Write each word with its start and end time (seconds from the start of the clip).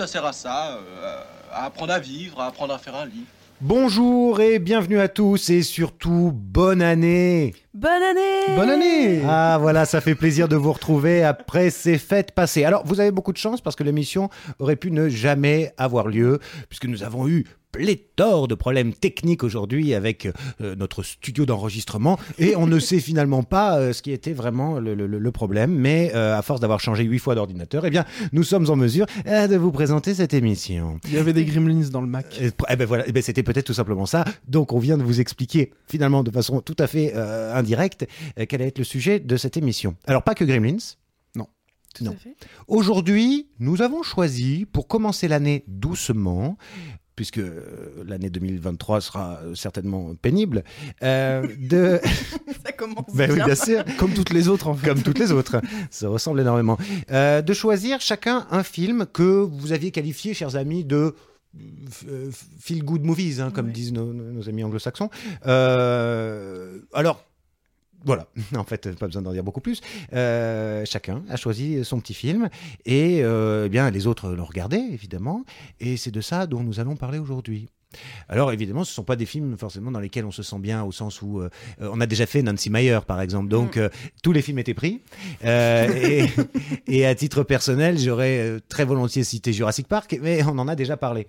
Ça 0.00 0.06
sert 0.06 0.24
à 0.24 0.32
ça, 0.32 0.78
euh, 0.78 1.22
à 1.52 1.66
apprendre 1.66 1.92
à 1.92 1.98
vivre, 1.98 2.40
à 2.40 2.46
apprendre 2.46 2.72
à 2.72 2.78
faire 2.78 2.96
un 2.96 3.04
lit. 3.04 3.26
Bonjour 3.60 4.40
et 4.40 4.58
bienvenue 4.58 4.98
à 4.98 5.08
tous 5.08 5.50
et 5.50 5.62
surtout 5.62 6.32
bonne 6.34 6.80
année 6.80 7.54
Bonne 7.74 8.02
année 8.02 8.56
Bonne 8.56 8.70
année 8.70 9.20
Ah 9.28 9.58
voilà, 9.60 9.84
ça 9.84 10.00
fait 10.00 10.14
plaisir 10.14 10.48
de 10.48 10.56
vous 10.56 10.72
retrouver 10.72 11.22
après 11.22 11.68
ces 11.68 11.98
fêtes 11.98 12.32
passées. 12.32 12.64
Alors 12.64 12.86
vous 12.86 12.98
avez 12.98 13.10
beaucoup 13.10 13.34
de 13.34 13.36
chance 13.36 13.60
parce 13.60 13.76
que 13.76 13.82
l'émission 13.82 14.30
aurait 14.58 14.76
pu 14.76 14.90
ne 14.90 15.10
jamais 15.10 15.74
avoir 15.76 16.08
lieu 16.08 16.38
puisque 16.70 16.86
nous 16.86 17.02
avons 17.02 17.28
eu 17.28 17.44
pléthore 17.72 18.48
de 18.48 18.54
problèmes 18.54 18.92
techniques 18.92 19.44
aujourd'hui 19.44 19.94
avec 19.94 20.26
euh, 20.60 20.74
notre 20.76 21.02
studio 21.02 21.46
d'enregistrement 21.46 22.18
et 22.38 22.56
on 22.56 22.66
ne 22.66 22.78
sait 22.80 22.98
finalement 23.00 23.42
pas 23.42 23.78
euh, 23.78 23.92
ce 23.92 24.02
qui 24.02 24.12
était 24.12 24.32
vraiment 24.32 24.78
le, 24.80 24.94
le- 24.94 25.06
le 25.06 25.30
problème 25.32 25.72
mais 25.74 26.12
euh, 26.14 26.36
à 26.36 26.42
force 26.42 26.60
d'avoir 26.60 26.80
changé 26.80 27.04
huit 27.04 27.18
fois 27.18 27.34
d'ordinateur 27.34 27.84
eh 27.86 27.90
bien 27.90 28.04
nous 28.32 28.42
sommes 28.42 28.68
en 28.70 28.76
mesure 28.76 29.06
euh, 29.26 29.46
de 29.46 29.56
vous 29.56 29.70
présenter 29.72 30.14
cette 30.14 30.34
émission. 30.34 30.98
Il 31.06 31.12
y 31.14 31.18
avait 31.18 31.32
des 31.32 31.44
gremlins 31.44 31.88
dans 31.90 32.00
le 32.00 32.06
Mac. 32.06 32.26
Eh 32.40 32.50
eh 32.70 32.76
ben 32.76 32.86
voilà, 32.86 33.04
eh 33.06 33.12
ben 33.12 33.22
c'était 33.22 33.42
peut-être 33.42 33.66
tout 33.66 33.74
simplement 33.74 34.06
ça. 34.06 34.24
Donc 34.48 34.72
on 34.72 34.78
vient 34.78 34.98
de 34.98 35.02
vous 35.02 35.20
expliquer 35.20 35.72
finalement 35.86 36.22
de 36.22 36.30
façon 36.30 36.60
tout 36.60 36.76
à 36.78 36.86
fait 36.86 37.12
euh, 37.14 37.54
indirecte 37.54 38.06
euh, 38.38 38.46
quel 38.48 38.60
va 38.60 38.66
être 38.66 38.78
le 38.78 38.84
sujet 38.84 39.20
de 39.20 39.36
cette 39.36 39.56
émission. 39.56 39.94
Alors 40.06 40.22
pas 40.22 40.34
que 40.34 40.44
Gremlins. 40.44 40.76
Aujourd'hui, 42.68 43.48
nous 43.58 43.82
avons 43.82 44.02
choisi 44.02 44.66
pour 44.72 44.86
commencer 44.86 45.26
l'année 45.28 45.64
doucement. 45.66 46.56
Puisque 47.20 47.36
euh, 47.36 47.60
l'année 48.06 48.30
2023 48.30 49.02
sera 49.02 49.40
euh, 49.44 49.54
certainement 49.54 50.14
pénible, 50.14 50.64
euh, 51.02 51.46
de. 51.58 52.00
Ça 52.64 52.72
commence 52.72 53.14
Ben 53.14 53.28
oui, 53.28 53.36
bien. 53.36 53.44
bien 53.44 53.54
sûr, 53.54 53.84
Comme 53.98 54.14
toutes 54.14 54.30
les 54.30 54.48
autres, 54.48 54.68
en 54.68 54.74
fait. 54.74 54.88
comme 54.88 55.02
toutes 55.02 55.18
les 55.18 55.30
autres. 55.30 55.60
Ça 55.90 56.08
ressemble 56.08 56.40
énormément. 56.40 56.78
Euh, 57.10 57.42
de 57.42 57.52
choisir 57.52 58.00
chacun 58.00 58.46
un 58.50 58.62
film 58.62 59.04
que 59.12 59.22
vous 59.22 59.72
aviez 59.72 59.90
qualifié, 59.90 60.32
chers 60.32 60.56
amis, 60.56 60.82
de 60.82 61.14
euh, 62.08 62.30
feel 62.58 62.82
good 62.84 63.04
movies, 63.04 63.38
hein, 63.42 63.50
comme 63.54 63.66
Ouais. 63.66 63.72
disent 63.72 63.92
nos, 63.92 64.14
nos 64.14 64.48
amis 64.48 64.64
anglo-saxons. 64.64 65.10
Euh, 65.46 66.78
alors. 66.94 67.22
Voilà, 68.04 68.26
en 68.56 68.64
fait, 68.64 68.94
pas 68.96 69.06
besoin 69.06 69.22
d'en 69.22 69.32
dire 69.32 69.44
beaucoup 69.44 69.60
plus. 69.60 69.80
Euh, 70.12 70.84
chacun 70.86 71.22
a 71.28 71.36
choisi 71.36 71.84
son 71.84 72.00
petit 72.00 72.14
film 72.14 72.48
et 72.84 73.22
euh, 73.22 73.64
eh 73.66 73.68
bien 73.68 73.90
les 73.90 74.06
autres 74.06 74.30
l'ont 74.30 74.44
regardé, 74.44 74.76
évidemment. 74.76 75.44
Et 75.80 75.96
c'est 75.96 76.10
de 76.10 76.20
ça 76.20 76.46
dont 76.46 76.62
nous 76.62 76.80
allons 76.80 76.96
parler 76.96 77.18
aujourd'hui. 77.18 77.68
Alors 78.28 78.52
évidemment, 78.52 78.84
ce 78.84 78.92
ne 78.92 78.94
sont 78.94 79.04
pas 79.04 79.16
des 79.16 79.26
films 79.26 79.56
forcément 79.56 79.90
dans 79.90 80.00
lesquels 80.00 80.24
on 80.24 80.30
se 80.30 80.42
sent 80.42 80.58
bien, 80.58 80.84
au 80.84 80.92
sens 80.92 81.22
où 81.22 81.40
euh, 81.40 81.48
on 81.80 82.00
a 82.00 82.06
déjà 82.06 82.26
fait 82.26 82.42
Nancy 82.42 82.70
Meyer, 82.70 83.00
par 83.06 83.20
exemple. 83.20 83.48
Donc 83.48 83.76
euh, 83.76 83.88
tous 84.22 84.32
les 84.32 84.42
films 84.42 84.58
étaient 84.58 84.74
pris. 84.74 85.00
Euh, 85.44 85.88
et, 85.88 86.26
et 86.86 87.06
à 87.06 87.14
titre 87.14 87.42
personnel, 87.42 87.98
j'aurais 87.98 88.60
très 88.68 88.84
volontiers 88.84 89.24
cité 89.24 89.52
Jurassic 89.52 89.88
Park, 89.88 90.16
mais 90.22 90.42
on 90.44 90.58
en 90.58 90.68
a 90.68 90.76
déjà 90.76 90.96
parlé. 90.96 91.26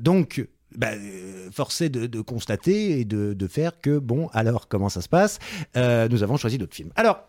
Donc 0.00 0.46
euh, 0.82 1.50
forcé 1.50 1.88
de, 1.88 2.06
de 2.06 2.20
constater 2.20 3.00
et 3.00 3.04
de, 3.04 3.32
de 3.34 3.46
faire 3.48 3.80
que, 3.80 3.98
bon, 3.98 4.28
alors 4.32 4.68
comment 4.68 4.88
ça 4.88 5.00
se 5.00 5.08
passe? 5.08 5.38
Euh, 5.76 6.08
Nous 6.08 6.22
avons 6.22 6.36
choisi 6.36 6.58
d'autres 6.58 6.74
films. 6.74 6.90
Alors, 6.96 7.20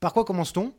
par 0.00 0.12
quoi 0.12 0.24
commence-t-on? 0.24 0.72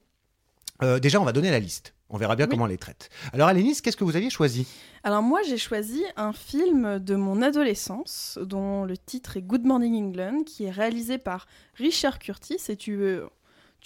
Euh, 0.83 0.99
Déjà, 0.99 1.21
on 1.21 1.25
va 1.25 1.31
donner 1.31 1.51
la 1.51 1.59
liste. 1.59 1.93
On 2.09 2.17
verra 2.17 2.35
bien 2.35 2.45
Oui. 2.45 2.51
comment 2.51 2.65
on 2.65 2.67
les 2.67 2.77
traite. 2.77 3.09
Alors, 3.33 3.47
Alénis, 3.47 3.81
qu'est-ce 3.81 3.97
que 3.97 4.03
vous 4.03 4.15
aviez 4.15 4.29
choisi? 4.29 4.67
Alors 5.03 5.21
moi 5.21 5.41
j'ai 5.47 5.57
choisi 5.57 6.03
un 6.17 6.33
film 6.33 6.97
de 6.99 7.15
mon 7.15 7.41
adolescence 7.43 8.39
dont 8.41 8.85
le 8.85 8.97
titre 8.97 9.37
est 9.37 9.41
Good 9.43 9.63
Morning 9.63 10.03
England 10.03 10.43
qui 10.45 10.63
est 10.65 10.71
réalisé 10.71 11.19
par 11.19 11.45
Richard 11.75 12.17
Curtis 12.17 12.57
et 12.69 12.75
tu 12.75 13.19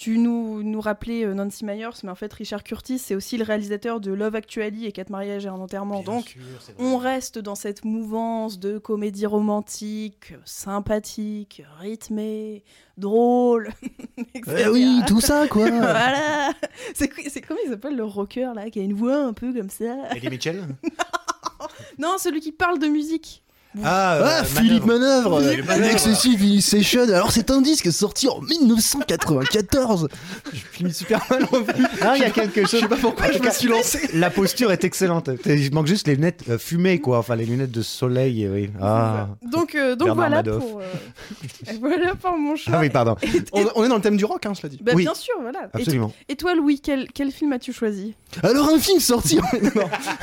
tu 0.00 0.16
nous, 0.16 0.62
nous 0.62 0.80
rappelais 0.80 1.26
euh, 1.26 1.34
Nancy 1.34 1.62
Myers 1.62 1.90
mais 2.04 2.08
en 2.08 2.14
fait 2.14 2.32
Richard 2.32 2.64
Curtis 2.64 2.98
c'est 2.98 3.14
aussi 3.14 3.36
le 3.36 3.44
réalisateur 3.44 4.00
de 4.00 4.10
Love 4.10 4.34
Actually 4.34 4.86
et 4.86 4.92
Quatre 4.92 5.10
mariages 5.10 5.44
et 5.44 5.48
un 5.50 5.56
enterrement. 5.56 6.02
Donc 6.02 6.38
on 6.78 6.96
reste 6.96 7.38
dans 7.38 7.54
cette 7.54 7.84
mouvance 7.84 8.58
de 8.58 8.78
comédie 8.78 9.26
romantique, 9.26 10.32
sympathique, 10.46 11.62
rythmée, 11.78 12.64
drôle, 12.96 13.68
etc. 14.34 14.62
Eh 14.64 14.68
oui, 14.70 15.02
tout 15.06 15.20
ça, 15.20 15.46
quoi. 15.48 15.68
Voilà. 15.70 16.54
C'est 16.94 17.10
c'est 17.28 17.42
comment 17.42 17.60
il 17.66 17.68
s'appelle 17.68 17.94
le 17.94 18.04
rocker 18.04 18.54
là 18.54 18.70
qui 18.70 18.80
a 18.80 18.82
une 18.82 18.94
voix 18.94 19.18
un 19.18 19.34
peu 19.34 19.52
comme 19.52 19.68
ça? 19.68 20.14
Eddie 20.16 20.30
Mitchell? 20.30 20.64
Non, 21.98 22.16
celui 22.16 22.40
qui 22.40 22.52
parle 22.52 22.78
de 22.78 22.86
musique. 22.86 23.42
Ah, 23.84 24.14
euh, 24.16 24.26
Ah, 24.40 24.44
Philippe 24.44 24.84
Manœuvre 24.84 25.40
Philippe 25.42 25.66
Manœuvre. 25.68 25.92
Excessive 25.92 26.42
Illustration 26.42 27.02
Alors, 27.02 27.30
c'est 27.30 27.50
un 27.52 27.60
disque 27.60 27.92
sorti 27.92 28.28
en 28.28 28.40
1994 28.40 30.08
Je 30.52 30.58
finis 30.72 30.92
super 30.92 31.20
mal, 31.30 31.44
en 31.44 31.64
fait. 31.64 31.76
Ah, 32.02 32.14
il 32.16 32.22
y 32.22 32.24
a 32.24 32.30
quelque 32.30 32.62
chose. 32.62 32.70
Je 32.72 32.76
sais 32.78 32.88
pas 32.88 32.96
pourquoi 32.96 33.30
je 33.30 33.38
me 33.38 33.50
suis 33.50 33.68
lancé. 33.68 34.10
La 34.14 34.30
posture 34.30 34.72
est 34.72 34.82
excellente. 34.82 35.30
Il 35.46 35.72
manque 35.72 35.86
juste 35.86 36.08
les 36.08 36.16
lunettes 36.16 36.42
euh, 36.48 36.58
fumées, 36.58 36.98
quoi. 37.00 37.18
Enfin, 37.18 37.36
les 37.36 37.46
lunettes 37.46 37.70
de 37.70 37.82
soleil, 37.82 38.48
oui. 38.52 38.70
Ah, 38.82 39.28
Donc, 39.50 39.74
euh, 39.76 39.94
donc 39.94 40.08
Bernard 40.16 40.16
voilà 40.16 40.36
Madoff. 40.38 40.64
pour, 40.64 40.80
euh, 40.80 40.84
voilà 41.80 42.14
pour 42.16 42.36
mon 42.36 42.56
choix. 42.56 42.74
ah 42.76 42.80
oui, 42.80 42.90
pardon. 42.90 43.14
On, 43.52 43.66
on 43.76 43.84
est 43.84 43.88
dans 43.88 43.96
le 43.96 44.02
thème 44.02 44.16
du 44.16 44.24
rock, 44.24 44.46
hein, 44.46 44.54
cela 44.54 44.68
dit. 44.68 44.80
Bah, 44.82 44.92
Oui. 44.96 45.04
Bien 45.04 45.14
sûr, 45.14 45.34
voilà. 45.40 45.68
Et, 45.74 45.82
Absolument. 45.82 46.12
et 46.28 46.34
toi, 46.36 46.54
Louis, 46.56 46.80
quel, 46.80 47.06
quel 47.12 47.30
film 47.30 47.52
as-tu 47.52 47.72
choisi? 47.72 48.14
Alors, 48.42 48.68
un 48.68 48.78
film 48.80 48.98
sorti. 49.00 49.38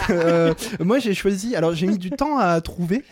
Euh, 0.09 0.53
Moi, 0.79 0.99
j'ai 0.99 1.13
choisi... 1.13 1.55
Alors, 1.55 1.73
j'ai 1.75 1.87
mis 1.87 1.97
du 1.97 2.09
temps 2.11 2.37
à 2.37 2.59
trouver. 2.61 3.03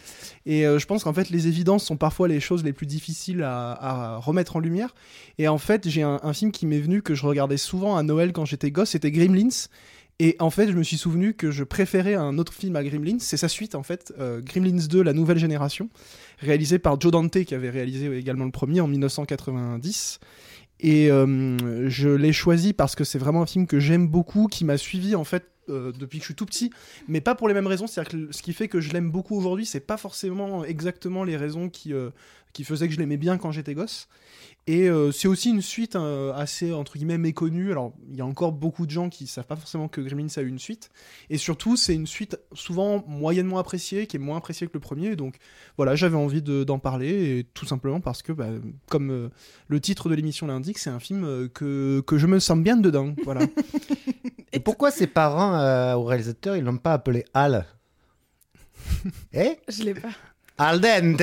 Et 0.46 0.66
euh, 0.68 0.78
je 0.78 0.86
pense 0.86 1.04
qu'en 1.04 1.14
fait, 1.14 1.30
les 1.30 1.48
évidences 1.48 1.84
sont 1.84 1.98
parfois 1.98 2.28
les 2.28 2.40
choses 2.40 2.64
les 2.64 2.74
plus 2.74 2.86
difficiles 2.86 3.42
à, 3.44 4.18
remettre 4.22 4.56
en 4.56 4.60
lumière. 4.60 4.94
Et 5.38 5.48
en 5.48 5.58
fait, 5.58 5.90
j'ai 5.90 6.04
un, 6.04 6.20
un 6.22 6.34
film 6.34 6.52
qui 6.52 6.66
m'est 6.66 6.80
venu 6.80 7.02
que 7.02 7.16
je 7.16 7.26
regardais 7.26 7.58
souvent 7.58 7.98
à 7.98 8.04
Noël 8.04 8.32
quand 8.32 8.46
j'étais 8.46 8.72
gosse, 8.72 8.92
c'était 8.92 9.12
Gremlins. 9.12 9.68
Et 10.20 10.38
en 10.40 10.50
fait, 10.50 10.72
je 10.72 10.78
me 10.78 10.84
suis 10.84 10.98
souvenu 10.98 11.34
que 11.34 11.52
je 11.52 11.64
préférais 11.64 12.16
un 12.16 12.38
autre 12.38 12.54
film 12.54 12.76
à 12.78 12.84
Gremlins. 12.84 13.18
C'est 13.20 13.38
sa 13.38 13.50
suite, 13.50 13.76
en 13.76 13.84
fait, 13.84 14.14
euh, 14.20 14.42
Gremlins 14.42 14.88
2, 14.88 15.04
la 15.04 15.12
nouvelle 15.12 15.38
génération, 15.38 15.90
réalisé 16.40 16.80
par 16.80 17.00
Joe 17.00 17.12
Dante, 17.12 17.44
qui 17.44 17.54
avait 17.54 17.70
réalisé 17.70 18.16
également 18.18 18.46
le 18.46 18.52
premier 18.52 18.80
en 18.80 18.88
1990. 18.88 20.20
Et 20.80 21.12
euh, 21.12 21.90
je 21.90 22.10
l'ai 22.10 22.34
choisi 22.34 22.74
parce 22.74 22.96
que 22.96 23.04
c'est 23.04 23.20
vraiment 23.20 23.42
un 23.42 23.46
film 23.46 23.68
que 23.68 23.80
j'aime 23.80 24.08
beaucoup, 24.08 24.48
qui 24.48 24.64
m'a 24.64 24.78
suivi 24.78 25.16
en 25.16 25.24
fait 25.24 25.46
euh, 25.70 25.92
depuis 25.92 26.20
que 26.20 26.24
je 26.24 26.28
suis 26.28 26.36
tout 26.36 26.46
petit, 26.46 26.72
mais 27.08 27.22
pas 27.22 27.36
pour 27.36 27.48
les 27.48 27.54
mêmes 27.54 27.68
raisons. 27.68 27.88
C'est-à-dire 27.88 28.12
que 28.12 28.32
ce 28.32 28.42
qui 28.42 28.54
fait 28.54 28.68
que 28.68 28.80
je 28.80 28.92
l'aime 28.92 29.12
beaucoup 29.12 29.36
aujourd'hui, 29.36 29.66
c'est 29.66 29.80
pas 29.80 29.98
forcément 29.98 30.64
exactement 30.64 31.24
les 31.24 31.38
raisons 31.38 31.70
qui, 31.70 31.94
euh, 31.94 32.10
qui 32.56 32.64
faisaient 32.64 32.88
que 32.88 32.94
je 32.94 33.00
l'aimais 33.00 33.18
bien 33.18 33.38
quand 33.38 33.52
j'étais 33.52 33.74
gosse. 33.74 34.08
Et 34.68 34.90
euh, 34.90 35.12
c'est 35.12 35.28
aussi 35.28 35.52
une 35.52 35.62
suite 35.62 35.96
euh, 35.96 36.34
assez 36.34 36.74
entre 36.74 36.94
guillemets 36.98 37.20
méconnue. 37.20 37.70
Alors 37.72 37.94
il 38.10 38.16
y 38.16 38.22
a 38.22 38.26
encore 38.26 38.52
beaucoup 38.54 38.86
de 38.86 38.92
gens 38.92 39.10
qui 39.10 39.28
savent 39.28 39.46
pas 39.46 39.58
forcément 39.58 39.88
que 39.88 40.02
Gremlins 40.02 40.28
a 40.38 40.42
eu 40.42 40.48
une 40.48 40.58
suite. 40.58 40.90
Et 41.30 41.38
surtout 41.38 41.76
c'est 41.76 41.94
une 41.94 42.08
suite 42.08 42.40
souvent 42.54 43.04
moyennement 43.08 43.60
appréciée, 43.60 44.08
qui 44.08 44.16
est 44.16 44.20
moins 44.20 44.38
appréciée 44.38 44.66
que 44.68 44.72
le 44.74 44.80
premier. 44.80 45.16
Donc 45.16 45.36
voilà, 45.78 45.96
j'avais 45.96 46.16
envie 46.16 46.42
de- 46.42 46.64
d'en 46.64 46.80
parler 46.80 47.38
et 47.40 47.44
tout 47.54 47.66
simplement 47.68 48.00
parce 48.00 48.24
que 48.24 48.32
bah, 48.32 48.48
comme 48.90 49.12
euh, 49.12 49.30
le 49.68 49.80
titre 49.80 50.10
de 50.10 50.16
l'émission 50.16 50.48
l'indique, 50.48 50.80
c'est 50.80 50.90
un 50.90 51.00
film 51.00 51.26
euh, 51.26 51.48
que, 51.48 52.02
que 52.08 52.18
je 52.18 52.26
me 52.26 52.40
sens 52.40 52.58
bien 52.58 52.78
dedans. 52.78 53.14
Voilà. 53.26 53.42
Et 54.54 54.60
pourquoi 54.62 54.90
ses 54.90 55.08
parents, 55.08 55.56
euh, 55.56 55.96
au 55.96 56.06
réalisateur, 56.06 56.56
ils 56.56 56.64
l'ont 56.64 56.78
pas 56.78 56.94
appelé 56.94 57.26
Al? 57.34 57.66
Eh? 59.34 59.58
Je 59.68 59.84
l'ai 59.84 59.94
pas. 59.94 60.10
Al 60.58 60.80
dente 60.80 61.18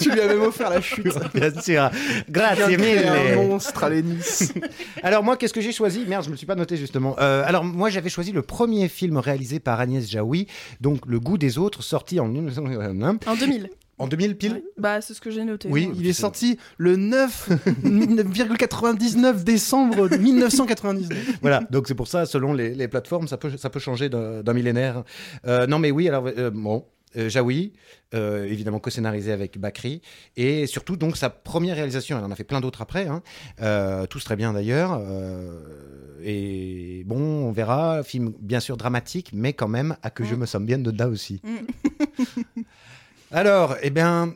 tu 0.00 0.10
lui 0.10 0.20
as 0.20 0.26
même 0.26 0.40
offert 0.40 0.70
la 0.70 0.80
chute. 0.80 1.12
Bien 1.34 1.52
sûr. 1.60 1.90
Grazie 2.30 2.62
un 2.62 2.68
mille. 2.78 3.04
monstre 3.36 3.84
à 3.84 3.90
l'Ennis. 3.90 4.50
Alors 5.02 5.22
moi, 5.22 5.36
qu'est-ce 5.36 5.52
que 5.52 5.60
j'ai 5.60 5.72
choisi? 5.72 6.06
Merde, 6.08 6.24
je 6.24 6.30
me 6.30 6.36
suis 6.36 6.46
pas 6.46 6.54
noté 6.54 6.78
justement. 6.78 7.14
Euh, 7.18 7.42
alors 7.44 7.64
moi, 7.64 7.90
j'avais 7.90 8.08
choisi 8.08 8.32
le 8.32 8.40
premier 8.40 8.88
film 8.88 9.18
réalisé 9.18 9.60
par 9.60 9.78
Agnès 9.78 10.08
Jaoui, 10.08 10.46
donc 10.80 11.00
Le 11.06 11.20
goût 11.20 11.36
des 11.36 11.58
autres, 11.58 11.82
sorti 11.82 12.18
en 12.18 12.28
1901. 12.28 13.18
En 13.26 13.36
2000. 13.36 13.68
En 13.98 14.06
2000 14.08 14.36
pile? 14.36 14.62
Bah, 14.78 15.02
c'est 15.02 15.12
ce 15.14 15.20
que 15.20 15.30
j'ai 15.30 15.44
noté. 15.44 15.68
Oui. 15.70 15.90
Il 15.96 16.06
est 16.06 16.12
sorti 16.14 16.58
le 16.78 16.96
9,99 16.96 19.44
décembre 19.44 20.08
1999. 20.08 21.36
Voilà, 21.42 21.60
donc 21.70 21.86
c'est 21.86 21.94
pour 21.94 22.08
ça, 22.08 22.24
selon 22.26 22.52
les, 22.54 22.74
les 22.74 22.88
plateformes, 22.88 23.28
ça 23.28 23.36
peut, 23.36 23.56
ça 23.56 23.70
peut 23.70 23.78
changer 23.80 24.08
d'un 24.08 24.42
d'un 24.42 24.54
millénaire. 24.54 25.04
Euh, 25.46 25.66
non 25.66 25.78
mais 25.78 25.90
oui, 25.90 26.08
alors 26.08 26.26
euh, 26.26 26.50
bon, 26.50 26.84
euh, 27.16 27.28
Jaoui, 27.28 27.72
euh, 28.14 28.44
évidemment 28.46 28.78
co-scénarisé 28.78 29.32
avec 29.32 29.58
Bakri, 29.58 30.02
et 30.36 30.66
surtout 30.66 30.96
donc 30.96 31.16
sa 31.16 31.30
première 31.30 31.76
réalisation, 31.76 32.18
elle 32.18 32.24
en 32.24 32.30
a 32.30 32.36
fait 32.36 32.44
plein 32.44 32.60
d'autres 32.60 32.82
après, 32.82 33.06
hein, 33.06 33.22
euh, 33.60 34.06
tous 34.06 34.22
très 34.24 34.36
bien 34.36 34.52
d'ailleurs, 34.52 35.00
et 36.24 37.02
bon, 37.06 37.18
on 37.20 37.52
verra, 37.52 38.02
film 38.02 38.32
bien 38.40 38.60
sûr 38.60 38.76
dramatique, 38.76 39.30
mais 39.34 39.52
quand 39.52 39.68
même, 39.68 39.96
à 40.02 40.10
que 40.10 40.24
je 40.24 40.34
Mm. 40.34 40.38
me 40.38 40.46
sens 40.46 40.62
bien 40.62 40.78
dedans 40.78 41.08
aussi. 41.08 41.40
Mm. 41.44 42.62
Alors, 43.30 43.76
eh 43.82 43.90
bien, 43.90 44.34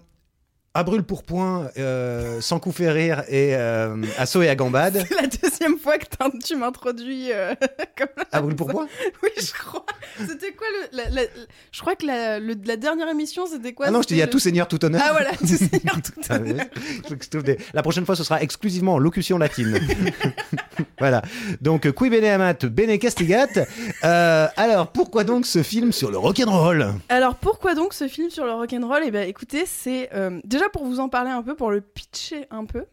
à 0.76 0.82
brûle 0.84 1.02
pour 1.02 1.22
point, 1.24 1.68
euh, 1.78 2.40
sans 2.40 2.58
coup 2.60 2.72
fait 2.72 2.90
rire 2.90 3.22
et 3.28 3.54
euh, 3.56 3.96
assaut 4.18 4.42
et 4.42 4.48
à 4.48 4.54
gambade. 4.54 5.04
C'est 5.08 5.14
la 5.20 5.26
deuxième 5.26 5.78
fois 5.78 5.98
que 5.98 6.04
tu 6.44 6.56
m'introduis 6.56 7.32
euh, 7.32 7.54
comme 7.98 8.08
À 8.32 8.40
brûle 8.40 8.56
pour 8.56 8.68
point? 8.68 8.86
Oui, 9.22 9.30
je 9.36 9.52
crois. 9.52 9.84
C'était 10.18 10.52
quoi 10.52 10.66
le. 10.92 10.96
la- 10.98 11.10
la- 11.10 11.28
je 11.72 11.80
crois 11.80 11.94
que 11.96 12.06
la, 12.06 12.38
le- 12.38 12.54
la 12.64 12.76
dernière 12.76 13.08
émission, 13.08 13.46
c'était 13.46 13.72
quoi? 13.72 13.86
Ah 13.88 13.90
non, 13.90 14.02
je 14.02 14.08
te 14.08 14.14
dis 14.14 14.22
à 14.22 14.26
le- 14.26 14.30
tout 14.30 14.38
seigneur, 14.38 14.68
tout 14.68 14.82
honneur. 14.84 15.00
Ah 15.04 15.12
voilà, 15.12 15.30
tout 15.38 15.46
seigneur, 15.46 15.96
tout 16.02 16.12
Ah, 16.28 16.36
honneur. 16.36 16.66
La 17.74 17.82
prochaine 17.82 18.06
fois, 18.06 18.16
ce 18.16 18.24
sera 18.24 18.42
exclusivement 18.42 18.94
en 18.94 18.98
locution 18.98 19.38
latine. 19.38 19.78
voilà. 20.98 21.22
Donc, 21.60 21.90
qui 21.92 22.10
bene 22.10 22.24
amat, 22.24 22.54
bene 22.66 22.98
castigat. 22.98 23.46
Euh, 24.04 24.46
alors, 24.56 24.88
pourquoi 24.92 25.24
donc 25.24 25.46
ce 25.46 25.62
film 25.62 25.92
sur 25.92 26.10
le 26.10 26.18
rock'n'roll? 26.18 26.94
Alors 27.08 27.36
pourquoi 27.36 27.74
donc 27.74 27.94
ce 27.94 28.08
film 28.08 28.30
sur 28.30 28.44
le 28.44 28.52
rock'n'roll? 28.52 29.02
Eh 29.06 29.10
bien 29.10 29.22
écoutez, 29.22 29.64
c'est 29.66 30.10
euh, 30.14 30.40
déjà 30.66 30.70
pour 30.70 30.84
vous 30.84 31.00
en 31.00 31.08
parler 31.08 31.30
un 31.30 31.42
peu, 31.42 31.54
pour 31.54 31.70
le 31.70 31.80
pitcher 31.80 32.46
un 32.50 32.64
peu. 32.64 32.84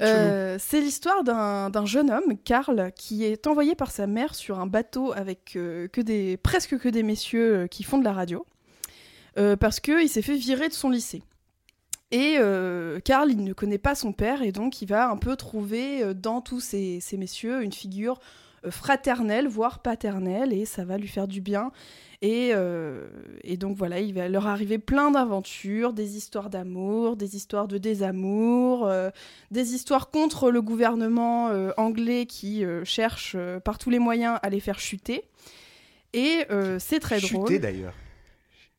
Euh, 0.00 0.56
c'est 0.60 0.80
l'histoire 0.80 1.24
d'un 1.24 1.86
jeune 1.86 2.10
homme, 2.10 2.36
Karl, 2.44 2.92
qui 2.94 3.24
est 3.24 3.46
envoyé 3.46 3.74
par 3.74 3.90
sa 3.90 4.06
mère 4.06 4.34
sur 4.34 4.60
un 4.60 4.66
bateau 4.66 5.12
avec 5.12 5.56
euh, 5.56 5.88
que 5.88 6.00
des, 6.00 6.36
presque 6.36 6.78
que 6.78 6.88
des 6.88 7.02
messieurs 7.02 7.56
euh, 7.56 7.66
qui 7.66 7.82
font 7.82 7.98
de 7.98 8.04
la 8.04 8.12
radio, 8.12 8.46
parce 9.58 9.80
qu'il 9.80 10.08
s'est 10.08 10.22
fait 10.22 10.36
virer 10.36 10.68
de 10.68 10.74
son 10.74 10.90
lycée. 10.90 11.22
Et 12.12 12.36
Karl, 13.04 13.30
il 13.30 13.42
ne 13.42 13.52
connaît 13.52 13.78
pas 13.78 13.94
son 13.94 14.12
père, 14.12 14.42
et 14.42 14.52
donc 14.52 14.82
il 14.82 14.86
va 14.86 15.08
un 15.08 15.16
peu 15.16 15.36
trouver 15.36 16.14
dans 16.14 16.40
tous 16.40 16.60
ces, 16.60 17.00
ces 17.00 17.16
messieurs 17.16 17.62
une 17.62 17.72
figure 17.72 18.18
fraternelle, 18.68 19.48
voire 19.48 19.80
paternelle, 19.80 20.52
et 20.52 20.66
ça 20.66 20.84
va 20.84 20.98
lui 20.98 21.08
faire 21.08 21.26
du 21.26 21.40
bien. 21.40 21.70
Et, 22.22 22.50
euh, 22.52 23.08
et 23.44 23.56
donc 23.56 23.76
voilà, 23.78 23.98
il 24.00 24.12
va 24.12 24.28
leur 24.28 24.46
arriver 24.46 24.78
plein 24.78 25.10
d'aventures, 25.10 25.94
des 25.94 26.16
histoires 26.18 26.50
d'amour, 26.50 27.16
des 27.16 27.34
histoires 27.34 27.66
de 27.66 27.78
désamour, 27.78 28.86
euh, 28.86 29.08
des 29.50 29.74
histoires 29.74 30.10
contre 30.10 30.50
le 30.50 30.60
gouvernement 30.60 31.48
euh, 31.48 31.70
anglais 31.78 32.26
qui 32.26 32.62
cherche 32.84 33.36
par 33.64 33.78
tous 33.78 33.88
les 33.90 33.98
moyens 33.98 34.38
à 34.42 34.50
les 34.50 34.60
faire 34.60 34.78
chuter. 34.80 35.24
Et 36.12 36.44
c'est 36.78 36.98
très 37.00 37.20
Chuter 37.20 37.34
drôle. 37.34 37.58
d'ailleurs. 37.60 37.94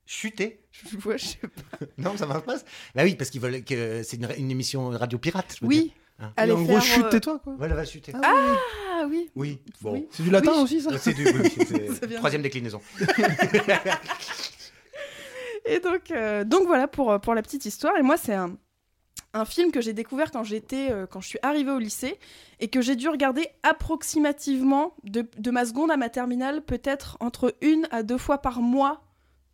Chuter? 0.06 0.60
Je 0.92 0.98
vois, 0.98 1.18
je 1.18 1.26
sais 1.26 1.38
pas. 1.40 1.78
Non, 1.98 2.18
ça 2.18 2.26
marche 2.26 2.44
pas 2.44 2.58
Bah 2.96 3.04
oui, 3.04 3.16
parce 3.16 3.30
qu'ils 3.30 3.42
veulent 3.42 3.64
que 3.64 4.04
c'est 4.04 4.18
une, 4.18 4.28
une 4.38 4.52
émission 4.52 4.90
radio 4.90 5.18
pirate. 5.18 5.56
je 5.60 5.62
veux 5.66 5.68
Oui, 5.70 5.84
dire. 5.84 5.94
Hein. 6.22 6.34
allez 6.38 6.52
en 6.54 6.62
gros, 6.62 6.74
faire, 6.74 6.82
chute 6.84 7.04
euh, 7.06 7.10
tais-toi 7.10 7.40
quoi. 7.40 7.54
Voilà, 7.58 7.76
va 7.76 7.84
chuter. 7.86 8.14
Ah 8.24 9.06
oui, 9.10 9.30
Oui, 9.36 9.60
bon. 9.82 9.94
Oui. 9.94 10.08
C'est 10.12 10.24
du 10.24 10.30
latin 10.30 10.52
Oui, 10.56 10.62
aussi 10.64 10.82
ça 10.82 10.98
C'est 10.98 11.14
du 11.14 11.26
oui, 11.26 11.50
c'est- 11.50 11.66
Ça 12.00 12.06
vient 12.06 12.10
de- 12.10 12.16
troisième 12.18 12.42
déclinaison. 12.44 12.82
Et 15.66 15.80
donc, 15.80 16.12
euh, 16.12 16.44
donc 16.44 16.66
voilà 16.66 16.88
pour, 16.88 17.12
euh, 17.12 17.20
pour 17.20 17.36
la 17.36 17.42
petite 17.42 17.66
histoire. 17.66 17.96
Et 17.98 18.02
moi, 18.02 18.18
c'est 18.18 18.34
un, 18.34 18.58
un 19.34 19.46
film 19.46 19.72
que 19.72 19.80
j'ai 19.82 19.94
découvert 19.94 20.32
quand 20.32 20.44
j'étais, 20.44 20.92
euh, 20.92 21.06
quand 21.06 21.22
je 21.22 21.28
suis 21.28 21.40
arrivée 21.44 21.72
au 21.72 21.78
lycée 21.80 22.18
et 22.60 22.68
que 22.68 22.82
j'ai 22.82 22.96
dû 22.96 23.08
regarder 23.10 23.48
approximativement 23.64 24.96
de, 25.04 25.26
de 25.38 25.52
ma 25.52 25.66
seconde 25.66 25.92
à 25.92 25.98
ma 25.98 26.10
terminale, 26.10 26.62
peut-être 26.64 27.18
entre 27.20 27.56
une 27.62 27.88
à 27.92 28.02
deux 28.04 28.18
fois 28.18 28.40
par 28.40 28.62
mois 28.62 29.04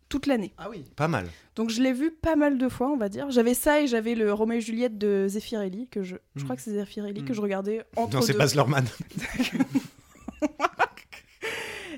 toute 0.08 0.26
l'année. 0.26 0.52
Ah 0.58 0.68
oui. 0.70 0.84
Pas 0.96 1.08
mal. 1.08 1.26
Donc 1.56 1.70
je 1.70 1.82
l'ai 1.82 1.92
vu 1.92 2.10
pas 2.10 2.36
mal 2.36 2.56
de 2.58 2.68
fois, 2.68 2.88
on 2.90 2.96
va 2.96 3.08
dire. 3.08 3.30
J'avais 3.30 3.54
ça 3.54 3.80
et 3.82 3.86
j'avais 3.86 4.14
le 4.14 4.32
Roméo 4.32 4.58
et 4.58 4.60
Juliette 4.60 4.96
de 4.98 5.26
Zeffirelli 5.28 5.86
que 5.88 6.02
je, 6.02 6.16
je 6.36 6.44
crois 6.44 6.56
que 6.56 6.62
c'est 6.62 6.70
Zeffirelli 6.72 7.24
que 7.24 7.32
Mm. 7.32 7.34
je 7.36 7.40
regardais 7.40 7.84
entre 7.96 8.16
Non, 8.16 8.22
c'est. 8.22 8.36
Baz 8.36 8.54
Luhrmann. 8.54 8.86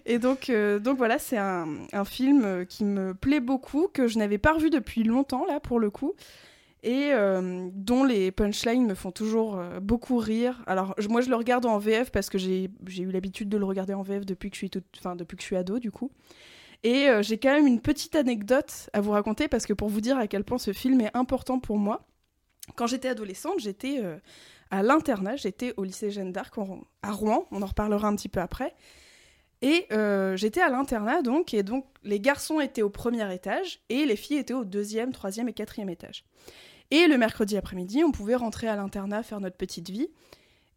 Et 0.07 0.19
donc, 0.19 0.49
euh, 0.51 0.79
donc 0.79 0.97
voilà, 0.97 1.19
c'est 1.19 1.37
un, 1.37 1.69
un 1.93 2.05
film 2.05 2.43
euh, 2.45 2.65
qui 2.65 2.85
me 2.85 3.13
plaît 3.15 3.39
beaucoup, 3.41 3.87
que 3.93 4.09
je 4.09 4.19
n'avais 4.19 4.39
pas 4.39 4.53
revu 4.55 4.71
depuis 4.71 5.05
longtemps, 5.05 5.45
là, 5.47 5.61
pour 5.61 5.79
le 5.79 5.91
coup, 5.91 6.15
et 6.83 7.11
euh, 7.13 7.69
dont 7.75 8.03
les 8.05 8.33
punchlines 8.33 8.87
me 8.87 8.95
font 8.95 9.11
toujours 9.13 9.59
euh, 9.59 9.79
beaucoup 9.79 10.17
rire. 10.17 10.63
Alors, 10.67 10.95
je- 10.99 11.09
moi, 11.09 11.21
je 11.21 11.29
le 11.29 11.37
regarde 11.37 11.67
en 11.67 11.79
VF 11.79 12.11
parce 12.11 12.31
que 12.31 12.39
j'ai 12.39 12.71
eu 12.99 13.11
l'habitude 13.13 13.49
de 13.51 13.59
le 13.59 13.65
regarder 13.67 13.93
en 13.95 14.03
VF 14.03 14.25
depuis 14.25 14.49
que 14.51 14.57
je 14.57 14.61
suis, 14.61 14.71
toute- 14.71 14.85
enfin, 14.99 15.15
depuis 15.17 15.37
que 15.37 15.43
je 15.43 15.47
suis 15.47 15.57
ado, 15.57 15.79
du 15.79 15.91
coup. 15.91 16.11
Et 16.83 17.09
euh, 17.09 17.23
j'ai 17.23 17.39
quand 17.39 17.53
même 17.53 17.67
une 17.67 17.81
petite 17.81 18.17
anecdote 18.17 18.89
à 18.93 19.01
vous 19.01 19.11
raconter, 19.11 19.49
parce 19.49 19.67
que 19.67 19.73
pour 19.73 19.89
vous 19.89 20.01
dire 20.01 20.17
à 20.17 20.27
quel 20.27 20.45
point 20.45 20.59
ce 20.59 20.73
film 20.73 21.01
est 21.01 21.15
important 21.15 21.59
pour 21.59 21.79
moi, 21.79 22.07
quand 22.75 22.87
j'étais 22.87 23.09
adolescente, 23.09 23.59
j'étais 23.59 24.01
euh, 24.03 24.17
à 24.71 24.83
l'internat, 24.83 25.37
j'étais 25.37 25.75
au 25.77 25.85
lycée 25.85 26.11
Jeanne 26.11 26.33
d'Arc 26.33 26.55
à 27.03 27.13
Rouen, 27.13 27.47
on 27.51 27.63
en 27.63 27.67
reparlera 27.67 28.09
un 28.09 28.17
petit 28.17 28.29
peu 28.29 28.41
après. 28.41 28.75
Et 29.63 29.87
euh, 29.93 30.37
j'étais 30.37 30.63
à 30.63 30.71
l'internat 30.71 31.21
donc, 31.21 31.53
et 31.53 31.63
donc 31.63 31.85
les 32.03 32.19
garçons 32.19 32.61
étaient 32.61 32.81
au 32.81 32.89
premier 32.89 33.31
étage 33.35 33.81
et 33.91 34.07
les 34.07 34.17
filles 34.17 34.39
étaient 34.39 34.55
au 34.55 34.65
deuxième, 34.65 35.13
troisième 35.13 35.51
et 35.51 35.53
quatrième 35.53 35.91
étage. 35.91 36.25
Et 36.91 37.07
le 37.07 37.19
mercredi 37.19 37.59
après-midi, 37.59 38.03
on 38.03 38.11
pouvait 38.11 38.37
rentrer 38.37 38.69
à 38.69 38.77
l'internat 38.77 39.23
faire 39.23 39.39
notre 39.39 39.59
petite 39.59 39.91
vie. 39.91 40.09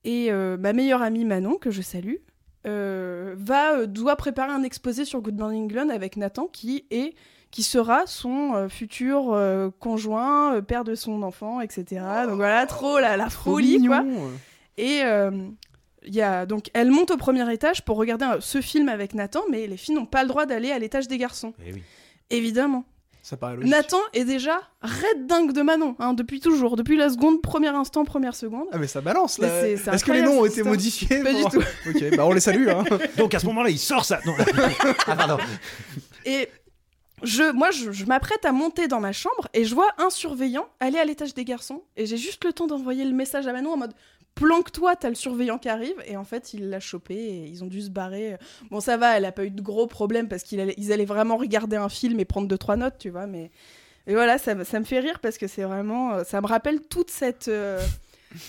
Et 0.03 0.31
ma 0.31 0.73
meilleure 0.73 1.01
amie 1.01 1.23
Manon, 1.23 1.57
que 1.57 1.71
je 1.71 1.81
salue, 1.81 2.17
euh, 2.65 3.35
va 3.37 3.73
euh, 3.73 3.85
doit 3.87 4.15
préparer 4.15 4.51
un 4.51 4.63
exposé 4.63 5.05
sur 5.05 5.21
Good 5.21 5.37
Morning 5.37 5.63
England 5.65 5.89
avec 5.89 6.17
Nathan, 6.17 6.47
qui 6.47 6.85
est 6.91 7.15
qui 7.51 7.61
sera 7.61 8.07
son 8.07 8.55
euh, 8.55 8.67
futur 8.67 9.31
euh, 9.31 9.69
conjoint, 9.79 10.55
euh, 10.55 10.61
père 10.63 10.83
de 10.83 10.95
son 10.95 11.21
enfant, 11.21 11.61
etc. 11.61 12.01
Donc 12.25 12.37
voilà, 12.37 12.65
trop 12.65 12.99
la, 12.99 13.15
la 13.15 13.27
Trop 13.27 13.51
folie, 13.51 13.85
quoi. 13.85 14.03
Et 14.77 15.01
euh, 15.03 15.29
il 16.05 16.15
y 16.15 16.21
a, 16.21 16.47
donc, 16.47 16.71
elle 16.73 16.89
monte 16.89 17.11
au 17.11 17.17
premier 17.17 17.51
étage 17.53 17.85
pour 17.85 17.97
regarder 17.97 18.25
ce 18.39 18.59
film 18.59 18.89
avec 18.89 19.13
Nathan, 19.13 19.41
mais 19.51 19.67
les 19.67 19.77
filles 19.77 19.93
n'ont 19.93 20.07
pas 20.07 20.23
le 20.23 20.29
droit 20.29 20.47
d'aller 20.47 20.71
à 20.71 20.79
l'étage 20.79 21.07
des 21.07 21.19
garçons. 21.19 21.53
Eh 21.63 21.73
oui. 21.73 21.83
Évidemment. 22.31 22.85
Ça 23.25 23.37
paraît 23.37 23.55
logique. 23.55 23.71
Nathan 23.71 23.99
est 24.13 24.25
déjà 24.25 24.61
red 24.81 25.25
dingue 25.27 25.53
de 25.53 25.61
Manon, 25.61 25.95
hein, 25.99 26.13
depuis 26.13 26.41
toujours, 26.41 26.75
depuis 26.75 26.97
la 26.97 27.09
seconde, 27.09 27.41
premier 27.41 27.69
instant, 27.69 28.03
première 28.03 28.35
seconde. 28.35 28.67
Ah 28.73 28.77
mais 28.77 28.85
ça 28.87 28.99
balance 28.99 29.39
Mais 29.39 29.47
là. 29.47 29.61
c'est- 29.61 29.77
c'est 29.77 29.91
Est-ce 29.93 30.03
que 30.03 30.11
les 30.11 30.19
incroyable, 30.19 30.25
noms 30.25 30.39
ont 30.41 30.43
cette 30.43 30.51
été 30.51 30.59
histoire. 30.59 30.73
modifiés 30.75 31.23
Pas 31.23 31.33
du 31.33 31.43
tout. 31.45 31.63
Ok, 31.89 32.17
bah 32.17 32.25
on 32.25 32.33
les 32.33 32.41
salue 32.41 32.67
hein. 32.67 32.83
Donc 33.17 33.33
à 33.33 33.39
ce 33.39 33.45
moment-là, 33.45 33.69
il 33.69 33.79
sort 33.79 34.03
ça. 34.03 34.19
Non. 34.25 34.33
ah, 35.07 35.15
pardon. 35.15 35.37
Et 36.25 36.49
je, 37.23 37.49
moi, 37.53 37.71
je, 37.71 37.93
je 37.93 38.03
m'apprête 38.05 38.43
à 38.43 38.51
monter 38.51 38.89
dans 38.89 38.99
ma 38.99 39.13
chambre 39.13 39.47
et 39.53 39.63
je 39.63 39.73
vois 39.73 39.87
un 39.97 40.09
surveillant 40.09 40.67
aller 40.81 40.97
à 40.99 41.05
l'étage 41.05 41.33
des 41.33 41.45
garçons. 41.45 41.83
Et 41.95 42.05
j'ai 42.05 42.17
juste 42.17 42.43
le 42.43 42.51
temps 42.51 42.67
d'envoyer 42.67 43.05
le 43.05 43.13
message 43.13 43.47
à 43.47 43.53
Manon 43.53 43.71
en 43.73 43.77
mode 43.77 43.93
planque-toi, 44.35 44.95
t'as 44.95 45.09
le 45.09 45.15
surveillant 45.15 45.57
qui 45.57 45.69
arrive. 45.69 45.95
Et 46.05 46.17
en 46.17 46.23
fait, 46.23 46.53
il 46.53 46.69
l'a 46.69 46.79
chopé 46.79 47.15
et 47.15 47.45
ils 47.45 47.63
ont 47.63 47.67
dû 47.67 47.81
se 47.81 47.89
barrer. 47.89 48.37
Bon, 48.71 48.79
ça 48.79 48.97
va, 48.97 49.17
elle 49.17 49.25
a 49.25 49.31
pas 49.31 49.45
eu 49.45 49.51
de 49.51 49.61
gros 49.61 49.87
problèmes 49.87 50.27
parce 50.27 50.43
qu'ils 50.43 50.59
allaient, 50.59 50.75
ils 50.77 50.91
allaient 50.91 51.05
vraiment 51.05 51.37
regarder 51.37 51.75
un 51.77 51.89
film 51.89 52.19
et 52.19 52.25
prendre 52.25 52.47
deux, 52.47 52.57
trois 52.57 52.75
notes, 52.75 52.95
tu 52.99 53.09
vois. 53.09 53.27
Mais 53.27 53.51
et 54.07 54.13
voilà, 54.13 54.37
ça, 54.37 54.55
me- 54.55 54.63
ça 54.63 54.79
me 54.79 54.85
fait 54.85 54.99
rire 54.99 55.19
parce 55.19 55.37
que 55.37 55.47
c'est 55.47 55.63
vraiment. 55.63 56.13
euh, 56.13 56.23
Ça 56.23 56.41
me 56.41 56.47
rappelle 56.47 56.81
toute 56.81 57.09
cette. 57.09 57.47
euh, 57.47 57.79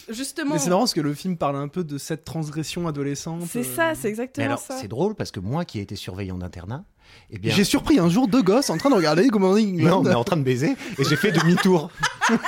justement. 0.08 0.54
Mais 0.54 0.58
c'est 0.58 0.70
marrant 0.70 0.82
parce 0.82 0.94
que 0.94 1.00
le 1.00 1.14
film 1.14 1.36
parle 1.36 1.56
un 1.56 1.68
peu 1.68 1.84
de 1.84 1.98
cette 1.98 2.24
transgression 2.24 2.88
adolescente. 2.88 3.42
C'est 3.48 3.60
euh. 3.60 3.76
ça, 3.76 3.94
c'est 3.94 4.08
exactement 4.08 4.46
alors, 4.46 4.58
ça. 4.58 4.76
c'est 4.80 4.88
drôle 4.88 5.14
parce 5.14 5.30
que 5.30 5.40
moi 5.40 5.64
qui 5.64 5.78
ai 5.78 5.82
été 5.82 5.96
surveillant 5.96 6.38
d'internat, 6.38 6.84
eh 7.30 7.38
bien. 7.38 7.54
J'ai 7.54 7.64
surpris 7.64 7.98
un 7.98 8.08
jour 8.08 8.28
deux 8.28 8.42
gosses 8.42 8.70
en 8.70 8.76
train 8.78 8.90
de 8.90 8.94
regarder 8.94 9.28
Good 9.28 9.40
Morning 9.40 9.76
Non, 9.82 9.96
England. 9.96 10.02
mais 10.10 10.14
en 10.14 10.24
train 10.24 10.36
de 10.36 10.42
baiser 10.42 10.74
et 10.98 11.04
j'ai 11.04 11.16
fait 11.16 11.32
demi-tour. 11.32 11.90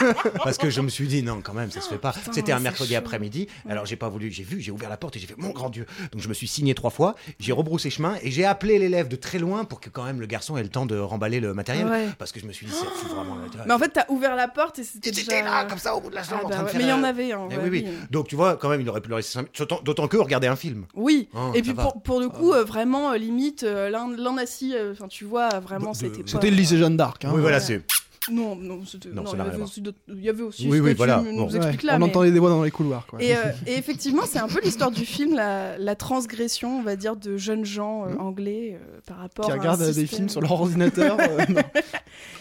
Parce 0.42 0.58
que 0.58 0.70
je 0.70 0.80
me 0.80 0.88
suis 0.88 1.06
dit, 1.06 1.22
non, 1.22 1.40
quand 1.42 1.52
même, 1.52 1.70
ça 1.70 1.80
se 1.80 1.88
fait 1.88 1.98
pas. 1.98 2.14
C'était 2.32 2.52
un 2.52 2.56
c'est 2.58 2.62
mercredi 2.62 2.96
après-midi. 2.96 3.46
Alors, 3.68 3.84
j'ai 3.86 3.96
pas 3.96 4.08
voulu, 4.08 4.30
j'ai 4.30 4.42
vu, 4.42 4.60
j'ai 4.60 4.70
ouvert 4.70 4.88
la 4.88 4.96
porte 4.96 5.16
et 5.16 5.18
j'ai 5.18 5.26
fait, 5.26 5.34
mon 5.36 5.50
grand 5.50 5.68
Dieu. 5.70 5.86
Donc, 6.12 6.22
je 6.22 6.28
me 6.28 6.34
suis 6.34 6.46
signé 6.48 6.74
trois 6.74 6.90
fois, 6.90 7.14
j'ai 7.38 7.52
rebroussé 7.52 7.90
chemin 7.90 8.14
et 8.22 8.30
j'ai 8.30 8.44
appelé 8.44 8.78
l'élève 8.78 9.08
de 9.08 9.16
très 9.16 9.38
loin 9.38 9.64
pour 9.64 9.80
que 9.80 9.90
quand 9.90 10.04
même 10.04 10.20
le 10.20 10.26
garçon 10.26 10.56
ait 10.56 10.62
le 10.62 10.68
temps 10.68 10.86
de 10.86 10.98
remballer 10.98 11.40
le 11.40 11.52
matériel. 11.54 11.86
Ouais. 11.86 12.06
Parce 12.18 12.32
que 12.32 12.40
je 12.40 12.46
me 12.46 12.52
suis 12.52 12.66
dit, 12.66 12.72
ça 12.72 12.86
fout 12.94 13.10
vraiment 13.10 13.36
Mais 13.66 13.72
en 13.74 13.78
fait, 13.78 13.90
t'as 13.90 14.06
ouvert 14.08 14.34
la 14.36 14.48
porte 14.48 14.78
et 14.78 14.84
c'était 14.84 15.10
déjà. 15.10 15.42
là, 15.42 15.64
comme 15.66 15.78
ça, 15.78 15.94
au 15.94 16.00
bout 16.00 16.10
de 16.10 16.14
la 16.14 16.22
Ah 16.22 16.24
chambre, 16.24 16.46
en 16.46 16.48
bah 16.48 16.54
train 16.56 16.64
de 16.64 16.68
faire. 16.68 16.78
Mais 16.80 16.86
il 16.86 16.90
y 16.90 16.92
en 16.92 17.04
avait. 17.04 17.32
hein, 17.32 17.48
eh 17.50 17.56
ouais, 17.56 17.62
oui, 17.64 17.84
oui. 17.86 17.92
Donc, 18.10 18.28
tu 18.28 18.36
vois, 18.36 18.56
quand 18.56 18.68
même, 18.68 18.80
il 18.80 18.88
aurait 18.88 19.00
pu 19.00 19.10
le 19.10 19.16
laisser. 19.16 19.38
D'autant- 19.84 20.08
que 20.08 20.16
regarder 20.16 20.46
un 20.46 20.56
film. 20.56 20.86
Oui, 20.94 21.28
Oh, 21.34 21.50
et 21.54 21.60
puis 21.62 21.74
pour, 21.74 22.00
pour 22.00 22.20
le 22.20 22.28
coup, 22.28 22.52
euh, 22.52 22.62
vraiment, 22.64 23.10
euh, 23.10 23.16
limite, 23.16 23.64
euh, 23.64 23.90
l'un 23.90 24.08
assis, 24.46 24.74
euh, 24.74 24.92
enfin, 24.92 25.08
tu 25.08 25.24
vois, 25.24 25.48
vraiment, 25.60 25.90
De- 25.92 25.96
c'était 25.96 26.22
pas... 26.22 26.28
C'était 26.30 26.50
le 26.50 26.56
lycée 26.56 26.78
Jeanne 26.78 26.96
d'Arc. 26.96 27.24
Hein. 27.24 27.30
oui, 27.34 27.40
voilà, 27.40 27.56
ouais. 27.58 27.62
c'est. 27.62 27.82
Non, 28.28 28.56
non. 28.56 28.78
Non, 29.14 29.22
Non, 29.22 29.32
il 29.34 29.38
y 29.38 29.40
avait 29.40 29.62
aussi 29.62 29.82
il 30.08 30.20
y 30.24 30.28
avait 30.28 30.42
aussi 30.42 30.68
Oui, 30.68 30.78
ce 30.78 30.82
oui, 30.82 30.92
que 30.92 30.96
voilà, 30.96 31.22
tu 31.24 31.32
nous 31.32 31.46
bon. 31.46 31.48
Ouais, 31.48 31.56
expliques 31.58 31.84
là, 31.84 31.94
on 31.94 31.98
mais- 32.00 32.04
entendait 32.06 32.32
des 32.32 32.40
voix 32.40 32.50
dans 32.50 32.64
les 32.64 32.72
couloirs. 32.72 33.06
Quoi. 33.06 33.22
Et, 33.22 33.36
euh, 33.36 33.40
et 33.68 33.74
effectivement, 33.74 34.22
c'est 34.26 34.40
un 34.40 34.48
peu 34.48 34.60
l'histoire 34.64 34.90
du 34.90 35.04
film, 35.06 35.36
la, 35.36 35.78
la 35.78 35.94
transgression, 35.94 36.76
on 36.80 36.82
va 36.82 36.96
dire, 36.96 37.14
de 37.14 37.36
jeunes 37.36 37.64
gens 37.64 38.04
euh, 38.04 38.08
Mhm. 38.14 38.20
anglais 38.20 38.80
euh, 38.82 38.98
par 39.06 39.18
rapport 39.18 39.44
Qui 39.44 39.52
à 39.52 39.54
un 39.54 39.58
regardent 39.58 39.92
des 39.92 40.06
films 40.06 40.28
sur 40.28 40.40
leur 40.40 40.50
ordinateur. 40.50 41.16
euh, 41.20 41.44
non. 41.48 41.60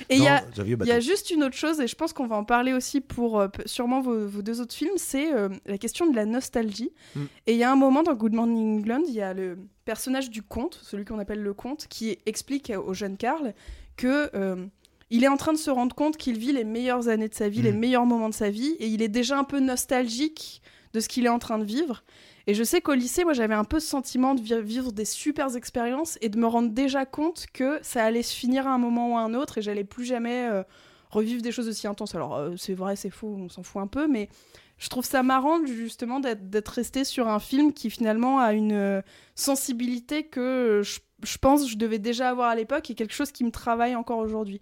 Et 0.09 0.15
il 0.15 0.21
y 0.21 0.87
y 0.87 0.91
a 0.91 0.99
juste 0.99 1.29
une 1.29 1.43
autre 1.43 1.55
chose, 1.55 1.79
et 1.79 1.85
je 1.85 1.95
pense 1.95 2.13
qu'on 2.13 2.25
va 2.25 2.35
en 2.35 2.45
parler 2.45 2.73
aussi 2.73 2.99
pour 2.99 3.39
euh, 3.39 3.47
sûrement 3.67 4.01
vos, 4.01 4.25
vos 4.27 4.41
deux 4.41 4.61
autres 4.61 4.73
films, 4.73 4.97
c'est 4.97 5.31
euh, 5.33 5.49
la 5.67 5.77
question 5.77 6.09
de 6.09 6.15
la 6.15 6.25
nostalgie. 6.25 6.89
Mm. 7.15 7.19
Et 7.45 7.51
il 7.53 7.57
y 7.59 7.63
a 7.63 7.71
un 7.71 7.75
moment 7.75 8.01
dans 8.01 8.15
Good 8.15 8.33
Morning 8.33 8.79
England, 8.79 9.01
il 9.07 9.13
y 9.13 9.21
a 9.21 9.35
le 9.35 9.59
personnage 9.85 10.29
du 10.29 10.41
comte, 10.41 10.79
celui 10.81 11.05
qu'on 11.05 11.19
appelle 11.19 11.41
le 11.41 11.53
comte, 11.53 11.87
qui 11.87 12.17
explique 12.25 12.71
au 12.75 12.93
jeune 12.93 13.17
Karl 13.17 13.53
que 13.97 14.29
euh, 14.35 14.65
il 15.11 15.23
est 15.23 15.27
en 15.27 15.37
train 15.37 15.53
de 15.53 15.57
se 15.57 15.69
rendre 15.69 15.95
compte 15.95 16.17
qu'il 16.17 16.37
vit 16.37 16.51
les 16.51 16.63
meilleures 16.63 17.07
années 17.07 17.29
de 17.29 17.33
sa 17.35 17.47
vie, 17.47 17.59
Mm. 17.61 17.63
les 17.65 17.71
meilleurs 17.71 18.05
moments 18.05 18.29
de 18.29 18.33
sa 18.33 18.49
vie, 18.49 18.75
et 18.79 18.87
il 18.87 19.01
est 19.01 19.07
déjà 19.07 19.37
un 19.37 19.43
peu 19.43 19.59
nostalgique 19.59 20.61
de 20.93 20.99
ce 20.99 21.07
qu'il 21.07 21.25
est 21.25 21.29
en 21.29 21.39
train 21.39 21.59
de 21.59 21.63
vivre. 21.65 22.03
Et 22.47 22.53
je 22.53 22.63
sais 22.63 22.79
qu'au 22.81 22.93
lycée, 22.93 23.23
moi, 23.23 23.33
j'avais 23.33 23.53
un 23.55 23.63
peu 23.63 23.79
ce 23.79 23.87
sentiment 23.87 24.35
de 24.35 24.41
vi- 24.41 24.61
vivre 24.61 24.91
des 24.91 25.05
super 25.05 25.55
expériences 25.55 26.17
et 26.21 26.29
de 26.29 26.37
me 26.37 26.45
rendre 26.47 26.69
déjà 26.69 27.05
compte 27.05 27.45
que 27.53 27.79
ça 27.81 28.03
allait 28.03 28.21
se 28.23 28.33
finir 28.35 28.67
à 28.67 28.71
un 28.71 28.77
moment 28.77 29.13
ou 29.13 29.17
à 29.17 29.21
un 29.21 29.33
autre 29.33 29.57
et 29.57 29.61
j'allais 29.61 29.83
plus 29.83 30.05
jamais 30.05 30.47
euh, 30.49 30.63
revivre 31.09 31.41
des 31.41 31.51
choses 31.51 31.67
aussi 31.67 31.87
intenses. 31.87 32.13
Alors, 32.15 32.35
euh, 32.35 32.55
c'est 32.57 32.73
vrai, 32.75 32.95
c'est 32.95 33.09
faux, 33.09 33.35
on 33.39 33.49
s'en 33.49 33.63
fout 33.63 33.81
un 33.81 33.87
peu, 33.87 34.07
mais 34.07 34.29
je 34.77 34.89
trouve 34.89 35.05
ça 35.05 35.23
marrant 35.23 35.65
justement 35.65 36.19
d'être 36.19 36.69
resté 36.69 37.03
sur 37.05 37.27
un 37.27 37.39
film 37.39 37.71
qui 37.73 37.89
finalement 37.89 38.39
a 38.39 38.53
une 38.53 38.73
euh, 38.73 39.01
sensibilité 39.35 40.25
que 40.25 40.81
je, 40.83 40.99
je 41.23 41.37
pense 41.37 41.69
je 41.69 41.77
devais 41.77 41.99
déjà 41.99 42.29
avoir 42.29 42.49
à 42.49 42.55
l'époque 42.55 42.89
et 42.89 42.95
quelque 42.95 43.13
chose 43.13 43.31
qui 43.31 43.43
me 43.43 43.51
travaille 43.51 43.95
encore 43.95 44.17
aujourd'hui. 44.19 44.61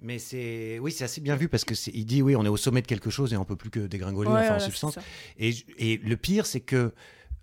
Mais 0.00 0.18
c'est 0.18 0.78
oui, 0.80 0.92
c'est 0.92 1.04
assez 1.04 1.20
bien 1.20 1.36
vu 1.36 1.48
parce 1.48 1.64
que 1.64 1.74
c'est- 1.74 1.90
il 1.94 2.04
dit 2.04 2.22
oui, 2.22 2.36
on 2.36 2.44
est 2.44 2.48
au 2.48 2.56
sommet 2.56 2.82
de 2.82 2.86
quelque 2.86 3.08
chose 3.10 3.32
et 3.32 3.36
on 3.36 3.44
peut 3.44 3.56
plus 3.56 3.70
que 3.70 3.80
dégringoler 3.80 4.30
Ouais, 4.30 4.40
enfin, 4.40 4.56
en 4.56 4.60
substance. 4.60 4.98
Et, 5.38 5.54
et 5.78 5.96
le 5.98 6.16
pire, 6.16 6.44
c'est 6.44 6.60
que 6.60 6.92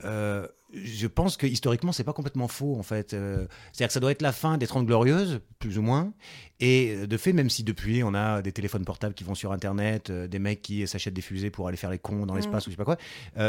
euh, 0.04 0.48
je 0.74 1.08
pense 1.08 1.38
que 1.38 1.46
historiquement, 1.46 1.92
c'est 1.92 2.04
pas 2.04 2.14
complètement 2.14 2.48
faux 2.48 2.76
en 2.78 2.84
fait. 2.84 3.14
Euh, 3.14 3.46
C'est-à-dire 3.72 3.88
que 3.88 3.94
ça 3.94 4.00
doit 4.00 4.12
être 4.12 4.22
la 4.22 4.32
fin 4.32 4.58
des 4.58 4.68
30 4.68 4.86
glorieuses, 4.86 5.40
plus 5.60 5.78
ou 5.78 5.82
moins. 5.82 6.14
Et 6.60 6.96
euh, 6.96 7.08
de 7.08 7.18
fait, 7.18 7.34
même 7.34 7.50
si 7.50 7.64
depuis 7.64 8.04
on 8.04 8.14
a 8.14 8.42
des 8.42 8.52
téléphones 8.52 8.86
portables 8.86 9.14
qui 9.14 9.24
vont 9.24 9.36
sur 9.36 9.52
Internet, 9.52 10.10
euh, 10.10 10.28
des 10.28 10.40
mecs 10.40 10.62
qui 10.62 10.88
s'achètent 10.88 11.14
des 11.14 11.22
fusées 11.22 11.52
pour 11.52 11.68
aller 11.68 11.78
faire 11.78 11.92
les 11.92 12.00
cons 12.00 12.26
dans 12.26 12.36
l'espace 12.36 12.66
ou 12.66 12.72
je 12.72 12.76
sais 12.76 12.84
pas 12.84 12.86
quoi, 12.86 12.98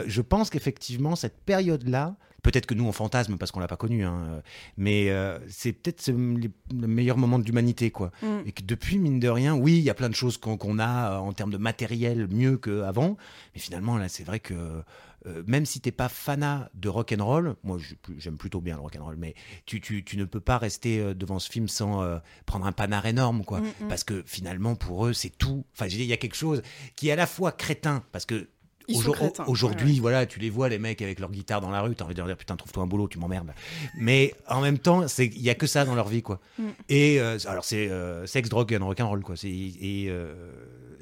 je 0.06 0.20
pense 0.20 0.50
qu'effectivement 0.50 1.16
cette 1.16 1.38
période-là, 1.44 2.16
peut-être 2.42 2.66
que 2.66 2.74
nous 2.74 2.84
on 2.84 2.92
fantasme 2.92 3.38
parce 3.38 3.50
qu'on 3.50 3.60
l'a 3.60 3.68
pas 3.68 3.76
connu, 3.76 4.04
hein, 4.04 4.42
mais 4.76 5.10
c'est 5.48 5.72
peut-être 5.72 6.08
le 6.08 6.86
meilleur 6.86 7.16
moment 7.16 7.38
de 7.38 7.44
l'humanité 7.44 7.90
quoi. 7.90 8.10
Mm. 8.22 8.26
Et 8.46 8.52
que 8.52 8.62
depuis, 8.62 8.98
mine 8.98 9.20
de 9.20 9.28
rien, 9.28 9.54
oui, 9.54 9.78
il 9.78 9.82
y 9.82 9.90
a 9.90 9.94
plein 9.94 10.10
de 10.10 10.14
choses 10.14 10.36
qu'on 10.36 10.78
a 10.78 11.18
en 11.18 11.32
termes 11.32 11.52
de 11.52 11.56
matériel 11.56 12.28
mieux 12.30 12.58
qu'avant. 12.58 13.16
Mais 13.54 13.60
finalement, 13.60 13.96
là, 13.96 14.08
c'est 14.08 14.24
vrai 14.24 14.40
que 14.40 14.82
euh, 15.26 15.42
même 15.46 15.64
si 15.66 15.80
t'es 15.80 15.92
pas 15.92 16.08
fanat 16.08 16.70
de 16.74 16.88
rock 16.88 17.14
and 17.18 17.24
roll, 17.24 17.56
moi 17.62 17.78
j'aime 18.18 18.36
plutôt 18.36 18.60
bien 18.60 18.76
le 18.76 18.82
rock 18.82 18.96
and 18.98 19.04
roll, 19.04 19.16
mais 19.16 19.34
tu, 19.66 19.80
tu, 19.80 20.04
tu 20.04 20.16
ne 20.16 20.24
peux 20.24 20.40
pas 20.40 20.58
rester 20.58 21.00
euh, 21.00 21.14
devant 21.14 21.38
ce 21.38 21.50
film 21.50 21.68
sans 21.68 22.02
euh, 22.02 22.18
prendre 22.46 22.66
un 22.66 22.72
panard 22.72 23.06
énorme, 23.06 23.44
quoi. 23.44 23.60
Mm, 23.60 23.64
mm. 23.80 23.88
Parce 23.88 24.04
que 24.04 24.22
finalement, 24.26 24.74
pour 24.74 25.06
eux, 25.06 25.12
c'est 25.12 25.30
tout. 25.36 25.64
Enfin, 25.74 25.86
il 25.86 26.02
y 26.04 26.12
a 26.12 26.16
quelque 26.16 26.36
chose 26.36 26.62
qui 26.96 27.08
est 27.08 27.12
à 27.12 27.16
la 27.16 27.26
fois 27.26 27.52
crétin, 27.52 28.02
parce 28.12 28.26
que 28.26 28.48
Aujourd- 28.92 29.16
Aujourd'hui, 29.48 29.94
ouais, 29.94 30.00
voilà, 30.00 30.26
tu 30.26 30.38
les 30.40 30.50
vois, 30.50 30.68
les 30.68 30.78
mecs 30.78 31.00
avec 31.00 31.18
leur 31.18 31.30
guitare 31.30 31.62
dans 31.62 31.70
la 31.70 31.80
rue, 31.80 31.94
t'as 31.96 32.04
envie 32.04 32.12
de 32.12 32.18
leur 32.18 32.26
dire 32.26 32.36
putain, 32.36 32.54
trouve-toi 32.54 32.82
un 32.82 32.86
boulot, 32.86 33.08
tu 33.08 33.18
m'emmerdes. 33.18 33.54
Mais 33.96 34.34
en 34.46 34.60
même 34.60 34.76
temps, 34.78 35.08
c'est 35.08 35.24
il 35.24 35.40
y 35.40 35.48
a 35.48 35.54
que 35.54 35.66
ça 35.66 35.86
dans 35.86 35.94
leur 35.94 36.06
vie, 36.06 36.20
quoi. 36.20 36.38
Mm. 36.58 36.64
Et 36.90 37.18
euh, 37.18 37.38
alors, 37.46 37.64
c'est 37.64 37.88
euh, 37.88 38.26
sexe, 38.26 38.50
drogue, 38.50 38.74
and 38.78 38.84
rock'n'roll, 38.84 39.22
quoi. 39.22 39.36
C'est- 39.38 39.48
Et, 39.48 40.08
euh, 40.10 40.34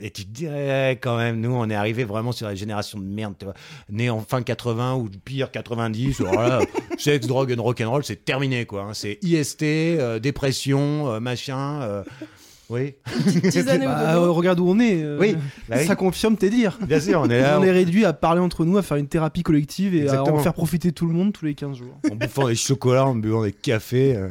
et 0.03 0.11
tu 0.11 0.25
te 0.25 0.31
dirais 0.31 0.99
quand 1.01 1.17
même, 1.17 1.41
nous, 1.41 1.53
on 1.55 1.71
est 1.71 1.75
arrivé 1.75 2.05
vraiment 2.05 2.33
sur 2.33 2.47
la 2.47 2.55
génération 2.55 2.99
de 2.99 3.05
merde, 3.05 3.35
tu 3.39 3.45
vois, 3.47 3.55
née 3.91 4.11
en 4.11 4.21
fin 4.21 4.43
80 4.43 4.95
ou 4.97 5.09
pire 5.25 5.51
90. 5.51 6.21
alors 6.21 6.43
là, 6.43 6.61
sexe, 6.99 7.27
drogue, 7.27 7.55
and 7.57 7.63
rock'n'roll, 7.63 8.05
c'est 8.05 8.25
terminé, 8.25 8.67
quoi. 8.67 8.83
hein. 8.83 8.95
C'est 8.95 9.19
IST, 9.23 9.63
euh, 9.63 10.19
dépression, 10.19 11.09
euh, 11.11 11.21
machin. 11.21 11.81
euh, 11.83 12.03
oui. 12.71 12.95
Bah, 13.85 14.15
euh, 14.15 14.31
regarde 14.31 14.59
où 14.61 14.67
on 14.69 14.79
est. 14.81 15.03
euh, 15.03 15.19
Oui, 15.21 15.37
bah 15.69 15.77
oui. 15.79 15.87
Ça 15.87 15.95
confirme 15.95 16.37
tes 16.39 16.49
dires. 16.49 16.79
Bien 16.87 17.01
sûr, 17.01 17.21
on 17.21 17.29
est 17.29 17.41
là. 17.43 17.59
on 17.61 17.65
est 17.65 17.71
réduit 17.71 18.07
à 18.07 18.15
parler 18.15 18.41
entre 18.41 18.65
nous, 18.65 18.79
à 18.79 18.83
faire 18.83 18.97
une 18.97 19.09
thérapie 19.09 19.43
collective 19.43 19.95
et 19.95 20.03
Exactement. 20.03 20.37
à 20.39 20.41
en 20.41 20.43
faire 20.43 20.55
profiter 20.55 20.91
tout 20.93 21.07
le 21.07 21.13
monde 21.13 21.33
tous 21.35 21.45
les 21.45 21.55
15 21.55 21.77
jours. 21.77 21.99
en 22.11 22.15
bouffant 22.15 22.49
des 22.49 22.55
chocolats, 22.55 23.05
en 23.05 23.15
buvant 23.15 23.43
des 23.43 23.53
cafés 23.53 24.17
euh, 24.17 24.29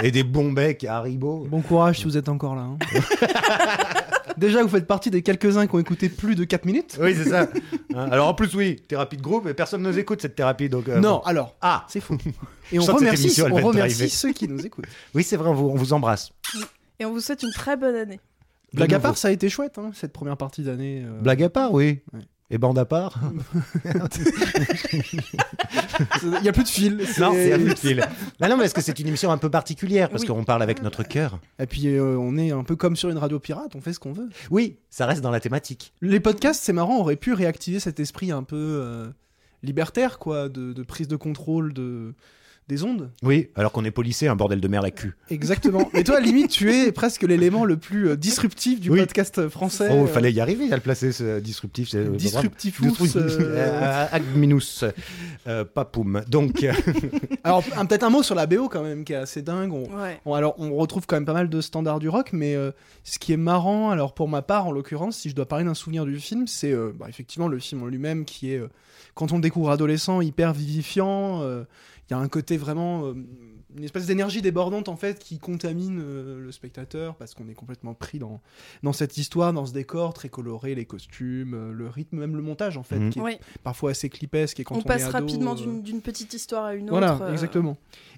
et 0.02 0.10
des 0.10 0.24
bons 0.24 0.52
becs 0.52 0.84
à 0.84 0.98
Haribo. 0.98 1.46
Bon 1.48 1.62
courage 1.62 1.98
si 2.00 2.04
vous 2.04 2.18
êtes 2.18 2.28
encore 2.28 2.54
là. 2.54 2.62
hein. 2.62 2.78
Déjà, 4.36 4.62
vous 4.62 4.68
faites 4.68 4.86
partie 4.86 5.10
des 5.10 5.22
quelques-uns 5.22 5.66
qui 5.66 5.74
ont 5.74 5.78
écouté 5.78 6.08
plus 6.08 6.34
de 6.34 6.44
4 6.44 6.64
minutes. 6.64 6.98
Oui, 7.00 7.14
c'est 7.16 7.28
ça. 7.30 7.48
Hein, 7.94 8.08
Alors 8.10 8.28
en 8.28 8.34
plus, 8.34 8.54
oui, 8.54 8.76
thérapie 8.88 9.16
de 9.16 9.22
groupe, 9.22 9.46
et 9.46 9.54
personne 9.54 9.82
ne 9.82 9.90
nous 9.90 9.98
écoute 9.98 10.20
cette 10.22 10.34
thérapie. 10.34 10.68
Donc, 10.68 10.88
euh, 10.88 11.00
non, 11.00 11.16
bon. 11.16 11.20
alors, 11.20 11.56
Ah, 11.60 11.84
c'est 11.88 12.00
faux. 12.00 12.16
Et 12.72 12.78
on 12.78 12.82
remercie, 12.82 13.24
émission, 13.24 13.46
on 13.50 13.56
remercie 13.56 14.08
ceux 14.08 14.32
qui 14.32 14.48
nous 14.48 14.64
écoutent. 14.64 14.86
oui, 15.14 15.22
c'est 15.22 15.36
vrai, 15.36 15.48
on 15.48 15.54
vous, 15.54 15.68
on 15.68 15.74
vous 15.76 15.92
embrasse. 15.92 16.32
Et 16.98 17.04
on 17.04 17.12
vous 17.12 17.20
souhaite 17.20 17.42
une 17.42 17.52
très 17.52 17.76
bonne 17.76 17.94
année. 17.96 18.20
Blague 18.72 18.94
à 18.94 18.98
part, 19.00 19.16
ça 19.16 19.28
a 19.28 19.30
été 19.30 19.48
chouette, 19.48 19.78
hein, 19.78 19.92
cette 19.94 20.12
première 20.12 20.36
partie 20.36 20.62
d'année. 20.62 21.04
euh. 21.06 21.20
Blague 21.20 21.42
à 21.44 21.48
part, 21.50 21.72
oui. 21.72 22.00
Ouais. 22.12 22.20
Et 22.50 22.58
bande 22.58 22.78
à 22.78 22.84
part 22.84 23.18
Il 26.22 26.40
n'y 26.42 26.48
a 26.48 26.52
plus 26.52 26.64
de 26.64 26.68
fil. 26.68 26.96
Non, 27.18 27.32
c'est 27.32 27.50
c'est- 27.50 27.60
inutile. 27.60 28.04
Bah 28.38 28.48
non, 28.48 28.56
mais 28.56 28.64
est-ce 28.64 28.74
que 28.74 28.80
c'est 28.80 28.98
une 28.98 29.06
émission 29.08 29.30
un 29.30 29.38
peu 29.38 29.50
particulière? 29.50 30.10
Parce 30.10 30.22
Oui. 30.22 30.28
qu'on 30.28 30.44
parle 30.44 30.62
avec 30.62 30.82
notre 30.82 31.02
cœur. 31.02 31.38
Et 31.58 31.66
puis, 31.66 31.86
euh, 31.88 32.16
on 32.18 32.36
est 32.36 32.50
un 32.50 32.64
peu 32.64 32.76
comme 32.76 32.96
sur 32.96 33.08
une 33.10 33.18
radio 33.18 33.38
pirate, 33.38 33.72
on 33.74 33.80
fait 33.80 33.92
ce 33.92 33.98
qu'on 33.98 34.12
veut. 34.12 34.28
Oui, 34.50 34.76
ça 34.90 35.06
reste 35.06 35.20
dans 35.22 35.30
la 35.30 35.40
thématique. 35.40 35.92
Les 36.02 36.20
podcasts, 36.20 36.62
c'est 36.62 36.72
marrant, 36.72 36.98
auraient 37.00 37.16
pu 37.16 37.32
réactiver 37.32 37.80
cet 37.80 37.98
esprit 38.00 38.30
un 38.30 38.42
peu 38.42 38.56
euh, 38.56 39.06
libertaire, 39.62 40.18
quoi, 40.18 40.48
de, 40.48 40.72
de 40.72 40.82
prise 40.82 41.08
de 41.08 41.16
contrôle 41.16 41.72
de, 41.72 42.14
des 42.66 42.82
ondes. 42.82 43.10
Oui, 43.22 43.48
alors 43.56 43.72
qu'on 43.72 43.84
est 43.84 43.90
policé, 43.90 44.26
un 44.26 44.36
bordel 44.36 44.60
de 44.60 44.68
merde 44.68 44.86
à 44.86 44.90
cul. 44.90 45.14
Exactement. 45.28 45.90
Mais 45.92 46.02
toi, 46.02 46.16
à 46.16 46.20
la 46.20 46.26
limite, 46.26 46.50
tu 46.50 46.72
es 46.72 46.92
presque 46.92 47.22
l'élément 47.22 47.64
le 47.66 47.76
plus 47.76 48.08
euh, 48.08 48.16
disruptif 48.16 48.80
du 48.80 48.88
Oui. 48.90 49.00
podcast 49.00 49.48
français. 49.48 49.88
Oh, 49.90 49.94
euh, 49.94 50.00
il 50.02 50.08
fallait 50.08 50.32
y 50.32 50.40
arriver 50.40 50.72
à 50.72 50.76
le 50.76 50.80
placer, 50.82 51.12
ce 51.12 51.40
disruptif. 51.40 51.90
euh. 51.94 52.08
Disruptif. 52.16 52.80
euh, 52.82 52.88
Euh, 53.54 54.06
Agminus. 54.10 54.84
Euh, 55.46 55.64
Papoum. 55.64 56.22
Donc, 56.28 56.62
euh, 56.64 56.72
Alors, 57.44 57.62
un- 57.76 57.84
peut-être 57.86 58.02
un 58.04 58.10
mot 58.10 58.22
sur 58.22 58.34
la 58.34 58.46
BO 58.46 58.68
quand 58.70 58.82
même, 58.82 59.04
qui 59.04 59.12
est 59.12 59.16
assez 59.16 59.42
dingue. 59.42 59.72
On, 59.72 59.82
Ouais. 60.02 60.20
on- 60.24 60.32
alors, 60.34 60.54
on 60.58 60.74
retrouve 60.74 61.06
quand 61.06 61.16
même 61.16 61.26
pas 61.26 61.32
mal 61.34 61.50
de 61.50 61.60
standards 61.60 61.98
du 61.98 62.08
rock, 62.08 62.30
mais 62.32 62.54
euh, 62.54 62.70
ce 63.02 63.18
qui 63.18 63.32
est 63.34 63.36
marrant, 63.36 63.90
alors 63.90 64.14
pour 64.14 64.28
ma 64.28 64.40
part, 64.42 64.66
en 64.66 64.72
l'occurrence, 64.72 65.18
si 65.18 65.28
je 65.28 65.34
dois 65.34 65.46
parler 65.46 65.64
d'un 65.66 65.74
souvenir 65.74 66.06
du 66.06 66.18
film, 66.18 66.46
c'est 66.46 66.72
euh, 66.72 66.92
bah, 66.98 67.06
effectivement 67.10 67.48
le 67.48 67.58
film 67.58 67.82
en 67.82 67.86
lui-même 67.86 68.24
qui 68.24 68.52
est, 68.52 68.58
euh, 68.58 68.68
quand 69.14 69.32
on 69.32 69.36
le 69.36 69.42
découvre 69.42 69.70
adolescent, 69.70 70.20
hyper 70.22 70.52
vivifiant. 70.54 71.42
Euh, 72.10 72.10
Il 72.10 72.12
y 72.12 72.16
a 72.16 72.18
un 72.18 72.28
côté 72.28 72.56
vraiment. 72.56 73.14
Une 73.76 73.84
espèce 73.84 74.06
d'énergie 74.06 74.40
débordante 74.42 74.88
en 74.88 74.96
fait 74.96 75.18
qui 75.18 75.38
contamine 75.38 76.00
euh, 76.02 76.38
le 76.40 76.52
spectateur 76.52 77.14
parce 77.16 77.34
qu'on 77.34 77.48
est 77.48 77.54
complètement 77.54 77.94
pris 77.94 78.18
dans, 78.18 78.40
dans 78.82 78.92
cette 78.92 79.16
histoire, 79.18 79.52
dans 79.52 79.66
ce 79.66 79.72
décor 79.72 80.14
très 80.14 80.28
coloré, 80.28 80.74
les 80.74 80.84
costumes, 80.84 81.54
euh, 81.54 81.72
le 81.72 81.88
rythme, 81.88 82.18
même 82.18 82.36
le 82.36 82.42
montage 82.42 82.76
en 82.76 82.82
fait, 82.82 82.98
Mhm. 82.98 83.10
qui 83.10 83.18
est 83.18 83.22
Oui. 83.22 83.36
parfois 83.62 83.90
assez 83.90 84.08
clipesque 84.08 84.60
et 84.60 84.64
quand 84.64 84.76
on, 84.76 84.78
on 84.78 84.82
passe 84.82 85.02
est 85.02 85.04
ado, 85.06 85.12
rapidement 85.26 85.52
euh, 85.52 85.56
d'une 85.56 85.82
d'une 85.82 86.00
petite 86.00 86.32
histoire 86.34 86.64
à 86.64 86.74
une 86.74 86.88
voilà, 86.90 87.14
autre. 87.16 87.24
euh, 87.24 87.32
exactement. 87.32 87.76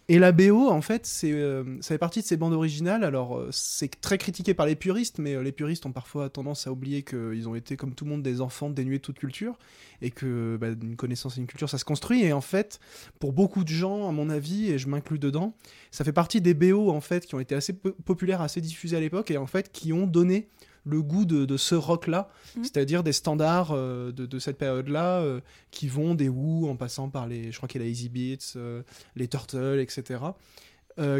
Et 0.08 0.20
la 0.20 0.30
BO, 0.30 0.68
en 0.68 0.82
fait, 0.82 1.04
c'est, 1.04 1.32
euh, 1.32 1.64
ça 1.80 1.88
fait 1.88 1.98
partie 1.98 2.20
de 2.20 2.26
ces 2.26 2.36
bandes 2.36 2.52
originales. 2.52 3.02
Alors, 3.02 3.36
euh, 3.38 3.48
c'est 3.50 4.00
très 4.00 4.18
critiqué 4.18 4.54
par 4.54 4.64
les 4.66 4.76
puristes, 4.76 5.18
mais 5.18 5.34
euh, 5.34 5.42
les 5.42 5.50
puristes 5.50 5.84
ont 5.84 5.90
parfois 5.90 6.30
tendance 6.30 6.68
à 6.68 6.70
oublier 6.72 7.02
qu'ils 7.02 7.48
ont 7.48 7.56
été, 7.56 7.76
comme 7.76 7.92
tout 7.92 8.04
le 8.04 8.10
monde, 8.12 8.22
des 8.22 8.40
enfants 8.40 8.70
dénués 8.70 8.98
de 8.98 9.02
toute 9.02 9.18
culture, 9.18 9.58
et 10.02 10.10
que 10.12 10.56
bah, 10.60 10.68
une 10.80 10.94
connaissance 10.94 11.38
et 11.38 11.40
une 11.40 11.48
culture, 11.48 11.68
ça 11.68 11.78
se 11.78 11.84
construit. 11.84 12.22
Et 12.22 12.32
en 12.32 12.40
fait, 12.40 12.78
pour 13.18 13.32
beaucoup 13.32 13.64
de 13.64 13.68
gens, 13.68 14.08
à 14.08 14.12
mon 14.12 14.30
avis, 14.30 14.70
et 14.70 14.78
je 14.78 14.86
m'inclus 14.86 15.18
dedans, 15.18 15.45
ça 15.90 16.04
fait 16.04 16.12
partie 16.12 16.40
des 16.40 16.54
BO, 16.54 16.90
en 16.90 17.00
fait, 17.00 17.26
qui 17.26 17.34
ont 17.34 17.40
été 17.40 17.54
assez 17.54 17.72
po- 17.72 17.92
populaires, 18.04 18.40
assez 18.40 18.60
diffusés 18.60 18.96
à 18.96 19.00
l'époque, 19.00 19.30
et 19.30 19.36
en 19.36 19.46
fait, 19.46 19.70
qui 19.72 19.92
ont 19.92 20.06
donné 20.06 20.48
le 20.84 21.02
goût 21.02 21.24
de, 21.24 21.44
de 21.46 21.56
ce 21.56 21.74
rock-là, 21.74 22.28
Mhm. 22.56 22.62
c'est-à-dire 22.64 23.02
des 23.02 23.12
standards 23.12 23.72
euh, 23.72 24.12
de, 24.12 24.24
de 24.24 24.38
cette 24.38 24.56
période-là, 24.56 25.20
euh, 25.20 25.40
qui 25.72 25.88
vont 25.88 26.14
des 26.14 26.28
Who 26.28 26.68
en 26.70 26.76
passant 26.76 27.08
par 27.08 27.26
les, 27.26 27.50
je 27.50 27.56
crois 27.56 27.68
qu'il 27.68 27.80
y 27.80 27.84
a 27.84 27.86
la 27.86 27.90
Easy 27.90 28.08
Beats, 28.08 28.52
euh, 28.56 28.82
les 29.16 29.26
Turtles, 29.28 29.80
etc. 29.80 30.20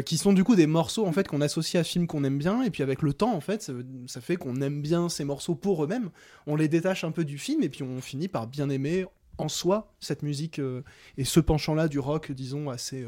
qui 0.05 0.17
sont 0.17 0.33
du 0.33 0.43
coup 0.43 0.55
des 0.55 0.65
morceaux 0.65 1.05
en 1.05 1.11
fait 1.11 1.27
qu'on 1.27 1.39
associe 1.41 1.79
à 1.79 1.83
ce 1.83 1.91
film 1.91 2.07
qu'on 2.07 2.23
aime 2.23 2.39
bien 2.39 2.63
et 2.63 2.71
puis 2.71 2.81
avec 2.81 3.03
le 3.03 3.13
temps 3.13 3.31
en 3.35 3.41
fait 3.41 3.61
ça, 3.61 3.73
ça 4.07 4.21
fait 4.21 4.35
qu'on 4.35 4.59
aime 4.61 4.81
bien 4.81 5.07
ces 5.07 5.23
morceaux 5.23 5.53
pour 5.53 5.83
eux-mêmes 5.83 6.09
on 6.47 6.55
les 6.55 6.67
détache 6.67 7.03
un 7.03 7.11
peu 7.11 7.23
du 7.23 7.37
film 7.37 7.61
et 7.61 7.69
puis 7.69 7.83
on 7.83 8.01
finit 8.01 8.27
par 8.27 8.47
bien 8.47 8.69
aimer 8.71 9.05
en 9.37 9.49
soi 9.49 9.93
cette 9.99 10.23
musique 10.23 10.59
et 11.17 11.23
ce 11.23 11.39
penchant 11.39 11.75
là 11.75 11.87
du 11.87 11.99
rock 11.99 12.31
disons 12.31 12.71
assez 12.71 13.05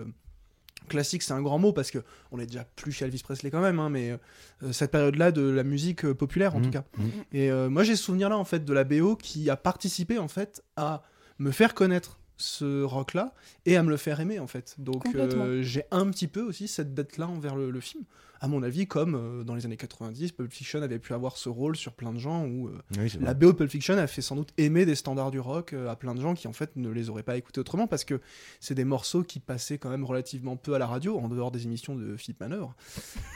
classique 0.88 1.22
c'est 1.24 1.34
un 1.34 1.42
grand 1.42 1.60
mot 1.60 1.74
parce 1.74 1.92
que 1.92 2.00
on 2.32 2.40
est 2.40 2.46
déjà 2.48 2.66
plus 2.76 2.92
chez 2.92 3.06
Elvis 3.06 3.22
Presley 3.24 3.52
quand 3.52 3.62
même 3.62 3.80
hein, 3.80 3.90
mais 3.90 4.18
euh, 4.64 4.72
cette 4.72 4.92
période 4.92 5.16
là 5.16 5.32
de 5.32 5.42
la 5.42 5.64
musique 5.64 6.06
euh, 6.06 6.14
populaire 6.16 6.56
en 6.56 6.60
Mhm. 6.60 6.66
tout 6.66 6.72
cas 6.72 6.84
Mhm. 6.98 7.12
et 7.34 7.52
euh, 7.52 7.70
moi 7.70 7.84
j'ai 7.84 7.96
ce 7.96 8.04
souvenir 8.04 8.30
là 8.30 8.38
en 8.38 8.46
fait 8.46 8.66
de 8.66 8.74
la 8.74 8.84
BO 8.84 9.16
qui 9.16 9.50
a 9.50 9.58
participé 9.58 10.18
en 10.18 10.28
fait 10.28 10.64
à 10.78 11.04
me 11.38 11.52
faire 11.52 11.74
connaître 11.74 12.20
ce 12.38 12.84
rock 12.84 13.14
là 13.14 13.34
et 13.66 13.76
à 13.78 13.84
me 13.84 13.90
le 13.90 13.98
faire 13.98 14.20
aimer 14.20 14.40
en 14.40 14.48
fait 14.48 14.76
donc 14.78 15.04
euh, 15.16 15.62
j'ai 15.62 15.84
un 15.92 16.10
petit 16.10 16.28
peu 16.28 16.42
aussi 16.42 16.68
cette 16.68 16.94
dette 16.94 17.18
là 17.18 17.28
envers 17.28 17.56
le, 17.56 17.70
le 17.70 17.80
film 17.82 18.04
à 18.42 18.48
mon 18.48 18.64
avis 18.64 18.88
comme 18.88 19.16
euh, 19.16 19.44
dans 19.44 19.54
les 19.56 19.66
années 19.66 19.76
90 19.78 20.32
Pulp 20.32 20.52
Fiction 20.52 20.82
avait 20.82 21.00
pu 21.00 21.14
avoir 21.14 21.38
ce 21.38 21.50
rôle 21.50 21.76
sur 21.76 21.94
plein 21.94 22.14
de 22.14 22.20
gens 22.20 22.46
où 22.46 22.68
euh, 22.68 22.78
oui, 22.98 23.12
la 23.20 23.34
BO 23.34 23.48
de 23.48 23.58
Pulp 23.58 23.70
Fiction 23.70 23.98
a 23.98 24.08
fait 24.08 24.22
sans 24.22 24.36
doute 24.36 24.50
aimer 24.58 24.86
des 24.86 24.96
standards 24.96 25.32
du 25.32 25.40
rock 25.40 25.74
euh, 25.74 25.90
à 25.90 25.96
plein 25.96 26.16
de 26.16 26.22
gens 26.22 26.34
qui 26.36 26.48
en 26.48 26.54
fait 26.54 26.76
ne 26.76 26.90
les 26.90 27.10
auraient 27.10 27.24
pas 27.24 27.36
écoutés 27.38 27.60
autrement 27.60 27.88
parce 27.88 28.06
que 28.06 28.22
c'est 28.60 28.76
des 28.76 28.86
morceaux 28.86 29.24
qui 29.24 29.40
passaient 29.40 29.78
quand 29.78 29.90
même 29.90 30.06
relativement 30.06 30.56
peu 30.56 30.74
à 30.74 30.80
la 30.80 30.88
radio 30.88 31.18
en 31.20 31.28
dehors 31.28 31.52
des 31.52 31.66
émissions 31.66 31.96
de 31.96 32.16
Philippe 32.18 32.40
Manœuvre 32.40 32.74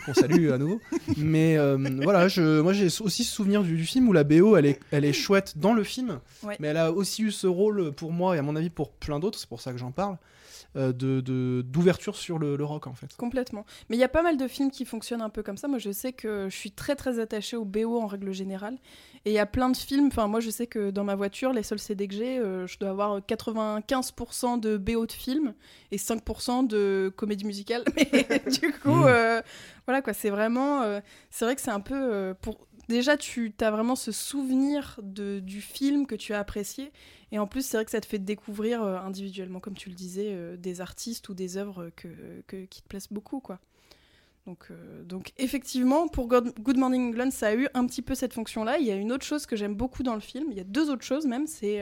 qu'on 0.06 0.14
salue 0.14 0.52
à 0.52 0.58
nouveau 0.58 0.80
mais 1.18 1.58
euh, 1.58 1.78
voilà 2.02 2.28
je, 2.28 2.62
moi 2.62 2.74
j'ai 2.74 2.86
aussi 2.86 3.24
ce 3.24 3.34
souvenir 3.36 3.64
du, 3.64 3.76
du 3.76 3.86
film 3.86 4.08
où 4.08 4.14
la 4.14 4.24
BO 4.24 4.56
elle 4.58 4.66
est, 4.66 4.80
elle 4.92 5.06
est 5.06 5.14
chouette 5.14 5.58
dans 5.58 5.74
le 5.74 5.84
film 5.84 6.20
Ouais. 6.44 6.58
mais 6.60 6.68
elle 6.70 6.78
a 6.78 6.92
aussi 6.92 7.24
eu 7.24 7.32
ce 7.32 7.48
rôle 7.48 7.92
pour 7.94 8.12
moi 8.12 8.36
et 8.36 8.40
à 8.40 8.42
mon 8.42 8.56
avis 8.56 8.70
pour 8.70 8.92
plein 8.92 9.20
d'autres 9.20 9.40
c'est 9.40 9.48
pour 9.48 9.62
ça 9.62 9.72
que 9.72 9.78
j'en 9.78 9.92
parle 9.92 10.18
euh, 10.76 10.92
de 10.94 11.22
de- 11.22 11.62
d'ouverture 11.66 12.16
sur 12.16 12.40
le, 12.40 12.56
le 12.56 12.66
rock 12.66 12.88
en 12.88 12.94
fait 12.94 13.16
Complètement. 13.18 13.66
Mais 13.90 13.96
il 13.96 14.00
y 14.00 14.04
a 14.04 14.10
pas 14.10 14.22
mal 14.24 14.38
de 14.38 14.48
films 14.48 14.72
qui 14.72 14.86
fonctionnent 14.86 15.22
un 15.22 15.30
peu 15.30 15.44
comme 15.44 15.58
ça. 15.58 15.68
Moi, 15.68 15.78
je 15.80 15.92
sais 15.92 16.14
que 16.14 16.48
je 16.50 16.56
suis 16.56 16.72
très 16.72 16.96
très 16.96 17.20
attachée 17.20 17.56
au 17.58 17.66
BO 17.66 18.00
en 18.00 18.08
règle 18.08 18.32
générale. 18.34 18.78
Et 19.26 19.32
il 19.32 19.34
y 19.34 19.40
a 19.40 19.46
plein 19.46 19.70
de 19.70 19.78
films. 19.78 20.08
Enfin, 20.08 20.28
moi, 20.28 20.40
je 20.42 20.50
sais 20.50 20.68
que 20.68 20.92
dans 20.92 21.04
ma 21.06 21.16
voiture, 21.16 21.54
les 21.54 21.64
seuls 21.64 21.80
CD 21.80 22.08
que 22.10 22.14
j'ai, 22.14 22.40
euh, 22.40 22.68
je 22.68 22.78
dois 22.78 22.90
avoir 22.90 23.22
95% 23.22 24.60
de 24.60 24.78
BO 24.78 25.06
de 25.06 25.12
films 25.12 25.54
et 25.92 25.98
5% 25.98 26.68
de 26.68 27.12
comédie 27.16 27.46
musicale. 27.46 27.84
Mais 27.96 28.42
du 28.52 28.72
coup, 28.74 28.90
Mm. 28.94 29.06
euh, 29.08 29.42
voilà 29.88 30.02
quoi. 30.02 30.14
C'est 30.14 30.30
vraiment. 30.30 30.82
euh, 30.82 31.00
c'est 31.30 31.46
vrai 31.46 31.56
que 31.56 31.62
c'est 31.62 31.72
un 31.72 31.80
peu 31.80 31.96
euh, 31.96 32.34
pour. 32.34 32.68
Déjà, 32.90 33.18
tu 33.18 33.54
as 33.62 33.72
vraiment 33.72 33.96
ce 33.96 34.12
souvenir 34.12 35.00
de, 35.04 35.40
du 35.40 35.62
film 35.62 36.06
que 36.08 36.16
tu 36.16 36.34
as 36.34 36.40
apprécié. 36.40 36.92
Et 37.32 37.40
en 37.40 37.48
plus, 37.48 37.66
c'est 37.66 37.78
vrai 37.78 37.86
que 37.86 37.92
ça 37.92 38.02
te 38.02 38.06
fait 38.06 38.20
découvrir 38.20 38.84
euh, 38.84 38.98
individuellement, 38.98 39.60
comme 39.60 39.76
tu 39.76 39.90
le 39.90 39.96
disais, 39.96 40.30
euh, 40.32 40.56
des 40.58 40.82
artistes 40.82 41.30
ou 41.30 41.34
des 41.34 41.58
œuvres 41.58 41.90
que, 41.96 42.08
que- 42.48 42.66
qui 42.66 42.82
te 42.82 42.88
plaisent 42.88 43.08
beaucoup, 43.12 43.40
quoi. 43.40 43.60
Donc, 44.46 44.68
euh, 44.72 45.04
donc 45.04 45.32
effectivement, 45.38 46.08
pour 46.10 46.28
Good 46.28 46.78
Morning 46.78 47.08
England, 47.10 47.32
ça 47.32 47.48
a 47.48 47.56
eu 47.56 47.68
un 47.74 47.86
petit 47.88 48.02
peu 48.02 48.14
cette 48.14 48.34
fonction-là. 48.34 48.78
Il 48.78 48.86
y 48.86 48.92
a 48.92 48.96
une 48.96 49.12
autre 49.14 49.26
chose 49.26 49.46
que 49.46 49.56
j'aime 49.56 49.74
beaucoup 49.74 50.04
dans 50.04 50.16
le 50.16 50.20
film. 50.20 50.48
Il 50.52 50.58
y 50.58 50.60
a 50.60 50.66
deux 50.66 50.90
autres 50.90 51.06
choses 51.06 51.26
même. 51.26 51.48
C'est, 51.48 51.82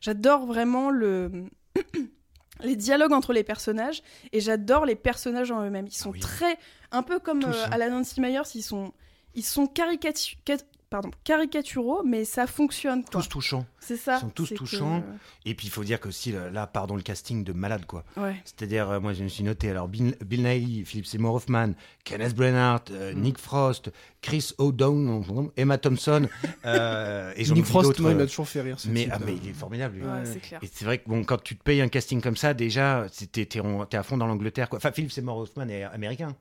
j'adore 0.00 0.46
vraiment 0.46 0.90
le 0.90 1.46
les 2.62 2.76
dialogues 2.76 3.12
entre 3.12 3.32
les 3.32 3.44
personnages 3.44 4.02
et 4.32 4.40
j'adore 4.40 4.86
les 4.86 4.94
personnages 4.94 5.50
en 5.50 5.62
eux-mêmes. 5.64 5.88
Ils 5.88 5.94
sont 5.96 6.10
Ah 6.10 6.14
oui. 6.14 6.20
très, 6.20 6.58
un 6.92 7.02
peu 7.02 7.18
comme 7.18 7.40
Tous, 7.40 7.48
hein. 7.48 7.68
à 7.70 7.76
la 7.76 7.90
Nancy 7.90 8.20
Myers, 8.20 8.40
ils 8.54 8.62
sont, 8.62 8.92
ils 9.36 9.44
sont 9.44 9.66
caricatu- 9.66 10.36
cat- 10.44 10.64
pardon, 10.90 11.10
caricaturaux, 11.24 12.02
mais 12.04 12.24
ça 12.24 12.46
fonctionne. 12.46 13.02
quoi. 13.02 13.20
Tous 13.20 13.28
touchants. 13.28 13.66
C'est 13.80 13.96
ça. 13.96 14.16
ils 14.16 14.20
sont 14.20 14.30
tous 14.30 14.48
que- 14.50 14.54
touchants. 14.54 15.02
Et 15.44 15.54
puis 15.54 15.68
il 15.68 15.70
faut 15.70 15.84
dire 15.84 16.00
que 16.00 16.08
aussi, 16.08 16.32
là, 16.32 16.66
pardon, 16.66 16.96
le 16.96 17.02
casting 17.02 17.44
de 17.44 17.52
malade, 17.52 17.86
quoi. 17.86 18.04
Ouais. 18.16 18.34
C'est-à-dire, 18.44 18.90
euh, 18.90 18.98
moi 19.00 19.12
je 19.12 19.22
me 19.22 19.28
suis 19.28 19.44
noté, 19.44 19.70
alors 19.70 19.86
Bill, 19.88 20.16
Bill 20.24 20.42
Nighy, 20.42 20.84
Philip 20.84 21.06
Seymour 21.06 21.34
Hoffman, 21.34 21.72
Kenneth 22.04 22.34
Branagh, 22.34 22.80
euh, 22.90 23.14
Mm. 23.14 23.20
Nick 23.20 23.38
Frost, 23.38 23.92
Chris 24.22 24.50
O'Donnell, 24.58 25.22
Emma 25.56 25.78
Thompson, 25.78 26.28
euh, 26.64 27.32
et 27.36 27.44
Nick 27.50 27.64
Frost, 27.64 27.98
moi, 28.00 28.10
il 28.10 28.14
euh, 28.14 28.18
m'a 28.18 28.26
toujours 28.26 28.48
fait 28.48 28.62
rire. 28.62 28.78
ce 28.80 28.88
mais, 28.88 29.04
type, 29.04 29.12
ah, 29.14 29.18
mais 29.24 29.32
euh. 29.32 29.38
il 29.42 29.50
est 29.50 29.52
formidable, 29.52 29.96
lui. 29.98 30.04
Ouais, 30.04 30.10
Ouais. 30.10 30.24
c'est 30.24 30.40
clair. 30.40 30.60
Et 30.62 30.68
c'est 30.72 30.84
vrai 30.84 30.98
que 30.98 31.08
bon, 31.08 31.22
quand 31.24 31.40
tu 31.42 31.56
te 31.56 31.62
payes 31.62 31.80
un 31.80 31.88
casting 31.88 32.20
comme 32.20 32.36
ça, 32.36 32.54
déjà, 32.54 33.06
t'es 33.32 33.48
à 33.92 34.02
fond 34.02 34.16
dans 34.16 34.26
l'Angleterre. 34.26 34.68
quoi. 34.68 34.78
Enfin, 34.78 34.90
Philip 34.92 35.12
Seymour 35.12 35.36
Hoffman 35.38 35.68
est 35.68 35.84
américain. 35.84 36.34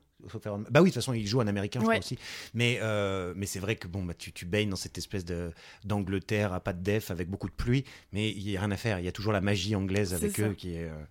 Bah 0.69 0.81
oui, 0.81 0.89
de 0.89 0.93
toute 0.93 0.93
façon, 0.95 1.13
il 1.13 1.25
joue 1.27 1.41
un 1.41 1.47
américain, 1.47 1.79
je 1.81 1.85
Ouais. 1.85 1.95
crois 1.95 2.05
aussi. 2.05 2.17
Mais, 2.53 2.79
euh, 2.81 3.33
mais 3.35 3.45
c'est 3.45 3.59
vrai 3.59 3.75
que 3.75 3.87
bon, 3.87 4.03
bah, 4.03 4.13
tu, 4.13 4.31
tu 4.31 4.45
baignes 4.45 4.69
dans 4.69 4.75
cette 4.75 4.97
espèce 4.97 5.25
de- 5.25 5.51
d'Angleterre 5.83 6.53
à 6.53 6.59
pas 6.59 6.73
de 6.73 6.81
def, 6.83 7.11
avec 7.11 7.29
beaucoup 7.29 7.47
de 7.47 7.53
pluie. 7.53 7.85
Mais 8.11 8.31
il 8.31 8.43
n'y 8.45 8.57
a 8.57 8.59
rien 8.61 8.71
à 8.71 8.77
faire. 8.77 8.99
Il 8.99 9.05
y 9.05 9.07
a 9.07 9.11
toujours 9.11 9.33
la 9.33 9.41
magie 9.41 9.75
anglaise 9.75 10.13
avec 10.13 10.39
eux 10.39 10.53
qui 10.53 10.75
est, 10.75 10.83
euh, 10.89 11.03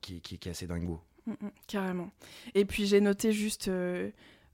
qui, 0.00 0.20
qui- 0.20 0.38
qui 0.38 0.48
est 0.48 0.52
assez 0.52 0.66
dingo. 0.66 1.00
Mm, 1.26 1.32
mm, 1.32 1.50
carrément. 1.66 2.10
Et 2.54 2.64
puis 2.64 2.86
j'ai 2.86 3.00
noté 3.00 3.32
juste. 3.32 3.68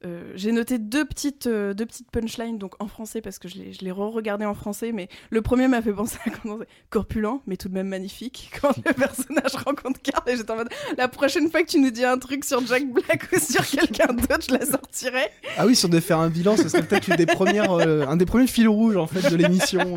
Euh, 0.05 0.33
j'ai 0.35 0.53
noté 0.53 0.79
deux 0.79 1.05
petites, 1.05 1.47
euh, 1.47 1.75
deux 1.75 1.87
petites 1.87 2.11
punchlines 2.11 2.59
donc 2.59 2.75
en 2.83 2.87
français 2.89 3.21
parce 3.21 3.39
que 3.39 3.49
je 3.49 3.57
l'ai, 3.59 3.73
je 3.73 3.91
re-regardé 3.91 4.45
en 4.45 4.55
français 4.55 4.93
mais 4.93 5.09
le 5.31 5.43
premier 5.43 5.69
m'a 5.69 5.83
fait 5.83 5.93
penser 5.93 6.19
à 6.27 6.31
comment 6.31 6.59
c'est 6.59 6.67
corpulent 6.91 7.41
mais 7.47 7.57
tout 7.57 7.69
de 7.69 7.75
même 7.75 7.89
magnifique 7.89 8.51
quand 8.61 8.75
le 8.85 8.93
personnage 8.93 9.55
rencontre 9.65 10.01
Carl 10.03 10.29
et 10.29 10.37
j'étais 10.37 10.51
en 10.51 10.57
mode 10.57 10.71
la 10.97 11.09
prochaine 11.09 11.51
fois 11.51 11.63
que 11.63 11.69
tu 11.69 11.79
nous 11.79 11.91
dis 11.91 12.05
un 12.05 12.19
truc 12.19 12.45
sur 12.45 12.65
Jack 12.67 12.87
Black 12.91 13.29
ou 13.33 13.39
sur 13.39 13.67
quelqu'un 13.67 14.13
d'autre 14.13 14.47
je 14.49 14.55
la 14.55 14.67
sortirai 14.67 15.29
Ah 15.57 15.67
oui, 15.67 15.77
si 15.77 15.85
on 15.85 15.89
devait 15.89 16.01
faire 16.01 16.19
un 16.19 16.29
bilan, 16.31 16.57
ce 16.57 16.69
serait 16.69 16.83
peut-être 16.83 17.09
une 17.09 17.17
des 17.17 17.27
premières, 17.27 17.73
euh, 17.73 18.05
un 18.07 18.17
des 18.17 18.27
premiers 18.27 18.47
fils 18.47 18.67
rouges 18.69 18.97
en 18.97 19.07
fait 19.07 19.31
de 19.31 19.37
l'émission. 19.37 19.97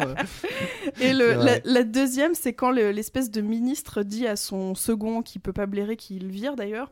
Et 1.00 1.14
le, 1.14 1.36
la, 1.64 1.84
deuxième, 1.84 2.34
c'est 2.36 2.54
quand 2.54 2.72
le- 2.72 2.92
l'espèce 2.92 3.32
de 3.32 3.42
ministre 3.42 4.04
dit 4.04 4.28
à 4.28 4.36
son 4.36 4.76
second, 4.76 5.22
qui 5.22 5.40
peut 5.40 5.54
pas 5.54 5.66
blairer, 5.66 5.96
qu'il 5.98 6.28
vire 6.28 6.56
d'ailleurs, 6.56 6.92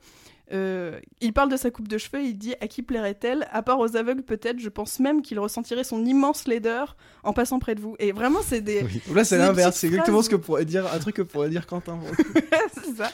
euh, 0.52 1.00
il 1.22 1.34
parle 1.34 1.50
de 1.50 1.58
sa 1.58 1.72
coupe 1.72 1.88
de 1.88 1.98
cheveux, 1.98 2.22
il 2.24 2.38
dit 2.38 2.54
à 2.60 2.68
qui 2.68 2.82
plairait-elle? 2.84 3.48
À 3.52 3.64
part 3.64 3.80
aux 3.80 3.96
aveugles 3.96 4.24
peut-être, 4.24 4.60
je 4.60 4.70
pense 4.70 5.00
même 5.00 5.22
qu'il 5.22 5.40
ressentirait 5.40 5.84
son 5.84 6.06
immense 6.06 6.48
laideur 6.48 6.96
en 7.24 7.34
passant 7.34 7.60
près 7.60 7.76
de 7.76 7.80
vous. 7.82 7.96
Et 8.00 8.12
vraiment, 8.12 8.40
c'est 8.44 8.62
des... 8.62 8.82
Là, 9.14 9.24
c'est 9.24 9.38
l'inverse. 9.38 9.78
C'est 9.78 9.88
exactement 9.88 10.22
ce 10.22 10.30
que 10.30 10.36
pourrait 10.36 10.66
dire 10.66 10.86
un 10.94 11.00
truc 11.00 11.16
que 11.16 11.22
pourrait 11.22 11.50
dire 11.50 11.66
Quentin. 11.66 12.00
c'est 12.74 12.96
ça. 12.96 13.12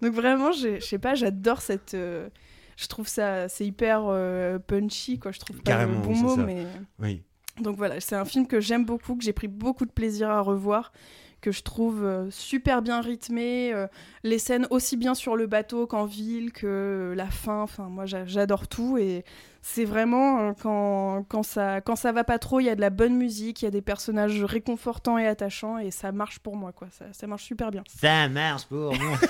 Donc 0.00 0.12
vraiment, 0.14 0.52
je 0.52 0.78
sais 0.80 0.98
pas, 0.98 1.14
j'adore 1.14 1.60
cette... 1.60 1.94
euh, 1.94 2.28
Je 2.76 2.86
trouve 2.86 3.08
ça, 3.08 3.48
c'est 3.48 3.66
hyper 3.66 4.04
euh, 4.06 4.58
punchy, 4.60 5.18
quoi. 5.18 5.32
Je 5.32 5.40
trouve 5.40 5.56
pas 5.56 5.72
Carrément, 5.72 6.00
le 6.00 6.06
bon 6.06 6.12
oui, 6.14 6.22
mot, 6.22 6.36
ça. 6.36 6.42
mais... 6.42 6.66
Oui. 7.00 7.22
Donc 7.60 7.76
voilà, 7.76 7.98
c'est 8.00 8.14
un 8.14 8.24
film 8.24 8.46
que 8.46 8.60
j'aime 8.60 8.84
beaucoup, 8.84 9.16
que 9.16 9.24
j'ai 9.24 9.32
pris 9.32 9.48
beaucoup 9.48 9.84
de 9.84 9.90
plaisir 9.90 10.30
à 10.30 10.40
revoir, 10.42 10.92
que 11.40 11.52
je 11.52 11.62
trouve 11.62 12.04
euh, 12.04 12.30
super 12.30 12.82
bien 12.82 13.00
rythmé. 13.00 13.72
euh, 13.72 13.86
les 14.24 14.38
scènes 14.38 14.66
aussi 14.70 14.96
bien 14.96 15.14
sur 15.14 15.36
le 15.36 15.46
bateau 15.46 15.86
qu'en 15.86 16.04
ville, 16.04 16.52
que 16.52 16.66
euh, 16.66 17.14
la 17.14 17.26
fin. 17.26 17.62
Enfin, 17.62 17.88
moi, 17.88 18.06
j'a- 18.06 18.26
j'adore 18.26 18.66
tout. 18.68 18.98
Et 18.98 19.24
c'est 19.62 19.84
vraiment 19.84 20.40
euh, 20.40 20.52
quand, 20.60 21.24
quand, 21.28 21.42
ça, 21.42 21.80
quand 21.80 21.96
ça 21.96 22.12
va 22.12 22.24
pas 22.24 22.38
trop, 22.38 22.60
il 22.60 22.64
y 22.64 22.70
a 22.70 22.74
de 22.74 22.80
la 22.80 22.90
bonne 22.90 23.16
musique, 23.16 23.62
il 23.62 23.64
y 23.66 23.68
a 23.68 23.70
des 23.70 23.82
personnages 23.82 24.42
réconfortants 24.44 25.18
et 25.18 25.26
attachants, 25.26 25.78
et 25.78 25.90
ça 25.90 26.12
marche 26.12 26.38
pour 26.38 26.56
moi, 26.56 26.72
quoi. 26.72 26.88
Ça, 26.96 27.06
ça 27.12 27.26
marche 27.26 27.44
super 27.44 27.70
bien. 27.70 27.82
Ça 28.00 28.28
marche 28.28 28.66
pour 28.66 28.94
moi. 28.94 29.18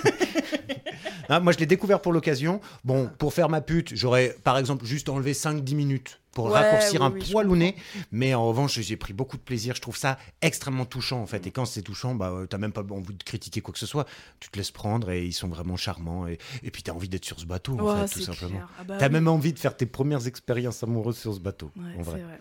Ah, 1.30 1.40
moi, 1.40 1.52
je 1.52 1.58
l'ai 1.58 1.66
découvert 1.66 2.00
pour 2.00 2.12
l'occasion. 2.14 2.58
Bon, 2.84 3.10
pour 3.18 3.34
faire 3.34 3.50
ma 3.50 3.60
pute, 3.60 3.94
j'aurais 3.94 4.34
par 4.44 4.56
exemple 4.56 4.86
juste 4.86 5.10
enlevé 5.10 5.34
5-10 5.34 5.74
minutes 5.74 6.20
pour 6.32 6.46
Ouais, 6.46 6.52
raccourcir 6.52 7.02
oui, 7.02 7.06
un 7.06 7.10
oui, 7.10 7.30
poil 7.30 7.50
au 7.50 7.56
nez. 7.56 7.76
Mais 8.12 8.32
en 8.32 8.46
revanche, 8.48 8.80
j'ai 8.80 8.96
pris 8.96 9.12
beaucoup 9.12 9.36
de 9.36 9.42
plaisir. 9.42 9.74
Je 9.74 9.82
trouve 9.82 9.96
ça 9.96 10.16
extrêmement 10.40 10.86
touchant 10.86 11.20
en 11.20 11.26
fait. 11.26 11.46
Et 11.46 11.50
quand 11.50 11.66
c'est 11.66 11.82
touchant, 11.82 12.14
bah, 12.14 12.30
euh, 12.30 12.46
t'as 12.46 12.56
même 12.56 12.72
pas 12.72 12.82
envie 12.90 13.12
de 13.14 13.22
critiquer 13.22 13.60
quoi 13.60 13.72
que 13.74 13.78
ce 13.78 13.84
soit. 13.86 14.06
Tu 14.40 14.48
te 14.48 14.56
laisses 14.56 14.70
prendre 14.70 15.10
et 15.10 15.22
ils 15.26 15.32
sont 15.34 15.48
vraiment 15.48 15.76
charmants. 15.76 16.26
Et, 16.26 16.38
et 16.62 16.70
puis 16.70 16.82
t'as 16.82 16.92
envie 16.92 17.10
d'être 17.10 17.26
sur 17.26 17.38
ce 17.38 17.44
bateau 17.44 17.78
en 17.78 17.82
Ouais, 17.84 18.06
fait, 18.06 18.14
tout 18.14 18.20
simplement. 18.22 18.60
Ah 18.80 18.84
bah 18.84 18.96
T'as 18.98 19.08
oui. 19.08 19.12
même 19.12 19.28
envie 19.28 19.52
de 19.52 19.58
faire 19.58 19.76
tes 19.76 19.86
premières 19.86 20.26
expériences 20.28 20.82
amoureuses 20.82 21.18
sur 21.18 21.34
ce 21.34 21.40
bateau. 21.40 21.70
Ouais, 21.76 21.82
en 21.98 22.04
c'est 22.04 22.10
vrai. 22.10 22.20
vrai. 22.22 22.38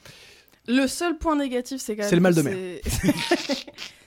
Le 0.68 0.86
seul 0.88 1.18
point 1.18 1.36
négatif, 1.36 1.82
c'est 1.82 1.96
quand 1.96 2.02
même. 2.04 2.10
C'est 2.10 2.16
le 2.16 2.22
mal 2.22 2.36
de 2.36 2.42
mer. 2.42 2.80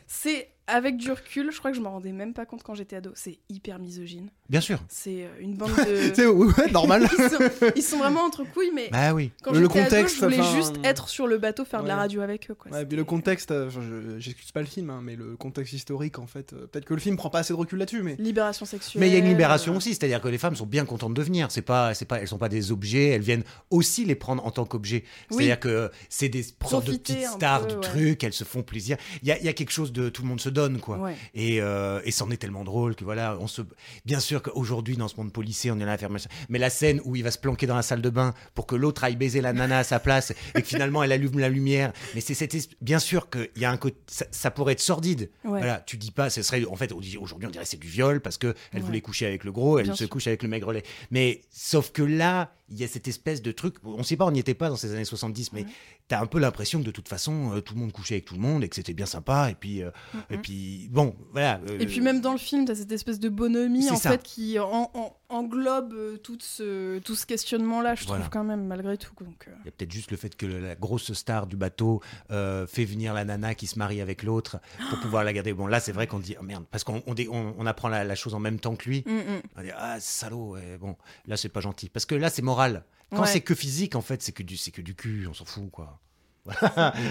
C'est 0.07 0.51
avec 0.66 0.96
du 0.96 1.11
recul, 1.11 1.51
je 1.51 1.59
crois 1.59 1.70
que 1.70 1.77
je 1.77 1.83
m'en 1.83 1.90
rendais 1.90 2.12
même 2.12 2.33
pas 2.33 2.46
compte 2.46 2.62
quand 2.62 2.75
j'étais 2.75 2.96
ado. 2.96 3.11
C'est 3.14 3.38
hyper 3.49 3.79
misogyne. 3.79 4.31
Bien 4.49 4.61
sûr. 4.61 4.79
C'est 4.88 5.25
euh, 5.25 5.29
une 5.40 5.55
bande 5.55 5.70
de. 5.70 6.09
Tu 6.11 6.14
sais, 6.14 6.27
ouais, 6.27 6.70
normal. 6.73 7.09
ils, 7.18 7.31
sont, 7.31 7.70
ils 7.77 7.83
sont 7.83 7.99
vraiment 7.99 8.23
entre 8.23 8.44
couilles, 8.44 8.70
mais 8.75 8.88
Bah 8.90 9.12
oui. 9.12 9.33
quand 9.42 9.53
le 9.53 9.62
j'étais 9.62 9.81
ado, 9.81 9.90
contexte, 9.90 10.16
je 10.16 10.25
voulais 10.25 10.40
enfin, 10.40 10.57
juste 10.57 10.75
être 10.85 11.09
sur 11.09 11.27
le 11.27 11.38
bateau, 11.38 11.64
faire 11.64 11.83
de 11.83 11.88
la 11.88 11.96
radio 11.96 12.20
avec 12.20 12.51
eux. 12.51 12.55
Quoi. 12.55 12.70
Ouais, 12.70 12.85
puis 12.85 12.96
le 12.96 13.05
contexte, 13.05 13.51
euh, 13.51 14.18
j'excuse 14.18 14.53
pas 14.53 14.61
le 14.61 14.66
film, 14.66 14.90
hein, 14.90 15.01
mais 15.03 15.16
le 15.16 15.37
contexte 15.37 15.73
historique, 15.73 16.18
en 16.18 16.27
fait, 16.27 16.53
euh, 16.53 16.66
peut-être 16.66 16.85
que 16.85 16.94
le 16.94 17.01
film 17.01 17.16
prend 17.16 17.31
pas 17.31 17.40
assez 17.40 17.53
de 17.53 17.59
recul 17.59 17.79
là-dessus, 17.79 18.03
mais 18.03 18.16
Libération 18.18 18.66
sexuelle. 18.66 19.01
Mais 19.01 19.09
il 19.09 19.12
y 19.12 19.16
a 19.16 19.18
une 19.18 19.29
libération 19.29 19.73
euh, 19.75 19.77
aussi, 19.77 19.90
c'est-à-dire 19.90 20.20
que 20.20 20.29
les 20.29 20.38
femmes 20.38 20.57
sont 20.57 20.66
bien 20.66 20.85
contentes 20.85 21.14
de 21.14 21.23
venir. 21.23 21.51
C'est 21.51 21.62
pas, 21.62 21.94
c'est 21.94 22.05
pas, 22.05 22.20
elles 22.20 22.29
sont 22.29 22.38
pas 22.38 22.49
des 22.49 22.73
objets. 22.73 23.09
Elles 23.09 23.23
viennent 23.23 23.44
aussi 23.70 24.05
les 24.05 24.14
prendre 24.14 24.44
en 24.44 24.51
tant 24.51 24.64
qu'objets. 24.64 25.05
Oui. 25.31 25.37
C'est-à-dire 25.38 25.61
que 25.61 25.90
c'est 26.09 26.29
des 26.29 26.44
sortes 26.68 26.87
de 26.87 26.96
petites 26.96 27.27
stars 27.27 27.62
peu, 27.62 27.68
du 27.68 27.75
ouais. 27.75 27.81
truc. 27.81 28.25
Elles 28.25 28.33
se 28.33 28.44
font 28.44 28.62
plaisir. 28.62 28.96
Il 29.23 29.29
y 29.29 29.33
a, 29.33 29.38
il 29.38 29.44
y 29.44 29.49
a 29.49 29.53
quelque 29.53 29.73
chose 29.73 29.92
de 29.92 30.09
tout 30.09 30.23
le 30.23 30.29
monde 30.29 30.40
se 30.40 30.49
donne, 30.49 30.60
quoi. 30.81 30.99
Ouais. 30.99 31.16
Et, 31.35 31.61
euh, 31.61 32.01
et 32.05 32.11
c'en 32.11 32.31
est 32.31 32.37
tellement 32.37 32.64
drôle 32.64 32.94
que 32.94 33.05
voilà, 33.05 33.37
on 33.40 33.46
se. 33.46 33.62
Bien 34.05 34.20
sûr 34.20 34.42
qu'aujourd'hui 34.42 34.96
dans 34.96 35.09
ce 35.09 35.16
monde 35.16 35.33
policier, 35.33 35.70
on 35.70 35.79
est 35.79 35.85
là 35.85 35.92
à 35.92 35.99
faire 35.99 36.11
machin. 36.11 36.29
Mais 36.49 36.59
la 36.59 36.70
scène 36.70 37.01
où 37.05 37.16
il 37.16 37.23
va 37.25 37.31
se 37.31 37.38
planquer 37.38 37.66
dans 37.66 37.77
la 37.77 37.83
salle 37.83 38.03
de 38.03 38.11
bain 38.11 38.35
pour 38.55 38.66
que 38.66 38.75
l'autre 38.77 39.05
aille 39.05 39.16
baiser 39.16 39.40
la 39.40 39.53
nana 39.53 39.79
à 39.79 39.85
sa 39.85 39.99
place 40.01 40.33
et 40.55 40.62
que 40.62 40.66
finalement 40.68 41.03
elle 41.03 41.12
allume 41.12 41.38
la 41.38 41.49
lumière. 41.49 41.92
Mais 42.14 42.20
c'est 42.20 42.35
cette. 42.35 42.51
Bien 42.81 42.99
sûr 42.99 43.31
qu'il 43.31 43.49
y 43.57 43.64
a 43.64 43.70
un 43.70 43.77
côté. 43.77 43.96
Ça, 44.07 44.27
ça 44.31 44.51
pourrait 44.51 44.73
être 44.75 44.81
sordide. 44.81 45.31
Ouais. 45.44 45.59
Voilà, 45.61 45.81
tu 45.87 45.96
dis 45.96 46.11
pas, 46.11 46.31
ce 46.31 46.42
serait 46.42 46.64
en 46.64 46.77
fait 46.77 46.92
aujourd'hui 46.92 47.46
on 47.46 47.51
dirait 47.51 47.64
c'est 47.64 47.79
du 47.81 47.88
viol 47.88 48.20
parce 48.20 48.38
que 48.38 48.55
elle 48.73 48.81
Ouais. 48.81 48.87
voulait 48.87 49.01
coucher 49.01 49.27
avec 49.27 49.44
le 49.44 49.53
gros, 49.53 49.79
elle 49.79 49.85
Bien 49.85 49.94
se 49.94 50.05
sûr. 50.05 50.09
couche 50.09 50.27
avec 50.27 50.42
le 50.42 50.49
maigrelet. 50.49 50.83
Mais 51.11 51.42
sauf 51.51 51.90
que 51.92 52.03
là, 52.03 52.53
il 52.71 52.79
y 52.79 52.85
a 52.85 52.89
cette 52.89 53.09
espèce 53.09 53.43
de 53.43 53.53
truc, 53.53 53.75
on 53.85 54.03
sait 54.03 54.17
pas, 54.17 54.25
on 54.27 54.31
n'y 54.31 54.39
était 54.41 54.55
pas 54.55 54.69
dans 54.69 54.77
ces 54.77 54.93
années 54.93 55.05
70, 55.05 55.53
mais 55.53 55.63
Ouais. 55.63 55.67
t'as 56.09 56.21
un 56.21 56.27
peu 56.27 56.39
l'impression 56.39 56.79
que 56.81 56.85
de 56.85 56.91
toute 56.91 57.09
façon 57.09 57.53
euh, 57.53 57.61
tout 57.61 57.75
le 57.75 57.81
monde 57.81 57.93
couchait 57.93 58.15
avec 58.15 58.25
tout 58.27 58.35
le 58.35 58.41
monde 58.41 58.63
et 58.65 58.69
que 58.69 58.77
c'était 58.77 58.95
bien 58.95 59.07
sympa 59.07 59.51
et 59.51 59.55
puis 59.55 59.83
euh, 59.83 59.91
et 60.31 60.39
puis 60.39 60.89
bon, 60.91 61.15
voilà. 61.33 61.61
euh, 61.69 61.79
Et 61.81 61.87
puis 61.87 62.01
même 62.01 62.21
dans 62.21 62.33
le 62.33 62.39
film, 62.39 62.65
t'as 62.65 62.75
cette 62.77 62.93
espèce 62.93 63.19
de 63.21 63.29
bonhomie 63.29 63.91
en 63.91 63.97
ça. 63.97 64.13
fait 64.13 64.23
qui 64.23 64.59
en- 64.59 64.91
en- 64.95 65.17
englobe 65.31 65.93
euh, 65.95 66.16
tout 66.19 66.37
ce, 66.40 66.99
tout 66.99 67.14
ce 67.14 67.25
questionnement-là, 67.27 67.95
je 67.95 68.05
Voilà. 68.07 68.21
trouve 68.23 68.31
quand 68.31 68.45
même 68.45 68.66
malgré 68.66 68.99
tout. 68.99 69.12
Donc, 69.21 69.47
euh, 69.49 69.53
Il 69.61 69.66
y 69.66 69.69
a 69.69 69.73
peut-être 69.73 69.93
juste 69.93 70.11
le 70.11 70.16
fait 70.16 70.37
que 70.37 70.47
la 70.47 70.75
grosse 70.75 71.12
star 71.12 71.47
du 71.47 71.57
bateau 71.57 72.03
euh, 72.31 72.66
fait 72.66 72.85
venir 72.85 73.14
la 73.14 73.25
nana 73.25 73.55
qui 73.55 73.66
se 73.66 73.79
marie 73.79 74.01
avec 74.01 74.23
l'autre 74.23 74.59
pour 74.90 74.99
pouvoir 75.01 75.25
la 75.25 75.33
garder. 75.33 75.53
Bon, 75.53 75.66
là, 75.66 75.81
c'est 75.81 75.93
vrai 75.93 76.07
qu'on 76.07 76.19
dit, 76.19 76.37
oh, 76.38 76.43
merde, 76.43 76.64
parce 76.71 76.85
qu'on 76.85 77.03
on, 77.07 77.14
on- 77.31 77.55
on 77.59 77.66
apprend 77.66 77.88
la, 77.88 78.05
la 78.05 78.14
chose 78.14 78.35
en 78.35 78.40
même 78.40 78.59
temps 78.61 78.77
que 78.77 78.88
lui. 78.88 79.03
mm, 79.07 79.12
mm. 79.12 79.43
On 79.57 79.62
dit, 79.62 79.71
ah, 79.77 79.99
salaud, 80.01 80.51
ouais, 80.55 80.77
bon, 80.79 80.97
là, 81.27 81.37
c'est 81.37 81.49
pas 81.49 81.61
gentil. 81.61 81.88
Parce 81.88 82.05
que 82.07 82.14
là, 82.14 82.29
c'est 82.31 82.43
moral. 82.43 82.85
Quand 83.12 83.23
Ouais. 83.23 83.27
c'est 83.27 83.40
que 83.40 83.55
physique, 83.55 83.97
en 83.97 84.03
fait, 84.03 84.23
c'est 84.23 84.33
que, 84.33 84.43
du, 84.45 84.57
que 84.73 84.83
du 84.83 84.95
cul, 84.95 85.27
on 85.29 85.35
s'en 85.35 85.45
fout, 85.45 85.71
quoi. 85.71 85.99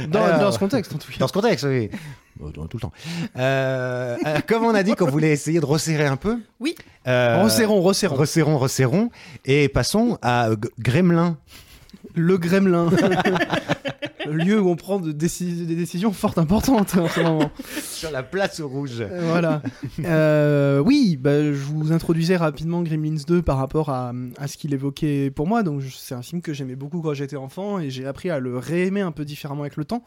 dans, 0.10 0.24
Alors, 0.26 0.40
dans 0.40 0.52
ce 0.52 0.60
contexte, 0.60 0.94
en 0.94 0.98
tout 0.98 1.12
cas. 1.12 1.18
Dans 1.20 1.28
ce 1.28 1.34
contexte, 1.34 1.66
oui. 1.66 1.90
Tout 2.40 2.62
le 2.74 2.80
temps. 2.80 2.94
Euh, 3.38 4.16
euh, 4.26 4.38
comme 4.48 4.64
on 4.64 4.74
a 4.74 4.82
dit 4.82 4.94
qu'on 4.96 5.08
voulait 5.10 5.32
essayer 5.32 5.60
de 5.60 5.66
resserrer 5.66 6.06
un 6.06 6.16
peu. 6.16 6.38
Oui. 6.62 6.74
euh, 7.06 7.44
Resserrons, 7.44 7.82
resserrons. 7.82 8.16
Resserrons, 8.16 8.58
resserrons. 8.58 9.10
Et 9.44 9.68
passons 9.68 10.18
à 10.22 10.50
G- 10.52 10.70
Gremlin. 10.80 11.38
Le 12.16 12.38
Gremlin. 12.38 12.90
lieu 14.32 14.60
où 14.60 14.70
on 14.70 14.76
prend 14.76 15.00
de 15.00 15.12
des 15.12 15.76
décisions 15.76 16.12
fort 16.12 16.38
importantes 16.38 16.98
en 16.98 17.08
ce 17.08 17.20
moment. 17.22 17.52
Sur 17.84 18.12
la 18.12 18.24
place 18.24 18.62
rouge. 18.62 19.02
Euh, 19.02 19.30
voilà. 19.30 19.62
Euh, 20.06 20.80
oui, 20.80 21.18
bah, 21.18 21.44
je 21.44 21.58
vous 21.58 21.92
introduisais 21.92 22.38
rapidement 22.38 22.82
Gremlins 22.82 23.24
2 23.28 23.42
par 23.42 23.58
rapport 23.58 23.90
à, 23.90 24.14
à 24.38 24.48
ce 24.48 24.58
qu'il 24.58 24.74
évoquait 24.74 25.30
pour 25.30 25.48
moi. 25.48 25.64
Donc, 25.64 25.84
c'est 25.84 26.16
un 26.16 26.22
film 26.22 26.42
que 26.42 26.54
j'aimais 26.54 26.76
beaucoup 26.76 27.02
quand 27.02 27.14
j'étais 27.14 27.36
enfant 27.36 27.80
et 27.80 27.90
j'ai 27.90 28.06
appris 28.06 28.30
à 28.30 28.40
le 28.40 28.58
réaimer 28.58 29.02
un 29.02 29.12
peu 29.12 29.26
différemment 29.26 29.62
avec 29.62 29.76
le 29.76 29.86
temps. 29.86 30.04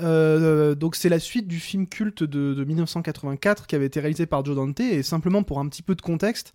Euh, 0.00 0.74
donc, 0.74 0.96
c'est 0.96 1.08
la 1.08 1.18
suite 1.18 1.48
du 1.48 1.60
film 1.60 1.86
culte 1.86 2.22
de, 2.22 2.54
de 2.54 2.64
1984 2.64 3.66
qui 3.66 3.74
avait 3.74 3.86
été 3.86 4.00
réalisé 4.00 4.26
par 4.26 4.44
Joe 4.44 4.56
Dante. 4.56 4.80
Et 4.80 5.02
simplement 5.02 5.42
pour 5.42 5.58
un 5.58 5.68
petit 5.68 5.82
peu 5.82 5.94
de 5.94 6.02
contexte, 6.02 6.52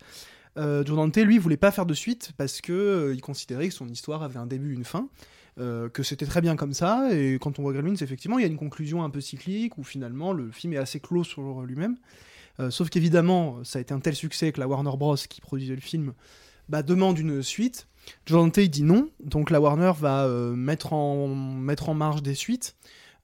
euh, 0.56 0.84
Joe 0.84 0.96
Dante, 0.96 1.16
lui, 1.16 1.38
voulait 1.38 1.56
pas 1.56 1.70
faire 1.70 1.86
de 1.86 1.94
suite 1.94 2.32
parce 2.36 2.60
que 2.60 2.72
euh, 2.72 3.14
il 3.14 3.20
considérait 3.20 3.68
que 3.68 3.74
son 3.74 3.88
histoire 3.88 4.22
avait 4.22 4.38
un 4.38 4.46
début, 4.46 4.72
une 4.72 4.84
fin. 4.84 5.08
Euh, 5.60 5.88
que 5.88 6.02
c'était 6.02 6.26
très 6.26 6.40
bien 6.40 6.56
comme 6.56 6.72
ça. 6.72 7.08
Et 7.12 7.38
quand 7.40 7.58
on 7.58 7.62
voit 7.62 7.72
Gremlins, 7.72 7.94
effectivement, 7.94 8.38
il 8.38 8.42
y 8.42 8.44
a 8.44 8.48
une 8.48 8.56
conclusion 8.56 9.04
un 9.04 9.10
peu 9.10 9.20
cyclique 9.20 9.78
où 9.78 9.84
finalement 9.84 10.32
le 10.32 10.50
film 10.50 10.72
est 10.72 10.78
assez 10.78 11.00
clos 11.00 11.24
sur 11.24 11.62
lui-même. 11.62 11.96
Euh, 12.60 12.70
sauf 12.70 12.88
qu'évidemment, 12.88 13.62
ça 13.64 13.78
a 13.78 13.82
été 13.82 13.94
un 13.94 14.00
tel 14.00 14.14
succès 14.14 14.52
que 14.52 14.60
la 14.60 14.68
Warner 14.68 14.96
Bros. 14.96 15.16
qui 15.16 15.40
produisait 15.40 15.74
le 15.74 15.80
film 15.80 16.12
bah, 16.68 16.82
demande 16.82 17.18
une 17.18 17.42
suite. 17.42 17.86
John 18.26 18.50
Dante 18.50 18.60
dit 18.60 18.82
non, 18.82 19.08
donc 19.22 19.50
la 19.50 19.60
Warner 19.60 19.92
va 19.98 20.24
euh, 20.24 20.54
mettre, 20.54 20.92
en, 20.92 21.28
mettre 21.28 21.88
en 21.88 21.94
marge 21.94 22.22
des 22.22 22.34
suites. 22.34 22.76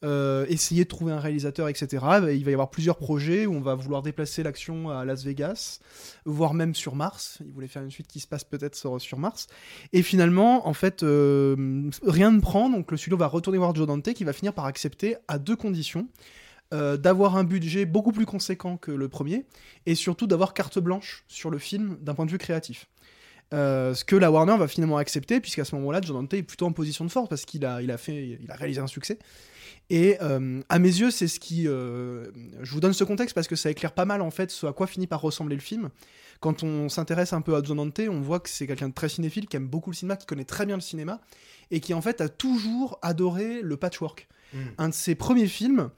Euh, 0.02 0.46
essayer 0.48 0.84
de 0.84 0.88
trouver 0.88 1.12
un 1.12 1.20
réalisateur, 1.20 1.68
etc. 1.68 1.88
Il 2.32 2.44
va 2.44 2.50
y 2.50 2.54
avoir 2.54 2.70
plusieurs 2.70 2.96
projets 2.96 3.44
où 3.44 3.52
on 3.52 3.60
va 3.60 3.74
vouloir 3.74 4.00
déplacer 4.00 4.42
l'action 4.42 4.88
à 4.88 5.04
Las 5.04 5.24
Vegas, 5.24 5.80
voire 6.24 6.54
même 6.54 6.74
sur 6.74 6.94
Mars. 6.94 7.38
Il 7.44 7.52
voulait 7.52 7.68
faire 7.68 7.82
une 7.82 7.90
suite 7.90 8.06
qui 8.06 8.18
se 8.18 8.26
passe 8.26 8.44
peut-être 8.44 8.74
sur, 8.74 9.18
Mars. 9.18 9.46
Et 9.92 10.00
finalement, 10.00 10.66
en 10.66 10.72
fait, 10.72 11.02
euh, 11.02 11.90
rien 12.02 12.30
ne 12.30 12.40
prend, 12.40 12.70
donc 12.70 12.90
le 12.90 12.96
studio 12.96 13.18
va 13.18 13.26
retourner 13.26 13.58
voir 13.58 13.74
Joe 13.74 13.86
Dante 13.86 14.14
qui 14.14 14.24
va 14.24 14.32
finir 14.32 14.54
par 14.54 14.64
accepter 14.64 15.16
à 15.28 15.38
deux 15.38 15.56
conditions. 15.56 16.08
Euh, 16.72 16.96
d'avoir 16.96 17.36
un 17.36 17.42
budget 17.42 17.84
beaucoup 17.84 18.12
plus 18.12 18.26
conséquent 18.26 18.76
que 18.76 18.92
le 18.92 19.08
premier, 19.08 19.44
et 19.86 19.96
surtout 19.96 20.28
d'avoir 20.28 20.54
carte 20.54 20.78
blanche 20.78 21.24
sur 21.26 21.50
le 21.50 21.58
film 21.58 21.98
d'un 22.00 22.14
point 22.14 22.26
de 22.26 22.30
vue 22.30 22.38
créatif. 22.38 22.86
Euh, 23.52 23.94
ce 23.94 24.04
que 24.04 24.16
la 24.16 24.30
Warner 24.30 24.56
va 24.56 24.68
finalement 24.68 24.96
accepter, 24.96 25.40
puisqu'à 25.40 25.64
ce 25.64 25.74
moment-là, 25.76 26.00
Joe 26.00 26.14
Dante 26.14 26.34
est 26.34 26.42
plutôt 26.42 26.66
en 26.66 26.72
position 26.72 27.04
de 27.04 27.10
force 27.10 27.28
parce 27.28 27.44
qu'il 27.44 27.64
a, 27.64 27.82
il 27.82 27.90
a, 27.90 27.98
fait, 27.98 28.38
il 28.40 28.50
a 28.50 28.54
réalisé 28.54 28.80
un 28.80 28.86
succès. 28.86 29.18
Et 29.90 30.18
euh, 30.22 30.62
à 30.68 30.78
mes 30.78 30.88
yeux, 30.88 31.10
c'est 31.10 31.26
ce 31.26 31.40
qui. 31.40 31.66
Euh, 31.66 32.28
je 32.62 32.72
vous 32.72 32.80
donne 32.80 32.92
ce 32.92 33.02
contexte 33.02 33.34
parce 33.34 33.48
que 33.48 33.56
ça 33.56 33.70
éclaire 33.70 33.92
pas 33.92 34.04
mal 34.04 34.22
en 34.22 34.30
fait 34.30 34.52
ce 34.52 34.66
à 34.66 34.72
quoi 34.72 34.86
finit 34.86 35.08
par 35.08 35.20
ressembler 35.20 35.56
le 35.56 35.60
film. 35.60 35.90
Quand 36.38 36.62
on 36.62 36.88
s'intéresse 36.88 37.32
un 37.32 37.40
peu 37.40 37.56
à 37.56 37.62
Joe 37.62 37.76
Dante, 37.76 38.00
on 38.08 38.20
voit 38.20 38.38
que 38.38 38.48
c'est 38.48 38.66
quelqu'un 38.66 38.88
de 38.88 38.94
très 38.94 39.08
cinéphile, 39.08 39.46
qui 39.46 39.56
aime 39.56 39.66
beaucoup 39.66 39.90
le 39.90 39.96
cinéma, 39.96 40.16
qui 40.16 40.26
connaît 40.26 40.44
très 40.44 40.64
bien 40.64 40.76
le 40.76 40.80
cinéma, 40.80 41.20
et 41.70 41.80
qui 41.80 41.92
en 41.92 42.00
fait 42.00 42.20
a 42.20 42.28
toujours 42.28 42.98
adoré 43.02 43.62
le 43.62 43.76
patchwork. 43.76 44.28
Mm. 44.54 44.58
Un 44.78 44.88
de 44.88 44.94
ses 44.94 45.16
premiers 45.16 45.48
films, 45.48 45.90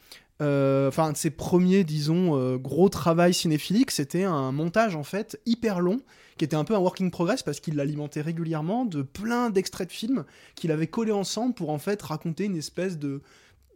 enfin 0.42 1.04
un 1.04 1.12
de 1.12 1.16
ses 1.16 1.30
premiers, 1.30 1.84
disons, 1.84 2.36
euh, 2.36 2.56
gros 2.56 2.88
travail 2.88 3.34
cinéphilique, 3.34 3.90
c'était 3.90 4.24
un 4.24 4.52
montage 4.52 4.96
en 4.96 5.04
fait 5.04 5.40
hyper 5.46 5.80
long, 5.80 6.00
qui 6.38 6.44
était 6.44 6.56
un 6.56 6.64
peu 6.64 6.74
un 6.74 6.78
working 6.78 7.10
progress 7.10 7.42
parce 7.42 7.60
qu'il 7.60 7.76
l'alimentait 7.76 8.22
régulièrement 8.22 8.84
de 8.84 9.02
plein 9.02 9.50
d'extraits 9.50 9.88
de 9.88 9.92
films 9.92 10.24
qu'il 10.54 10.72
avait 10.72 10.86
collés 10.86 11.12
ensemble 11.12 11.54
pour 11.54 11.70
en 11.70 11.78
fait 11.78 12.00
raconter 12.02 12.44
une 12.44 12.56
espèce 12.56 12.98
de 12.98 13.20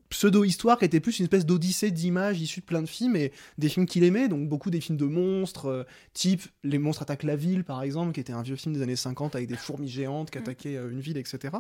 pseudo-histoire 0.09 0.79
qui 0.79 0.85
était 0.85 1.01
plus 1.01 1.19
une 1.19 1.25
espèce 1.25 1.45
d'odyssée 1.45 1.91
d'images 1.91 2.41
issues 2.41 2.61
de 2.61 2.65
plein 2.65 2.81
de 2.81 2.89
films 2.89 3.17
et 3.17 3.33
des 3.59 3.69
films 3.69 3.87
qu'il 3.87 4.05
aimait, 4.05 4.29
donc 4.29 4.49
beaucoup 4.49 4.71
des 4.71 4.81
films 4.81 4.99
de 4.99 5.05
monstres, 5.05 5.67
euh, 5.67 5.85
type 6.15 6.43
Les 6.65 6.79
monstres 6.79 7.03
attaquent 7.03 7.25
la 7.25 7.37
ville 7.37 7.65
par 7.65 7.83
exemple, 7.83 8.13
qui 8.13 8.21
était 8.21 8.33
un 8.33 8.43
vieux 8.43 8.57
film 8.57 8.75
des 8.75 8.83
années 8.83 8.97
50 8.97 9.35
avec 9.35 9.49
des 9.49 9.57
fourmis 9.57 9.89
géantes 9.89 10.31
qui 10.31 10.39
mm. 10.39 10.43
attaquaient 10.43 10.77
une 10.77 11.01
ville, 11.01 11.19
etc. 11.19 11.55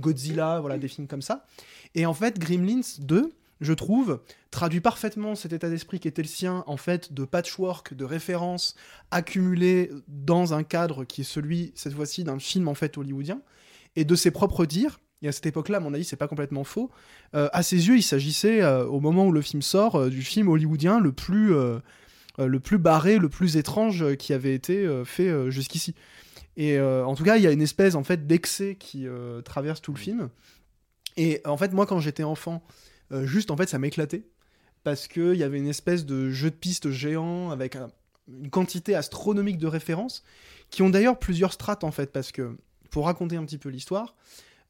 Godzilla, 0.00 0.60
voilà, 0.60 0.78
des 0.78 0.88
films 0.88 1.06
comme 1.06 1.22
ça. 1.22 1.46
Et 1.94 2.06
en 2.06 2.14
fait, 2.14 2.38
Gremlins 2.38 2.98
2, 3.00 3.32
je 3.62 3.72
trouve, 3.72 4.20
traduit 4.50 4.80
parfaitement 4.80 5.34
cet 5.36 5.52
état 5.52 5.70
d'esprit 5.70 6.00
qui 6.00 6.08
était 6.08 6.22
le 6.22 6.28
sien, 6.28 6.64
en 6.66 6.76
fait, 6.76 7.12
de 7.12 7.24
patchwork, 7.24 7.94
de 7.94 8.04
références 8.04 8.74
accumulées 9.12 9.90
dans 10.08 10.52
un 10.52 10.64
cadre 10.64 11.04
qui 11.04 11.20
est 11.20 11.24
celui, 11.24 11.72
cette 11.76 11.94
fois-ci, 11.94 12.24
d'un 12.24 12.40
film, 12.40 12.66
en 12.66 12.74
fait, 12.74 12.98
hollywoodien, 12.98 13.40
et 13.94 14.04
de 14.04 14.14
ses 14.16 14.32
propres 14.32 14.66
dires. 14.66 14.98
Et 15.22 15.28
à 15.28 15.32
cette 15.32 15.46
époque-là, 15.46 15.76
à 15.76 15.80
mon 15.80 15.94
avis, 15.94 16.04
c'est 16.04 16.16
pas 16.16 16.26
complètement 16.26 16.64
faux. 16.64 16.90
Euh, 17.36 17.48
à 17.52 17.62
ses 17.62 17.86
yeux, 17.86 17.96
il 17.96 18.02
s'agissait, 18.02 18.62
euh, 18.62 18.84
au 18.84 18.98
moment 18.98 19.26
où 19.26 19.32
le 19.32 19.42
film 19.42 19.62
sort, 19.62 19.94
euh, 19.94 20.10
du 20.10 20.22
film 20.22 20.48
hollywoodien 20.48 20.98
le 20.98 21.12
plus, 21.12 21.54
le 22.38 22.60
plus 22.60 22.78
barré, 22.78 23.18
le 23.18 23.28
plus 23.28 23.56
étrange 23.56 24.16
qui 24.16 24.32
avait 24.32 24.54
été 24.54 25.02
fait 25.04 25.50
jusqu'ici. 25.50 25.94
Et 26.56 26.80
en 26.80 27.14
tout 27.14 27.22
cas, 27.22 27.36
il 27.36 27.42
y 27.42 27.46
a 27.46 27.52
une 27.52 27.62
espèce, 27.62 27.94
en 27.94 28.02
fait, 28.02 28.26
d'excès 28.26 28.74
qui 28.74 29.06
traverse 29.44 29.80
tout 29.80 29.92
le 29.92 29.98
film. 29.98 30.30
Et 31.16 31.40
en 31.44 31.56
fait, 31.56 31.72
moi, 31.72 31.86
quand 31.86 32.00
j'étais 32.00 32.24
enfant, 32.24 32.64
euh, 33.12 33.26
juste, 33.26 33.50
en 33.50 33.56
fait, 33.56 33.68
ça 33.68 33.78
m'éclatait. 33.78 34.24
Parce 34.84 35.06
qu'il 35.06 35.34
y 35.34 35.44
avait 35.44 35.58
une 35.58 35.68
espèce 35.68 36.04
de 36.04 36.30
jeu 36.30 36.50
de 36.50 36.56
piste 36.56 36.90
géant 36.90 37.50
avec 37.50 37.76
une 38.28 38.50
quantité 38.50 38.94
astronomique 38.94 39.58
de 39.58 39.68
références, 39.68 40.24
qui 40.70 40.82
ont 40.82 40.90
d'ailleurs 40.90 41.18
plusieurs 41.18 41.52
strates, 41.52 41.84
en 41.84 41.92
fait. 41.92 42.12
Parce 42.12 42.32
que, 42.32 42.56
pour 42.90 43.06
raconter 43.06 43.36
un 43.36 43.44
petit 43.44 43.58
peu 43.58 43.68
l'histoire, 43.68 44.16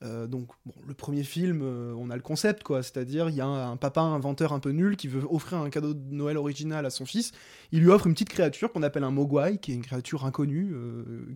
euh, 0.03 0.27
donc, 0.27 0.49
le 0.87 0.95
premier 0.95 1.23
film, 1.23 1.61
euh, 1.63 1.95
on 1.97 2.11
a 2.11 2.17
le 2.17 2.23
concept, 2.23 2.63
quoi. 2.63 2.83
C'est-à-dire, 2.83 3.29
il 3.29 3.37
y 3.37 3.41
a 3.41 3.47
un, 3.47 3.77
papa 3.77 4.01
inventeur 4.01 4.53
un 4.53 4.59
peu 4.59 4.71
nul 4.71 4.97
qui 4.97 5.07
veut 5.09 5.23
offrir 5.31 5.59
un 5.59 5.71
cadeau 5.71 5.95
de 5.95 6.15
Noël 6.15 6.37
original 6.37 6.85
à 6.87 6.91
son 6.91 7.07
fils. 7.07 7.33
Il 7.71 7.81
lui 7.81 7.89
offre 7.89 8.07
une 8.07 8.15
petite 8.15 8.31
créature 8.31 8.73
qu'on 8.73 8.83
appelle 8.83 9.05
un 9.05 9.11
mogwai, 9.11 9.59
qui 9.59 9.73
est 9.73 9.75
une 9.75 9.83
créature 9.83 10.25
inconnue, 10.25 10.75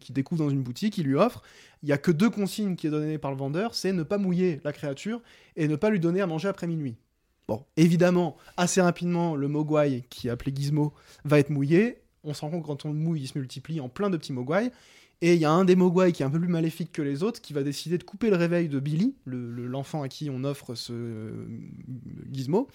qui 0.01 0.13
découvre 0.13 0.45
dans 0.45 0.51
une 0.51 0.63
boutique. 0.63 0.99
Il 0.99 1.07
lui 1.07 1.15
offre. 1.15 1.43
Il 1.83 1.89
y 1.89 1.93
a 1.93 1.99
que 1.99 2.11
deux 2.11 2.31
consignes 2.31 2.75
qui 2.75 2.87
est 2.87 2.91
données 2.91 3.19
par 3.19 3.31
le 3.31 3.37
vendeur 3.37 3.75
c'est 3.75 3.93
ne 3.93 4.03
pas 4.03 4.19
mouiller 4.19 4.61
la 4.65 4.73
créature 4.73 5.21
et 5.57 5.69
ne 5.69 5.77
pas 5.77 5.91
lui 5.91 6.01
donner 6.01 6.21
à 6.21 6.27
manger 6.27 6.49
après 6.49 6.67
minuit. 6.67 6.97
Bon, 7.49 7.65
évidemment, 7.77 8.37
assez 8.57 8.81
rapidement, 8.81 9.37
le 9.37 9.47
mogwai, 9.47 10.05
qui 10.11 10.27
est 10.27 10.31
appelé 10.31 10.53
Gizmo, 10.55 10.93
va 11.25 11.39
être 11.39 11.51
mouillé. 11.51 11.99
On 12.25 12.35
se 12.35 12.41
rend 12.41 12.51
compte 12.51 12.65
quand 12.65 12.85
on 12.85 12.89
le 12.89 12.99
mouille, 12.99 13.21
il 13.23 13.29
se 13.29 13.39
multiplie 13.39 13.81
en 13.81 13.89
plein 13.89 14.11
de 14.11 14.17
petits 14.17 14.33
mogwai. 14.33 14.73
Et 15.23 15.35
il 15.35 15.41
y 15.41 15.47
a 15.47 15.51
un 15.51 15.65
des 15.65 15.77
mogwai 15.77 16.13
qui 16.13 16.23
est 16.23 16.27
un 16.27 16.31
peu 16.31 16.39
plus 16.39 16.49
maléfique 16.49 16.93
que 16.93 17.01
les 17.01 17.23
autres, 17.23 17.41
qui 17.41 17.55
va 17.55 17.63
décider 17.63 17.97
de 17.97 18.05
couper 18.05 18.29
le 18.29 18.37
réveil 18.37 18.69
de 18.69 18.79
Billy, 18.79 19.15
l'enfant 19.25 20.03
à 20.03 20.09
qui 20.09 20.29
on 20.29 20.45
offre 20.45 20.75
ce 20.75 20.93
euh, 20.93 21.47
gizmo. 22.31 22.69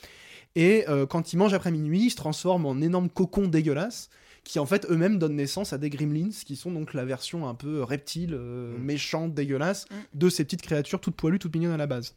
Et 0.55 0.85
euh, 0.89 1.05
quand 1.05 1.33
il 1.33 1.37
mange 1.37 1.53
après 1.53 1.71
minuit, 1.71 2.05
il 2.05 2.09
se 2.09 2.15
transforme 2.15 2.65
en 2.65 2.81
énorme 2.81 3.09
cocon 3.09 3.47
dégueulasse, 3.47 4.09
qui 4.43 4.57
en 4.57 4.65
fait 4.65 4.87
eux-mêmes 4.89 5.19
donnent 5.19 5.35
naissance 5.35 5.71
à 5.71 5.77
des 5.77 5.91
gremlins, 5.91 6.31
qui 6.31 6.55
sont 6.55 6.71
donc 6.71 6.95
la 6.95 7.05
version 7.05 7.47
un 7.47 7.53
peu 7.53 7.83
reptile, 7.83 8.33
euh, 8.33 8.75
mm. 8.75 8.81
méchante, 8.81 9.33
dégueulasse, 9.35 9.85
mm. 9.91 9.95
de 10.17 10.29
ces 10.29 10.43
petites 10.43 10.63
créatures 10.63 10.99
toutes 10.99 11.15
poilues, 11.15 11.37
toutes 11.37 11.53
mignonnes 11.53 11.73
à 11.73 11.77
la 11.77 11.87
base. 11.87 12.15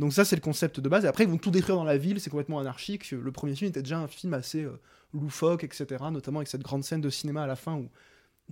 Donc 0.00 0.12
ça, 0.12 0.24
c'est 0.24 0.34
le 0.34 0.42
concept 0.42 0.80
de 0.80 0.88
base. 0.88 1.04
Et 1.04 1.08
après, 1.08 1.24
ils 1.24 1.30
vont 1.30 1.38
tout 1.38 1.52
détruire 1.52 1.76
dans 1.76 1.84
la 1.84 1.96
ville, 1.96 2.20
c'est 2.20 2.30
complètement 2.30 2.58
anarchique. 2.58 3.12
Le 3.12 3.30
premier 3.30 3.54
film 3.54 3.68
était 3.68 3.82
déjà 3.82 3.98
un 3.98 4.08
film 4.08 4.34
assez 4.34 4.66
loufoque, 5.14 5.62
etc., 5.62 5.86
notamment 6.10 6.40
avec 6.40 6.48
cette 6.48 6.62
grande 6.62 6.82
scène 6.82 7.02
de 7.02 7.10
cinéma 7.10 7.44
à 7.44 7.46
la 7.46 7.56
fin 7.56 7.76
où 7.76 7.88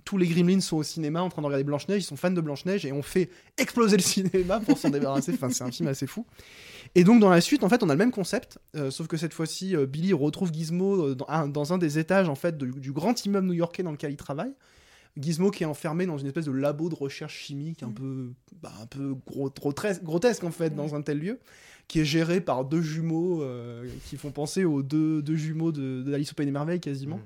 tous 0.05 0.17
les 0.17 0.27
Gremlins 0.27 0.61
sont 0.61 0.77
au 0.77 0.83
cinéma 0.83 1.21
en 1.21 1.29
train 1.29 1.41
de 1.41 1.47
regarder 1.47 1.63
Blanche-Neige, 1.63 2.03
ils 2.03 2.05
sont 2.05 2.15
fans 2.15 2.31
de 2.31 2.41
Blanche-Neige 2.41 2.85
et 2.85 2.91
on 2.91 3.01
fait 3.01 3.29
exploser 3.57 3.97
le 3.97 4.03
cinéma 4.03 4.59
pour 4.59 4.77
s'en 4.77 4.89
débarrasser. 4.89 5.33
Enfin, 5.33 5.49
c'est 5.49 5.63
un 5.63 5.71
film 5.71 5.87
assez 5.87 6.07
fou. 6.07 6.25
Et 6.95 7.03
donc, 7.03 7.19
dans 7.19 7.29
la 7.29 7.41
suite, 7.41 7.63
en 7.63 7.69
fait, 7.69 7.83
on 7.83 7.89
a 7.89 7.93
le 7.93 7.97
même 7.97 8.11
concept, 8.11 8.59
euh, 8.75 8.91
sauf 8.91 9.07
que 9.07 9.17
cette 9.17 9.33
fois-ci, 9.33 9.75
euh, 9.75 9.85
Billy 9.85 10.13
retrouve 10.13 10.51
Gizmo 10.51 11.09
euh, 11.09 11.15
dans 11.15 11.73
un, 11.73 11.77
des 11.77 11.99
étages 11.99 12.29
en 12.29 12.35
fait 12.35 12.57
du 12.57 12.91
grand 12.91 13.25
immeuble 13.25 13.47
new-yorkais 13.47 13.83
dans 13.83 13.91
lequel 13.91 14.11
il 14.11 14.17
travaille. 14.17 14.53
Gizmo 15.17 15.51
qui 15.51 15.63
est 15.63 15.67
enfermé 15.67 16.05
dans 16.05 16.17
une 16.17 16.27
espèce 16.27 16.45
de 16.45 16.51
labo 16.51 16.87
de 16.87 16.95
recherche 16.95 17.35
chimique 17.35 17.83
un 17.83 17.89
mm. 17.89 17.93
peu, 17.93 18.31
bah, 18.61 18.71
un 18.81 18.85
peu 18.85 19.15
grotesque 20.03 20.43
en 20.43 20.51
fait 20.51 20.75
dans 20.75 20.95
un 20.95 21.01
tel 21.01 21.19
lieu, 21.19 21.39
qui 21.87 21.99
est 21.99 22.05
géré 22.05 22.41
par 22.41 22.63
deux 22.63 22.81
jumeaux 22.81 23.43
qui 24.07 24.17
font 24.17 24.31
penser 24.31 24.63
aux 24.65 24.83
deux, 24.83 25.21
deux 25.21 25.35
jumeaux 25.35 25.71
de, 25.71 26.05
au 26.07 26.33
Pays 26.35 26.45
des 26.45 26.51
Merveilles 26.51 26.79
quasiment. 26.79 27.17
Mm. 27.17 27.23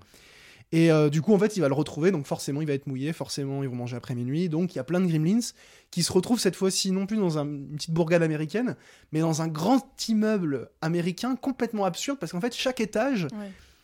Et 0.74 0.92
euh, 0.92 1.12
du 1.12 1.22
coup, 1.22 1.36
en 1.36 1.38
fait, 1.38 1.56
il 1.56 1.60
va 1.60 1.68
le 1.68 1.76
retrouver, 1.76 2.10
donc 2.10 2.26
forcément, 2.26 2.60
il 2.60 2.68
va 2.68 2.74
être 2.74 2.88
mouillé, 2.88 3.14
forcément, 3.14 3.62
ils 3.62 3.70
vont 3.70 3.76
manger 3.76 3.96
après 3.96 4.16
minuit. 4.16 4.50
Donc, 4.50 4.74
il 4.74 4.78
y 4.78 4.80
a 4.80 4.84
plein 4.84 5.00
de 5.00 5.06
gremlins 5.06 5.52
qui 5.92 6.02
se 6.02 6.12
retrouvent 6.12 6.40
cette 6.40 6.56
fois-ci 6.56 6.90
non 6.90 7.06
plus 7.06 7.16
dans 7.16 7.38
une 7.38 7.76
petite 7.76 7.92
bourgade 7.92 8.24
américaine, 8.24 8.76
mais 9.12 9.20
dans 9.20 9.44
un 9.44 9.48
grand 9.48 9.86
immeuble 10.10 10.72
américain 10.82 11.36
complètement 11.36 11.86
absurde, 11.86 12.18
parce 12.18 12.32
qu'en 12.32 12.42
fait, 12.42 12.56
chaque 12.56 12.80
étage, 12.80 13.28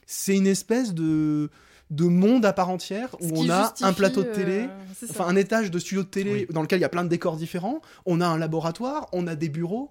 c'est 0.07 0.35
une 0.35 0.47
espèce 0.47 0.95
de 0.95 1.51
de 1.91 2.05
monde 2.05 2.45
à 2.45 2.53
part 2.53 2.69
entière 2.69 3.15
où 3.19 3.29
on 3.33 3.49
a 3.49 3.73
un 3.81 3.93
plateau 3.93 4.21
de 4.21 4.31
télé, 4.31 4.67
euh, 4.69 5.07
enfin 5.09 5.25
un 5.25 5.35
étage 5.35 5.71
de 5.71 5.79
studio 5.79 6.03
de 6.03 6.07
télé 6.07 6.47
dans 6.51 6.61
lequel 6.61 6.77
il 6.77 6.83
y 6.83 6.85
a 6.85 6.89
plein 6.89 7.03
de 7.03 7.09
décors 7.09 7.35
différents, 7.35 7.81
on 8.05 8.21
a 8.21 8.27
un 8.27 8.37
laboratoire, 8.37 9.07
on 9.11 9.25
a 9.25 9.33
des 9.33 9.49
bureaux, 9.49 9.89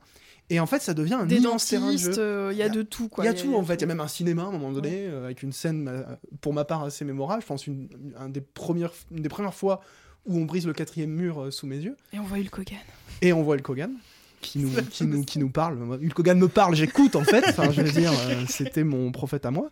et 0.50 0.60
en 0.60 0.66
fait, 0.66 0.80
ça 0.80 0.94
devient 0.94 1.14
un 1.14 1.26
Des 1.26 1.36
immense 1.36 1.66
terrain 1.66 1.92
de 1.92 1.98
jeu. 1.98 2.18
Euh, 2.18 2.50
il 2.52 2.58
y, 2.58 2.62
a 2.62 2.68
de 2.68 2.82
tout, 2.82 3.08
quoi. 3.08 3.24
Il 3.24 3.26
y 3.26 3.30
a 3.30 3.34
tout, 3.34 3.54
en 3.54 3.62
fait. 3.62 3.74
Il 3.74 3.80
y 3.82 3.84
a 3.84 3.86
même 3.86 4.00
un 4.00 4.08
cinéma, 4.08 4.44
à 4.44 4.46
un 4.46 4.52
moment 4.52 4.72
donné, 4.72 5.06
euh, 5.06 5.24
avec 5.24 5.42
une 5.42 5.52
scène, 5.52 5.88
euh, 5.88 6.02
pour 6.40 6.54
ma 6.54 6.64
part, 6.64 6.84
assez 6.84 7.04
mémorable. 7.04 7.42
Je 7.42 7.46
pense 7.46 7.66
une, 7.66 7.88
des 8.28 8.40
premières, 8.40 8.92
une 9.10 9.22
des 9.22 9.28
premières 9.28 9.54
fois 9.54 9.80
où 10.24 10.38
on 10.38 10.44
brise 10.44 10.66
le 10.66 10.72
quatrième 10.72 11.10
mur 11.10 11.52
sous 11.52 11.66
mes 11.66 11.76
yeux. 11.76 11.96
Et 12.12 12.18
on 12.18 12.24
voit 12.24 12.38
Hulk 12.38 12.58
Hogan. 12.58 12.78
Et 13.20 13.32
on 13.32 13.42
voit 13.42 13.56
Hulk 13.56 13.68
Hogan. 13.68 13.92
Qui 14.40 14.58
nous, 14.60 14.70
qui, 14.90 15.04
nous, 15.04 15.24
qui 15.24 15.38
nous 15.38 15.50
parle. 15.50 15.78
Hulk 15.82 16.18
Hogan 16.18 16.38
me 16.38 16.48
parle, 16.48 16.74
j'écoute 16.74 17.16
en 17.16 17.24
fait. 17.24 17.44
Enfin, 17.48 17.70
je 17.70 17.82
veux 17.82 17.90
dire, 17.90 18.12
c'était 18.48 18.84
mon 18.84 19.12
prophète 19.12 19.44
à 19.44 19.50
moi. 19.50 19.70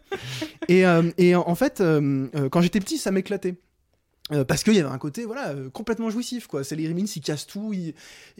Et, 0.68 0.84
et 1.16 1.34
en 1.34 1.54
fait, 1.54 1.82
quand 2.50 2.60
j'étais 2.60 2.80
petit, 2.80 2.98
ça 2.98 3.10
m'éclatait. 3.10 3.56
Euh, 4.32 4.44
parce 4.44 4.64
qu'il 4.64 4.74
y 4.74 4.80
avait 4.80 4.88
un 4.88 4.98
côté 4.98 5.24
voilà 5.24 5.50
euh, 5.50 5.70
complètement 5.70 6.10
jouissif 6.10 6.48
quoi. 6.48 6.64
C'est 6.64 6.74
les 6.74 6.82
Gremlins 6.82 7.06
ils 7.14 7.20
cassent 7.20 7.46
tout 7.46 7.72
et 7.72 7.94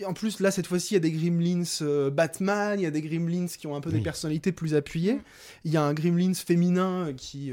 en 0.04 0.14
plus 0.14 0.40
là 0.40 0.50
cette 0.50 0.66
fois-ci 0.66 0.94
il 0.94 0.94
y 0.94 0.96
a 0.96 1.00
des 1.00 1.12
Gremlins 1.12 1.62
euh, 1.80 2.10
Batman 2.10 2.80
il 2.80 2.82
y 2.82 2.86
a 2.86 2.90
des 2.90 3.00
Gremlins 3.00 3.46
qui 3.46 3.68
ont 3.68 3.76
un 3.76 3.80
peu 3.80 3.92
des 3.92 4.00
personnalités 4.00 4.50
plus 4.50 4.74
appuyées. 4.74 5.20
Il 5.64 5.70
y 5.70 5.76
a 5.76 5.84
un 5.84 5.94
Gremlins 5.94 6.34
féminin 6.34 7.12
qui 7.16 7.52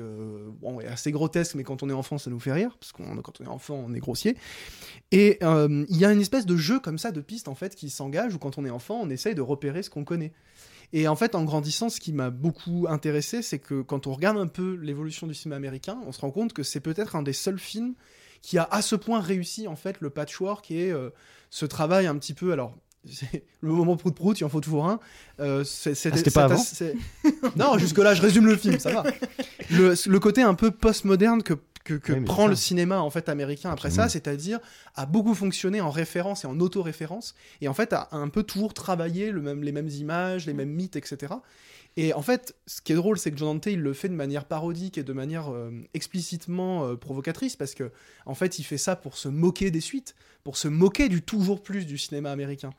bon, 0.62 0.82
est 0.82 0.88
assez 0.88 1.12
grotesque 1.12 1.54
mais 1.54 1.64
quand 1.64 1.84
on 1.84 1.90
est 1.92 1.94
enfant 1.94 2.18
ça 2.18 2.32
nous 2.32 2.40
fait 2.40 2.54
rire 2.54 2.76
parce 2.80 2.92
que 2.92 3.04
quand 3.22 3.40
on 3.40 3.44
est 3.44 3.50
enfant 3.50 3.76
on 3.76 3.94
est 3.94 4.00
grossier. 4.00 4.36
Et 5.12 5.38
il 5.42 5.98
y 5.98 6.04
a 6.04 6.12
une 6.12 6.22
espèce 6.22 6.48
de 6.48 6.58
jeu 6.58 6.80
comme 6.80 6.98
ça 6.98 7.12
de 7.12 7.22
piste 7.22 7.48
en 7.48 7.56
fait 7.56 7.76
qui 7.76 7.92
s'engage 7.92 8.34
où 8.34 8.40
quand 8.40 8.58
on 8.58 8.66
est 8.66 8.72
enfant 8.72 9.00
on 9.00 9.12
essaye 9.12 9.36
de 9.36 9.42
repérer 9.42 9.84
ce 9.84 9.92
qu'on 9.92 10.06
connaît. 10.06 10.32
Et 10.96 11.08
en 11.08 11.16
fait, 11.16 11.34
en 11.34 11.44
grandissant, 11.44 11.90
ce 11.90 12.00
qui 12.00 12.14
m'a 12.14 12.30
beaucoup 12.30 12.86
intéressé, 12.88 13.42
c'est 13.42 13.58
que 13.58 13.82
quand 13.82 14.06
on 14.06 14.14
regarde 14.14 14.38
un 14.38 14.46
peu 14.46 14.76
l'évolution 14.76 15.26
du 15.26 15.34
cinéma 15.34 15.56
américain, 15.56 16.00
on 16.06 16.12
se 16.12 16.22
rend 16.22 16.30
compte 16.30 16.54
que 16.54 16.62
c'est 16.62 16.82
peut-être 16.82 17.16
un 17.16 17.24
des 17.24 17.34
seuls 17.34 17.58
films 17.58 17.96
qui 18.44 18.60
a 18.60 18.68
à 18.70 18.84
ce 18.84 18.96
point 18.96 19.20
réussi 19.20 19.68
en 19.68 19.76
fait 19.76 20.00
le 20.02 20.12
patchwork 20.12 20.70
et 20.70 20.92
euh, 20.92 21.10
ce 21.50 21.66
travail 21.66 22.06
un 22.06 22.16
petit 22.18 22.36
peu 22.36 22.52
alors 22.52 22.78
le 23.62 23.72
moment 23.72 23.98
prout 23.98 24.14
prout, 24.16 24.40
il 24.40 24.46
en 24.46 24.50
faut 24.50 24.62
toujours 24.62 24.86
un. 24.86 25.00
Euh, 25.42 25.64
c'était 25.66 26.12
Ah, 26.14 26.18
c'était 26.18 26.32
pas 26.32 26.44
avant 26.46 26.64
Non, 27.58 27.78
jusque-là, 27.78 28.14
je 28.14 28.22
résume 28.22 28.46
le 28.46 28.56
film, 28.56 28.80
ça 28.80 28.94
va. 28.94 29.04
Le, 29.70 29.94
le 30.10 30.20
côté 30.20 30.42
un 30.42 30.54
peu 30.54 30.72
postmoderne 30.72 31.44
que, 31.44 31.56
que, 31.84 31.96
que 31.96 32.14
Oui, 32.14 32.22
prend 32.22 32.48
le 32.48 32.56
cinéma 32.56 33.02
en 33.02 33.10
fait 33.10 33.28
américain 33.28 33.72
après 33.72 33.92
ça, 33.92 34.08
c'est-à-dire 34.08 34.60
à 34.96 35.06
beaucoup 35.06 35.36
fonctionner 35.36 35.82
en 35.82 35.90
référence 35.90 36.46
et 36.46 36.48
en 36.48 36.58
auto-référence, 36.62 37.36
et 37.60 37.68
en 37.68 37.74
fait 37.74 37.92
à 37.92 38.08
un 38.14 38.30
peu 38.30 38.44
toujours 38.44 38.74
travailler 38.74 39.32
le 39.32 39.42
même, 39.42 39.64
les 39.64 39.74
mêmes 39.74 39.90
images, 39.90 40.46
les 40.46 40.54
mêmes 40.54 40.72
mythes, 40.72 40.96
etc. 40.96 41.34
Et 41.96 42.14
en 42.14 42.22
fait, 42.24 42.56
ce 42.66 42.82
qui 42.82 42.92
est 42.92 42.96
drôle, 42.96 43.20
c'est 43.20 43.32
que 43.32 43.38
John 43.38 43.54
Dante, 43.56 43.68
il 43.68 43.80
le 43.80 43.94
fait 43.94 44.10
de 44.10 44.16
manière 44.16 44.46
parodique 44.46 44.98
et 44.98 45.04
de 45.04 45.14
manière 45.14 45.52
euh, 45.52 45.72
explicitement 45.94 46.86
euh, 46.86 46.96
provocatrice, 46.96 47.56
parce 47.56 47.76
que 47.76 47.92
en 48.26 48.34
fait, 48.36 48.58
il 48.60 48.64
fait 48.64 48.78
ça 48.80 48.96
pour 48.96 49.18
se 49.18 49.28
moquer 49.28 49.70
des 49.72 49.82
suites, 49.82 50.16
pour 50.44 50.58
se 50.58 50.68
moquer 50.68 51.08
du 51.10 51.22
toujours 51.22 51.62
plus 51.62 51.86
du 51.86 51.98
cinéma 51.98 52.32
américain. 52.32 52.72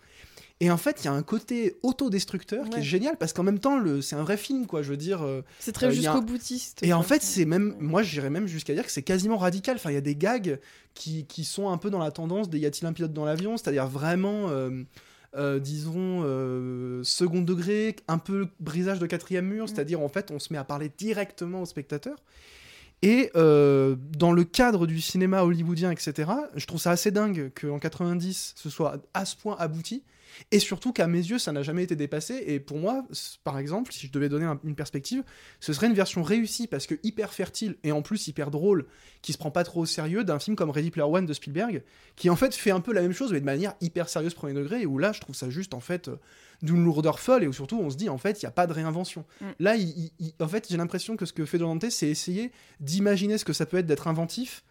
Et 0.61 0.71
en 0.71 0.77
fait, 0.77 0.99
il 1.01 1.05
y 1.07 1.09
a 1.09 1.13
un 1.13 1.23
côté 1.25 1.77
autodestructeur 1.83 2.69
qui 2.71 2.79
est 2.79 2.83
génial, 2.83 3.17
parce 3.19 3.33
qu'en 3.33 3.43
même 3.43 3.59
temps, 3.59 3.81
c'est 4.01 4.15
un 4.17 4.23
vrai 4.23 4.37
film, 4.37 4.67
quoi. 4.67 4.83
Je 4.83 4.91
veux 4.91 4.97
dire. 4.97 5.23
euh, 5.23 5.43
C'est 5.59 5.73
très 5.73 5.87
Euh, 5.87 5.91
jusqu'au 5.91 6.21
boutiste. 6.23 6.79
et 6.83 6.93
en 6.93 7.03
fait, 7.03 7.23
c'est 7.23 7.45
même, 7.45 7.75
moi, 7.81 8.03
j'irais 8.03 8.31
même 8.31 8.47
jusqu'à 8.47 8.73
dire 8.75 8.85
que 8.87 8.93
c'est 8.93 9.03
quasiment 9.03 9.37
radical. 9.37 9.77
Enfin, 9.77 9.91
il 9.91 9.95
y 9.95 9.99
a 9.99 10.01
des 10.01 10.15
gags 10.17 10.61
qui, 10.95 11.27
qui 11.27 11.45
sont 11.45 11.71
un 11.71 11.77
peu 11.77 11.91
dans 11.91 11.99
la 11.99 12.13
tendance 12.13 12.49
des 12.49 12.59
y 12.61 12.67
a-t-il 12.67 12.87
un 12.87 12.93
pilote 12.93 13.13
dans 13.13 13.25
l'avion, 13.25 13.57
c'est-à-dire 13.57 13.89
vraiment, 13.89 14.49
euh, 14.49 14.85
euh, 15.37 15.59
disons, 15.59 16.23
euh, 16.25 17.03
second 17.03 17.43
degré, 17.43 17.97
un 18.09 18.19
peu 18.19 18.49
brisage 18.61 18.99
de 18.99 19.07
quatrième 19.07 19.47
mur, 19.47 19.69
c'est-à-dire 19.69 20.01
en 20.01 20.09
fait, 20.09 20.31
on 20.31 20.39
se 20.39 20.53
met 20.53 20.59
à 20.59 20.65
parler 20.65 20.91
directement 20.97 21.63
au 21.63 21.67
spectateur. 21.67 22.17
Et 23.05 23.31
euh, 23.37 23.97
dans 24.17 24.33
le 24.33 24.45
cadre 24.45 24.87
du 24.87 24.99
cinéma 24.99 25.43
hollywoodien, 25.43 25.91
etc., 25.91 26.31
je 26.57 26.67
trouve 26.67 26.81
ça 26.81 26.91
assez 26.91 27.11
dingue 27.11 27.53
qu'en 27.61 27.79
90, 27.79 28.55
ce 28.57 28.71
soit 28.71 28.97
à 29.13 29.27
ce 29.27 29.37
point 29.37 29.57
abouti. 29.59 30.03
Et 30.51 30.59
surtout 30.59 30.93
qu'à 30.93 31.07
mes 31.07 31.19
yeux, 31.19 31.39
ça 31.39 31.53
n'a 31.53 31.63
jamais 31.63 31.85
été 31.85 31.95
dépassé. 31.97 32.43
Et 32.47 32.59
pour 32.59 32.79
moi, 32.79 33.05
par 33.45 33.59
exemple, 33.59 33.93
si 33.93 34.07
je 34.09 34.13
devais 34.13 34.29
donner 34.29 34.47
un- 34.47 34.59
une 34.65 34.75
perspective, 34.75 35.23
ce 35.61 35.73
serait 35.73 35.87
une 35.87 35.95
version 35.95 36.23
réussie 36.25 36.67
parce 36.67 36.87
que 36.89 36.95
hyper 37.05 37.33
fertile 37.35 37.77
et 37.85 37.93
en 37.93 38.01
plus 38.03 38.27
hyper 38.27 38.51
drôle, 38.51 38.87
qui 39.23 39.33
se 39.33 39.39
prend 39.39 39.53
pas 39.53 39.63
trop 39.65 39.83
au 39.83 39.87
sérieux 39.87 40.25
d'un 40.25 40.39
film 40.41 40.57
comme 40.57 40.71
Ready 40.71 40.91
Player 40.91 41.07
One 41.09 41.27
de 41.27 41.33
Spielberg, 41.35 41.83
qui 42.17 42.31
en 42.31 42.37
fait 42.37 42.53
fait 42.55 42.73
un 42.73 42.81
peu 42.81 42.93
la 42.93 43.03
même 43.03 43.13
chose 43.13 43.33
mais 43.33 43.39
de 43.41 43.45
manière 43.45 43.75
hyper 43.81 44.09
sérieuse 44.09 44.35
premier 44.35 44.55
degré. 44.55 44.81
Et 44.81 44.87
où 44.87 44.99
là, 44.99 45.13
je 45.13 45.21
trouve 45.21 45.37
ça 45.37 45.51
juste 45.51 45.73
en 45.75 45.81
fait 45.81 46.09
euh, 46.09 46.17
d'une 46.65 46.85
lourdeur 46.85 47.21
folle 47.21 47.45
et 47.45 47.47
où 47.47 47.53
surtout 47.53 47.79
on 47.81 47.91
se 47.91 47.97
dit 47.97 48.09
en 48.09 48.19
fait 48.19 48.43
il 48.43 48.47
n'y 48.47 48.49
a 48.49 48.53
pas 48.53 48.67
de 48.67 48.73
réinvention. 48.73 49.25
Mm. 49.41 49.45
Là, 49.61 49.77
il- 49.77 49.89
il- 49.97 50.13
il- 50.19 50.35
en 50.43 50.49
fait, 50.49 50.67
j'ai 50.69 50.77
l'impression 50.77 51.17
que 51.17 51.27
ce 51.27 51.33
que 51.33 51.45
fait 51.45 51.59
Dante, 51.59 51.89
c'est 51.91 52.09
essayer 52.09 52.51
d'imaginer 52.81 53.39
ce 53.39 53.45
que 53.45 53.53
ça 53.53 53.67
peut 53.67 53.77
être 53.79 53.87
d'être 53.87 54.09
inventif 54.09 54.65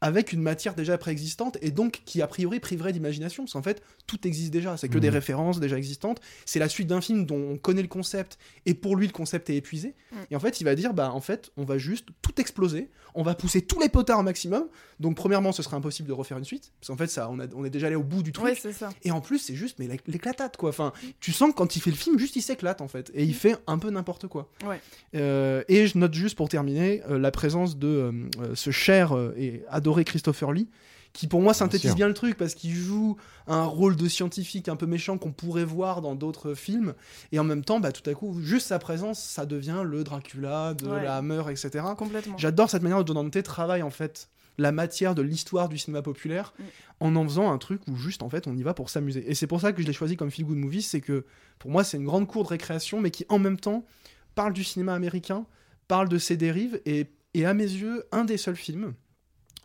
avec 0.00 0.32
une 0.32 0.40
matière 0.42 0.74
déjà 0.74 0.96
préexistante 0.98 1.58
et 1.62 1.70
donc 1.70 2.02
qui 2.06 2.22
a 2.22 2.26
priori 2.26 2.58
priverait 2.60 2.92
d'imagination 2.92 3.44
parce 3.44 3.52
qu'en 3.52 3.62
fait 3.62 3.82
tout 4.06 4.26
existe 4.26 4.50
déjà 4.52 4.76
c'est 4.76 4.88
que 4.88 4.94
Mhm. 4.94 5.00
des 5.00 5.10
références 5.10 5.60
déjà 5.60 5.76
existantes 5.76 6.20
c'est 6.46 6.58
la 6.58 6.68
suite 6.68 6.86
d'un 6.88 7.00
film 7.00 7.26
dont 7.26 7.36
on 7.52 7.58
connaît 7.58 7.82
le 7.82 7.88
concept 7.88 8.38
et 8.66 8.74
pour 8.74 8.96
lui 8.96 9.06
le 9.06 9.12
concept 9.12 9.50
est 9.50 9.56
épuisé 9.56 9.94
Mm. 10.12 10.16
et 10.30 10.36
en 10.36 10.40
fait 10.40 10.60
il 10.60 10.64
va 10.64 10.74
dire 10.74 10.94
bah 10.94 11.12
en 11.12 11.20
fait 11.20 11.50
on 11.56 11.64
va 11.64 11.76
juste 11.78 12.08
tout 12.22 12.40
exploser 12.40 12.88
on 13.14 13.22
va 13.22 13.34
pousser 13.34 13.60
tous 13.62 13.78
les 13.80 13.88
potards 13.88 14.18
au 14.20 14.22
maximum 14.22 14.68
donc 15.00 15.16
premièrement 15.16 15.52
ce 15.52 15.62
serait 15.62 15.76
impossible 15.76 16.08
de 16.08 16.12
refaire 16.14 16.38
une 16.38 16.44
suite 16.44 16.72
parce 16.80 16.88
qu'en 16.88 16.96
fait 16.96 17.08
ça 17.08 17.28
on, 17.30 17.38
a- 17.40 17.46
on 17.54 17.64
est 17.64 17.70
déjà 17.70 17.86
allé 17.88 17.96
au 17.96 18.02
bout 18.02 18.22
du 18.22 18.32
truc 18.32 18.46
Ouais, 18.46 18.54
c'est 18.60 18.72
ça. 18.72 18.88
et 19.02 19.10
en 19.10 19.20
plus, 19.20 19.38
c'est 19.38 19.54
juste 19.54 19.78
mais 19.78 19.86
l'éc- 19.86 20.06
l'éclatate 20.06 20.56
quoi. 20.56 20.70
Enfin, 20.70 20.92
tu 21.20 21.32
sens 21.32 21.50
que 21.50 21.56
quand 21.56 21.76
il 21.76 21.80
fait 21.82 21.90
le 21.90 21.96
film, 21.96 22.18
juste 22.18 22.36
il 22.36 22.42
s'éclate 22.42 22.80
en 22.80 22.88
fait, 22.88 23.10
et 23.14 23.24
il 23.24 23.34
fait 23.34 23.56
un 23.66 23.78
peu 23.78 23.90
n'importe 23.90 24.26
quoi. 24.28 24.48
Ouais. 24.66 24.80
Euh, 25.14 25.62
et 25.68 25.86
je 25.86 25.98
note 25.98 26.14
juste 26.14 26.36
pour 26.36 26.48
terminer 26.48 27.02
euh, 27.08 27.18
la 27.18 27.30
présence 27.30 27.76
de 27.78 27.86
euh, 27.88 28.54
ce 28.54 28.70
cher 28.70 29.14
euh, 29.16 29.34
et 29.36 29.62
adoré 29.90 30.04
Christopher 30.04 30.52
Lee, 30.52 30.68
qui 31.12 31.26
pour 31.26 31.40
moi 31.42 31.52
synthétise 31.52 31.94
bien 31.96 32.06
le 32.06 32.14
truc 32.14 32.36
parce 32.36 32.54
qu'il 32.54 32.72
joue 32.72 33.16
un 33.48 33.64
rôle 33.64 33.96
de 33.96 34.06
scientifique 34.08 34.68
un 34.68 34.76
peu 34.76 34.86
méchant 34.86 35.18
qu'on 35.18 35.32
pourrait 35.32 35.64
voir 35.64 36.00
dans 36.00 36.14
d'autres 36.14 36.54
films, 36.54 36.94
et 37.32 37.38
en 37.40 37.44
même 37.44 37.64
temps, 37.64 37.80
bah 37.80 37.90
tout 37.90 38.08
à 38.08 38.14
coup, 38.14 38.40
juste 38.40 38.68
sa 38.68 38.78
présence, 38.78 39.20
ça 39.20 39.44
devient 39.46 39.82
le 39.84 40.04
Dracula 40.04 40.74
de 40.74 40.86
Ouais. 40.86 41.02
la 41.02 41.16
Hammer, 41.16 41.42
etc. 41.50 41.84
Complètement. 41.98 42.38
J'adore 42.38 42.70
cette 42.70 42.82
manière 42.82 43.04
dont 43.04 43.14
Dante 43.14 43.42
travaille 43.42 43.82
en 43.82 43.90
fait 43.90 44.28
la 44.58 44.70
matière 44.72 45.14
de 45.16 45.22
l'histoire 45.22 45.68
du 45.68 45.78
cinéma 45.78 46.02
populaire 46.02 46.52
Mm. 46.58 46.62
en 47.00 47.16
en 47.16 47.24
faisant 47.24 47.50
un 47.50 47.58
truc 47.58 47.80
où 47.88 47.96
juste 47.96 48.22
en 48.22 48.28
fait 48.28 48.46
on 48.46 48.54
y 48.56 48.62
va 48.62 48.74
pour 48.74 48.88
s'amuser. 48.90 49.28
Et 49.28 49.34
c'est 49.34 49.46
pour 49.48 49.60
ça 49.60 49.72
que 49.72 49.80
je 49.82 49.86
l'ai 49.86 49.92
choisi 49.92 50.16
comme 50.16 50.30
feel 50.30 50.44
good 50.44 50.58
movie, 50.58 50.82
c'est 50.82 51.00
que 51.00 51.24
pour 51.58 51.70
moi 51.72 51.82
c'est 51.82 51.96
une 51.96 52.04
grande 52.04 52.28
cour 52.28 52.44
de 52.44 52.48
récréation 52.48 53.00
mais 53.00 53.10
qui 53.10 53.24
en 53.30 53.38
même 53.40 53.58
temps 53.58 53.84
parle 54.36 54.52
du 54.52 54.62
cinéma 54.62 54.94
américain, 54.94 55.44
parle 55.88 56.08
de 56.08 56.18
ses 56.18 56.36
dérives 56.36 56.80
et, 56.86 57.06
et 57.34 57.46
à 57.46 57.54
mes 57.54 57.64
yeux 57.64 58.04
un 58.12 58.24
des 58.24 58.36
seuls 58.36 58.54
films. 58.56 58.92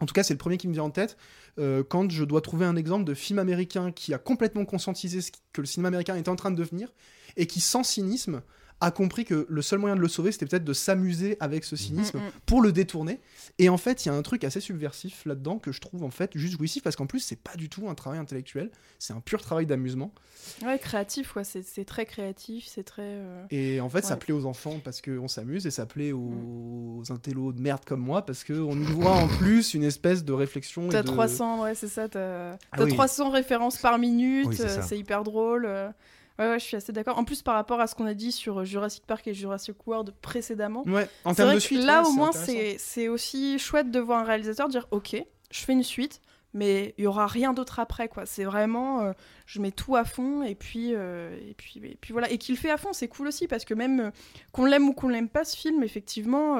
En 0.01 0.05
tout 0.05 0.13
cas, 0.13 0.23
c'est 0.23 0.33
le 0.33 0.37
premier 0.37 0.57
qui 0.57 0.67
me 0.67 0.73
vient 0.73 0.83
en 0.83 0.89
tête 0.89 1.17
euh, 1.57 1.83
quand 1.87 2.09
je 2.11 2.23
dois 2.23 2.41
trouver 2.41 2.65
un 2.65 2.75
exemple 2.75 3.05
de 3.05 3.13
film 3.13 3.39
américain 3.39 3.91
qui 3.91 4.13
a 4.13 4.17
complètement 4.17 4.65
conscientisé 4.65 5.21
ce 5.21 5.31
que 5.53 5.61
le 5.61 5.67
cinéma 5.67 5.87
américain 5.87 6.15
est 6.15 6.27
en 6.27 6.35
train 6.35 6.51
de 6.51 6.57
devenir 6.57 6.91
et 7.37 7.47
qui, 7.47 7.61
sans 7.61 7.83
cynisme, 7.83 8.41
a 8.81 8.91
compris 8.91 9.23
que 9.23 9.45
le 9.49 9.61
seul 9.61 9.79
moyen 9.79 9.95
de 9.95 10.01
le 10.01 10.07
sauver, 10.09 10.31
c'était 10.33 10.45
peut-être 10.45 10.65
de 10.65 10.73
s'amuser 10.73 11.37
avec 11.39 11.63
ce 11.63 11.75
cynisme 11.75 12.17
Mm, 12.19 12.21
mm. 12.23 12.31
pour 12.45 12.61
le 12.61 12.71
détourner. 12.73 13.19
Et 13.57 13.69
en 13.69 13.77
fait, 13.77 14.05
il 14.05 14.09
y 14.09 14.11
a 14.11 14.13
un 14.15 14.21
truc 14.21 14.43
assez 14.43 14.59
subversif 14.59 15.23
là-dedans 15.25 15.59
que 15.59 15.71
je 15.71 15.79
trouve 15.79 16.03
en 16.03 16.09
fait 16.11 16.31
juste 16.35 16.57
jouissif 16.57 16.83
parce 16.83 16.95
qu'en 16.97 17.05
plus, 17.05 17.19
c'est 17.21 17.39
pas 17.39 17.55
du 17.55 17.69
tout 17.69 17.87
un 17.87 17.95
travail 17.95 18.19
intellectuel, 18.19 18.69
c'est 18.99 19.13
un 19.13 19.21
pur 19.21 19.41
travail 19.41 19.65
d'amusement. 19.65 20.13
Ouais, 20.63 20.77
créatif, 20.77 21.35
ouais, 21.37 21.43
c'est 21.45 21.63
c'est 21.63 21.85
très 21.85 22.05
créatif, 22.05 22.65
c'est 22.67 22.83
très. 22.83 23.01
euh, 23.05 23.45
Et 23.49 23.79
en 23.79 23.89
fait, 23.89 24.03
ça 24.03 24.17
plaît 24.17 24.33
aux 24.33 24.45
enfants 24.45 24.79
parce 24.83 25.01
qu'on 25.01 25.27
s'amuse 25.29 25.65
et 25.65 25.71
ça 25.71 25.85
plaît 25.85 26.11
aux, 26.11 27.01
intellos 27.09 27.53
de 27.53 27.61
merde 27.61 27.85
comme 27.85 28.01
moi 28.01 28.25
parce 28.25 28.43
qu'on 28.43 28.79
y 28.79 28.83
voit 28.85 29.11
en 29.11 29.27
plus 29.27 29.73
une 29.73 29.83
espèce 29.83 30.23
de 30.25 30.33
réflexion. 30.33 30.87
et 30.87 30.91
T'as 30.91 31.01
de- 31.03 31.07
300, 31.07 31.63
ouais, 31.63 31.75
c'est 31.75 31.87
ça. 31.87 32.09
T'as 32.09 32.53
Ah 32.71 32.77
t'as 32.77 32.83
oui. 32.83 32.91
300 32.93 33.29
références 33.29 33.77
par 33.77 33.97
minute, 33.97 34.47
Oui, 34.47 34.55
c'est 34.57 34.79
euh, 34.79 34.81
c'est 34.81 34.99
hyper 34.99 35.23
drôle. 35.23 35.65
Euh. 36.39 36.43
Ouais, 36.43 36.51
ouais, 36.51 36.59
je 36.59 36.65
suis 36.65 36.75
assez 36.77 36.91
d'accord. 36.91 37.17
En 37.17 37.23
plus, 37.23 37.41
par 37.41 37.55
rapport 37.55 37.79
à 37.79 37.87
ce 37.87 37.95
qu'on 37.95 38.05
a 38.05 38.13
dit 38.13 38.31
sur 38.31 38.65
Jurassic 38.65 39.05
Park 39.05 39.27
et 39.27 39.33
Jurassic 39.33 39.75
World 39.87 40.13
précédemment, 40.21 40.83
Ouais, 40.87 41.07
en 41.23 41.33
termes 41.33 41.53
de 41.53 41.59
suite. 41.59 41.83
là, 41.83 42.01
ouais, 42.01 42.07
au 42.07 42.11
moins, 42.11 42.31
c'est 42.31 43.07
aussi 43.07 43.57
chouette 43.59 43.91
de 43.91 43.99
voir 43.99 44.19
un 44.21 44.25
réalisateur 44.25 44.67
dire 44.67 44.87
Ok, 44.91 45.15
je 45.51 45.59
fais 45.59 45.73
une 45.73 45.83
suite, 45.83 46.21
mais 46.53 46.93
il 46.97 47.03
y 47.03 47.07
aura 47.07 47.27
rien 47.27 47.53
d'autre 47.53 47.79
après, 47.79 48.07
quoi. 48.07 48.25
C'est 48.25 48.45
vraiment, 48.45 49.01
euh, 49.01 49.11
je 49.45 49.59
mets 49.61 49.71
tout 49.71 49.95
à 49.95 50.05
fond, 50.05 50.41
et 50.43 50.55
puis, 50.55 50.91
euh, 50.93 51.37
et 51.49 51.53
puis, 51.53 51.81
et 51.83 51.97
puis 51.99 52.13
voilà. 52.13 52.31
Et 52.31 52.37
qu'il 52.37 52.55
le 52.55 52.59
fait 52.59 52.71
à 52.71 52.77
fond, 52.77 52.93
c'est 52.93 53.07
cool 53.09 53.27
aussi, 53.27 53.47
parce 53.47 53.65
que 53.65 53.73
même 53.73 53.99
euh, 53.99 54.11
qu'on 54.53 54.65
l'aime 54.65 54.87
ou 54.87 54.93
qu'on 54.93 55.09
l'aime 55.09 55.29
pas, 55.29 55.43
ce 55.43 55.55
film, 55.57 55.83
effectivement. 55.83 56.57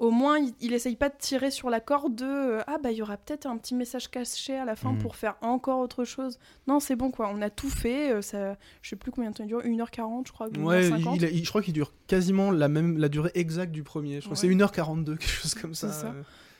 Euh, 0.00 0.04
au 0.06 0.10
moins, 0.10 0.38
il, 0.38 0.52
il 0.60 0.72
essaye 0.72 0.96
pas 0.96 1.08
de 1.08 1.14
tirer 1.18 1.50
sur 1.50 1.70
la 1.70 1.80
corde 1.80 2.14
de 2.16 2.24
euh, 2.24 2.60
ah 2.66 2.78
bah 2.82 2.90
il 2.90 2.96
y 2.98 3.02
aura 3.02 3.16
peut-être 3.16 3.46
un 3.46 3.56
petit 3.56 3.74
message 3.74 4.10
caché 4.10 4.56
à 4.56 4.64
la 4.64 4.76
fin 4.76 4.92
Mhm. 4.92 4.98
pour 4.98 5.16
faire 5.16 5.36
encore 5.40 5.78
autre 5.80 6.04
chose. 6.04 6.38
Non, 6.66 6.80
c'est 6.80 6.96
bon 6.96 7.10
quoi, 7.10 7.30
on 7.34 7.40
a 7.42 7.50
tout 7.50 7.70
fait. 7.70 8.10
euh, 8.12 8.22
ça, 8.22 8.56
je 8.82 8.90
sais 8.90 8.96
plus 8.96 9.10
combien 9.12 9.30
de 9.30 9.36
temps 9.36 9.44
il 9.44 9.48
dure, 9.48 9.60
1h40 9.62 10.26
je 10.26 10.32
crois. 10.32 10.48
Ouais, 10.58 10.88
1h50. 10.90 11.16
il, 11.16 11.22
il- 11.22 11.36
il- 11.38 11.44
je 11.44 11.48
crois 11.48 11.62
qu'il 11.62 11.74
dure 11.74 11.92
quasiment 12.06 12.50
la 12.50 12.68
même 12.68 12.98
la 12.98 13.08
durée 13.08 13.30
exacte 13.34 13.72
du 13.72 13.82
premier. 13.82 14.16
Je 14.16 14.24
crois 14.26 14.34
que 14.34 14.40
c'est 14.40 14.48
Ouais. 14.48 14.54
1h42, 14.54 15.04
quelque 15.18 15.26
chose 15.28 15.54
comme 15.54 15.74
ça. 15.74 15.90
Ça. 15.92 16.14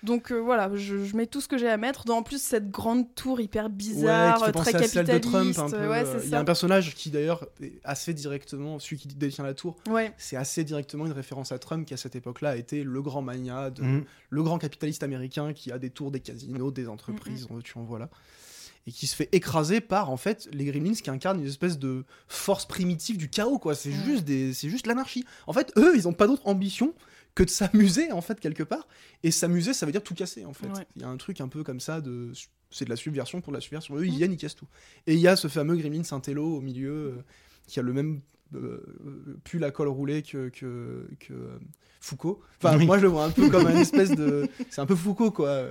Euh. 0.05 0.07
Donc 0.07 0.31
euh, 0.33 0.37
voilà, 0.39 0.71
je, 0.75 1.05
je 1.05 1.17
mets 1.17 1.27
tout 1.27 1.41
ce 1.41 1.49
que 1.49 1.59
j'ai 1.59 1.69
à 1.69 1.77
mettre. 1.77 2.05
Dans 2.05 2.19
en 2.19 2.23
plus 2.23 2.41
cette 2.41 2.71
grande 2.71 3.15
tour 3.15 3.41
hyper 3.41 3.65
Ouais, 3.65 3.71
bizarre, 3.71 4.39
qui 4.39 4.45
fait 4.45 4.53
très 4.53 4.73
penser 4.73 4.77
à 4.77 4.89
celle 4.89 5.05
de 5.07 5.13
capitaliste. 5.13 5.55
Trump 5.59 5.73
un 5.75 5.77
peu. 5.79 5.89
ouais, 5.89 6.05
euh, 6.05 6.19
c'est 6.21 6.27
Il 6.27 6.31
y 6.31 6.35
a 6.35 6.41
un 6.41 6.45
personnage 6.45 6.95
qui 6.95 7.11
d'ailleurs 7.11 7.47
est 7.63 7.73
assez 7.85 8.15
directement, 8.15 8.79
celui 8.79 8.97
qui 8.99 9.09
détient 9.09 9.45
la 9.45 9.55
tour, 9.55 9.77
Ouais, 9.89 10.13
c'est 10.19 10.37
assez 10.37 10.65
directement 10.65 11.07
une 11.07 11.13
référence 11.13 11.53
à 11.53 11.59
Trump 11.59 11.87
qui 11.87 11.95
à 11.95 11.97
cette 11.97 12.17
époque-là 12.17 12.51
a 12.51 12.57
été 12.57 12.85
le 12.85 13.03
grand 13.03 13.23
mania, 13.23 13.71
de- 13.71 13.83
Mhm. 13.83 14.05
le 14.31 14.43
grand 14.43 14.59
capitaliste 14.59 15.03
américain 15.03 15.53
qui 15.53 15.73
a 15.73 15.79
des 15.79 15.91
tours, 15.91 16.11
des 16.11 16.21
casinos, 16.21 16.71
des 16.71 16.89
entreprises, 16.89 17.47
tu 17.65 17.79
en 17.79 17.83
voilà. 17.85 18.09
Et 18.87 18.93
qui 18.93 19.07
se 19.07 19.17
fait 19.17 19.31
écraser 19.33 19.81
par 19.81 20.11
en 20.11 20.19
fait 20.19 20.47
les 20.53 20.67
Gremlins 20.67 20.93
qui 20.93 21.09
incarnent 21.09 21.41
une 21.41 21.47
espèce 21.47 21.79
de 21.79 22.05
force 22.29 22.67
primitive 22.67 23.17
du 23.17 23.31
chaos 23.31 23.59
quoi. 23.59 23.75
C'est 23.75 23.91
juste 23.93 24.25
des, 24.25 24.53
c'est 24.53 24.69
juste 24.69 24.87
l'anarchie. 24.87 25.25
En 25.47 25.55
fait, 25.55 25.73
eux, 25.79 25.95
ils 25.97 26.07
ont 26.07 26.13
pas 26.13 26.27
d'autre 26.27 26.43
ambition 26.47 26.93
que 27.35 27.43
de 27.43 27.51
s'amuser 27.51 28.13
en 28.13 28.21
fait 28.21 28.39
quelque 28.41 28.63
part. 28.63 28.87
Et 29.23 29.31
s'amuser, 29.31 29.73
ça 29.75 29.87
veut 29.87 29.93
dire 29.93 30.03
tout 30.03 30.15
casser 30.15 30.45
en 30.45 30.53
fait. 30.53 30.67
Ouais. 30.69 30.87
Il 30.97 31.03
y 31.03 31.05
a 31.05 31.09
un 31.09 31.17
truc 31.17 31.41
un 31.41 31.49
peu 31.49 31.63
comme 31.65 31.81
ça 31.81 32.01
de, 32.01 32.33
c'est 32.71 32.85
de 32.85 32.91
la 32.91 32.97
subversion 32.97 33.41
pour 33.41 33.53
de 33.53 33.57
la 33.57 33.61
subversion. 33.61 33.97
Eux, 33.97 34.05
ils 34.07 34.11
Mhm. 34.13 34.17
viennent, 34.19 34.33
ils 34.33 34.39
cassent 34.39 34.55
tout. 34.57 34.69
Et 35.07 35.15
il 35.15 35.21
y 35.21 35.29
a 35.29 35.37
ce 35.37 35.49
fameux 35.49 35.77
Gremlin 35.77 36.05
Saint-Elo 36.05 36.57
au 36.57 36.61
milieu 36.61 36.93
euh, 36.93 37.13
qui 37.67 37.81
a 37.81 37.83
le 37.83 37.93
même 37.93 38.21
euh, 38.55 38.85
euh, 39.05 39.37
pull 39.43 39.65
à 39.65 39.71
col 39.73 39.89
roulé 39.89 40.23
que, 40.23 40.49
que, 40.49 41.09
que 41.19 41.33
euh, 41.33 41.59
Foucault. 42.01 42.43
Enfin, 42.63 42.77
Oui. 42.77 42.85
moi 42.87 42.99
je 42.99 43.03
le 43.03 43.09
vois 43.09 43.25
un 43.25 43.31
peu 43.31 43.49
comme 43.49 43.67
un 43.67 43.77
espèce 43.81 44.11
de. 44.11 44.47
C'est 44.71 44.81
un 44.83 44.87
peu 44.87 44.95
Foucault 44.95 45.31
quoi. 45.33 45.65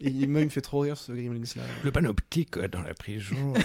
Et 0.00 0.08
il- 0.10 0.28
me 0.28 0.48
fait 0.48 0.60
trop 0.60 0.78
rire 0.80 0.96
ce 0.96 1.10
Gremlins 1.12 1.40
là. 1.56 1.62
Le 1.84 1.90
panoptique 1.90 2.56
dans 2.58 2.80
la 2.82 2.94
prison. 2.94 3.52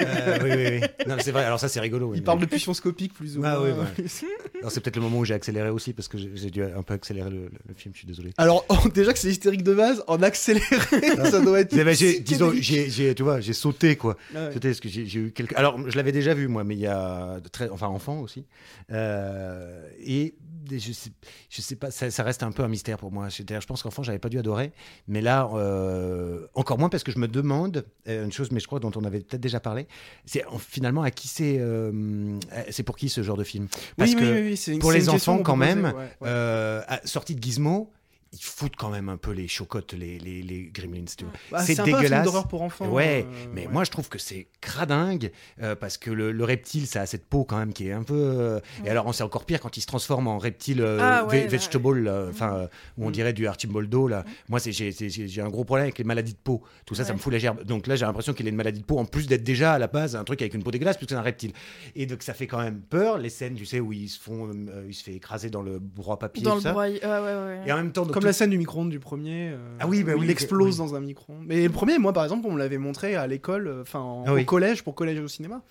Euh, 0.00 0.38
oui, 0.42 0.50
oui, 0.50 0.80
oui. 0.80 1.06
Non, 1.08 1.16
mais 1.16 1.22
c'est 1.22 1.32
vrai. 1.32 1.44
Alors 1.44 1.58
ça, 1.60 1.68
c'est 1.68 1.80
rigolo. 1.80 2.08
oui, 2.10 2.18
Il 2.18 2.20
mais- 2.20 2.24
parle 2.24 2.38
de 2.46 2.56
scopique 2.74 3.12
plus 3.14 3.36
ou 3.36 3.40
moins. 3.40 3.50
Ah 3.50 3.62
oui, 3.62 3.70
ouais. 3.70 4.08
C'est 4.70 4.80
peut-être 4.80 4.96
le 4.96 5.02
moment 5.02 5.18
où 5.18 5.24
j'ai 5.24 5.34
accéléré 5.34 5.68
aussi 5.70 5.92
parce 5.92 6.08
que 6.08 6.16
j'ai 6.18 6.50
dû 6.50 6.62
un 6.62 6.82
peu 6.82 6.94
accélérer 6.94 7.30
le, 7.30 7.36
le- 7.44 7.50
le 7.68 7.74
film. 7.74 7.92
Je 7.94 7.98
suis 7.98 8.06
désolé. 8.06 8.30
Alors, 8.38 8.64
déjà 8.94 9.12
que 9.12 9.18
c'est 9.18 9.28
hystérique 9.30 9.62
de 9.62 9.74
base, 9.74 10.02
en 10.06 10.22
accéléré, 10.22 10.64
ça 11.30 11.40
doit 11.40 11.60
être. 11.60 11.72
Mais 11.74 11.84
bah, 11.84 11.92
j'ai- 11.92 12.20
disons, 12.20 12.52
j'ai, 12.54 12.88
j'ai- 12.90 13.14
tu 13.14 13.22
vois, 13.22 13.40
j'ai 13.40 13.52
sauté 13.52 13.96
quoi. 13.96 14.16
Ouais. 14.34 14.52
Sauté 14.52 14.68
parce 14.68 14.80
que 14.80 14.88
j'ai, 14.88 15.06
j'ai 15.06 15.20
eu 15.20 15.30
quelques. 15.32 15.54
Alors, 15.56 15.78
je 15.90 15.96
l'avais 15.96 16.12
déjà 16.12 16.34
vu 16.34 16.48
moi, 16.48 16.64
mais 16.64 16.74
il 16.74 16.80
y 16.80 16.86
a 16.86 17.40
très, 17.52 17.68
enfin 17.68 17.86
enfant 17.88 18.20
aussi. 18.20 18.44
Euh, 18.90 19.88
et 20.04 20.34
je 20.70 20.92
sais, 20.92 21.10
je 21.50 21.60
sais 21.60 21.76
pas, 21.76 21.90
ça, 21.90 22.10
ça 22.10 22.22
reste 22.22 22.42
un 22.42 22.52
peu 22.52 22.62
un 22.62 22.68
mystère 22.68 22.98
pour 22.98 23.12
moi. 23.12 23.28
Je 23.28 23.66
pense 23.66 23.82
qu'enfant, 23.82 24.02
j'avais 24.02 24.18
pas 24.18 24.28
dû 24.28 24.38
adorer, 24.38 24.72
mais 25.08 25.20
là, 25.20 25.48
euh, 25.54 26.46
encore 26.54 26.78
moins 26.78 26.88
parce 26.88 27.04
que 27.04 27.12
je 27.12 27.18
me 27.18 27.28
demande 27.28 27.84
euh, 28.08 28.24
une 28.24 28.32
chose, 28.32 28.50
mais 28.50 28.60
je 28.60 28.66
crois 28.66 28.80
dont 28.80 28.92
on 28.96 29.04
avait 29.04 29.20
peut-être 29.20 29.40
déjà 29.40 29.60
parlé. 29.60 29.86
C'est 30.26 30.44
en- 30.46 30.58
finalement 30.58 31.02
à 31.02 31.10
qui 31.10 31.28
c'est, 31.28 31.56
euh, 31.58 32.38
c'est 32.70 32.82
pour 32.82 32.96
qui 32.96 33.08
ce 33.08 33.22
genre 33.22 33.36
de 33.36 33.44
film? 33.44 33.68
Parce 33.96 34.10
oui, 34.10 34.16
que 34.16 34.24
oui, 34.24 34.50
oui, 34.52 34.72
une- 34.72 34.78
pour 34.78 34.92
les 34.92 35.08
enfants, 35.08 35.38
quand 35.38 35.56
même, 35.56 35.84
ouais, 35.84 36.08
euh, 36.22 36.82
sortie 37.04 37.34
de 37.34 37.42
Gizmo. 37.42 37.90
Ils 38.36 38.42
foutent 38.44 38.76
quand 38.76 38.90
même 38.90 39.08
un 39.08 39.16
peu 39.16 39.30
les 39.30 39.46
chocottes, 39.48 39.92
les, 39.94 40.18
les, 40.18 40.42
les 40.42 40.64
gremlins, 40.72 41.04
tu 41.16 41.24
vois. 41.24 41.32
Bah, 41.52 41.60
c'est 41.64 41.80
dégueulasse. 41.82 42.24
d'horreur 42.24 42.48
pour 42.48 42.62
enfants. 42.62 42.88
Ouais, 42.88 43.24
euh, 43.28 43.46
mais 43.54 43.66
ouais. 43.66 43.72
moi 43.72 43.84
je 43.84 43.90
trouve 43.90 44.08
que 44.08 44.18
c'est 44.18 44.48
cradingue 44.60 45.30
euh, 45.62 45.74
parce 45.76 45.98
que 45.98 46.10
le, 46.10 46.32
le 46.32 46.44
reptile 46.44 46.86
ça 46.86 47.02
a 47.02 47.06
cette 47.06 47.26
peau 47.26 47.44
quand 47.44 47.58
même 47.58 47.72
qui 47.72 47.88
est 47.88 47.92
un 47.92 48.02
peu 48.02 48.14
euh, 48.14 48.60
et 48.84 48.90
alors 48.90 49.14
c'est 49.14 49.22
encore 49.22 49.44
pire 49.44 49.60
quand 49.60 49.76
il 49.76 49.80
se 49.80 49.86
transforme 49.86 50.26
en 50.26 50.38
reptile 50.38 50.82
Ah 51.00 51.24
ouais, 51.26 51.46
vegetable 51.46 52.00
là, 52.00 52.26
enfin 52.28 52.68
où 52.98 53.06
on 53.06 53.08
Mm. 53.10 53.12
dirait 53.12 53.32
du 53.32 53.46
Archimboldo 53.46 54.08
là. 54.08 54.24
Moi 54.48 54.58
c'est 54.60 54.72
j'ai 54.72 54.90
c'est- 54.92 55.40
un 55.40 55.48
gros 55.48 55.64
problème 55.64 55.84
avec 55.84 55.98
les 55.98 56.04
maladies 56.04 56.32
de 56.32 56.38
peau. 56.42 56.62
Tout 56.86 56.94
ça 56.94 57.04
ça 57.04 57.12
me 57.12 57.18
fout 57.18 57.32
la 57.32 57.38
gerbe. 57.38 57.62
Donc 57.64 57.86
là 57.86 57.94
j'ai 57.96 58.04
l'impression 58.06 58.32
qu'il 58.32 58.46
a 58.46 58.48
une 58.48 58.56
maladie 58.56 58.80
de 58.80 58.84
peau 58.84 58.98
en 58.98 59.04
plus 59.04 59.26
d'être 59.26 59.44
déjà 59.44 59.74
à 59.74 59.78
la 59.78 59.86
base 59.86 60.16
un 60.16 60.24
truc 60.24 60.42
avec 60.42 60.54
une 60.54 60.62
peau 60.62 60.70
dégueulasse 60.72 60.96
puisque 60.96 61.10
c'est 61.10 61.16
un 61.16 61.22
reptile. 61.22 61.52
Et 61.94 62.06
donc 62.06 62.22
ça 62.22 62.34
fait 62.34 62.46
quand 62.46 62.58
même 62.60 62.80
peur 62.80 63.18
les 63.18 63.30
scènes 63.30 63.54
tu 63.54 63.64
sais 63.66 63.80
où 63.80 63.92
ils 63.92 64.08
se 64.08 64.18
font 64.20 64.50
il 64.88 64.94
se 64.94 65.04
fait 65.04 65.14
écraser 65.14 65.50
dans 65.50 65.62
le 65.62 65.78
broie 65.78 66.18
papier 66.18 66.42
Dans 66.42 66.56
le 66.56 66.60
ça. 66.60 66.74
Et 66.88 67.72
en 67.72 67.76
même 67.76 67.92
temps 67.92 68.02
donc, 68.04 68.12
Comme 68.12 68.22
tout- 68.22 68.23
la 68.24 68.32
scène 68.32 68.50
du 68.50 68.58
micro-ondes 68.58 68.90
du 68.90 69.00
premier. 69.00 69.50
euh, 69.50 69.76
Ah 69.80 69.86
oui, 69.86 70.02
bah 70.04 70.14
où 70.14 70.18
oui, 70.20 70.26
il 70.26 70.30
explose 70.30 70.80
oui. 70.80 70.86
dans 70.86 70.94
un 70.94 71.00
micro-ondes. 71.00 71.44
Mais 71.46 71.62
le 71.64 71.70
premier, 71.72 71.98
moi, 71.98 72.12
par 72.12 72.24
exemple, 72.24 72.46
on 72.48 72.52
me 72.52 72.58
l'avait 72.58 72.78
montré 72.78 73.14
à 73.16 73.26
l'école, 73.26 73.66
euh, 73.68 73.82
enfin, 73.82 74.00
en- 74.00 74.24
Ah 74.26 74.34
oui. 74.34 74.42
au 74.42 74.44
collège, 74.44 74.82
pour 74.82 74.94
collège 74.94 75.20
au 75.20 75.28
cinéma. 75.28 75.62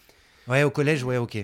Ouais, 0.47 0.63
au 0.63 0.69
collège, 0.69 1.03
ouais, 1.03 1.17
OK. 1.17 1.35
Mais 1.35 1.41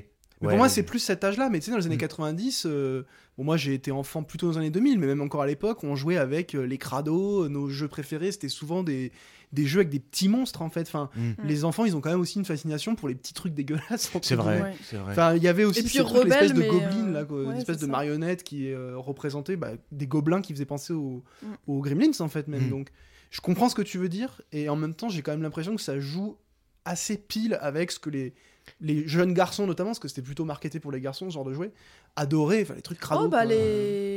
Ouais, 0.48 0.48
pour 0.54 0.58
moi, 0.58 0.68
ouais. 0.68 0.70
c'est 0.70 0.84
plus 0.84 1.00
cet 1.00 1.24
âge-là. 1.24 1.50
Mais 1.50 1.60
tu 1.60 1.66
sais, 1.66 1.72
dans 1.72 1.78
les 1.78 1.86
années 1.86 1.96
Mm. 1.96 2.00
90, 2.00 2.66
euh, 2.66 3.04
bon, 3.38 3.44
moi, 3.44 3.58
j'ai 3.58 3.74
été 3.74 3.92
enfant 3.92 4.24
plutôt 4.24 4.48
dans 4.48 4.52
les 4.54 4.58
années 4.60 4.70
2000, 4.70 4.98
mais 5.00 5.08
même 5.08 5.22
encore 5.22 5.42
à 5.42 5.48
l'époque, 5.48 5.84
on 5.84 5.96
jouait 5.96 6.16
avec 6.18 6.54
les 6.54 6.78
crados. 6.78 7.50
Nos 7.50 7.68
jeux 7.70 7.88
préférés, 7.90 8.32
c'était 8.32 8.48
souvent 8.50 8.82
des, 8.84 9.12
des 9.52 9.66
jeux 9.66 9.80
avec 9.80 9.90
des 9.90 10.00
petits 10.00 10.30
monstres, 10.30 10.62
en 10.62 10.70
fait. 10.70 10.82
Enfin, 10.82 11.10
Mm. 11.16 11.22
Mm. 11.30 11.36
les 11.46 11.66
enfants, 11.66 11.86
ils 11.86 11.96
ont 11.96 12.02
quand 12.02 12.12
même 12.12 12.20
aussi 12.22 12.38
une 12.40 12.46
fascination 12.46 12.96
pour 12.96 13.08
les 13.10 13.16
petits 13.16 13.34
trucs 13.34 13.54
dégueulasses. 13.54 14.12
C'est 14.22 14.36
vrai, 14.36 14.56
guillemets. 14.56 14.70
Ouais. 14.70 14.76
c'est 14.84 14.98
vrai. 14.98 15.12
Enfin, 15.12 15.36
il 15.36 15.44
y 15.44 15.48
avait 15.48 15.64
aussi 15.64 15.82
l'espèce 15.82 16.54
de 16.54 16.62
gobelin, 16.70 17.08
euh, 17.08 17.12
là, 17.12 17.26
quoi, 17.26 17.38
ouais, 17.42 17.46
une 17.54 17.58
espèce 17.58 17.78
de 17.78 17.86
ça. 17.86 17.92
marionnette 17.92 18.44
qui 18.44 18.68
est 18.68 18.74
euh, 18.74 18.98
représentée, 18.98 19.56
bah, 19.56 19.72
des 19.92 20.08
gobelins 20.08 20.42
qui 20.42 20.54
faisaient 20.54 20.66
penser 20.66 20.94
aux, 20.94 21.24
Mm. 21.42 21.48
aux 21.68 21.82
gremlins, 21.82 22.12
en 22.20 22.28
fait, 22.30 22.48
même. 22.48 22.68
Mm. 22.68 22.70
Donc, 22.70 22.90
je 23.32 23.42
comprends 23.42 23.70
ce 23.70 23.76
que 23.76 23.82
tu 23.82 23.98
veux 23.98 24.10
dire, 24.10 24.42
et 24.52 24.70
en 24.70 24.76
même 24.76 24.94
temps, 24.94 25.10
j'ai 25.10 25.22
quand 25.22 25.32
même 25.32 25.44
l'impression 25.44 25.76
que 25.76 25.82
ça 25.82 26.00
joue 26.00 26.38
assez 26.86 27.18
pile 27.18 27.58
avec 27.62 27.92
ce 27.92 28.00
que 28.00 28.10
les, 28.10 28.34
les 28.82 29.08
jeunes 29.08 29.34
garçons, 29.34 29.68
notamment, 29.68 29.90
parce 29.90 30.00
que 30.00 30.08
c'était 30.08 30.22
plutôt 30.22 30.46
marketé 30.46 30.80
pour 30.80 30.92
les 30.92 31.02
garçons, 31.02 31.30
ce 31.30 31.34
genre 31.34 31.44
de 31.46 31.54
jouet, 31.54 31.72
adoraient, 32.16 32.62
enfin, 32.64 32.74
les 32.76 32.82
trucs 32.82 33.00
crado. 33.00 33.24
Oh 33.26 33.28
bah 33.28 33.38
quoi. 33.44 33.46
les. 33.46 34.09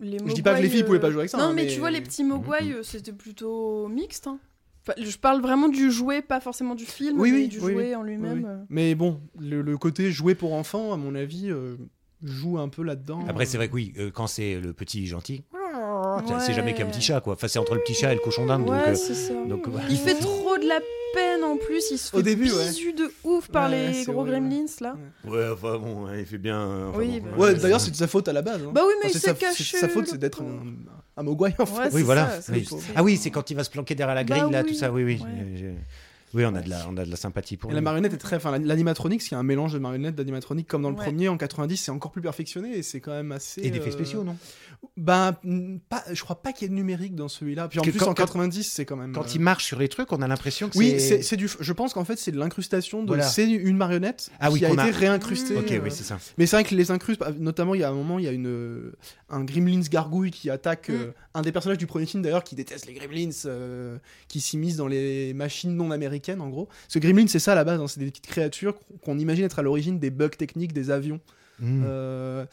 Les 0.00 0.18
Je 0.18 0.32
dis 0.34 0.42
pas 0.42 0.54
que 0.56 0.62
les 0.62 0.68
filles 0.68 0.82
Mogwai, 0.82 0.86
pouvaient 0.86 1.00
pas 1.00 1.10
jouer 1.10 1.20
avec 1.20 1.30
ça, 1.30 1.38
Non 1.38 1.44
hein, 1.44 1.52
mais, 1.54 1.64
mais- 1.64 1.68
tu 1.68 1.78
vois 1.80 1.90
les 1.90 2.00
petits 2.00 2.24
Mogwai 2.24 2.62
Mhm. 2.64 2.72
euh, 2.72 2.82
c'était 2.82 3.12
plutôt 3.12 3.88
mixte. 3.88 4.26
hein. 4.26 4.38
Enfin, 4.86 4.92
je 5.02 5.16
parle 5.16 5.40
vraiment 5.40 5.68
du 5.68 5.90
jouet, 5.90 6.20
pas 6.20 6.40
forcément 6.40 6.74
du 6.74 6.84
film, 6.84 7.18
Oui, 7.18 7.32
mais 7.32 7.38
oui, 7.38 7.48
du 7.48 7.58
oui, 7.60 7.72
jouet 7.72 7.88
oui. 7.88 7.94
en 7.94 8.02
lui-même. 8.02 8.38
oui. 8.38 8.44
euh. 8.46 8.56
Mais 8.68 8.94
bon, 8.94 9.20
le, 9.38 9.62
le 9.62 9.78
côté 9.78 10.10
jouet 10.10 10.34
pour 10.34 10.52
enfants, 10.52 10.92
à 10.92 10.96
mon 10.98 11.14
avis, 11.14 11.50
euh, 11.50 11.76
joue 12.22 12.58
un 12.58 12.68
peu 12.68 12.82
là-dedans. 12.82 13.20
Après, 13.28 13.46
c'est 13.46 13.56
vrai 13.56 13.68
que 13.68 13.74
oui, 13.74 13.94
euh, 13.98 14.10
quand 14.12 14.26
c'est 14.26 14.60
le 14.60 14.72
petit 14.74 15.06
gentil, 15.06 15.42
Ouais. 15.54 16.34
c'est 16.40 16.52
jamais 16.52 16.74
qu'un 16.74 16.86
petit 16.86 17.00
chat, 17.00 17.20
quoi. 17.20 17.32
Enfin, 17.34 17.48
c'est 17.48 17.58
entre 17.58 17.74
le 17.74 17.80
petit 17.80 17.94
chat 17.94 18.12
et 18.12 18.14
le 18.14 18.20
cochon 18.20 18.46
d'Inde. 18.46 18.68
Ouais, 18.68 18.92
donc, 19.48 19.66
euh. 19.68 19.70
Il 19.90 19.96
fait 19.96 20.14
trop 20.14 20.56
de 20.58 20.66
la 20.68 20.80
peine 21.14 21.44
en 21.44 21.56
plus, 21.56 21.90
il 21.90 21.98
se 21.98 22.10
fait 22.10 22.16
Au 22.16 22.22
début, 22.22 22.50
ouais. 22.50 22.92
de 22.96 23.12
ouf 23.24 23.48
par 23.48 23.70
Ouais, 23.70 23.88
les 23.88 23.92
c'est 23.94 24.10
gros 24.12 24.20
horrible. 24.22 24.36
gremlins 24.48 24.66
là. 24.80 24.96
Ouais, 25.24 25.48
enfin 25.52 25.78
bon, 25.78 26.06
il 26.16 26.26
fait 26.26 26.38
bien. 26.38 26.58
euh, 26.60 26.88
enfin, 26.90 26.98
Oui, 26.98 27.20
bon, 27.20 27.28
bah, 27.30 27.36
Ouais, 27.38 27.54
d'ailleurs, 27.54 27.80
c'est- 27.80 27.90
de 27.90 27.96
sa 27.96 28.06
faute 28.06 28.28
à 28.28 28.32
la 28.32 28.42
base. 28.42 28.60
hein. 28.62 28.70
Bah 28.72 28.82
oui, 28.86 28.92
mais 29.02 29.08
Enfin, 29.08 29.08
il 29.08 29.12
c'est 29.12 29.18
s'est 29.20 29.26
sa, 29.28 29.34
caché. 29.34 29.76
sa 29.78 29.88
faute, 29.88 30.04
le 30.06 30.10
c'est 30.12 30.18
d'être 30.18 30.38
pauvre. 30.38 30.50
un, 31.16 31.20
un 31.20 31.22
mogwai, 31.22 31.54
en 31.58 31.66
fait. 31.66 31.78
Ouais, 31.82 31.88
Oui, 31.92 32.02
voilà. 32.02 32.30
ça, 32.30 32.42
c'est 32.42 32.52
Oui. 32.52 32.60
le 32.60 32.66
pauvre. 32.68 32.82
Ah 32.96 33.02
oui, 33.02 33.16
c'est 33.16 33.30
quand 33.30 33.50
il 33.50 33.54
va 33.56 33.64
se 33.64 33.70
planquer 33.70 33.94
derrière 33.94 34.14
la 34.14 34.24
Bah 34.24 34.36
grille, 34.38 34.52
là, 34.52 34.62
oui. 34.64 34.68
tout 34.72 34.74
ça. 34.78 34.90
Oui, 34.92 35.04
oui. 35.04 35.20
Ouais. 35.22 35.28
j'ai- 35.52 35.56
j'ai- 35.58 35.74
Oui, 36.34 36.44
on 36.44 36.54
a 36.54 36.60
de 36.62 36.68
la, 36.68 36.86
on 36.88 36.96
a 36.96 37.04
de 37.04 37.10
la 37.10 37.16
sympathie 37.16 37.56
pour 37.56 37.70
Et 37.70 37.72
lui. 37.72 37.76
la 37.76 37.80
marionnette 37.80 38.12
est 38.14 38.18
très. 38.18 38.36
Enfin, 38.36 38.50
la- 38.50 38.58
l'animatronique, 38.58 39.22
qui 39.22 39.34
est 39.34 39.36
un 39.36 39.42
mélange 39.42 39.72
de 39.72 39.78
marionnette 39.78 40.14
d'animatronique 40.16 40.66
comme 40.66 40.82
dans 40.82 40.90
le 40.90 40.96
Ouais. 40.96 41.04
premier 41.04 41.28
en 41.28 41.36
90, 41.36 41.76
c'est 41.76 41.90
encore 41.90 42.10
plus 42.12 42.22
perfectionné 42.22 42.76
et 42.76 42.82
c'est 42.82 43.00
quand 43.00 43.12
même 43.12 43.32
assez. 43.32 43.60
Et 43.62 43.70
d'effets 43.70 43.88
euh, 43.90 43.92
spéciaux, 43.92 44.24
non? 44.24 44.36
Ben, 44.96 45.36
mm, 45.44 45.78
pas, 45.88 46.04
je 46.12 46.22
crois 46.22 46.42
pas 46.42 46.52
qu'il 46.52 46.62
y 46.62 46.66
ait 46.66 46.68
de 46.68 46.74
numérique 46.74 47.14
dans 47.14 47.28
celui-là. 47.28 47.68
Puis 47.68 47.78
en 47.78 47.82
plus, 47.82 47.92
quand- 47.92 48.04
en 48.06 48.08
quand- 48.08 48.24
90, 48.24 48.70
c'est 48.70 48.84
quand 48.84 48.96
même. 48.96 49.12
Quand 49.12 49.22
euh, 49.22 49.32
il 49.34 49.40
marche 49.40 49.64
sur 49.64 49.78
les 49.78 49.88
trucs, 49.88 50.12
on 50.12 50.20
a 50.22 50.28
l'impression 50.28 50.68
que 50.68 50.76
Oui, 50.78 50.90
c'est. 50.98 50.98
c'est 50.98 51.22
c'est 51.22 51.36
du. 51.36 51.48
Je 51.58 51.72
pense 51.72 51.94
qu'en 51.94 52.04
fait, 52.04 52.16
c'est 52.18 52.32
de 52.32 52.38
l'incrustation 52.38 53.02
de. 53.02 53.08
Voilà. 53.08 53.24
C'est 53.24 53.48
une 53.50 53.76
marionnette 53.76 54.30
Ah 54.40 54.50
oui, 54.50 54.58
qui 54.60 54.66
a 54.66 54.70
été 54.70 54.80
a- 54.80 54.84
réincrustée. 54.84 55.56
Ok, 55.56 55.70
euh, 55.72 55.80
oui, 55.82 55.90
c'est 55.90 56.04
ça. 56.04 56.18
Mais 56.38 56.46
c'est 56.46 56.56
vrai 56.56 56.64
que 56.64 56.74
les 56.74 56.90
incrustes, 56.90 57.20
bah, 57.20 57.32
notamment, 57.38 57.74
il 57.74 57.80
y 57.80 57.84
a 57.84 57.88
un 57.90 57.94
moment, 57.94 58.18
il 58.18 58.24
y 58.24 58.28
a 58.28 58.32
une, 58.32 58.46
euh, 58.46 58.92
un 59.30 59.42
Gremlins 59.44 59.80
gargouille 59.90 60.30
qui 60.30 60.50
attaque 60.50 60.90
euh, 60.90 61.12
un 61.34 61.42
des 61.42 61.50
personnages 61.52 61.78
du 61.78 61.86
premier 61.86 62.06
film 62.06 62.22
d'ailleurs, 62.22 62.44
qui 62.44 62.54
déteste 62.54 62.86
les 62.86 62.92
Gremlins, 62.92 63.30
euh, 63.46 63.98
qui 64.28 64.40
s'immisce 64.40 64.76
dans 64.76 64.86
les 64.86 65.32
machines 65.34 65.74
non 65.74 65.90
américaines 65.90 66.23
en 66.32 66.48
gros. 66.48 66.68
Ce 66.88 66.98
Gremlin, 66.98 67.26
c'est 67.28 67.38
ça 67.38 67.52
à 67.52 67.54
la 67.54 67.64
base, 67.64 67.80
hein, 67.80 67.86
c'est 67.88 68.00
des 68.00 68.06
petites 68.06 68.26
créatures 68.26 68.74
qu'on 69.02 69.18
imagine 69.18 69.44
être 69.44 69.58
à 69.58 69.62
l'origine 69.62 69.98
des 69.98 70.10
bugs 70.10 70.28
techniques 70.28 70.72
des 70.72 70.90
avions. 70.90 71.20
Mm. 71.60 71.82
Euh, 71.86 72.44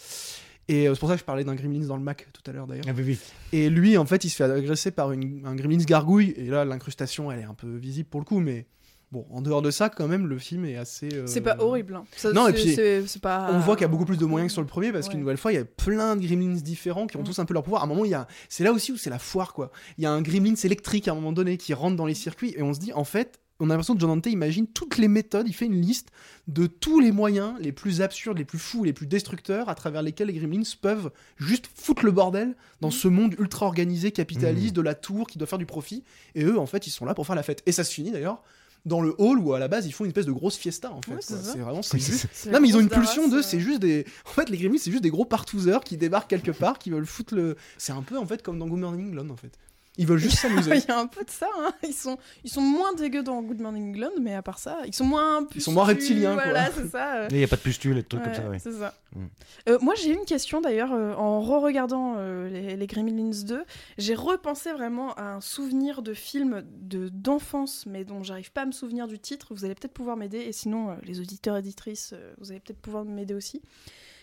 et 0.67 0.88
euh, 0.88 0.93
c'est 0.93 0.99
pour 0.99 1.10
ça 1.10 1.15
que 1.15 1.19
je 1.21 1.25
parlais 1.25 1.43
d'un 1.43 1.55
Gremlins 1.55 1.86
dans 1.88 1.97
le 1.97 2.03
Mac 2.03 2.27
tout 2.34 2.43
à 2.49 2.53
l'heure 2.53 2.67
d'ailleurs. 2.67 2.86
Ah 2.88 2.91
oui, 2.95 3.03
oui. 3.05 3.19
Et 3.51 3.69
lui, 3.69 3.97
en 3.97 4.05
fait, 4.05 4.23
il 4.23 4.29
se 4.29 4.36
fait 4.36 4.43
agresser 4.43 4.91
par 4.91 5.12
une, 5.12 5.41
un 5.45 5.55
Gremlins 5.55 5.84
gargouille, 5.84 6.34
et 6.38 6.45
là, 6.45 6.65
l'incrustation, 6.65 7.31
elle 7.31 7.39
est 7.39 7.43
un 7.45 7.53
peu 7.55 7.75
visible 7.75 8.07
pour 8.10 8.21
le 8.21 8.25
coup, 8.25 8.39
mais 8.39 8.67
bon, 9.12 9.25
en 9.31 9.41
dehors 9.41 9.62
de 9.62 9.71
ça, 9.71 9.89
quand 9.89 10.07
même, 10.07 10.27
le 10.27 10.38
film 10.38 10.63
est 10.63 10.77
assez. 10.77 11.10
euh, 11.13 11.27
C'est 11.27 11.41
pas 11.41 11.57
horrible. 11.60 11.95
hein. 11.95 12.05
Ça, 12.15 12.31
Non, 12.31 12.47
et 12.47 12.53
puis, 12.53 12.73
c'est 12.75 13.03
pas. 13.21 13.49
on 13.51 13.60
voit 13.60 13.75
qu'il 13.75 13.81
y 13.81 13.86
a 13.86 13.89
beaucoup 13.89 14.05
plus 14.05 14.17
de 14.17 14.23
moyens 14.25 14.49
que 14.49 14.53
sur 14.53 14.62
le 14.62 14.67
premier 14.67 14.91
parce 14.93 15.07
Ouais. 15.07 15.12
qu'une 15.12 15.19
nouvelle 15.19 15.36
fois, 15.38 15.51
il 15.51 15.55
y 15.55 15.57
a 15.62 15.65
plein 15.65 16.15
de 16.15 16.25
gremlins 16.25 16.53
différents 16.62 17.07
qui 17.07 17.17
ont 17.17 17.21
Mm. 17.21 17.25
tous 17.25 17.39
un 17.39 17.45
peu 17.45 17.53
leur 17.53 17.63
pouvoir. 17.63 17.81
À 17.81 17.86
un 17.86 17.89
moment, 17.89 18.05
il 18.05 18.12
y 18.12 18.13
a, 18.13 18.25
c'est 18.47 18.63
là 18.63 18.71
aussi 18.71 18.93
où 18.93 18.97
c'est 18.97 19.10
la 19.10 19.19
foire 19.19 19.53
quoi. 19.53 19.71
Il 19.97 20.03
y 20.03 20.07
a 20.07 20.12
un 20.12 20.21
gremlins 20.21 20.55
électrique 20.63 21.07
à 21.10 21.12
un 21.12 21.15
moment 21.15 21.34
donné 21.34 21.57
qui 21.57 21.73
rentre 21.73 21.97
dans 21.97 22.05
les 22.05 22.13
circuits 22.13 22.53
et 22.55 22.62
on 22.62 22.73
se 22.73 22.79
dit 22.79 22.93
en 22.93 23.03
fait, 23.03 23.39
on 23.62 23.65
a 23.69 23.74
l'impression 23.74 23.93
que 23.95 24.00
John 24.02 24.10
Dante 24.10 24.26
imagine 24.26 24.67
toutes 24.67 24.97
les 24.97 25.08
méthodes, 25.08 25.47
il 25.47 25.54
fait 25.54 25.65
une 25.67 25.80
liste 25.80 26.10
de 26.47 26.67
tous 26.67 27.00
les 27.00 27.12
moyens 27.12 27.54
les 27.60 27.71
plus 27.71 28.02
absurdes, 28.02 28.38
les 28.38 28.45
plus 28.45 28.60
fous, 28.60 28.84
les 28.84 28.91
plus 28.93 29.08
destructeurs 29.08 29.69
à 29.69 29.76
travers 29.76 30.02
lesquels 30.02 30.28
les 30.28 30.34
gremlins 30.34 30.63
peuvent 30.82 31.12
juste 31.38 31.69
foutre 31.76 32.04
le 32.04 32.12
bordel 32.12 32.56
dans 32.82 32.91
ce 32.91 33.08
monde 33.08 33.36
ultra 33.39 33.65
organisé, 33.67 34.12
capitaliste, 34.12 34.74
Mm. 34.74 34.78
de 34.78 34.82
la 34.82 34.95
tour 34.95 35.28
qui 35.28 35.38
doit 35.38 35.47
faire 35.47 35.60
du 35.60 35.65
profit. 35.65 36.04
Et 36.36 36.43
eux, 36.43 36.60
en 36.60 36.65
fait, 36.65 36.88
ils 36.88 36.91
sont 36.91 37.06
là 37.06 37.13
pour 37.13 37.26
faire 37.26 37.36
la 37.36 37.43
fête. 37.43 37.62
Et 37.65 37.71
ça 37.71 37.84
se 37.84 37.93
finit 37.93 38.12
d'ailleurs 38.12 38.41
dans 38.84 39.02
le 39.02 39.13
hall 39.19 39.38
où 39.38 39.54
à 39.54 39.60
la 39.60 39.67
base 39.67 39.86
ils 39.86 39.91
font 39.91 40.06
une 40.06 40.10
espèce 40.10 40.26
de 40.26 40.32
grosse 40.32 40.58
fiesta 40.58 40.91
en 40.91 41.02
fait. 41.04 41.12
Ouais, 41.13 41.17
c'est 41.21 41.60
vraiment 41.60 41.84
c'est 41.84 42.00
juste- 42.00 42.50
non, 42.52 42.60
mais 42.60 42.67
ils 42.67 42.76
ont 42.76 42.80
une 42.80 42.89
pulsion 42.89 43.28
de. 43.28 43.43
C'est 43.43 43.60
juste 43.60 43.80
des. 43.80 44.06
En 44.26 44.32
fait, 44.32 44.50
les 44.50 44.58
Gremlins, 44.58 44.80
c'est 44.80 44.89
juste 44.89 45.04
des 45.04 45.12
gros 45.12 45.24
partouzeurs 45.26 45.84
qui 45.84 45.97
débarquent 45.97 46.30
quelque 46.32 46.50
part, 46.50 46.80
qui 46.80 46.89
veulent 46.89 47.06
foutre 47.06 47.36
le. 47.36 47.58
C'est 47.78 47.91
un 47.91 48.02
peu, 48.02 48.17
en 48.17 48.26
fait, 48.26 48.41
comme 48.41 48.58
dans 48.58 48.67
Good 48.67 48.80
Morning 48.80 49.10
England, 49.10 49.30
en 49.30 49.36
fait. 49.38 49.56
Ils 49.97 50.08
veulent 50.08 50.19
juste 50.19 50.38
s'amuser. 50.38 50.71
Il 50.77 50.86
y 50.88 50.91
a 50.91 50.97
un 50.99 51.08
peu 51.08 51.23
de 51.25 51.30
ça, 51.30 51.49
hein. 51.60 51.73
ils, 51.84 51.93
sont, 51.93 52.17
ils 52.45 52.49
sont 52.49 52.62
moins 52.62 52.93
dégueux 52.93 53.23
dans 53.23 53.41
Good 53.41 53.60
Morning 53.60 53.89
England, 53.89 54.12
mais 54.21 54.34
à 54.34 54.41
part 54.41 54.58
ça, 54.58 54.80
ils 54.88 54.95
sont 54.95 55.04
moins. 55.04 55.45
Ils 55.54 55.62
sont 55.62 55.73
moins 55.73 55.84
reptiliens, 55.84 56.34
quoi. 56.36 56.43
Voilà, 56.45 56.71
c'est 56.71 56.88
ça. 56.88 57.15
euh. 57.17 57.27
Il 57.32 57.38
n'y 57.38 57.43
a 57.43 57.47
pas 57.47 57.58
de 57.58 57.62
pustules 57.62 57.97
et 57.97 58.01
de 58.01 58.08
trucs 58.08 58.21
Ouais, 58.21 58.32
comme 58.34 58.43
ça, 58.43 58.49
ouais. 58.49 58.60
C'est 58.60 58.71
ça. 58.71 58.93
Mm. 59.15 59.25
Euh, 59.67 59.77
moi, 59.82 59.93
j'ai 59.95 60.12
une 60.13 60.23
question 60.25 60.62
d'ailleurs, 60.62 60.93
euh, 60.93 61.13
en 61.15 61.41
re-regardant 61.41 62.15
euh, 62.17 62.47
les, 62.49 62.77
les 62.77 62.88
Gremlins 62.88 63.32
2, 63.45 63.63
j'ai 63.97 64.15
repensé 64.15 64.71
vraiment 64.71 65.13
à 65.15 65.23
un 65.23 65.41
souvenir 65.41 66.01
de 66.01 66.13
film 66.13 66.63
de- 66.80 67.10
d'enfance, 67.10 67.86
mais 67.86 68.06
dont 68.06 68.23
j'arrive 68.23 68.51
pas 68.54 68.62
à 68.62 68.65
me 68.65 68.71
souvenir 68.71 69.08
du 69.08 69.19
titre. 69.19 69.54
Vous 69.54 69.65
allez 69.65 69.75
peut-être 69.75 69.93
pouvoir 69.93 70.15
m'aider, 70.15 70.39
et 70.39 70.54
sinon, 70.54 70.91
euh, 70.91 70.95
les 71.04 71.19
auditeurs 71.19 71.58
éditrices, 71.58 72.12
euh, 72.13 72.34
vous 72.39 72.51
allez 72.51 72.62
peut-être 72.62 72.80
pouvoir 72.82 73.04
m'aider 73.04 73.34
aussi. 73.34 73.62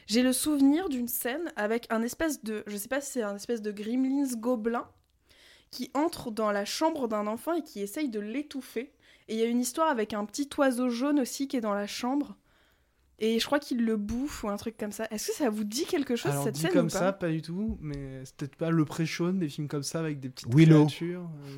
J'ai 0.07 0.23
le 0.23 0.33
souvenir 0.33 0.89
d'une 0.89 1.09
scène 1.09 1.53
avec 1.57 1.87
un 1.91 2.01
espèce 2.03 2.43
de. 2.43 2.65
Je 2.67 2.77
sais 2.79 2.89
pas 2.89 3.03
si 3.03 3.13
c'est 3.13 3.23
un 3.23 3.37
espèce 3.37 3.61
de 3.61 3.71
Gremlins 3.71 4.25
gobelin 4.39 4.87
qui 5.71 5.91
entre 5.95 6.31
dans 6.31 6.51
la 6.53 6.65
chambre 6.65 7.09
d'un 7.09 7.27
enfant 7.27 7.55
et 7.55 7.63
qui 7.63 7.81
essaye 7.81 8.09
de 8.09 8.21
l'étouffer. 8.21 8.93
Et 9.29 9.35
il 9.35 9.39
y 9.39 9.43
a 9.43 9.47
une 9.47 9.61
histoire 9.61 9.89
avec 9.89 10.15
un 10.15 10.25
petit 10.25 10.49
oiseau 10.57 10.89
jaune 10.89 11.21
aussi 11.21 11.49
qui 11.49 11.57
est 11.57 11.61
dans 11.61 11.75
la 11.75 11.87
chambre. 11.87 12.37
Et 13.21 13.41
je 13.41 13.47
crois 13.47 13.59
qu'il 13.59 13.85
le 13.85 13.97
bouffe 13.97 14.45
ou 14.45 14.49
un 14.49 14.57
truc 14.57 14.77
comme 14.79 14.93
ça. 14.93 15.07
Est-ce 15.11 15.29
que 15.29 15.35
ça 15.35 15.51
vous 15.51 15.65
dit 15.65 15.85
quelque 15.87 16.15
chose 16.17 16.31
Alors, 16.33 16.45
cette 16.45 16.55
dit 16.55 16.61
scène 16.63 16.73
comme 16.73 16.87
ou 16.87 16.91
pas 16.91 16.99
ça, 16.99 17.13
pas 17.13 17.29
du 17.31 17.43
tout, 17.43 17.77
mais 17.81 18.23
c'est 18.25 18.37
peut-être 18.37 18.57
pas 18.57 18.71
le 18.71 18.85
pré-shown, 18.85 19.39
des 19.39 19.49
films 19.49 19.67
comme 19.69 19.83
ça 19.83 19.99
avec 19.99 20.21
des 20.21 20.29
petites 20.29 20.55
Willow. 20.55 20.87
créatures. 20.87 21.23
euh. 21.47 21.57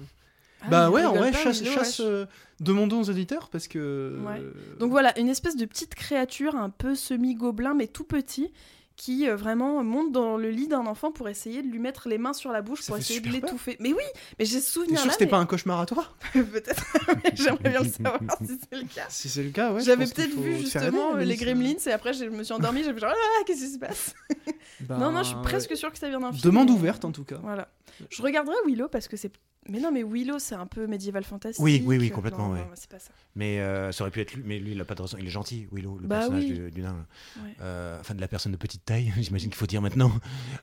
Ah, 0.62 0.68
bah 0.68 0.90
ouais, 0.90 1.04
en 1.04 1.14
vrai, 1.14 1.30
pas, 1.32 1.38
chasse, 1.38 1.60
Willow, 1.60 1.72
chasse 1.74 1.98
wesh. 2.00 2.06
euh, 2.08 2.26
demandons 2.60 3.00
aux 3.00 3.10
auditeurs 3.10 3.48
parce 3.50 3.68
que. 3.68 4.18
Ouais. 4.26 4.40
euh, 4.40 4.52
Donc 4.78 4.90
voilà, 4.90 5.18
une 5.18 5.28
espèce 5.28 5.56
de 5.56 5.64
petite 5.66 5.94
créature 5.94 6.54
un 6.56 6.70
peu 6.70 6.94
semi-gobelin 6.94 7.74
mais 7.74 7.86
tout 7.86 8.04
petit 8.04 8.52
qui 9.00 9.26
euh, 9.26 9.34
vraiment 9.34 9.82
monte 9.82 10.12
dans 10.12 10.36
le 10.36 10.50
lit 10.50 10.68
d'un 10.68 10.84
enfant 10.86 11.10
pour 11.10 11.30
essayer 11.30 11.62
de 11.62 11.68
lui 11.68 11.78
mettre 11.78 12.06
les 12.06 12.18
mains 12.18 12.34
sur 12.34 12.52
la 12.52 12.60
bouche 12.60 12.82
Ça 12.82 12.88
pour 12.88 12.98
essayer 12.98 13.20
de 13.20 13.30
l'étouffer. 13.30 13.78
Mais 13.80 13.94
oui, 13.94 14.02
mais 14.38 14.44
j'ai 14.44 14.60
ce 14.60 14.70
souvenir 14.70 14.98
sûr 14.98 15.06
là. 15.06 15.08
que 15.08 15.12
c'était 15.14 15.24
mais- 15.24 15.30
pas 15.30 15.38
un 15.38 15.46
cauchemar 15.46 15.80
à 15.80 15.86
toi? 15.86 16.04
Peut-être, 16.34 16.84
j'aimerais 17.34 17.70
bien 17.70 17.80
le 17.82 17.88
savoir 17.88 18.20
si 18.44 18.58
c'est 18.60 18.76
le 18.78 18.84
cas. 18.94 19.06
Si 19.08 19.30
c'est 19.30 19.42
le 19.42 19.50
cas, 19.50 19.72
ouais. 19.72 19.80
J'avais 19.80 20.04
peut-être 20.04 20.34
vu 20.34 20.58
justement 20.58 21.12
aider, 21.16 21.22
euh, 21.22 21.24
les. 21.24 21.36
Gremlins 21.36 21.78
et 21.86 21.92
après 21.92 22.12
je 22.12 22.26
me 22.26 22.42
suis 22.44 22.52
endormie, 22.52 22.84
j'ai 22.84 22.92
fait 22.92 23.00
genre 23.00 23.14
ah 23.14 23.42
qu'est-ce 23.46 23.64
qui 23.64 23.72
se 23.72 23.78
passe? 23.78 24.14
Bah, 24.80 24.96
Non 24.98 25.12
non, 25.12 25.22
je 25.22 25.28
suis 25.28 25.36
presque 25.42 25.76
sûre 25.76 25.92
que 25.92 25.98
ça 25.98 26.08
vient 26.08 26.20
d'un 26.20 26.32
film. 26.32 26.42
Demande 26.42 26.70
ouverte 26.70 27.04
en 27.04 27.12
tout 27.12 27.24
cas. 27.24 27.38
Voilà. 27.42 27.68
Je 28.08 28.22
regarderai 28.22 28.56
Willow 28.66 28.88
parce 28.88 29.08
que 29.08 29.16
c'est. 29.16 29.30
Mais 29.70 29.78
non, 29.78 29.92
mais 29.92 30.02
Willow 30.02 30.40
c'est 30.40 30.56
un 30.56 30.66
peu 30.66 30.88
médiéval 30.88 31.22
fantastique. 31.22 31.62
Oui, 31.64 31.80
oui, 31.86 31.96
oui, 31.96 32.10
complètement, 32.10 32.48
Non, 32.48 32.54
ouais. 32.54 32.58
non, 32.58 32.66
c'est 32.74 32.90
pas 32.90 32.98
ça. 32.98 33.12
Mais 33.36 33.60
euh, 33.60 33.92
ça 33.92 34.02
aurait 34.02 34.10
pu 34.10 34.20
être 34.20 34.34
lui, 34.34 34.42
mais 34.44 34.58
lui, 34.58 34.72
il 34.72 34.80
a 34.80 34.84
pas 34.84 34.96
de 34.96 35.02
raison. 35.02 35.16
Il 35.20 35.26
est 35.26 35.30
gentil, 35.30 35.68
Willow, 35.70 35.98
le 36.00 36.08
Bah 36.08 36.18
personnage 36.18 36.42
oui. 36.42 36.52
du, 36.52 36.70
du 36.72 36.82
nain. 36.82 36.96
Ouais. 37.36 37.54
Euh, 37.62 38.00
enfin, 38.00 38.14
de 38.14 38.20
la 38.20 38.26
personne 38.26 38.50
de 38.50 38.56
petite 38.56 38.84
taille, 38.84 39.12
j'imagine 39.20 39.48
qu'il 39.48 39.56
faut 39.58 39.66
dire 39.66 39.80
maintenant. 39.80 40.10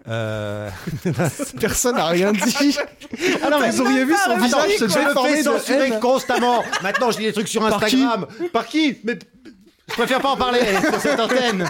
Euh... 0.09 0.69
Personne 1.59 1.95
n'a 1.95 2.07
rien 2.07 2.33
dit. 2.33 2.77
ah 3.43 3.49
non, 3.49 3.61
mais 3.61 3.71
Vous 3.71 3.81
auriez 3.81 4.03
vu 4.03 4.13
son 4.25 4.37
visage 4.37 4.71
se 4.71 4.77
je 4.79 4.83
me 4.83 4.89
fais 4.89 5.05
déformer 5.05 5.43
censurer 5.43 5.99
constamment. 6.01 6.63
Maintenant, 6.83 7.11
je 7.11 7.19
lis 7.19 7.25
des 7.25 7.33
trucs 7.33 7.47
sur 7.47 7.65
Instagram. 7.65 8.27
Par 8.51 8.65
qui, 8.65 8.97
Mais 9.05 9.17
je 9.87 9.93
préfère 9.93 10.19
pas 10.19 10.31
en 10.31 10.37
parler 10.37 10.59
sur 10.81 10.99
cette 10.99 11.19
antenne. 11.19 11.65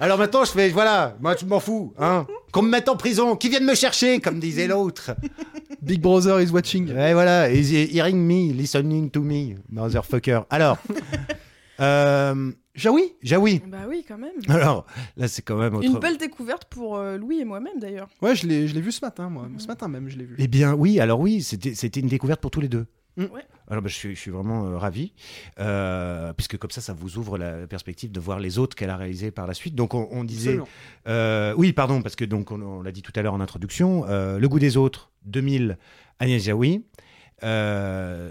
Alors 0.00 0.16
maintenant, 0.16 0.44
je 0.44 0.52
fais, 0.52 0.70
voilà, 0.70 1.16
moi, 1.20 1.36
je 1.38 1.44
m'en 1.44 1.60
fous. 1.60 1.92
Hein. 1.98 2.26
Qu'on 2.52 2.62
me 2.62 2.70
mette 2.70 2.88
en 2.88 2.96
prison, 2.96 3.36
qui 3.36 3.48
vienne 3.48 3.64
me 3.64 3.74
chercher, 3.74 4.20
comme 4.20 4.40
disait 4.40 4.66
l'autre. 4.66 5.12
Big 5.82 6.00
Brother 6.00 6.40
is 6.40 6.50
watching. 6.50 6.92
Ouais, 6.92 7.12
voilà, 7.12 7.50
is 7.50 7.72
hearing 7.92 8.16
me, 8.16 8.52
listening 8.52 9.10
to 9.10 9.22
me, 9.22 9.56
motherfucker. 9.70 10.40
Alors, 10.50 10.78
euh, 11.80 12.52
Jaoui 12.74 13.14
Jaoui. 13.22 13.60
Bah 13.66 13.86
oui, 13.88 14.04
quand 14.06 14.18
même. 14.18 14.32
Alors, 14.48 14.86
là, 15.16 15.28
c'est 15.28 15.42
quand 15.42 15.56
même 15.56 15.74
autre. 15.74 15.86
Une 15.86 15.98
belle 15.98 16.16
découverte 16.16 16.64
pour 16.64 16.96
euh, 16.96 17.16
Louis 17.16 17.40
et 17.40 17.44
moi-même 17.44 17.78
d'ailleurs. 17.78 18.08
Ouais, 18.22 18.34
je 18.34 18.46
l'ai 18.46 18.66
je 18.66 18.74
l'ai 18.74 18.80
vu 18.80 18.92
ce 18.92 19.04
matin, 19.04 19.28
moi. 19.28 19.48
Ce 19.58 19.66
matin 19.66 19.88
même, 19.88 20.08
je 20.08 20.16
l'ai 20.16 20.24
vu. 20.24 20.36
Eh 20.38 20.48
bien, 20.48 20.74
oui, 20.74 21.00
alors 21.00 21.20
oui, 21.20 21.42
c'était 21.42 21.74
c'était 21.74 22.00
une 22.00 22.08
découverte 22.08 22.40
pour 22.40 22.50
tous 22.50 22.60
les 22.60 22.68
deux. 22.68 22.86
Mm. 23.16 23.24
Ouais. 23.24 23.44
Alors, 23.70 23.82
bah, 23.82 23.88
je, 23.88 23.94
suis, 23.94 24.14
je 24.14 24.20
suis 24.20 24.30
vraiment 24.30 24.66
euh, 24.66 24.78
ravi, 24.78 25.12
euh, 25.60 26.32
puisque 26.34 26.56
comme 26.56 26.70
ça, 26.70 26.80
ça 26.80 26.94
vous 26.94 27.18
ouvre 27.18 27.36
la 27.38 27.66
perspective 27.66 28.10
de 28.10 28.18
voir 28.20 28.40
les 28.40 28.58
autres 28.58 28.74
qu'elle 28.76 28.90
a 28.90 28.96
réalisés 28.96 29.30
par 29.30 29.46
la 29.46 29.54
suite. 29.54 29.74
Donc, 29.74 29.92
on, 29.94 30.08
on 30.10 30.24
disait. 30.24 30.58
Euh, 31.06 31.52
oui, 31.56 31.72
pardon, 31.72 32.00
parce 32.02 32.16
que 32.16 32.24
donc 32.24 32.50
on, 32.50 32.60
on 32.62 32.82
l'a 32.82 32.92
dit 32.92 33.02
tout 33.02 33.12
à 33.14 33.22
l'heure 33.22 33.34
en 33.34 33.40
introduction, 33.40 34.04
euh, 34.08 34.38
Le 34.38 34.48
goût 34.48 34.58
des 34.58 34.76
autres, 34.76 35.10
2000, 35.26 35.76
Agnès 36.18 36.42
Jaoui. 36.42 36.84
Euh, 37.44 38.30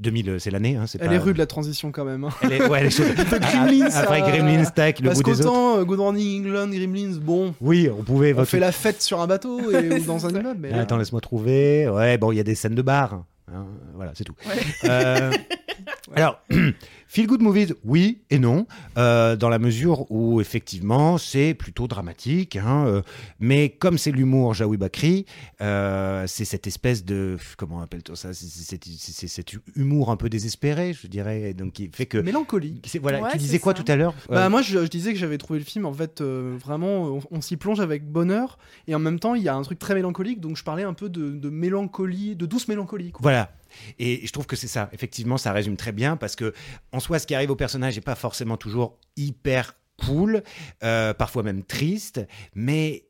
2000, 0.00 0.36
c'est 0.38 0.50
l'année. 0.50 0.76
Hein, 0.76 0.84
c'est 0.86 1.00
Elle 1.00 1.08
pas- 1.08 1.14
est 1.14 1.18
rude 1.18 1.36
la 1.36 1.46
transition 1.46 1.90
quand 1.90 2.04
même. 2.04 2.24
hein. 2.24 2.28
Elle 2.42 2.52
est, 2.52 2.68
ouais, 2.68 2.80
elle 2.80 2.86
est 2.86 2.90
chaude. 2.90 3.06
Gremlins, 3.40 3.86
Après 3.92 4.20
Gremlins, 4.20 4.64
tac, 4.66 5.00
le 5.00 5.08
Parce 5.08 5.22
goût 5.22 5.30
des 5.32 5.40
autres. 5.40 5.48
qu'autant 5.48 5.78
euh, 5.78 5.84
Good 5.84 5.98
Morning 5.98 6.46
England, 6.46 6.68
Gremlins, 6.68 7.16
bon, 7.20 7.54
Oui, 7.60 7.88
on 7.90 8.02
pouvait. 8.04 8.32
on 8.32 8.36
votre- 8.36 8.50
fait 8.50 8.60
la 8.60 8.72
fête 8.72 9.02
sur 9.02 9.20
un 9.20 9.26
bateau 9.26 9.70
et, 9.72 9.94
ou 10.00 10.04
dans 10.04 10.26
un 10.26 10.30
immeuble. 10.38 10.60
Mais 10.60 10.70
Ah, 10.74 10.80
Attends, 10.80 10.96
laisse-moi 10.98 11.20
trouver. 11.20 11.88
Ouais, 11.88 12.18
bon, 12.18 12.30
il 12.30 12.36
y 12.36 12.40
a 12.40 12.44
des 12.44 12.54
scènes 12.54 12.74
de 12.74 12.82
bar. 12.82 13.24
Hein, 13.52 13.66
voilà, 13.94 14.12
c'est 14.14 14.24
tout. 14.24 14.34
Ouais. 14.46 14.62
Euh, 14.84 15.32
Alors, 16.14 16.40
feel 17.16 17.26
good 17.26 17.40
movies, 17.40 17.72
oui 17.82 18.18
et 18.28 18.38
non, 18.38 18.66
euh, 18.98 19.36
dans 19.36 19.48
la 19.48 19.58
mesure 19.58 20.04
où 20.10 20.38
effectivement 20.42 21.16
c'est 21.16 21.54
plutôt 21.54 21.86
dramatique, 21.88 22.56
hein, 22.56 22.84
euh, 22.86 23.02
mais 23.40 23.70
comme 23.70 23.96
c'est 23.96 24.10
l'humour 24.12 24.52
Jaoui 24.52 24.76
Bakri, 24.76 25.24
euh, 25.62 26.24
c'est 26.26 26.44
cette 26.44 26.66
espèce 26.66 27.06
de 27.06 27.38
comment 27.56 27.80
appelle-t-on 27.80 28.14
ça 28.16 28.34
C'est 28.34 29.28
cet 29.28 29.54
humour 29.76 30.10
un 30.10 30.16
peu 30.16 30.28
désespéré, 30.28 30.92
je 30.92 31.06
dirais, 31.06 31.54
donc 31.54 31.72
qui 31.72 31.88
fait 31.90 32.04
que 32.04 32.18
mélancolique. 32.18 32.84
c'est- 32.86 32.98
voilà. 32.98 33.22
Ouais, 33.22 33.30
tu 33.32 33.38
disais 33.38 33.60
quoi 33.60 33.74
ça. 33.74 33.82
tout 33.82 33.90
à 33.90 33.96
l'heure 33.96 34.14
Bah 34.28 34.44
Euh, 34.46 34.50
moi 34.50 34.60
je, 34.60 34.80
je 34.84 34.88
disais 34.90 35.14
que 35.14 35.18
j'avais 35.18 35.38
trouvé 35.38 35.58
le 35.58 35.64
film 35.64 35.86
en 35.86 35.94
fait 35.94 36.20
euh, 36.20 36.54
vraiment 36.62 37.04
on, 37.06 37.20
on 37.30 37.40
s'y 37.40 37.56
plonge 37.56 37.80
avec 37.80 38.04
bonheur 38.06 38.58
et 38.88 38.94
en 38.94 38.98
même 38.98 39.18
temps 39.18 39.34
il 39.34 39.42
y 39.42 39.48
a 39.48 39.54
un 39.54 39.62
truc 39.62 39.78
très 39.78 39.94
mélancolique 39.94 40.40
donc 40.40 40.58
je 40.58 40.64
parlais 40.64 40.82
un 40.82 40.92
peu 40.92 41.08
de, 41.08 41.30
de 41.30 41.48
mélancolie 41.48 42.36
de 42.36 42.44
douce 42.44 42.68
mélancolie 42.68 43.10
quoi. 43.12 43.22
Voilà. 43.22 43.50
Et 43.98 44.26
je 44.26 44.32
trouve 44.32 44.46
que 44.46 44.56
c'est 44.56 44.68
ça. 44.68 44.88
Effectivement, 44.92 45.36
ça 45.36 45.52
résume 45.52 45.76
très 45.76 45.92
bien 45.92 46.16
parce 46.16 46.34
que, 46.34 46.54
en 46.92 47.00
soi, 47.06 47.18
ce 47.18 47.26
qui 47.26 47.34
arrive 47.34 47.50
au 47.50 47.56
personnage 47.56 47.94
n'est 47.94 48.02
pas 48.02 48.14
forcément 48.16 48.56
toujours 48.56 48.98
hyper 49.16 49.74
cool, 49.96 50.42
euh, 50.82 51.14
parfois 51.14 51.42
même 51.42 51.62
triste, 51.64 52.20
mais. 52.54 53.05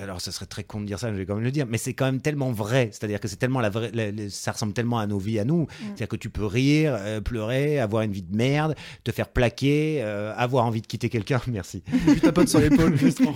Alors, 0.00 0.22
ça 0.22 0.32
serait 0.32 0.46
très 0.46 0.64
con 0.64 0.80
de 0.80 0.86
dire 0.86 0.98
ça, 0.98 1.12
je 1.12 1.16
vais 1.18 1.26
quand 1.26 1.34
même 1.34 1.44
le 1.44 1.50
dire, 1.50 1.66
mais 1.68 1.76
c'est 1.76 1.92
quand 1.92 2.06
même 2.06 2.22
tellement 2.22 2.52
vrai. 2.52 2.88
C'est-à-dire 2.92 3.20
que 3.20 3.28
c'est 3.28 3.36
tellement 3.36 3.60
la 3.60 3.68
vraie, 3.68 3.90
la- 3.92 4.10
la- 4.10 4.30
ça 4.30 4.52
ressemble 4.52 4.72
tellement 4.72 4.98
à 4.98 5.06
nos 5.06 5.18
vies 5.18 5.38
à 5.38 5.44
nous. 5.44 5.66
C'est-à-dire 5.78 6.08
que 6.08 6.16
tu 6.16 6.30
peux 6.30 6.46
rire, 6.46 6.96
euh, 6.98 7.20
pleurer, 7.20 7.78
avoir 7.78 8.02
une 8.02 8.12
vie 8.12 8.22
de 8.22 8.34
merde, 8.34 8.74
te 9.04 9.12
faire 9.12 9.28
plaquer, 9.28 9.98
euh, 10.02 10.32
avoir 10.38 10.64
envie 10.64 10.80
de 10.80 10.86
quitter 10.86 11.10
quelqu'un. 11.10 11.40
Merci. 11.48 11.82
tu 12.14 12.20
tapotes 12.20 12.48
sur 12.48 12.60
l'épaule 12.60 12.96
justement. 12.96 13.34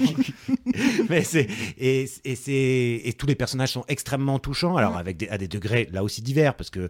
mais 1.11 1.23
c'est 1.23 1.49
et, 1.79 2.09
et 2.25 2.35
c'est 2.37 3.01
et 3.05 3.13
tous 3.19 3.27
les 3.27 3.35
personnages 3.35 3.73
sont 3.73 3.85
extrêmement 3.89 4.39
touchants 4.39 4.77
alors 4.77 4.97
avec 4.97 5.17
des, 5.19 5.29
à 5.29 5.37
des 5.39 5.49
degrés 5.49 5.89
là 5.93 6.03
aussi 6.03 6.23
divers 6.23 6.55
parce 6.55 6.71
que 6.71 6.89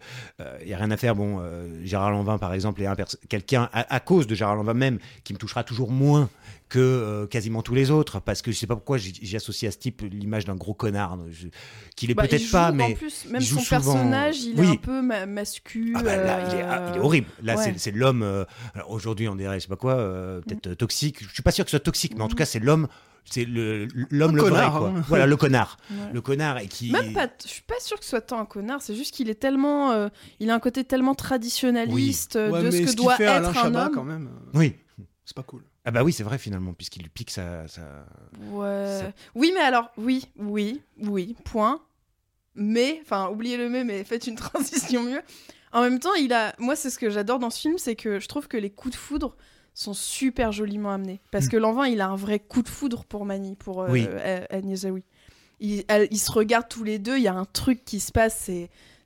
il 0.63 0.69
y 0.69 0.75
a 0.75 0.79
rien 0.79 0.91
à 0.91 0.97
faire 0.97 1.15
bon 1.17 1.39
euh, 1.41 1.81
Gérard 1.85 2.11
Lanvin 2.11 2.39
par 2.39 2.53
exemple 2.55 2.83
est 2.83 2.87
quelqu'un 3.29 3.69
à, 3.73 3.95
à 3.95 4.01
cause 4.01 4.27
de 4.27 4.35
Gérard 4.35 4.57
Lanvin 4.57 4.75
même 4.75 4.99
qui 5.25 5.33
me 5.33 5.39
touchera 5.39 5.65
toujours 5.65 5.91
moins 5.91 6.29
que 6.71 6.79
euh, 6.79 7.27
quasiment 7.27 7.61
tous 7.63 7.75
les 7.75 7.91
autres 7.91 8.21
parce 8.21 8.41
que 8.41 8.51
je 8.53 8.57
sais 8.57 8.67
pas 8.67 8.77
pourquoi 8.77 8.97
j'y 8.97 9.13
j'y 9.21 9.37
associe 9.37 9.69
à 9.69 9.73
ce 9.73 9.79
type 9.79 10.01
l'image 10.11 10.47
d'un 10.47 10.55
gros 10.55 10.73
connard 10.73 11.19
je- 11.29 11.49
qu'il 11.97 12.11
est 12.11 12.15
Bah, 12.15 12.27
peut-être 12.27 12.51
pas 12.51 12.71
En 12.71 12.75
mais 12.75 12.95
plus, 12.95 13.27
même 13.27 13.43
il 13.43 13.47
joue 13.47 13.57
son 13.59 13.63
souvent- 13.65 13.93
personnage, 13.93 14.41
il 14.45 14.59
Oui. 14.59 14.67
est 14.67 14.71
un 14.71 14.77
peu 14.77 15.03
ma 15.03 15.27
mascu. 15.27 15.93
ah 15.97 16.03
bah 16.03 16.17
là, 16.17 16.49
il 16.49 16.55
est, 16.59 16.63
ah, 16.63 16.87
il 16.93 16.97
est 16.97 16.99
euh, 16.99 17.03
horrible. 17.03 17.27
Là, 17.43 17.57
ouais. 17.57 17.65
c'est- 17.65 17.79
c'est 17.79 17.91
l'homme. 17.91 18.23
euh, 18.23 18.45
aujourd'hui, 18.89 19.29
on 19.29 19.35
dirait, 19.37 19.57
je 19.59 19.65
sais 19.65 19.69
pas 19.69 19.77
quoi, 19.77 19.95
euh, 19.99 20.41
peut-être 20.41 20.69
Mm. 20.71 20.77
toxique. 20.77 21.17
Je 21.29 21.35
suis 21.35 21.43
pas 21.43 21.51
sûr 21.51 21.65
que 21.65 21.71
ce 21.71 21.77
soit 21.77 21.85
toxique, 21.85 22.15
mais 22.17 22.23
en 22.23 22.29
tout 22.29 22.37
cas, 22.37 22.47
c'est 22.47 22.61
l'homme. 22.61 22.89
C'est 23.25 23.45
le- 23.45 23.87
l'homme 24.11 24.35
le 24.35 24.41
vrai, 24.43 24.51
connard, 24.51 24.79
quoi. 24.79 24.89
hein. 24.97 25.05
Voilà, 25.07 25.27
le 25.27 25.37
connard. 25.37 25.77
ouais. 25.91 25.97
Le 26.15 26.21
connard 26.23 26.59
et 26.59 26.69
qui. 26.69 26.91
Même 26.91 27.13
pas, 27.13 27.29
je 27.45 27.49
suis 27.49 27.63
pas 27.63 27.79
sûre 27.79 27.99
que 27.99 28.05
ce 28.05 28.11
soit 28.11 28.23
tant 28.23 28.41
un 28.41 28.47
connard, 28.47 28.81
c'est 28.81 28.95
juste 28.95 29.13
qu'il 29.15 29.29
est 29.29 29.35
tellement, 29.39 29.91
euh, 29.91 30.09
il 30.41 30.49
a 30.51 30.55
un 30.55 30.59
côté 30.61 30.85
tellement 30.85 31.15
traditionnaliste 31.15 32.37
euh, 32.37 32.51
Ouais, 32.51 32.63
de 32.63 32.71
ce 32.71 32.83
que 32.83 32.97
doit 32.97 33.17
fait 33.17 33.25
être 33.25 33.31
Alain 33.33 33.49
un 33.49 33.53
Chabat 33.53 33.87
homme. 33.87 33.95
quand 33.95 34.05
même 34.05 34.29
euh, 34.29 34.59
Oui. 34.59 34.75
c'est 35.25 35.37
pas 35.37 35.43
cool. 35.43 35.63
Ah 35.85 35.91
bah 35.91 36.03
oui, 36.05 36.13
c'est 36.13 36.23
vrai 36.25 36.37
finalement, 36.39 36.73
puisqu'il 36.75 37.03
lui 37.03 37.09
pique 37.09 37.31
sa. 37.31 37.67
sa- 37.69 38.05
Ouais. 38.53 39.13
Oui, 39.35 39.51
mais 39.55 39.61
alors, 39.61 39.91
oui, 39.97 40.27
oui, 40.37 40.83
oui, 40.99 41.37
point. 41.45 41.81
Mais, 42.55 42.99
enfin, 43.03 43.29
oubliez 43.31 43.57
le 43.57 43.69
mais, 43.71 43.85
mais 43.85 44.05
faites 44.05 44.27
une 44.27 44.35
transition 44.37 45.03
mieux. 45.03 45.23
En 45.73 45.83
même 45.83 45.99
temps, 46.01 46.15
il 46.15 46.33
a, 46.33 46.55
moi, 46.59 46.77
c'est 46.77 46.91
ce 46.91 46.99
que 46.99 47.11
j'adore 47.11 47.39
dans 47.39 47.51
ce 47.51 47.61
film, 47.61 47.79
c'est 47.79 47.95
que 47.97 48.19
je 48.19 48.27
trouve 48.29 48.49
que 48.49 48.57
les 48.57 48.71
coups 48.71 48.93
de 48.95 48.99
foudre 49.01 49.37
sont 49.73 49.95
super 49.95 50.51
joliment 50.53 50.91
amenés. 50.91 51.21
Parce 51.31 51.47
Mm. 51.47 51.51
que 51.51 51.57
Lanvin, 51.57 51.87
il 51.87 52.01
a 52.01 52.09
un 52.09 52.17
vrai 52.17 52.41
coup 52.41 52.63
de 52.63 52.69
foudre 52.69 53.05
pour 53.05 53.25
Mani, 53.25 53.55
pour 53.55 53.83
euh, 53.83 53.89
Oui. 53.89 54.09
Agnès 54.51 54.81
Jaoui. 54.83 55.05
Ils, 55.61 55.85
ils 56.11 56.19
se 56.19 56.33
regardent 56.33 56.69
tous 56.69 56.85
les 56.85 56.99
deux, 56.99 57.17
il 57.19 57.23
y 57.23 57.29
a 57.29 57.35
un 57.35 57.45
truc 57.45 57.85
qui 57.85 58.01
se 58.01 58.11
passe, 58.13 58.51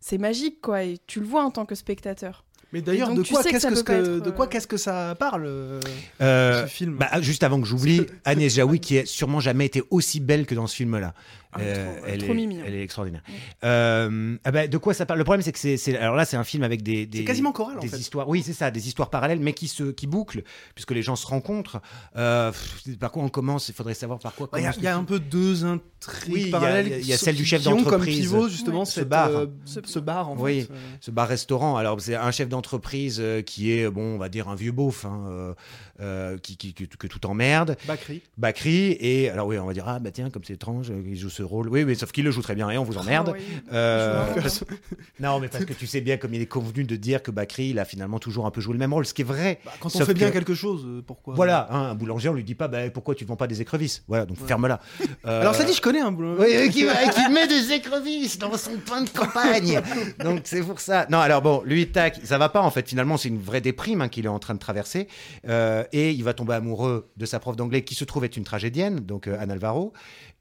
c'est 0.01 0.19
magique, 0.19 0.61
quoi. 0.63 0.85
Et 0.85 0.99
tu 1.07 1.21
le 1.21 1.27
vois 1.27 1.45
en 1.45 1.51
tant 1.51 1.67
que 1.67 1.75
spectateur. 1.75 2.45
Mais 2.75 2.83
d'ailleurs 2.83 3.15
de 3.15 3.23
quoi 3.23 3.41
que 3.45 3.51
que, 3.51 3.83
que- 3.83 4.19
de 4.19 4.31
euh, 4.31 4.47
qu'est-ce 4.47 4.67
que 4.67 4.77
ça 4.77 5.15
parle 5.17 5.45
euh, 5.47 5.81
Euh, 6.21 6.65
ce 6.67 6.67
film 6.73 6.97
bah, 6.99 7.09
juste 7.21 7.45
avant 7.45 7.61
que 7.61 7.69
j'oublie, 7.69 8.03
Agnès 8.25 8.53
Jaoui, 8.57 8.81
qui 8.81 8.97
est 8.97 9.07
sûrement 9.07 9.39
jamais 9.39 9.65
été 9.67 9.81
aussi 9.91 10.19
belle 10.19 10.45
que 10.45 10.57
dans 10.57 10.67
ce 10.67 10.75
film-là. 10.75 11.15
Ah, 11.57 11.61
Euh, 11.61 11.97
trop- 11.99 12.07
elle, 12.09 12.19
trop 12.19 12.33
est, 12.33 12.35
mimi, 12.37 12.57
hein. 12.59 12.65
elle 12.67 12.75
est 12.75 12.83
extraordinaire. 12.83 13.23
Ouais. 13.29 13.35
Euh, 13.65 14.37
ah 14.45 14.51
bah, 14.51 14.67
de 14.67 14.79
quoi 14.79 14.95
ça 14.95 15.07
parle? 15.07 15.19
Le 15.19 15.25
problème, 15.25 15.43
c'est 15.43 15.53
que 15.53 15.59
c'est, 15.77 15.97
alors 15.97 16.17
là, 16.17 16.25
c'est 16.25 16.37
un 16.37 16.45
film 16.45 16.63
avec 16.63 16.83
des, 16.83 17.07
des 17.07 17.19
C'est 17.19 17.25
quasiment 17.25 17.53
choral, 17.53 17.79
en 17.79 17.81
des 17.81 17.89
fait. 17.89 17.97
histoires. 17.99 18.29
Oui, 18.29 18.43
c'est 18.43 18.53
ça, 18.53 18.71
des 18.71 18.87
histoires 18.89 19.11
parallèles, 19.11 19.41
mais 19.41 19.53
qui 19.53 19.69
se, 19.69 19.85
qui 19.85 20.07
bouclent, 20.07 20.43
puisque 20.75 20.91
les 20.91 21.03
gens 21.03 21.17
se 21.17 21.27
rencontrent. 21.27 21.81
Euh, 22.17 22.51
pff, 22.51 22.99
par 22.99 23.13
quoi 23.13 23.23
on 23.23 23.29
commence? 23.29 23.69
Il 23.69 23.75
faudrait 23.75 23.95
savoir 23.95 24.19
par 24.19 24.35
quoi. 24.35 24.49
Bah, 24.53 24.59
Il 24.61 24.65
y 24.65 24.67
a- 24.67 24.75
y, 24.81 24.87
un 24.95 25.05
peu 25.05 25.19
deux 25.21 25.65
intrigues 25.65 26.33
Oui, 26.35 26.51
parallèles. 26.51 26.87
il 26.87 26.91
y 26.91 26.95
a- 26.95 26.99
il 26.99 27.07
y 27.09 27.13
a 27.13 27.17
qui- 27.17 27.25
celle 27.25 27.37
du 27.37 27.45
chef 27.45 27.67
ont 27.67 27.71
comme 27.71 27.85
d'entreprise. 27.85 28.21
pivot 28.21 28.49
justement 28.49 28.81
Ouais. 28.81 28.85
Ce 28.87 28.93
cette, 28.93 29.09
bar. 29.09 29.29
euh, 29.29 29.47
Ce- 29.65 29.81
ce 29.85 29.99
bar 29.99 30.31
en 30.31 30.37
Oui. 30.37 30.63
fait. 30.63 30.73
euh. 30.73 30.77
ce 31.01 31.11
bar-restaurant. 31.11 31.77
Alors, 31.77 32.01
c'est 32.01 32.15
un 32.17 32.31
chef 32.31 32.49
d'entreprise 32.49 33.19
euh, 33.21 33.43
qui 33.43 33.73
est, 33.73 33.89
bon, 33.91 34.15
on 34.15 34.19
va 34.19 34.29
dire 34.29 34.49
un 34.49 34.55
vieux 34.57 34.73
beauf, 34.73 35.05
hein, 35.05 35.25
euh, 35.29 35.55
euh, 36.01 36.39
qui, 36.39 36.57
qui- 36.57 36.75
que, 36.75 37.07
tout 37.07 37.27
emmerde. 37.27 37.77
Bakri. 37.87 38.23
Bakri, 38.39 38.97
et 39.01 39.29
alors, 39.31 39.47
oui, 39.47 39.59
on 39.59 39.67
va 39.67 39.73
dire, 39.73 39.85
ah, 39.87 39.99
bah 40.01 40.11
tiens, 40.11 40.31
comme 40.31 40.43
c'est 40.45 40.55
étrange, 40.55 40.91
euh, 40.91 41.03
il 41.07 41.17
joue 41.17 41.31
ce 41.31 41.43
rôle. 41.45 41.69
Oui, 41.69 41.85
mais 41.85 41.95
sauf 41.95 42.13
qu'il 42.13 42.25
le 42.25 42.31
joue 42.31 42.43
très 42.43 42.55
bien 42.55 42.71
et 42.71 42.79
on 42.79 42.85
vous 42.85 42.99
emmerde. 42.99 43.31
Ah 43.35 43.39
oui. 43.39 43.45
Euh, 43.73 44.25
parce- 44.35 44.65
non, 45.21 45.41
mais 45.41 45.49
parce 45.49 45.65
que 45.65 45.73
tu 45.73 45.87
sais 45.87 46.01
bien, 46.01 46.17
comme 46.17 46.35
il 46.35 46.41
est 46.43 46.47
convenu 46.47 46.85
de 46.85 46.97
dire 46.97 47.23
que 47.23 47.31
Bakri, 47.31 47.69
il 47.71 47.79
a 47.79 47.85
finalement 47.85 48.19
toujours 48.19 48.47
un 48.47 48.51
peu 48.51 48.61
joué 48.61 48.73
le 48.73 48.79
même 48.79 48.93
rôle, 48.93 49.07
ce 49.07 49.15
qui 49.15 49.23
est 49.23 49.25
vrai. 49.25 49.61
Bah, 49.65 49.73
quand 49.81 49.87
on 49.95 49.99
Sauf 49.99 50.07
fait 50.07 50.15
bien 50.15 50.29
que- 50.29 50.33
quelque 50.35 50.55
chose, 50.55 50.85
euh, 50.87 51.03
pourquoi 51.07 51.35
Voilà, 51.35 51.69
hein, 51.71 51.91
un 51.91 51.95
boulanger, 51.95 52.29
on 52.29 52.35
lui 52.35 52.45
dit 52.45 52.55
pas, 52.55 52.69
bah, 52.69 52.89
pourquoi 52.91 53.15
tu 53.15 53.25
vends 53.25 53.37
pas 53.37 53.47
des 53.47 53.61
écrevisses? 53.61 54.03
Voilà, 54.09 54.27
donc 54.27 54.41
Ouais. 54.41 54.47
ferme-la. 54.49 54.81
Euh, 55.27 55.41
Alors 55.41 55.55
ça 55.55 55.65
dit, 55.65 55.73
je 55.73 55.81
connais 55.81 56.01
un 56.01 56.13
boulot. 56.13 56.37
oui, 56.39 56.47
oui, 56.59 56.71
qui, 56.71 56.81
qui 56.87 57.29
met 57.33 57.47
des 57.47 57.73
écrevisses 57.73 58.39
dans 58.39 58.57
son 58.57 58.77
pain 58.87 59.03
de 59.03 59.11
campagne. 59.11 59.81
Donc 60.23 60.43
c'est 60.45 60.63
pour 60.63 60.81
ça. 60.81 61.07
Non, 61.11 61.19
alors 61.19 61.43
bon, 61.43 61.63
lui, 61.65 61.89
tac, 61.89 62.21
ça 62.25 62.39
va 62.39 62.49
pas 62.49 62.61
en 62.63 62.71
fait. 62.71 62.89
Finalement, 62.89 63.17
c'est 63.17 63.29
une 63.29 63.41
vraie 63.41 63.61
déprime 63.61 64.01
hein, 64.03 64.09
qu'il 64.09 64.25
est 64.25 64.29
en 64.29 64.39
train 64.39 64.55
de 64.55 64.59
traverser. 64.59 65.09
Euh, 65.49 65.85
et 65.93 66.11
il 66.13 66.25
va 66.25 66.35
tomber 66.35 66.55
amoureux 66.55 67.11
de 67.17 67.27
sa 67.27 67.39
prof 67.39 67.57
d'anglais 67.57 67.83
qui 67.85 67.95
se 67.95 68.05
trouve 68.05 68.25
être 68.25 68.37
une 68.37 68.45
tragédienne, 68.45 69.01
donc 69.01 69.27
euh, 69.27 69.37
Anne 69.39 69.51
Alvaro. 69.51 69.93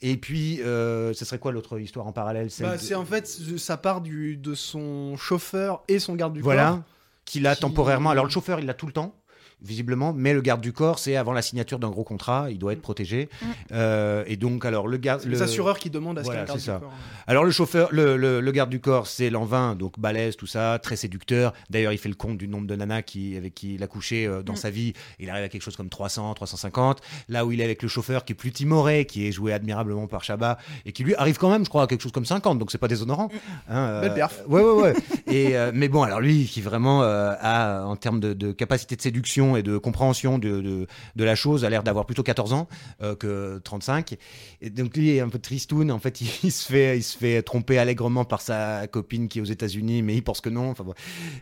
Et 0.06 0.18
puis, 0.18 0.60
euh, 0.62 0.93
ce 1.14 1.26
serait 1.26 1.40
quoi 1.40 1.52
l'autre 1.52 1.80
histoire 1.80 2.08
en 2.08 2.12
parallèle 2.12 2.50
Bah, 2.60 2.74
de- 2.78 2.82
c'est 2.82 2.96
en 2.96 3.06
fait, 3.06 3.28
ça 3.28 3.78
part 3.78 4.02
du, 4.02 4.38
de 4.38 4.54
son 4.56 5.16
chauffeur 5.18 5.82
et 5.88 6.00
son 6.00 6.16
garde 6.16 6.34
du 6.34 6.42
Voilà. 6.42 6.70
corps. 6.70 6.82
Qu'il 7.26 7.48
a 7.48 7.56
Qui- 7.56 7.62
temporairement. 7.62 8.10
Alors 8.10 8.26
le 8.26 8.30
chauffeur, 8.32 8.60
il 8.60 8.66
l'a 8.66 8.74
tout 8.74 8.86
le 8.86 8.92
temps. 8.94 9.16
Visiblement, 9.64 10.14
mais 10.14 10.34
le 10.34 10.42
garde 10.42 10.62
du 10.62 10.74
corps, 10.74 11.00
c'est 11.00 11.16
avant 11.16 11.32
la 11.34 11.42
signature 11.42 11.80
d'un 11.80 11.90
gros 11.90 12.04
contrat, 12.04 12.48
il 12.52 12.60
doit 12.60 12.74
être 12.74 12.82
protégé. 12.82 13.30
Mm. 13.42 13.46
Euh, 13.72 14.24
et 14.28 14.36
donc, 14.36 14.66
alors, 14.66 14.88
le 14.88 14.98
garde. 14.98 15.24
Les 15.24 15.38
le- 15.38 15.42
assureurs 15.42 15.80
qui 15.80 15.90
demandent 15.90 16.20
à 16.20 16.22
ce 16.22 16.26
Voilà, 16.26 16.42
qu'un 16.42 16.48
garde 16.48 16.60
c'est 16.60 16.72
du 16.72 16.76
ça. 16.76 16.80
corps- 16.82 16.94
Alors, 17.28 17.44
le 17.46 17.52
chauffeur, 17.52 17.90
le, 17.92 18.18
le- 18.18 18.42
le 18.42 18.52
garde 18.52 18.70
du 18.70 18.80
corps, 18.80 19.08
c'est 19.08 19.30
l'envin, 19.30 19.76
donc 19.76 20.00
balèze, 20.00 20.36
tout 20.36 20.48
ça, 20.48 20.80
très 20.82 20.96
séducteur. 20.96 21.54
D'ailleurs, 21.70 21.94
il 21.94 21.98
fait 21.98 22.10
le 22.10 22.16
compte 22.16 22.38
du 22.38 22.48
nombre 22.48 22.68
de 22.68 22.76
nanas 22.76 23.02
qui, 23.04 23.38
avec 23.38 23.54
qui 23.56 23.76
il 23.76 23.84
a 23.84 23.88
couché 23.88 24.26
euh, 24.28 24.44
dans 24.44 24.54
Mm. 24.54 24.58
sa 24.58 24.70
vie. 24.70 24.94
Il 25.20 25.30
arrive 25.30 25.46
à 25.46 25.50
quelque 25.50 25.62
chose 25.64 25.76
comme 25.78 25.90
300, 25.90 26.34
350. 26.34 27.02
Là 27.30 27.46
où 27.46 27.52
il 27.52 27.62
est 27.62 27.64
avec 27.64 27.82
le 27.82 27.88
chauffeur 27.88 28.26
qui 28.26 28.34
est 28.34 28.36
plus 28.36 28.52
timoré, 28.52 29.06
qui 29.06 29.28
est 29.28 29.32
joué 29.32 29.54
admirablement 29.54 30.08
par 30.08 30.24
Chabat, 30.24 30.58
et 30.86 30.92
qui 30.92 31.04
lui 31.04 31.16
arrive 31.16 31.38
quand 31.38 31.50
même, 31.50 31.64
je 31.64 31.70
crois, 31.70 31.84
à 31.84 31.88
quelque 31.88 32.02
chose 32.02 32.12
comme 32.12 32.26
50, 32.26 32.60
donc 32.60 32.72
c'est 32.72 32.78
pas 32.78 32.88
déshonorant. 32.88 33.30
Hein, 33.70 33.78
euh, 33.78 34.02
Belle 34.02 34.14
perf. 34.14 34.42
Ouais, 34.48 34.62
ouais, 34.62 34.82
ouais. 34.84 34.94
et, 35.28 35.56
euh, 35.58 35.72
mais 35.74 35.88
bon, 35.88 36.04
alors 36.04 36.20
lui, 36.20 36.46
qui 36.46 36.62
vraiment 36.62 37.04
euh, 37.04 37.34
a, 37.40 37.84
en 37.86 37.96
termes 37.96 38.20
de, 38.20 38.34
de 38.34 38.52
capacité 38.52 38.96
de 38.96 39.02
séduction 39.02 39.53
et 39.56 39.64
de 39.64 39.78
compréhension 39.78 40.40
de, 40.40 40.88
de, 41.16 41.24
la 41.24 41.36
chose, 41.36 41.66
a 41.66 41.70
l'air 41.70 41.84
d'avoir 41.84 42.06
plutôt 42.06 42.24
14 42.24 42.54
ans 42.54 42.68
euh, 43.02 43.16
que 43.16 43.60
35. 43.64 44.16
Et 44.62 44.70
donc 44.70 44.96
lui 44.96 45.12
est 45.12 45.20
un 45.20 45.30
peu 45.30 45.40
tristoun. 45.40 45.92
En 45.92 46.00
fait, 46.00 46.22
il, 46.44 46.52
se 46.52 46.72
fait, 46.72 46.98
il 46.98 47.04
se 47.04 47.18
fait 47.18 47.42
tromper 47.44 47.78
allègrement 47.78 48.26
par 48.26 48.42
sa 48.42 48.88
copine 48.88 49.28
qui 49.28 49.40
est 49.40 49.42
aux 49.42 49.46
États-Unis, 49.46 50.02
mais 50.02 50.16
il 50.16 50.24
pense 50.24 50.42
que 50.42 50.50
non. 50.50 50.70
Enfin, 50.70 50.84
bon. 50.84 50.94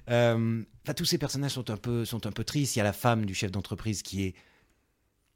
Euh, 0.09 0.63
tous 0.95 1.05
ces 1.05 1.17
personnages 1.17 1.51
sont 1.51 1.69
un 1.69 1.77
peu, 1.77 2.05
sont 2.05 2.25
un 2.27 2.31
peu 2.31 2.43
tristes. 2.43 2.75
Il 2.75 2.79
y 2.79 2.81
a 2.81 2.85
la 2.85 2.93
femme 2.93 3.25
du 3.25 3.33
chef 3.33 3.51
d'entreprise 3.51 4.01
qui 4.01 4.23
est 4.23 4.35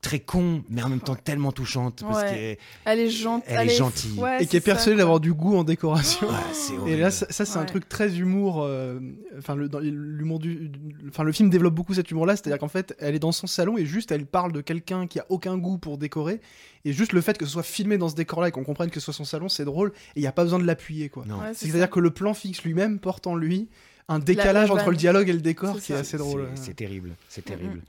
très 0.06 0.20
con, 0.20 0.64
mais 0.70 0.84
en 0.84 0.90
même 0.90 1.00
temps 1.00 1.16
tellement 1.16 1.52
touchante 1.52 2.02
parce 2.08 2.22
Ouais. 2.24 2.30
qu'elle 2.30 2.58
Elle 2.86 3.00
est, 3.00 3.10
gent- 3.10 3.42
Elle 3.48 3.70
est 3.70 3.76
gentille. 3.76 4.20
ouais, 4.20 4.44
Et 4.44 4.46
qui 4.46 4.56
est 4.56 4.62
persuadée 4.62 4.98
d'avoir 4.98 5.20
du 5.20 5.34
goût 5.34 5.58
en 5.58 5.64
décoration. 5.64 6.28
Ouais, 6.30 6.92
Et 6.92 6.96
là, 6.98 7.10
ça, 7.10 7.26
ça, 7.32 7.44
c'est 7.44 7.58
un 7.58 7.66
truc 7.66 7.90
très 7.90 8.18
humour. 8.18 8.62
euh, 8.64 9.00
Enfin, 9.38 9.56
l'humour 9.56 10.40
du, 10.40 10.72
enfin, 11.10 11.24
le 11.24 11.32
film 11.32 11.50
développe 11.50 11.74
beaucoup 11.74 11.94
cet 11.96 12.10
humour-là, 12.12 12.36
c'est-à-dire 12.36 12.60
qu'en 12.60 12.68
fait, 12.68 12.96
elle 13.00 13.16
est 13.16 13.20
dans 13.20 13.32
son 13.32 13.48
salon 13.48 13.78
et 13.78 13.86
juste, 13.86 14.12
elle 14.12 14.26
parle 14.26 14.52
de 14.54 14.62
quelqu'un 14.62 15.08
qui 15.08 15.20
a 15.20 15.26
aucun 15.30 15.58
goût 15.58 15.78
pour 15.78 15.98
décorer. 15.98 16.40
Et 16.86 16.94
juste 16.94 17.12
le 17.14 17.22
fait 17.22 17.36
que 17.38 17.46
ce 17.46 17.52
soit 17.52 17.64
filmé 17.64 17.98
dans 17.98 18.10
ce 18.10 18.16
décor-là 18.16 18.50
et 18.50 18.52
qu'on 18.52 18.64
comprenne 18.64 18.90
que 18.92 19.00
ce 19.00 19.06
soit 19.06 19.14
son 19.16 19.26
salon, 19.26 19.50
c'est 19.50 19.66
drôle. 19.66 19.92
Et 20.16 20.20
il 20.20 20.22
n'y 20.22 20.28
a 20.28 20.32
pas 20.32 20.44
besoin 20.44 20.60
de 20.60 20.66
l'appuyer, 20.66 21.10
quoi. 21.10 21.26
Non. 21.28 21.38
Ouais, 21.40 21.48
c'est 21.54 21.66
C'est-à-dire 21.68 21.90
que 21.90 22.00
le 22.00 22.12
plan 22.12 22.34
fixe 22.36 22.62
lui-même 22.64 23.00
porte 23.00 23.26
en 23.28 23.36
lui 23.36 23.68
un 24.08 24.20
décalage 24.20 24.70
la 24.70 24.76
entre 24.76 24.92
le 24.92 24.96
dialogue 24.98 25.28
et 25.30 25.34
le 25.34 25.42
décor 25.42 25.76
C'est 25.78 25.82
qui 25.82 25.92
est 25.94 25.96
assez 25.96 26.18
drôle. 26.18 26.48
C'est- 26.54 26.66
C'est 26.66 26.74
terrible, 26.76 27.16
c'est 27.28 27.42
Mm, 27.44 27.50
terrible. 27.50 27.82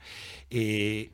Et 0.51 1.11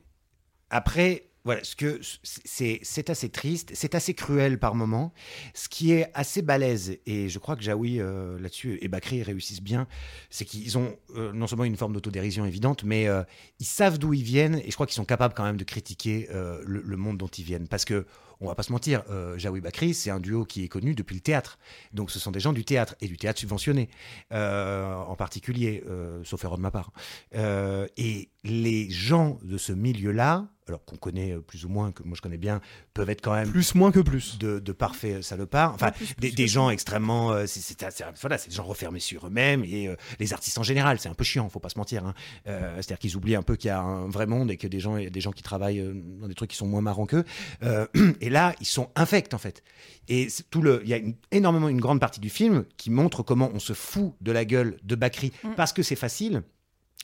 après, 0.70 1.28
voilà, 1.44 1.62
ce 1.62 1.76
que 1.76 2.00
c'est 2.22 3.10
assez 3.10 3.28
triste, 3.28 3.70
c'est 3.74 3.94
assez 3.94 4.14
cruel 4.14 4.58
par 4.58 4.74
moments. 4.74 5.12
Ce 5.52 5.68
qui 5.68 5.92
est 5.92 6.10
assez 6.14 6.40
balèze, 6.40 6.96
et 7.04 7.28
je 7.28 7.38
crois 7.38 7.54
que 7.54 7.62
Jaoui 7.62 8.00
euh, 8.00 8.38
là-dessus 8.40 8.78
et 8.80 8.88
Bakri 8.88 9.22
réussissent 9.22 9.62
bien, 9.62 9.86
c'est 10.30 10.46
qu'ils 10.46 10.78
ont 10.78 10.96
euh, 11.16 11.32
non 11.32 11.46
seulement 11.46 11.64
une 11.64 11.76
forme 11.76 11.92
d'autodérision 11.92 12.46
évidente, 12.46 12.82
mais 12.84 13.08
euh, 13.08 13.22
ils 13.60 13.66
savent 13.66 13.98
d'où 13.98 14.14
ils 14.14 14.22
viennent, 14.22 14.56
et 14.64 14.70
je 14.70 14.72
crois 14.74 14.86
qu'ils 14.86 14.94
sont 14.94 15.04
capables 15.04 15.34
quand 15.34 15.44
même 15.44 15.58
de 15.58 15.64
critiquer 15.64 16.28
le, 16.30 16.96
monde 16.96 17.18
dont 17.18 17.26
ils 17.26 17.44
viennent, 17.44 17.68
parce 17.68 17.84
que 17.84 18.06
on 18.40 18.46
va 18.46 18.54
pas 18.54 18.62
se 18.62 18.72
mentir, 18.72 19.02
Jaoui 19.36 19.60
Bakri, 19.60 19.94
c'est 19.94 20.10
un 20.10 20.20
duo 20.20 20.44
qui 20.44 20.64
est 20.64 20.68
connu 20.68 20.94
depuis 20.94 21.14
le 21.14 21.20
théâtre. 21.20 21.58
Donc 21.92 22.10
ce 22.10 22.18
sont 22.18 22.30
des 22.30 22.40
gens 22.40 22.52
du 22.52 22.64
théâtre 22.64 22.94
et 23.00 23.06
du 23.06 23.16
théâtre 23.16 23.38
subventionné, 23.38 23.88
en 24.30 25.14
particulier, 25.16 25.82
sauf 26.24 26.42
erreur 26.44 26.56
de 26.56 26.62
ma 26.62 26.70
part. 26.70 26.90
Euh, 27.36 27.86
et 27.96 28.30
les 28.42 28.90
gens 28.90 29.38
de 29.42 29.58
ce 29.58 29.72
milieu-là, 29.72 30.48
alors 30.66 30.84
qu'on 30.84 30.96
connaît 30.96 31.32
euh, 31.32 31.40
plus 31.40 31.64
ou 31.64 31.68
moins, 31.68 31.92
que 31.92 32.02
moi 32.04 32.14
je 32.16 32.22
connais 32.22 32.38
bien, 32.38 32.60
peuvent 32.94 33.10
être 33.10 33.20
quand 33.20 33.34
même 33.34 33.50
Plus, 33.50 33.74
moins 33.74 33.92
que 33.92 34.00
plus. 34.00 34.38
de, 34.38 34.58
de 34.58 34.72
parfaits 34.72 35.22
salopards. 35.22 35.74
Enfin, 35.74 35.90
plus- 35.90 36.06
des, 36.06 36.14
plus 36.28 36.30
des 36.34 36.44
que 36.44 36.50
gens 36.50 36.70
extrêmement. 36.70 37.32
euh, 37.32 37.46
c'est, 37.46 37.60
c'est- 37.60 37.90
c'est- 37.90 38.04
voilà, 38.20 38.38
c'est 38.38 38.48
des 38.48 38.54
gens 38.54 38.64
refermés 38.64 39.00
sur 39.00 39.26
eux-mêmes 39.26 39.62
et 39.64 39.88
euh, 39.88 39.96
les 40.18 40.32
artistes 40.32 40.56
en 40.58 40.62
général, 40.62 40.98
c'est 40.98 41.08
un 41.08 41.14
peu 41.14 41.24
chiant, 41.24 41.48
faut 41.48 41.60
pas 41.60 41.68
se 41.68 41.78
mentir. 41.78 42.06
hein. 42.06 42.14
Euh, 42.46 42.74
c'est-à-dire 42.76 42.98
qu'ils 42.98 43.16
oublient 43.16 43.36
un 43.36 43.42
peu 43.42 43.56
qu'il 43.56 43.68
y 43.68 43.70
a 43.72 43.80
un 43.80 44.08
vrai 44.08 44.26
monde 44.26 44.50
et 44.50 44.56
que 44.56 44.66
des 44.66 44.80
gens, 44.80 44.96
il 44.96 45.04
y 45.04 45.06
a 45.06 45.10
des 45.10 45.20
gens 45.20 45.32
qui 45.32 45.42
travaillent 45.42 45.84
dans 46.20 46.28
des 46.28 46.34
trucs 46.34 46.50
qui 46.50 46.56
sont 46.56 46.66
moins 46.66 46.80
marrants 46.80 47.06
qu'eux. 47.06 47.24
Euh, 47.62 47.86
et 48.20 48.30
là, 48.30 48.54
ils 48.60 48.66
sont 48.66 48.88
infects 48.96 49.34
en 49.34 49.38
fait. 49.38 49.62
Et 50.08 50.28
c'est 50.30 50.48
tout 50.50 50.62
le, 50.62 50.80
il 50.84 50.88
y 50.88 50.94
a 50.94 50.98
une- 50.98 51.14
énormément 51.30 51.68
une 51.68 51.80
grande 51.80 52.00
partie 52.00 52.20
du 52.20 52.30
film 52.30 52.64
qui 52.76 52.90
montre 52.90 53.22
comment 53.22 53.50
on 53.52 53.58
se 53.58 53.72
fout 53.74 54.14
de 54.20 54.32
la 54.32 54.44
gueule 54.44 54.78
de 54.82 54.94
Bakri 54.94 55.32
Mm. 55.42 55.50
parce 55.56 55.72
que 55.72 55.82
c'est 55.82 55.96
facile. 55.96 56.42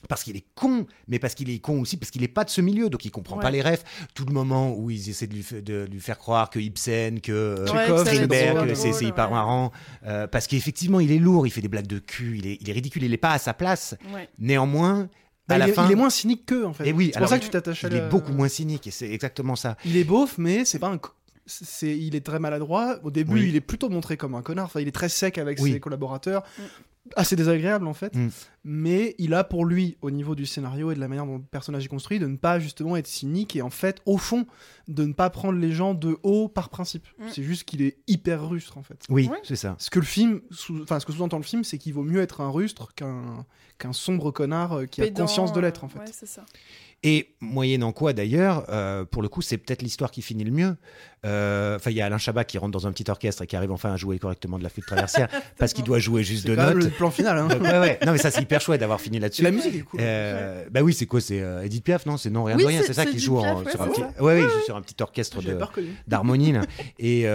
Parce 0.09 0.23
qu'il 0.23 0.35
est 0.35 0.45
con, 0.55 0.87
mais 1.07 1.19
parce 1.19 1.35
qu'il 1.35 1.49
est 1.49 1.59
con 1.59 1.79
aussi, 1.81 1.95
parce 1.97 2.09
qu'il 2.11 2.21
n'est 2.21 2.27
pas 2.27 2.43
de 2.43 2.49
ce 2.49 2.59
milieu, 2.61 2.89
donc 2.89 3.05
il 3.05 3.11
comprend 3.11 3.35
Ouais. 3.37 3.41
pas 3.41 3.51
les 3.51 3.61
refs. 3.61 3.83
Tout 4.13 4.25
le 4.25 4.33
moment 4.33 4.75
où 4.75 4.89
ils 4.89 5.09
essaient 5.09 5.27
de 5.27 5.33
lui, 5.35 5.43
fa- 5.43 5.61
de 5.61 5.87
lui 5.91 5.99
faire 5.99 6.17
croire 6.17 6.49
que 6.49 6.59
Ibsen, 6.59 7.21
que 7.21 7.31
euh, 7.31 7.65
Ouais, 7.71 7.85
Strindberg, 8.05 8.55
drôle, 8.55 8.67
que 8.69 8.75
c'est 8.75 8.93
c'est 8.93 9.05
hyper 9.05 9.25
ouais. 9.29 9.35
marrant. 9.35 9.71
euh, 10.05 10.27
parce 10.27 10.47
qu'effectivement, 10.47 10.99
il 10.99 11.11
est 11.11 11.19
lourd, 11.19 11.45
il 11.47 11.51
fait 11.51 11.61
des 11.61 11.67
blagues 11.67 11.87
de 11.87 11.99
cul, 11.99 12.37
il 12.39 12.47
est, 12.47 12.57
il 12.61 12.69
est 12.69 12.73
ridicule, 12.73 13.03
il 13.03 13.11
n'est 13.11 13.17
pas 13.17 13.31
à 13.31 13.37
sa 13.39 13.53
place. 13.53 13.95
Ouais. 14.13 14.27
Néanmoins, 14.39 15.07
Bah, 15.47 15.55
à 15.55 15.57
la 15.59 15.67
il, 15.67 15.69
est, 15.69 15.73
fin, 15.73 15.85
il 15.85 15.91
est 15.91 15.95
moins 15.95 16.09
cynique 16.09 16.45
qu'eux, 16.45 16.65
en 16.65 16.73
fait. 16.73 16.87
Et 16.87 16.93
oui, 16.93 17.11
c'est 17.11 17.17
alors, 17.17 17.27
pour 17.29 17.35
ça 17.35 17.39
que 17.39 17.45
tu 17.45 17.49
t'attaches 17.51 17.83
à 17.83 17.87
il 17.89 17.95
est 17.95 17.99
la- 17.99 18.07
beaucoup 18.09 18.31
moins 18.33 18.47
cynique, 18.49 18.87
et 18.87 18.91
c'est 18.91 19.09
exactement 19.09 19.55
ça. 19.55 19.77
Il 19.85 19.97
est 19.97 20.03
beauf, 20.03 20.37
mais 20.37 20.65
c'est 20.65 20.79
pas 20.79 20.89
un. 20.89 20.99
il 21.81 22.15
est 22.15 22.25
très 22.25 22.39
maladroit. 22.39 22.99
Au 23.03 23.11
début, 23.11 23.33
Oui. 23.33 23.45
il 23.49 23.55
est 23.55 23.61
plutôt 23.61 23.89
montré 23.89 24.15
comme 24.17 24.35
un 24.35 24.41
connard. 24.41 24.65
Enfin, 24.65 24.79
il 24.79 24.87
est 24.87 24.91
très 24.91 25.09
sec 25.09 25.37
avec 25.37 25.59
Oui. 25.59 25.73
ses 25.73 25.79
collaborateurs. 25.79 26.43
Assez 27.15 27.35
désagréable, 27.35 27.87
en 27.87 27.93
fait. 27.93 28.15
Mm. 28.15 28.29
Mais 28.63 29.15
il 29.17 29.33
a 29.33 29.43
pour 29.43 29.65
lui, 29.65 29.97
au 30.01 30.11
niveau 30.11 30.35
du 30.35 30.45
scénario 30.45 30.91
et 30.91 30.95
de 30.95 30.99
la 30.99 31.07
manière 31.07 31.25
dont 31.25 31.37
le 31.37 31.43
personnage 31.43 31.85
est 31.85 31.89
construit, 31.89 32.19
de 32.19 32.27
ne 32.27 32.37
pas 32.37 32.59
justement 32.59 32.95
être 32.95 33.07
cynique 33.07 33.55
et 33.55 33.61
en 33.61 33.71
fait, 33.71 34.01
au 34.05 34.17
fond, 34.17 34.45
de 34.87 35.03
ne 35.05 35.13
pas 35.13 35.29
prendre 35.29 35.57
les 35.57 35.71
gens 35.71 35.93
de 35.93 36.17
haut 36.23 36.47
par 36.47 36.69
principe. 36.69 37.07
Mm. 37.17 37.23
C'est 37.31 37.43
juste 37.43 37.63
qu'il 37.63 37.81
est 37.81 37.97
hyper 38.07 38.47
rustre, 38.47 38.77
en 38.77 38.83
fait. 38.83 39.03
Oui, 39.09 39.29
c'est 39.43 39.55
ça. 39.55 39.75
Ce 39.79 39.89
que 39.89 39.99
le 39.99 40.05
film, 40.05 40.41
enfin, 40.81 40.99
ce 40.99 41.05
que 41.05 41.11
sous-entend 41.11 41.37
le 41.37 41.43
film, 41.43 41.63
c'est 41.63 41.77
qu'il 41.77 41.93
vaut 41.93 42.03
mieux 42.03 42.21
être 42.21 42.41
un 42.41 42.49
rustre 42.49 42.93
qu'un 42.95 43.45
qu'un 43.79 43.93
sombre 43.93 44.29
connard 44.29 44.73
euh, 44.73 44.85
qui 44.85 45.01
a 45.01 45.09
conscience 45.09 45.53
de 45.53 45.59
l'être, 45.59 45.83
en 45.83 45.87
fait. 45.87 45.99
Ouais, 45.99 46.05
c'est 46.11 46.27
ça. 46.27 46.45
Et 47.03 47.33
moyennant 47.39 47.93
quoi 47.93 48.13
d'ailleurs, 48.13 48.65
euh, 48.69 49.05
pour 49.05 49.23
le 49.23 49.27
coup, 49.27 49.41
c'est 49.41 49.57
peut-être 49.57 49.81
l'histoire 49.81 50.11
qui 50.11 50.21
finit 50.21 50.43
le 50.43 50.51
mieux. 50.51 50.75
Euh, 51.25 51.75
Enfin, 51.77 51.89
il 51.89 51.97
y 51.97 52.01
a 52.01 52.05
Alain 52.05 52.19
Chabat 52.19 52.43
qui 52.43 52.59
rentre 52.59 52.71
dans 52.71 52.85
un 52.85 52.91
petit 52.91 53.09
orchestre 53.09 53.41
et 53.41 53.47
qui 53.47 53.55
arrive 53.55 53.71
enfin 53.71 53.91
à 53.91 53.97
jouer 53.97 54.19
correctement 54.19 54.59
de 54.59 54.63
la 54.63 54.69
flûte 54.69 54.85
traversière 54.85 55.27
parce 55.57 55.73
qu'il 55.73 55.83
doit 55.83 55.97
jouer 55.97 56.23
juste 56.23 56.45
deux 56.45 56.55
notes. 56.55 56.75
le 56.75 56.89
plan 56.91 57.09
final. 57.09 57.39
Hein. 57.39 57.47
Donc, 57.47 57.61
ouais, 57.63 57.79
ouais. 57.79 57.99
Non, 58.05 58.11
mais 58.11 58.19
ça, 58.19 58.29
c'est 58.29 58.41
hyper 58.43 58.61
chouette 58.61 58.81
d'avoir 58.81 59.01
fini 59.01 59.17
là-dessus. 59.19 59.41
La 59.41 59.49
musique 59.49 59.75
est 59.75 59.79
cool. 59.81 59.99
Euh, 60.03 60.65
bah 60.69 60.81
oui, 60.83 60.93
c'est 60.93 61.07
quoi 61.07 61.21
C'est 61.21 61.41
euh, 61.41 61.63
Edith 61.63 61.83
Piaf, 61.83 62.05
non? 62.05 62.17
C'est 62.17 62.29
non, 62.29 62.43
rien 62.43 62.55
Oui, 62.57 62.63
de 62.63 62.67
rien, 62.67 62.81
c'est- 62.83 62.93
ça 62.93 63.05
qui 63.07 63.17
joue 63.17 63.39
Piaf, 63.41 63.55
en- 63.55 63.63
ouais, 63.63 63.71
sur, 63.71 63.81
un 63.81 63.87
petit... 63.87 64.01
ouais, 64.21 64.43
sur 64.65 64.75
un 64.75 64.83
orchestre 64.99 65.39
d'harmonie. 66.07 66.53
et, 66.99 67.25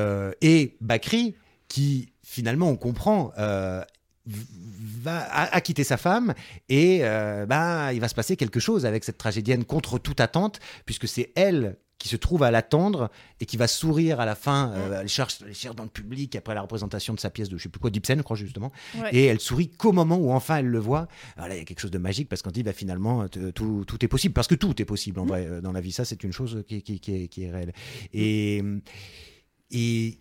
et 0.43 0.77
Bakri, 0.81 1.35
qui 1.67 2.13
finalement, 2.23 2.69
on 2.69 2.77
comprend, 2.77 3.33
euh, 3.39 3.83
va, 4.27 5.61
quitté 5.61 5.85
sa 5.85 5.97
femme 5.97 6.35
et 6.69 7.01
euh, 7.03 7.47
bah, 7.47 7.93
il 7.93 8.01
va 8.01 8.09
se 8.09 8.15
passer 8.15 8.37
quelque 8.37 8.61
chose 8.61 8.85
avec 8.87 9.05
cette 9.05 9.19
tragédienne 9.19 9.65
contre 9.65 9.99
toute 9.99 10.21
attente, 10.21 10.61
puisque 10.85 11.09
c'est 11.09 11.33
elle 11.37 11.77
qui 11.99 12.09
se 12.11 12.17
trouve 12.17 12.43
à 12.43 12.51
l'attendre 12.51 13.11
et 13.41 13.47
qui 13.47 13.57
va 13.57 13.67
sourire 13.67 14.21
à 14.21 14.27
la 14.27 14.35
fin. 14.35 14.71
euh, 14.75 15.01
elle, 15.01 15.09
cherche, 15.09 15.39
elle 15.47 15.55
cherche 15.55 15.75
dans 15.77 15.85
le 15.85 15.89
public 15.89 16.37
après 16.37 16.55
la 16.55 16.61
représentation 16.61 17.15
de 17.15 17.21
sa 17.21 17.31
pièce 17.31 17.49
de 17.49 17.57
je 17.57 17.63
sais 17.63 17.69
plus 17.71 17.81
quoi, 17.81 17.89
d'Ibsen, 17.89 18.19
je 18.19 18.23
crois 18.23 18.37
justement. 18.37 18.71
Ouais. 18.99 19.09
Et 19.15 19.25
elle 19.25 19.41
sourit 19.41 19.71
qu'au 19.71 19.93
moment 19.93 20.17
où 20.19 20.31
enfin 20.31 20.59
elle 20.59 20.67
le 20.67 20.79
voit. 20.79 21.09
Alors 21.37 21.49
là, 21.49 21.55
il 21.55 21.59
y 21.59 21.63
a 21.63 21.65
quelque 21.65 21.81
chose 21.81 21.91
de 21.91 21.97
magique 21.99 22.29
parce 22.29 22.43
qu'on 22.43 22.51
dit 22.51 22.63
bah, 22.63 22.75
finalement 22.75 23.27
t- 23.29 23.51
tout, 23.53 23.85
tout 23.87 24.05
est 24.05 24.09
possible. 24.09 24.35
Parce 24.35 24.47
que 24.47 24.55
tout 24.55 24.81
est 24.83 24.85
possible 24.85 25.21
en 25.21 25.25
Mm. 25.25 25.29
vrai 25.29 25.47
euh, 25.47 25.61
dans 25.63 25.73
la 25.73 25.81
vie. 25.81 25.93
Ça, 25.93 26.05
c'est 26.05 26.23
une 26.23 26.33
chose 26.33 26.63
qui, 26.69 26.83
qui, 26.83 27.01
qui 27.01 27.15
est, 27.23 27.29
qui 27.29 27.45
est 27.45 27.51
réelle. 27.51 27.73
Et, 28.13 28.63
et, 29.71 30.19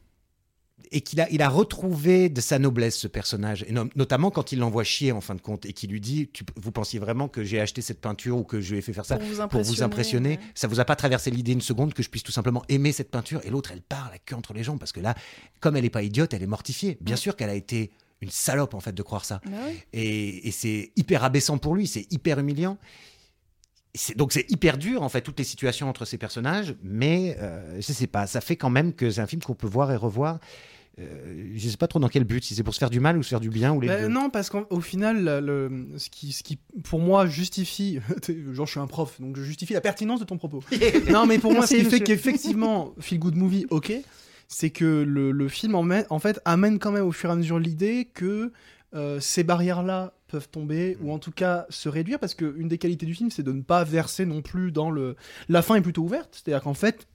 et 0.91 1.01
qu'il 1.01 1.19
a, 1.21 1.29
il 1.31 1.41
a 1.41 1.49
retrouvé 1.49 2.29
de 2.29 2.41
sa 2.41 2.59
noblesse 2.59 2.97
ce 2.97 3.07
personnage. 3.07 3.65
Et 3.67 3.71
no- 3.71 3.87
notamment 3.95 4.31
quand 4.31 4.51
il 4.51 4.59
l'envoie 4.59 4.83
chier 4.83 5.11
en 5.11 5.21
fin 5.21 5.35
de 5.35 5.41
compte 5.41 5.65
et 5.65 5.73
qu'il 5.73 5.89
lui 5.91 6.01
dit 6.01 6.29
tu- 6.33 6.43
Vous 6.55 6.71
pensiez 6.71 6.99
vraiment 6.99 7.27
que 7.27 7.43
j'ai 7.43 7.59
acheté 7.59 7.81
cette 7.81 8.01
peinture 8.01 8.37
ou 8.37 8.43
que 8.43 8.61
je 8.61 8.71
lui 8.71 8.79
ai 8.79 8.81
fait 8.81 8.93
faire 8.93 9.05
ça 9.05 9.17
Pour 9.17 9.25
vous 9.27 9.33
pour 9.35 9.43
impressionner. 9.43 9.75
vous 9.77 9.83
impressionner. 9.83 10.29
ouais. 10.31 10.39
Ça 10.55 10.67
vous 10.67 10.79
a 10.79 10.85
pas 10.85 10.95
traversé 10.95 11.31
l'idée 11.31 11.53
une 11.53 11.61
seconde 11.61 11.93
que 11.93 12.03
je 12.03 12.09
puisse 12.09 12.23
tout 12.23 12.31
simplement 12.31 12.63
aimer 12.69 12.91
cette 12.91 13.11
peinture 13.11 13.41
Et 13.45 13.49
l'autre, 13.49 13.71
elle 13.71 13.81
part 13.81 14.09
la 14.11 14.17
queue 14.19 14.35
entre 14.35 14.53
les 14.53 14.63
jambes 14.63 14.79
parce 14.79 14.91
que 14.91 14.99
là, 14.99 15.15
comme 15.59 15.75
elle 15.75 15.83
n'est 15.83 15.89
pas 15.89 16.03
idiote, 16.03 16.33
elle 16.33 16.43
est 16.43 16.47
mortifiée. 16.47 16.97
Bien 17.01 17.15
sûr 17.15 17.35
qu'elle 17.35 17.49
a 17.49 17.55
été 17.55 17.91
une 18.21 18.31
salope 18.31 18.73
en 18.73 18.79
fait 18.79 18.93
de 18.93 19.03
croire 19.03 19.25
ça. 19.25 19.41
Bah 19.45 19.57
oui. 19.67 19.77
Et, 19.93 20.47
et 20.47 20.51
c'est 20.51 20.91
hyper 20.95 21.23
abaissant 21.23 21.57
pour 21.57 21.75
lui, 21.75 21.85
c'est 21.87 22.11
hyper 22.11 22.39
humiliant. 22.39 22.77
Donc 24.17 24.33
c'est 24.33 24.49
hyper 24.51 24.77
dur 24.77 25.03
en 25.03 25.09
fait 25.09 25.21
toutes 25.21 25.37
les 25.39 25.45
situations 25.45 25.87
entre 25.87 26.03
ces 26.03 26.17
personnages, 26.17 26.75
mais 26.83 27.37
euh, 27.39 27.77
je 27.79 27.93
sais 27.93 28.07
pas, 28.07 28.27
ça 28.27 28.41
fait 28.41 28.57
quand 28.57 28.69
même 28.69 28.91
que 28.93 29.09
c'est 29.09 29.21
un 29.21 29.27
film 29.27 29.41
qu'on 29.41 29.53
peut 29.55 29.67
voir 29.67 29.89
et 29.91 29.95
revoir. 29.95 30.39
Euh, 30.97 31.51
je 31.55 31.69
sais 31.69 31.75
pas 31.75 31.87
trop 31.87 31.99
dans 31.99 32.07
quel 32.07 32.23
but, 32.23 32.43
si 32.43 32.55
c'est 32.55 32.63
pour 32.63 32.73
se 32.73 32.79
faire 32.79 32.89
du 32.89 32.99
mal 33.01 33.17
ou 33.17 33.23
se 33.23 33.29
faire 33.29 33.41
du 33.41 33.49
bien 33.49 33.73
ou 33.73 33.81
les 33.81 33.87
Bah, 33.87 34.01
deux. 34.01 34.07
non, 34.07 34.29
parce 34.29 34.49
qu'au 34.49 34.79
final, 34.79 35.23
le, 35.43 35.87
ce, 35.97 36.09
qui, 36.09 36.31
ce 36.31 36.41
qui, 36.41 36.57
pour 36.83 36.99
moi, 36.99 37.25
justifie. 37.25 37.99
genre, 38.53 38.65
je 38.65 38.71
suis 38.71 38.79
un 38.79 38.87
prof, 38.87 39.19
donc 39.19 39.35
je 39.35 39.43
justifie 39.43 39.73
la 39.73 39.81
pertinence 39.81 40.19
de 40.21 40.25
ton 40.25 40.37
propos. 40.37 40.63
non, 41.11 41.25
mais 41.25 41.37
pour 41.37 41.51
moi, 41.51 41.67
ce 41.67 41.75
qui 41.75 41.83
fait 41.83 41.99
qu'effectivement, 41.99 42.95
Feel 42.99 43.19
Good 43.19 43.35
Movie, 43.35 43.65
ok, 43.71 43.91
c'est 44.47 44.69
que 44.69 45.03
le, 45.05 45.31
le 45.31 45.47
film, 45.49 45.75
en, 45.75 45.85
en 46.09 46.19
fait, 46.19 46.39
amène 46.45 46.79
quand 46.79 46.91
même 46.91 47.05
au 47.05 47.11
fur 47.11 47.29
et 47.29 47.33
à 47.33 47.35
mesure 47.35 47.59
l'idée 47.59 48.05
que 48.13 48.53
euh, 48.93 49.19
ces 49.19 49.43
barrières-là 49.43 50.13
peuvent 50.29 50.47
tomber, 50.49 50.97
ou 51.01 51.11
en 51.11 51.19
tout 51.19 51.31
cas 51.31 51.65
se 51.69 51.89
réduire, 51.89 52.19
parce 52.19 52.35
qu'une 52.35 52.67
des 52.69 52.77
qualités 52.77 53.05
du 53.05 53.13
film, 53.13 53.29
c'est 53.31 53.43
de 53.43 53.51
ne 53.51 53.61
pas 53.61 53.83
verser 53.83 54.25
non 54.25 54.41
plus 54.41 54.71
dans 54.71 54.89
le. 54.91 55.17
La 55.49 55.61
fin 55.61 55.75
est 55.75 55.81
plutôt 55.81 56.03
ouverte, 56.03 56.29
c'est-à-dire 56.43 56.63
qu'en 56.63 56.73
fait, 56.73 57.05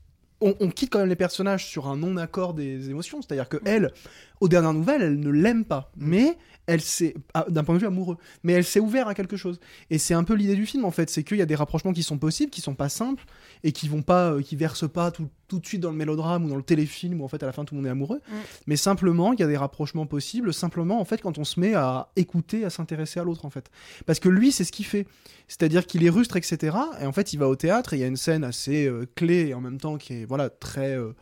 on, 0.40 0.70
quitte 0.70 0.90
quand 0.90 1.00
même 1.00 1.08
les 1.08 1.16
personnages 1.16 1.66
sur 1.66 1.88
un 1.88 1.96
non-accord 1.96 2.54
des 2.54 2.90
émotions. 2.90 3.20
C'est-à-dire 3.22 3.48
que 3.48 3.58
elle, 3.64 3.92
aux 4.40 4.48
dernières 4.48 4.72
nouvelles, 4.72 5.02
elle 5.02 5.20
ne 5.20 5.30
l'aime 5.30 5.64
pas. 5.64 5.92
Mais 5.96 6.36
elle 6.70 6.80
s'est 6.80 7.14
ah, 7.34 7.44
d'un 7.48 7.64
point 7.64 7.74
de 7.74 7.80
vue 7.80 7.86
amoureux, 7.86 8.16
mais 8.44 8.52
elle 8.52 8.64
s'est 8.64 8.80
ouverte 8.80 9.08
à 9.08 9.14
quelque 9.14 9.36
chose. 9.36 9.58
Et 9.90 9.98
c'est 9.98 10.14
un 10.14 10.22
peu 10.22 10.34
l'idée 10.34 10.54
du 10.54 10.66
film 10.66 10.84
en 10.84 10.92
fait, 10.92 11.10
c'est 11.10 11.24
qu'il 11.24 11.36
y 11.36 11.42
a 11.42 11.46
des 11.46 11.56
rapprochements 11.56 11.92
qui 11.92 12.04
sont 12.04 12.18
possibles, 12.18 12.50
qui 12.50 12.60
sont 12.60 12.74
pas 12.74 12.88
simples 12.88 13.24
et 13.64 13.72
qui 13.72 13.88
vont 13.88 14.02
pas, 14.02 14.32
euh, 14.32 14.42
qui 14.42 14.54
versent 14.54 14.88
pas 14.88 15.10
tout, 15.10 15.28
tout 15.48 15.58
de 15.58 15.66
suite 15.66 15.80
dans 15.80 15.90
le 15.90 15.96
mélodrame 15.96 16.44
ou 16.44 16.48
dans 16.48 16.56
le 16.56 16.62
téléfilm 16.62 17.20
où 17.20 17.24
en 17.24 17.28
fait 17.28 17.42
à 17.42 17.46
la 17.46 17.52
fin 17.52 17.64
tout 17.64 17.74
le 17.74 17.80
monde 17.80 17.88
est 17.88 17.90
amoureux. 17.90 18.20
Mm. 18.28 18.34
Mais 18.68 18.76
simplement, 18.76 19.32
il 19.32 19.40
y 19.40 19.42
a 19.42 19.48
des 19.48 19.56
rapprochements 19.56 20.06
possibles. 20.06 20.54
Simplement 20.54 21.00
en 21.00 21.04
fait 21.04 21.20
quand 21.20 21.38
on 21.38 21.44
se 21.44 21.58
met 21.58 21.74
à 21.74 22.10
écouter, 22.14 22.64
à 22.64 22.70
s'intéresser 22.70 23.18
à 23.18 23.24
l'autre 23.24 23.44
en 23.44 23.50
fait, 23.50 23.70
parce 24.06 24.20
que 24.20 24.28
lui 24.28 24.52
c'est 24.52 24.64
ce 24.64 24.72
qu'il 24.72 24.86
fait, 24.86 25.06
c'est-à-dire 25.48 25.86
qu'il 25.86 26.04
est 26.04 26.10
rustre 26.10 26.36
etc. 26.36 26.76
Et 27.00 27.06
en 27.06 27.12
fait 27.12 27.32
il 27.32 27.38
va 27.38 27.48
au 27.48 27.56
théâtre 27.56 27.94
et 27.94 27.96
il 27.96 28.00
y 28.00 28.04
a 28.04 28.08
une 28.08 28.16
scène 28.16 28.44
assez 28.44 28.86
euh, 28.86 29.06
clé 29.16 29.48
et 29.48 29.54
en 29.54 29.60
même 29.60 29.78
temps 29.78 29.98
qui 29.98 30.12
est 30.12 30.24
voilà 30.24 30.50
très 30.50 30.96
euh, 30.96 31.12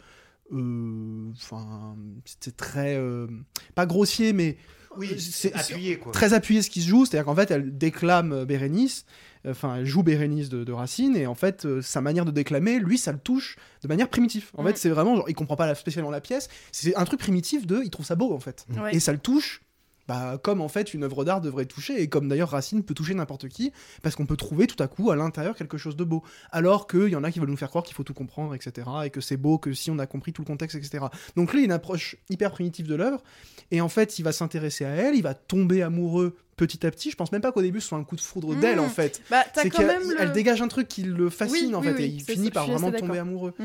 euh, 0.52 1.30
enfin 1.36 1.94
c'était 2.24 2.56
très 2.56 2.96
euh, 2.96 3.26
pas 3.74 3.84
grossier 3.84 4.32
mais 4.32 4.56
Oui, 4.96 5.18
c'est- 5.20 5.54
appuyé 5.54 5.98
quoi. 5.98 6.12
très 6.12 6.32
appuyé 6.32 6.62
ce 6.62 6.70
qui 6.70 6.82
se 6.82 6.88
joue, 6.88 7.04
c'est-à-dire 7.06 7.26
qu'en 7.26 7.34
fait 7.34 7.50
elle 7.50 7.76
déclame 7.76 8.32
euh, 8.32 8.44
Bérénice, 8.44 9.04
euh, 9.46 9.50
enfin 9.52 9.76
elle 9.76 9.86
joue 9.86 10.02
Bérénice 10.02 10.48
de, 10.48 10.64
de 10.64 10.72
Racine, 10.72 11.16
et 11.16 11.26
en 11.26 11.34
fait 11.34 11.64
euh, 11.66 11.82
sa 11.82 12.00
manière 12.00 12.24
de 12.24 12.30
déclamer, 12.30 12.78
lui 12.78 12.98
ça 12.98 13.12
le 13.12 13.18
touche 13.18 13.56
de 13.82 13.88
manière 13.88 14.08
primitive. 14.08 14.50
En 14.56 14.64
fait 14.64 14.76
c'est 14.78 14.88
vraiment, 14.88 15.16
genre, 15.16 15.28
il 15.28 15.34
comprend 15.34 15.56
pas 15.56 15.66
la, 15.66 15.74
spécialement 15.74 16.10
la 16.10 16.20
pièce, 16.20 16.48
c'est 16.72 16.96
un 16.96 17.04
truc 17.04 17.20
primitif 17.20 17.66
de, 17.66 17.80
il 17.84 17.90
trouve 17.90 18.06
ça 18.06 18.14
beau 18.16 18.32
en 18.34 18.40
fait. 18.40 18.66
Et 18.92 19.00
ça 19.00 19.12
le 19.12 19.18
touche, 19.18 19.60
bah, 20.08 20.38
comme 20.42 20.60
en 20.60 20.68
fait 20.68 20.92
une 20.94 21.04
œuvre 21.04 21.24
d'art 21.24 21.40
devrait 21.40 21.66
toucher, 21.66 22.02
et 22.02 22.08
comme 22.08 22.28
d'ailleurs 22.28 22.48
Racine 22.50 22.82
peut 22.82 22.94
toucher 22.94 23.14
n'importe 23.14 23.48
qui, 23.48 23.72
parce 24.02 24.16
qu'on 24.16 24.26
peut 24.26 24.36
trouver 24.36 24.66
tout 24.66 24.82
à 24.82 24.88
coup 24.88 25.10
à 25.10 25.16
l'intérieur 25.16 25.54
quelque 25.54 25.78
chose 25.78 25.94
de 25.96 26.02
beau. 26.04 26.22
Alors 26.50 26.86
qu'il 26.88 27.08
y 27.08 27.16
en 27.16 27.22
a 27.24 27.30
qui 27.30 27.38
veulent 27.38 27.50
nous 27.50 27.56
faire 27.56 27.68
croire 27.68 27.84
qu'il 27.84 27.94
faut 27.94 28.04
tout 28.04 28.14
comprendre, 28.14 28.54
etc., 28.54 28.86
et 29.04 29.10
que 29.10 29.20
c'est 29.20 29.36
beau 29.36 29.58
que 29.58 29.72
si 29.72 29.90
on 29.90 29.98
a 29.98 30.06
compris 30.06 30.32
tout 30.32 30.42
le 30.42 30.46
contexte, 30.46 30.76
etc. 30.76 31.04
Donc 31.36 31.52
là, 31.52 31.60
il 31.60 31.62
a 31.62 31.64
une 31.66 31.72
approche 31.72 32.16
hyper 32.30 32.50
primitive 32.50 32.86
de 32.88 32.94
l'œuvre, 32.94 33.22
et 33.70 33.80
en 33.80 33.88
fait, 33.88 34.18
il 34.18 34.22
va 34.22 34.32
s'intéresser 34.32 34.84
à 34.84 34.90
elle, 34.90 35.14
il 35.14 35.22
va 35.22 35.34
tomber 35.34 35.82
amoureux 35.82 36.36
petit 36.56 36.84
à 36.86 36.90
petit. 36.90 37.10
Je 37.12 37.16
pense 37.16 37.30
même 37.30 37.40
pas 37.42 37.52
qu'au 37.52 37.62
début 37.62 37.80
ce 37.80 37.86
soit 37.88 37.98
un 37.98 38.02
coup 38.04 38.16
de 38.16 38.20
foudre 38.20 38.54
Mmh. 38.56 38.60
d'elle, 38.60 38.80
en 38.80 38.88
fait. 38.88 39.22
Bah, 39.30 39.44
C'est 39.54 39.70
qu'elle 39.70 39.86
le- 39.86 40.16
elle 40.20 40.32
dégage 40.32 40.60
un 40.60 40.66
truc 40.68 40.88
qui 40.88 41.02
le 41.04 41.30
fascine, 41.30 41.66
Oui, 41.68 41.74
en 41.76 41.80
oui, 41.80 41.86
fait, 41.86 41.94
oui, 41.94 42.02
et 42.02 42.06
il 42.06 42.20
finit 42.22 42.50
par 42.50 42.66
vraiment 42.66 42.90
tomber 42.90 43.18
amoureux. 43.18 43.54
Mm. 43.58 43.64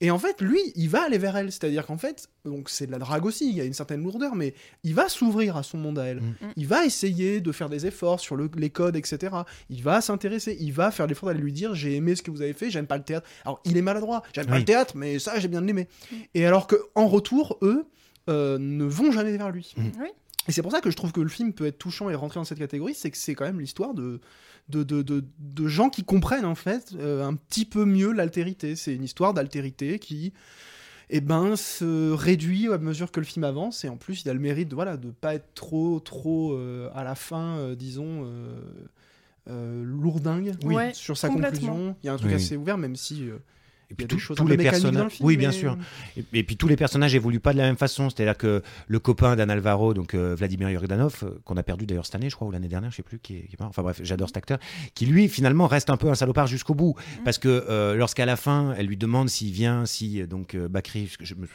Et 0.00 0.10
en 0.10 0.18
fait, 0.18 0.40
lui, 0.40 0.60
il 0.74 0.88
va 0.88 1.04
aller 1.04 1.18
vers 1.18 1.36
elle. 1.36 1.50
C'est-à-dire 1.52 1.86
qu'en 1.86 1.96
fait, 1.96 2.28
donc 2.44 2.68
c'est 2.68 2.86
de 2.86 2.92
la 2.92 2.98
drague 2.98 3.24
aussi, 3.24 3.48
il 3.48 3.56
y 3.56 3.60
a 3.60 3.64
une 3.64 3.72
certaine 3.72 4.02
lourdeur, 4.02 4.34
mais 4.34 4.54
il 4.82 4.94
va 4.94 5.08
s'ouvrir 5.08 5.56
à 5.56 5.62
son 5.62 5.78
monde 5.78 5.98
à 5.98 6.04
elle. 6.04 6.20
Mm. 6.20 6.34
Il 6.56 6.66
va 6.66 6.84
essayer 6.84 7.40
de 7.40 7.52
faire 7.52 7.68
des 7.68 7.86
efforts 7.86 8.20
sur 8.20 8.36
le- 8.36 8.50
les 8.56 8.70
codes, 8.70 8.96
etc. 8.96 9.34
Il 9.70 9.82
va 9.82 10.00
s'intéresser, 10.00 10.56
il 10.60 10.72
va 10.72 10.90
faire 10.90 11.06
l'effort 11.06 11.28
d'aller 11.28 11.40
lui 11.40 11.52
dire 11.52 11.74
j'ai 11.74 11.94
aimé 11.94 12.16
ce 12.16 12.22
que 12.22 12.30
vous 12.30 12.42
avez 12.42 12.52
fait, 12.52 12.70
j'aime 12.70 12.86
pas 12.86 12.98
le 12.98 13.04
théâtre. 13.04 13.26
Alors, 13.44 13.60
il 13.64 13.76
est 13.76 13.82
maladroit, 13.82 14.22
j'aime 14.34 14.46
pas 14.46 14.58
le 14.58 14.64
théâtre, 14.64 14.96
mais 14.96 15.18
ça, 15.18 15.38
j'ai 15.38 15.48
bien 15.48 15.66
aimé. 15.66 15.88
Mm. 16.10 16.16
Et 16.34 16.46
alors 16.46 16.66
que 16.66 16.76
en 16.94 17.06
retour, 17.06 17.58
eux 17.62 17.86
euh, 18.28 18.58
ne 18.58 18.84
vont 18.84 19.12
jamais 19.12 19.36
vers 19.36 19.50
lui. 19.50 19.74
Mm. 19.76 19.82
Oui. 20.00 20.08
Et 20.46 20.52
c'est 20.52 20.60
pour 20.60 20.72
ça 20.72 20.80
que 20.82 20.90
je 20.90 20.96
trouve 20.96 21.12
que 21.12 21.20
le 21.22 21.28
film 21.28 21.54
peut 21.54 21.66
être 21.66 21.78
touchant 21.78 22.10
et 22.10 22.14
rentrer 22.14 22.38
dans 22.38 22.44
cette 22.44 22.58
catégorie, 22.58 22.94
c'est 22.94 23.10
que 23.10 23.16
c'est 23.16 23.34
quand 23.34 23.46
même 23.46 23.60
l'histoire 23.60 23.94
de, 23.94 24.20
de, 24.68 24.82
de, 24.82 25.02
de, 25.02 25.24
de 25.38 25.68
gens 25.68 25.90
qui 25.90 26.04
comprennent 26.04 26.44
en 26.46 26.54
fait 26.54 26.92
euh, 26.98 27.24
un 27.24 27.34
petit 27.34 27.64
peu 27.64 27.84
mieux 27.84 28.12
l'altérité. 28.12 28.76
C'est 28.76 28.94
une 28.94 29.04
histoire 29.04 29.34
d'altérité 29.34 29.98
qui 29.98 30.32
eh 31.10 31.20
ben, 31.20 31.54
se 31.54 32.12
réduit 32.12 32.72
à 32.72 32.78
mesure 32.78 33.10
que 33.12 33.20
le 33.20 33.26
film 33.26 33.44
avance 33.44 33.84
et 33.84 33.90
en 33.90 33.96
plus 33.98 34.22
il 34.24 34.30
a 34.30 34.32
le 34.34 34.40
mérite 34.40 34.68
de 34.70 34.74
voilà 34.74 34.96
de 34.96 35.10
pas 35.10 35.34
être 35.34 35.52
trop 35.54 36.00
trop 36.00 36.54
euh, 36.54 36.88
à 36.94 37.04
la 37.04 37.14
fin 37.14 37.58
euh, 37.58 37.74
disons 37.74 38.24
euh, 38.24 38.58
euh, 39.50 39.84
lourdingue 39.84 40.54
Oui. 40.64 40.74
Ouais, 40.74 40.94
sur 40.94 41.18
sa 41.18 41.28
conclusion 41.28 41.94
il 42.02 42.06
y 42.06 42.08
a 42.08 42.14
un 42.14 42.16
truc 42.16 42.30
Oui. 42.30 42.36
assez 42.36 42.56
ouvert 42.56 42.78
même 42.78 42.96
si 42.96 43.28
euh, 43.28 43.36
Et 43.90 43.94
puis 43.94 44.06
tous- 44.06 44.46
les 44.46 44.56
personnages. 44.56 45.18
le 45.20 45.24
oui, 45.26 45.36
bien 45.36 45.50
mais- 45.50 45.54
sûr. 45.54 45.76
Et, 46.16 46.24
et 46.32 46.42
puis 46.42 46.56
tous 46.56 46.68
les 46.68 46.76
personnages 46.76 47.14
évoluent 47.14 47.40
pas 47.40 47.52
de 47.52 47.58
la 47.58 47.64
même 47.64 47.76
façon. 47.76 48.10
C'est-à-dire 48.10 48.36
que 48.36 48.62
le 48.88 48.98
copain 48.98 49.36
d'Anne 49.36 49.50
Alvaro, 49.50 49.94
donc 49.94 50.14
euh, 50.14 50.34
Vladimir 50.34 50.70
Yordanov, 50.70 51.20
euh, 51.22 51.30
qu'on 51.44 51.56
a 51.56 51.62
perdu 51.62 51.86
d'ailleurs 51.86 52.06
cette 52.06 52.14
année, 52.14 52.30
je 52.30 52.34
crois, 52.36 52.48
ou 52.48 52.50
l'année 52.50 52.68
dernière, 52.68 52.90
je 52.90 52.96
sais 52.96 53.02
plus, 53.02 53.18
qui 53.18 53.36
est, 53.36 53.42
qui 53.42 53.56
est. 53.56 53.62
Enfin 53.62 53.82
bref, 53.82 54.00
j'adore 54.02 54.28
cet 54.28 54.36
acteur, 54.36 54.58
qui 54.94 55.06
lui 55.06 55.28
finalement 55.28 55.66
reste 55.66 55.90
un 55.90 55.96
peu 55.96 56.08
un 56.08 56.14
salopard 56.14 56.46
jusqu'au 56.46 56.74
bout, 56.74 56.94
Mm. 57.20 57.24
parce 57.24 57.38
que 57.38 57.48
euh, 57.48 57.94
lorsqu'à 57.96 58.26
la 58.26 58.36
fin, 58.36 58.74
elle 58.76 58.86
lui 58.86 58.96
demande 58.96 59.28
s'il 59.28 59.52
vient, 59.52 59.86
si 59.86 60.22
euh, 60.22 60.26
donc 60.26 60.56
Bakri, 60.56 61.04
parce 61.04 61.16
que 61.16 61.24
je 61.24 61.34
me 61.34 61.46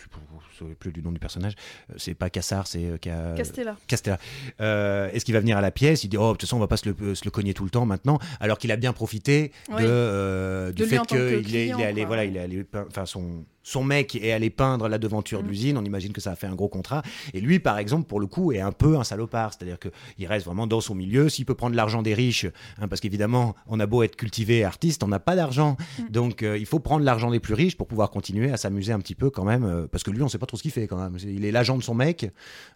souviens 0.57 0.75
plus 0.79 0.91
du 0.91 1.01
nom 1.01 1.11
du 1.11 1.19
personnage, 1.19 1.53
c'est 1.97 2.13
pas 2.13 2.29
Cassar, 2.29 2.67
c'est 2.67 2.91
Ca- 3.03 3.33
Castella. 3.35 3.75
Castella. 3.87 4.19
Est-ce 4.59 5.25
qu'il 5.25 5.33
va 5.33 5.39
venir 5.39 5.57
à 5.57 5.61
la 5.61 5.71
pièce? 5.71 6.03
Il 6.03 6.09
dit 6.09 6.17
Oh, 6.17 6.27
de 6.27 6.31
toute 6.33 6.41
façon, 6.41 6.57
on 6.57 6.59
va 6.59 6.67
pas 6.67 6.77
se 6.77 6.89
le, 6.89 7.15
se 7.15 7.25
le 7.25 7.31
cogner 7.31 7.53
tout 7.53 7.63
le 7.63 7.69
temps 7.69 7.85
maintenant. 7.85 8.19
Alors 8.39 8.57
qu'il 8.57 8.71
a 8.71 8.75
bien 8.75 8.93
profité 8.93 9.51
Oui. 9.71 9.81
de, 9.83 10.71
du 10.75 10.81
De 10.83 10.87
fait 10.87 10.99
qu'il 11.05 11.17
est, 11.17 11.39
il 11.41 11.55
est 11.55 11.71
client, 11.73 11.79
allé. 11.79 12.05
Voilà, 12.19 12.25
il 12.25 12.37
est 12.37 12.39
allé, 12.39 12.65
enfin 12.87 13.05
son 13.05 13.45
son 13.61 13.83
mec 13.83 14.15
est 14.15 14.31
allé 14.31 14.49
peindre 14.49 14.87
la 14.87 14.97
devanture 14.97 15.41
de 15.43 15.45
Mm. 15.45 15.49
l'usine. 15.49 15.77
On 15.77 15.83
imagine 15.83 16.11
que 16.11 16.21
ça 16.21 16.31
a 16.31 16.35
fait 16.35 16.47
un 16.47 16.55
gros 16.55 16.69
contrat. 16.69 17.03
Et 17.35 17.41
lui, 17.41 17.59
par 17.59 17.77
exemple, 17.77 18.07
pour 18.07 18.19
le 18.19 18.25
coup, 18.25 18.51
est 18.51 18.61
un 18.61 18.71
peu 18.71 18.97
un 18.97 19.03
salopard. 19.03 19.53
C'est-à-dire 19.53 19.77
qu'il 19.77 20.25
reste 20.25 20.45
vraiment 20.47 20.65
dans 20.65 20.81
son 20.81 20.95
milieu. 20.95 21.29
S'il 21.29 21.45
peut 21.45 21.53
prendre 21.53 21.75
l'argent 21.75 22.01
des 22.01 22.15
riches, 22.15 22.47
hein, 22.81 22.87
parce 22.87 22.99
qu'évidemment, 22.99 23.53
on 23.67 23.79
a 23.79 23.85
beau 23.85 24.01
être 24.01 24.15
cultivé 24.15 24.63
artiste, 24.63 25.03
on 25.03 25.07
n'a 25.07 25.19
pas 25.19 25.35
d'argent. 25.35 25.77
Mm. 25.99 26.03
Donc, 26.09 26.41
euh, 26.41 26.57
il 26.57 26.65
faut 26.65 26.79
prendre 26.79 27.05
l'argent 27.05 27.29
des 27.29 27.39
plus 27.39 27.53
riches 27.53 27.77
pour 27.77 27.85
pouvoir 27.85 28.09
continuer 28.09 28.49
à 28.51 28.57
s'amuser 28.57 28.91
un 28.91 28.99
petit 28.99 29.13
peu 29.13 29.29
quand 29.29 29.43
même. 29.43 29.63
euh, 29.65 29.85
parce 29.91 30.03
que 30.03 30.09
lui, 30.09 30.23
on 30.23 30.29
sait 30.29 30.39
pas 30.39 30.47
trop 30.47 30.57
ce 30.57 30.63
qu'il 30.63 30.71
fait 30.71 30.87
quand 30.87 30.97
même. 30.97 31.17
Il 31.23 31.45
est 31.45 31.51
l'agent 31.51 31.77
de 31.77 31.83
son 31.83 31.93
mec. 31.93 32.31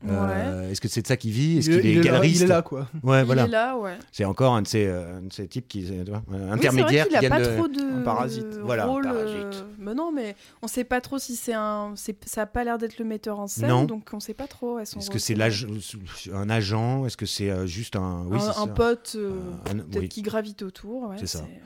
Euh, 0.07 0.69
Est-ce 0.69 0.81
que 0.81 0.87
c'est 0.89 1.01
de 1.01 1.07
ça 1.07 1.17
qu'il 1.17 1.31
vit? 1.31 1.57
Est-ce 1.59 1.71
il, 1.71 1.77
qu'il 1.79 1.89
est, 1.89 1.91
il 1.93 1.97
est 1.99 2.03
là, 2.03 2.11
galeriste 2.11 2.41
il 2.41 2.43
est 2.43 2.47
là 2.47 2.61
quoi 2.61 2.87
Ouais, 3.01 3.23
voilà. 3.23 3.43
Il 3.43 3.47
est 3.47 3.51
là, 3.51 3.77
ouais. 3.77 3.97
C'est 4.11 4.25
encore 4.25 4.53
un 4.53 4.61
de 4.61 4.67
ces, 4.67 4.85
euh, 4.85 5.17
un 5.17 5.21
de 5.21 5.33
ces 5.33 5.47
types 5.47 5.67
qui, 5.67 5.85
euh, 5.89 6.03
vois, 6.07 6.21
Oui, 6.27 6.37
vrai 6.37 6.51
intermédiaires 6.51 7.07
qu'il 7.07 7.17
qui 7.17 7.25
a 7.25 7.29
pas 7.29 7.39
de- 7.39 7.55
trop 7.57 7.67
de 7.67 7.79
un 7.99 8.01
parasite. 8.03 8.59
Voilà. 8.63 8.85
Euh, 9.36 9.51
Mais 9.79 9.93
non, 9.93 10.11
mais 10.11 10.36
on 10.61 10.67
sait 10.67 10.84
pas 10.84 11.01
trop 11.01 11.19
si 11.19 11.36
c'est 11.36 11.53
un. 11.53 11.93
Ça 12.25 12.41
a 12.41 12.45
pas 12.45 12.63
l'air 12.63 12.77
d'être 12.77 12.97
le 12.99 13.05
metteur 13.05 13.39
en 13.39 13.47
scène, 13.47 13.69
Non. 13.69 13.84
donc 13.86 14.09
on 14.13 14.19
sait 14.19 14.34
pas 14.34 14.47
trop. 14.47 14.79
Est-ce 14.79 15.09
que 15.09 15.19
c'est 15.19 15.36
l'ag- 15.36 15.67
un 16.34 16.49
agent 16.49 17.05
Est-ce 17.05 17.17
que 17.17 17.25
c'est 17.25 17.49
euh, 17.49 17.65
juste 17.65 17.95
un. 17.95 18.25
Oui, 18.27 18.39
un, 18.57 18.67
pote 18.67 19.13
euh, 19.15 19.31
Un- 19.69 19.77
peut-être 19.79 19.99
oui. 19.99 20.09
qui 20.09 20.21
gravite 20.21 20.61
autour. 20.61 21.09
ouais, 21.09 21.17
C'est 21.19 21.27
ça. 21.27 21.41
Ouais. 21.43 21.61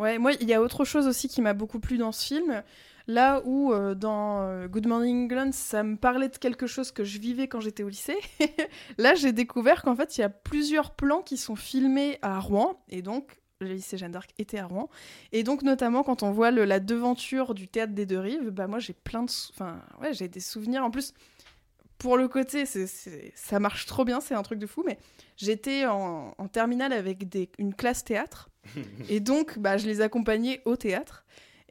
Ouais, 0.00 0.18
moi, 0.18 0.32
il 0.40 0.48
y 0.48 0.54
a 0.54 0.60
autre 0.60 0.84
chose 0.84 1.06
aussi 1.06 1.28
qui 1.28 1.40
m'a 1.40 1.52
beaucoup 1.54 1.78
plu 1.78 1.98
dans 1.98 2.10
ce 2.12 2.24
film. 2.26 2.62
Là 3.06 3.42
où 3.44 3.70
euh, 3.72 3.94
dans 3.94 4.40
euh, 4.40 4.66
Good 4.66 4.86
Morning 4.86 5.24
England, 5.24 5.50
ça 5.52 5.82
me 5.82 5.96
parlait 5.96 6.30
de 6.30 6.38
quelque 6.38 6.66
chose 6.66 6.90
que 6.90 7.04
je 7.04 7.18
vivais 7.18 7.48
quand 7.48 7.60
j'étais 7.60 7.82
au 7.82 7.88
lycée. 7.90 8.16
Là, 8.98 9.14
j'ai 9.14 9.32
découvert 9.32 9.82
qu'en 9.82 9.94
fait, 9.94 10.16
il 10.16 10.22
y 10.22 10.24
a 10.24 10.30
plusieurs 10.30 10.90
plans 10.92 11.20
qui 11.20 11.36
sont 11.36 11.54
filmés 11.54 12.18
à 12.22 12.40
Rouen. 12.40 12.82
Et 12.88 13.02
donc, 13.02 13.42
le 13.60 13.68
lycée 13.68 13.96
Jeanne 13.96 14.12
d'Arc 14.12 14.30
était 14.38 14.58
à 14.58 14.66
Rouen. 14.66 14.88
Et 15.32 15.42
donc, 15.42 15.62
notamment, 15.62 16.02
quand 16.02 16.22
on 16.22 16.30
voit 16.32 16.50
le- 16.50 16.64
la 16.64 16.80
devanture 16.80 17.54
du 17.54 17.68
théâtre 17.68 17.92
des 17.92 18.06
deux 18.06 18.18
rives, 18.18 18.50
bah, 18.50 18.66
moi, 18.66 18.78
j'ai 18.78 18.92
plein 18.92 19.22
de. 19.22 19.30
Enfin, 19.50 19.80
ouais, 20.00 20.12
j'ai 20.12 20.28
des 20.28 20.40
souvenirs. 20.40 20.84
En 20.84 20.90
plus, 20.90 21.14
pour 21.98 22.16
le 22.16 22.28
côté, 22.28 22.64
ça 22.66 23.58
marche 23.60 23.86
trop 23.86 24.04
bien, 24.04 24.20
c'est 24.20 24.34
un 24.34 24.42
truc 24.42 24.58
de 24.58 24.66
fou. 24.66 24.82
Mais 24.86 24.98
j'étais 25.36 25.86
en, 25.86 26.34
en 26.36 26.48
terminale 26.48 26.92
avec 26.92 27.28
des, 27.28 27.48
une 27.58 27.74
classe 27.74 28.04
théâtre. 28.04 28.50
et 29.08 29.20
donc, 29.20 29.58
bah, 29.58 29.78
je 29.78 29.86
les 29.86 30.00
accompagnais 30.00 30.60
au 30.64 30.76
théâtre. 30.76 31.24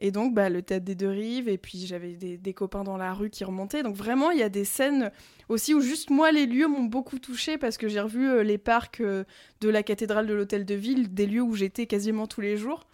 Et 0.06 0.10
donc, 0.10 0.34
bah, 0.34 0.50
le 0.50 0.60
théâtre 0.60 0.84
des 0.84 0.94
deux 0.94 1.08
rives, 1.08 1.48
et 1.48 1.56
puis 1.56 1.86
j'avais 1.86 2.12
des, 2.12 2.36
des 2.36 2.52
copains 2.52 2.84
dans 2.84 2.98
la 2.98 3.14
rue 3.14 3.30
qui 3.30 3.42
remontaient. 3.42 3.82
Donc, 3.82 3.96
vraiment, 3.96 4.30
il 4.30 4.38
y 4.38 4.42
a 4.42 4.50
des 4.50 4.66
scènes 4.66 5.10
aussi 5.48 5.72
où 5.72 5.80
juste 5.80 6.10
moi, 6.10 6.30
les 6.30 6.44
lieux 6.44 6.66
m'ont 6.68 6.82
beaucoup 6.84 7.18
touchée 7.18 7.56
parce 7.56 7.78
que 7.78 7.88
j'ai 7.88 8.00
revu 8.00 8.28
euh, 8.28 8.42
les 8.42 8.58
parcs 8.58 9.00
euh, 9.00 9.24
de 9.62 9.70
la 9.70 9.82
cathédrale 9.82 10.26
de 10.26 10.34
l'hôtel 10.34 10.66
de 10.66 10.74
ville, 10.74 11.14
des 11.14 11.24
lieux 11.26 11.40
où 11.40 11.54
j'étais 11.54 11.86
quasiment 11.86 12.26
tous 12.26 12.42
les 12.42 12.58
jours. 12.58 12.86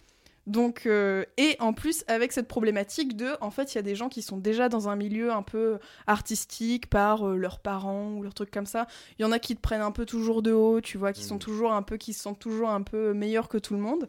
Donc, 0.47 0.85
euh, 0.85 1.25
et 1.37 1.57
en 1.59 1.73
plus, 1.73 2.05
avec 2.07 2.31
cette 2.31 2.47
problématique 2.47 3.17
de, 3.17 3.27
en 3.41 3.51
fait, 3.51 3.73
il 3.73 3.75
y 3.75 3.79
a 3.79 3.83
des 3.83 3.95
gens 3.95 4.07
qui 4.07 4.21
sont 4.21 4.37
déjà 4.37 4.69
dans 4.69 4.87
un 4.87 4.95
milieu 4.95 5.33
un 5.33 5.43
peu 5.43 5.79
artistique 6.07 6.89
par 6.89 7.27
euh, 7.27 7.35
leurs 7.35 7.59
parents 7.59 8.13
ou 8.13 8.23
leurs 8.23 8.33
trucs 8.33 8.51
comme 8.51 8.65
ça. 8.65 8.87
Il 9.19 9.23
y 9.23 9.25
en 9.25 9.33
a 9.33 9.37
qui 9.39 9.55
te 9.55 9.61
prennent 9.61 9.81
un 9.81 9.91
peu 9.91 10.05
toujours 10.05 10.41
de 10.41 10.53
haut, 10.53 10.79
tu 10.79 10.97
vois, 10.97 11.11
qui 11.11 11.23
sont 11.25 11.35
Mhm. 11.35 11.41
toujours 11.41 11.73
un 11.73 11.83
peu, 11.83 11.97
qui 11.97 12.13
se 12.13 12.21
sentent 12.21 12.39
toujours 12.39 12.69
un 12.69 12.81
peu 12.81 13.13
meilleurs 13.13 13.49
que 13.49 13.57
tout 13.57 13.73
le 13.73 13.81
monde. 13.81 14.07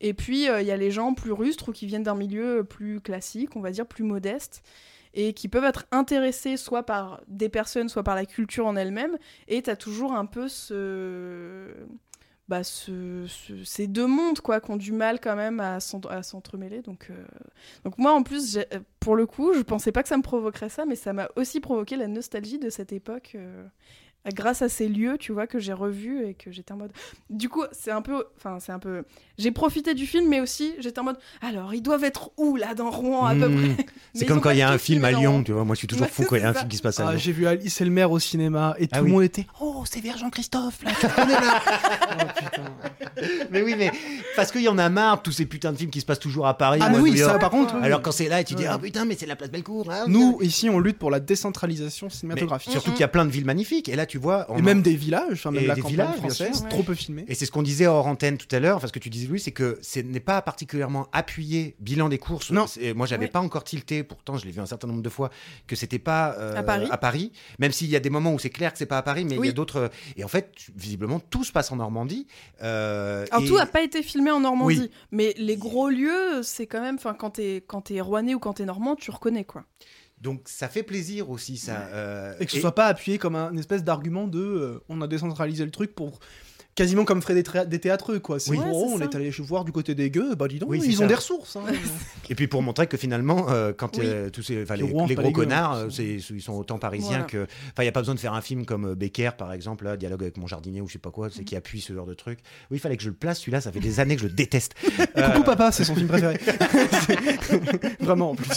Et 0.00 0.14
puis, 0.14 0.48
euh, 0.48 0.60
il 0.62 0.66
y 0.66 0.70
a 0.70 0.76
les 0.76 0.90
gens 0.90 1.14
plus 1.14 1.32
rustres 1.32 1.68
ou 1.70 1.72
qui 1.72 1.86
viennent 1.86 2.02
d'un 2.04 2.14
milieu 2.14 2.64
plus 2.64 3.00
classique, 3.00 3.56
on 3.56 3.60
va 3.60 3.70
dire 3.70 3.86
plus 3.86 4.04
modeste, 4.04 4.62
et 5.14 5.34
qui 5.34 5.48
peuvent 5.48 5.64
être 5.64 5.86
intéressés 5.92 6.56
soit 6.56 6.84
par 6.84 7.20
des 7.28 7.48
personnes, 7.48 7.88
soit 7.88 8.02
par 8.04 8.14
la 8.14 8.26
culture 8.26 8.66
en 8.66 8.76
elle-même. 8.76 9.18
Et 9.48 9.62
tu 9.62 9.70
as 9.70 9.76
toujours 9.76 10.12
un 10.14 10.26
peu. 10.26 10.48
Bah, 12.48 12.64
ce, 12.64 13.26
ce- 13.28 13.62
ces 13.62 13.86
deux 13.86 14.08
mondes 14.08 14.40
quoi 14.40 14.60
qui 14.60 14.72
ont 14.72 14.76
du 14.76 14.90
mal 14.90 15.20
quand 15.20 15.36
même 15.36 15.60
à 15.60 15.78
s'en- 15.78 16.00
à 16.00 16.24
s'entremêler 16.24 16.82
donc 16.82 17.06
euh, 17.10 17.24
donc 17.84 17.96
moi 17.96 18.12
en 18.12 18.24
plus 18.24 18.56
euh, 18.56 18.62
pour 18.98 19.14
le 19.14 19.24
coup 19.24 19.52
je 19.54 19.60
pensais 19.60 19.92
pas 19.92 20.02
que 20.02 20.08
ça 20.08 20.16
me 20.16 20.22
provoquerait 20.22 20.68
ça 20.68 20.84
mais 20.84 20.96
ça 20.96 21.12
m'a 21.12 21.28
aussi 21.36 21.60
provoqué 21.60 21.94
la 21.94 22.08
nostalgie 22.08 22.58
de 22.58 22.68
cette 22.68 22.92
époque 22.92 23.32
euh, 23.36 23.64
grâce 24.34 24.60
à 24.62 24.68
ces 24.68 24.86
lieux 24.88 25.16
tu 25.18 25.32
vois 25.32 25.46
que 25.46 25.58
j'ai 25.58 25.72
revus 25.72 26.24
et 26.26 26.34
que 26.34 26.50
j'étais 26.50 26.72
en 26.72 26.76
mode 26.76 26.90
du 27.30 27.48
coup 27.48 27.62
c'est 27.72 27.90
un 27.90 28.02
peu 28.02 28.24
enfin 28.36 28.58
c'est 28.60 28.70
un 28.72 28.78
peu 28.78 29.04
j'ai 29.38 29.50
profité 29.50 29.94
du 29.94 30.06
film 30.06 30.28
mais 30.28 30.40
aussi 30.40 30.74
j'étais 30.78 30.98
en 31.00 31.04
mode 31.04 31.16
alors 31.40 31.72
ils 31.72 31.80
doivent 31.80 32.04
être 32.04 32.30
où 32.36 32.56
là 32.56 32.74
dans 32.74 32.90
Rouen 32.90 33.24
à 33.24 33.34
peu 33.34 33.48
Mmh. 33.48 33.74
près? 33.76 33.86
C'est 34.14 34.26
comme 34.26 34.40
quand 34.40 34.50
il 34.50 34.58
y 34.58 34.62
a 34.62 34.68
un 34.68 34.72
tout 34.74 34.78
film 34.84 35.04
à 35.04 35.12
Lyon, 35.12 35.42
tu 35.44 35.52
vois. 35.52 35.64
Moi, 35.64 35.74
je 35.74 35.78
suis 35.78 35.86
toujours 35.88 36.08
fou 36.08 36.24
quand 36.28 36.34
il 36.36 36.42
y 36.42 36.44
a 36.44 36.48
un 36.50 36.54
film 36.54 36.68
qui 36.68 36.76
se 36.76 36.82
passe 36.82 36.98
à 37.00 37.06
Ah, 37.06 37.10
Lyon. 37.12 37.20
j'ai 37.20 37.32
vu 37.32 37.46
Alice 37.46 37.80
et 37.80 37.84
le 37.84 37.90
maire 37.90 38.10
au 38.10 38.18
cinéma 38.18 38.74
et 38.78 38.86
tout 38.86 38.90
Ah 38.94 38.98
le 38.98 39.04
oui. 39.04 39.10
monde 39.12 39.22
était 39.22 39.46
Oh, 39.60 39.84
c'est 39.86 40.00
vers 40.00 40.18
Jean-Christophe 40.18 40.82
là, 40.84 40.90
tu 40.98 41.06
reconnais 41.06 41.32
là 41.34 41.62
Oh 42.10 42.24
putain. 42.36 42.62
mais 43.50 43.62
oui, 43.62 43.74
mais 43.78 43.90
parce 44.36 44.50
qu'il 44.52 44.62
y 44.62 44.68
en 44.68 44.78
a 44.78 44.88
marre 44.88 45.18
de 45.18 45.22
tous 45.22 45.32
ces 45.32 45.46
putains 45.46 45.72
de 45.72 45.76
films 45.78 45.90
qui 45.90 46.00
se 46.00 46.06
passent 46.06 46.18
toujours 46.18 46.46
à 46.46 46.56
Paris. 46.58 46.80
Ah, 46.82 46.88
ou 46.88 46.92
mais 46.92 46.98
à 46.98 47.00
oui, 47.02 47.18
ça, 47.18 47.38
par 47.38 47.50
contre. 47.50 47.74
oui. 47.76 47.80
Alors 47.84 48.02
quand 48.02 48.12
c'est 48.12 48.28
là, 48.28 48.40
et 48.40 48.44
tu 48.44 48.54
dis 48.54 48.66
ah 48.66 48.78
putain, 48.78 49.04
mais 49.04 49.16
c'est 49.18 49.26
la 49.26 49.36
place 49.36 49.50
Bellecour. 49.50 49.90
Nous, 50.08 50.38
ici, 50.42 50.68
on 50.68 50.78
lutte 50.80 50.98
pour 50.98 51.10
la 51.10 51.20
décentralisation 51.20 52.10
cinématographique. 52.10 52.72
surtout 52.72 52.90
qu'il 52.92 53.00
y 53.00 53.04
a 53.04 53.08
plein 53.08 53.24
de 53.24 53.30
villes 53.30 53.44
magnifiques. 53.46 53.88
Et 53.88 53.96
là, 53.96 54.06
tu 54.10 54.18
vois, 54.18 54.44
on 54.48 54.56
Et 54.56 54.60
en- 54.60 54.64
même 54.64 54.82
des 54.82 54.96
villages, 54.96 55.32
enfin, 55.34 55.52
même 55.52 55.62
Et 55.64 55.66
la 55.68 55.74
des 55.76 55.80
campagne 55.82 55.92
villages, 55.94 56.08
bien 56.10 56.18
française, 56.18 56.64
trop 56.68 56.82
peu 56.82 56.94
filmée. 56.94 57.24
Et 57.28 57.34
c'est 57.36 57.46
ce 57.46 57.52
qu'on 57.52 57.62
disait 57.62 57.86
hors 57.86 58.06
antenne 58.08 58.36
tout 58.38 58.48
à 58.54 58.58
l'heure, 58.58 58.76
enfin 58.76 58.88
ce 58.88 58.92
que 58.92 58.98
tu 58.98 59.08
disais 59.08 59.28
Louis, 59.28 59.38
c'est 59.40 59.52
que 59.52 59.78
ce 59.82 60.00
n'est 60.00 60.18
pas 60.18 60.42
particulièrement 60.42 61.06
appuyé 61.12 61.76
bilan 61.78 62.08
des 62.08 62.18
courses. 62.18 62.50
Non. 62.50 62.66
Moi, 62.96 63.06
j'avais 63.06 63.26
Oui. 63.26 63.30
pas 63.30 63.40
encore 63.40 63.62
tilté, 63.64 64.02
pourtant 64.02 64.36
je 64.36 64.44
l'ai 64.46 64.50
vu 64.50 64.60
un 64.60 64.66
certain 64.66 64.88
nombre 64.88 65.02
de 65.02 65.08
fois, 65.08 65.30
que 65.68 65.76
c'était 65.76 65.98
pas 66.00 66.34
euh, 66.38 66.56
À 66.56 66.98
Paris. 66.98 67.32
même 67.60 67.70
s'il 67.72 67.88
y 67.88 67.94
a 67.96 68.00
des 68.00 68.10
moments 68.10 68.34
où 68.34 68.38
c'est 68.40 68.50
clair 68.50 68.72
que 68.72 68.78
c'est 68.78 68.86
pas 68.86 68.98
à 68.98 69.02
Paris, 69.02 69.24
mais 69.24 69.36
il 69.36 69.44
y 69.46 69.48
a 69.48 69.52
d'autres. 69.52 69.90
Et 70.16 70.24
en 70.24 70.28
fait, 70.28 70.52
visiblement, 70.76 71.20
tout 71.20 71.44
se 71.44 71.52
passe 71.52 71.70
en 71.70 71.76
Normandie. 71.76 72.26
euh, 72.62 73.24
Alors 73.30 73.44
et- 73.44 73.48
tout 73.48 73.56
n'a 73.56 73.66
pas 73.66 73.82
été 73.82 74.02
filmé 74.02 74.30
en 74.30 74.40
Normandie, 74.40 74.80
Oui. 74.80 74.90
mais 75.12 75.34
les 75.38 75.56
gros 75.56 75.88
lieux, 75.88 76.42
c'est 76.42 76.66
quand 76.66 76.80
même, 76.80 76.96
enfin 76.96 77.14
quand 77.14 77.30
t'es 77.30 77.62
quand 77.66 77.82
t'es 77.82 78.00
rouennais 78.00 78.34
ou 78.34 78.38
quand 78.38 78.54
t'es 78.54 78.64
normand, 78.64 78.96
tu 78.96 79.10
reconnais 79.10 79.44
quoi. 79.44 79.64
Donc 80.20 80.42
ça 80.46 80.68
fait 80.68 80.82
plaisir 80.82 81.30
aussi, 81.30 81.56
ça. 81.56 81.88
euh, 81.92 82.34
Et 82.40 82.44
que 82.46 82.52
ce 82.52 82.58
et- 82.58 82.60
soit 82.60 82.74
pas 82.74 82.86
appuyé 82.86 83.16
comme 83.18 83.36
un 83.36 83.50
une 83.52 83.58
espèce 83.58 83.82
d'argument 83.84 84.26
de 84.28 84.38
euh, 84.38 84.78
on 84.88 85.00
a 85.00 85.06
décentralisé 85.06 85.64
le 85.64 85.70
truc 85.70 85.94
pour 85.94 86.20
quasiment 86.80 87.04
comme 87.04 87.20
ferait 87.20 87.34
des, 87.34 87.44
des 87.66 87.78
théâtreux 87.78 88.20
quoi. 88.20 88.40
C'est 88.40 88.50
Oui. 88.52 88.56
bon, 88.56 88.64
Ouais, 88.64 88.92
on 88.94 88.98
ça. 88.98 89.04
est 89.04 89.14
allé 89.14 89.30
voir 89.40 89.64
du 89.66 89.72
côté 89.72 89.94
des 89.94 90.10
gueux, 90.10 90.34
bah 90.34 90.48
dis 90.48 90.58
donc, 90.58 90.70
Oui, 90.70 90.80
ils 90.82 90.96
ça. 90.96 91.04
ont 91.04 91.06
des 91.06 91.14
ressources. 91.14 91.56
hein. 91.56 91.62
Et 92.30 92.34
puis 92.34 92.46
pour 92.46 92.62
montrer 92.62 92.86
que 92.86 92.96
finalement, 92.96 93.46
euh, 93.50 93.72
quand 93.76 93.98
Oui. 93.98 94.04
euh, 94.06 94.30
tous 94.30 94.42
ces, 94.42 94.64
les, 94.64 94.82
Rouen, 94.82 95.06
les 95.06 95.14
pas 95.14 95.22
gros 95.22 95.28
les 95.30 95.34
gueux, 95.34 95.42
connards, 95.42 95.72
hein. 95.74 95.88
euh, 95.98 96.18
ils 96.30 96.40
sont 96.42 96.54
autant 96.54 96.78
parisiens 96.78 97.10
Voilà. 97.10 97.24
que. 97.24 97.42
Enfin, 97.42 97.80
il 97.80 97.82
n'y 97.82 97.88
a 97.88 97.92
pas 97.92 98.00
besoin 98.00 98.14
de 98.14 98.20
faire 98.20 98.32
un 98.32 98.40
film 98.40 98.64
comme 98.64 98.86
euh, 98.86 98.94
Becker, 98.94 99.32
par 99.36 99.52
exemple, 99.52 99.84
là, 99.84 99.96
dialogue 99.98 100.22
avec 100.22 100.36
mon 100.38 100.46
jardinier 100.46 100.80
ou 100.80 100.86
je 100.88 100.94
sais 100.94 100.98
pas 100.98 101.10
quoi, 101.10 101.28
c'est 101.30 101.44
qui 101.44 101.54
appuie 101.56 101.80
ce 101.82 101.92
genre 101.92 102.06
de 102.06 102.14
truc. 102.14 102.38
Oui, 102.70 102.78
il 102.78 102.80
fallait 102.80 102.96
que 102.96 103.02
je 103.02 103.08
le 103.08 103.14
place, 103.14 103.40
celui-là, 103.40 103.60
ça 103.60 103.72
fait 103.72 103.80
des 103.80 104.00
années 104.00 104.16
que 104.16 104.22
je 104.22 104.26
le 104.28 104.32
déteste. 104.32 104.74
Euh, 105.16 105.28
Coucou 105.30 105.42
papa, 105.44 105.72
c'est 105.72 105.84
son 105.84 105.94
film 105.96 106.06
préféré. 106.08 106.38
Vraiment 108.00 108.30
en 108.30 108.34
plus. 108.34 108.48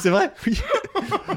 c'est 0.00 0.10
vrai? 0.10 0.30
Oui. 0.46 0.58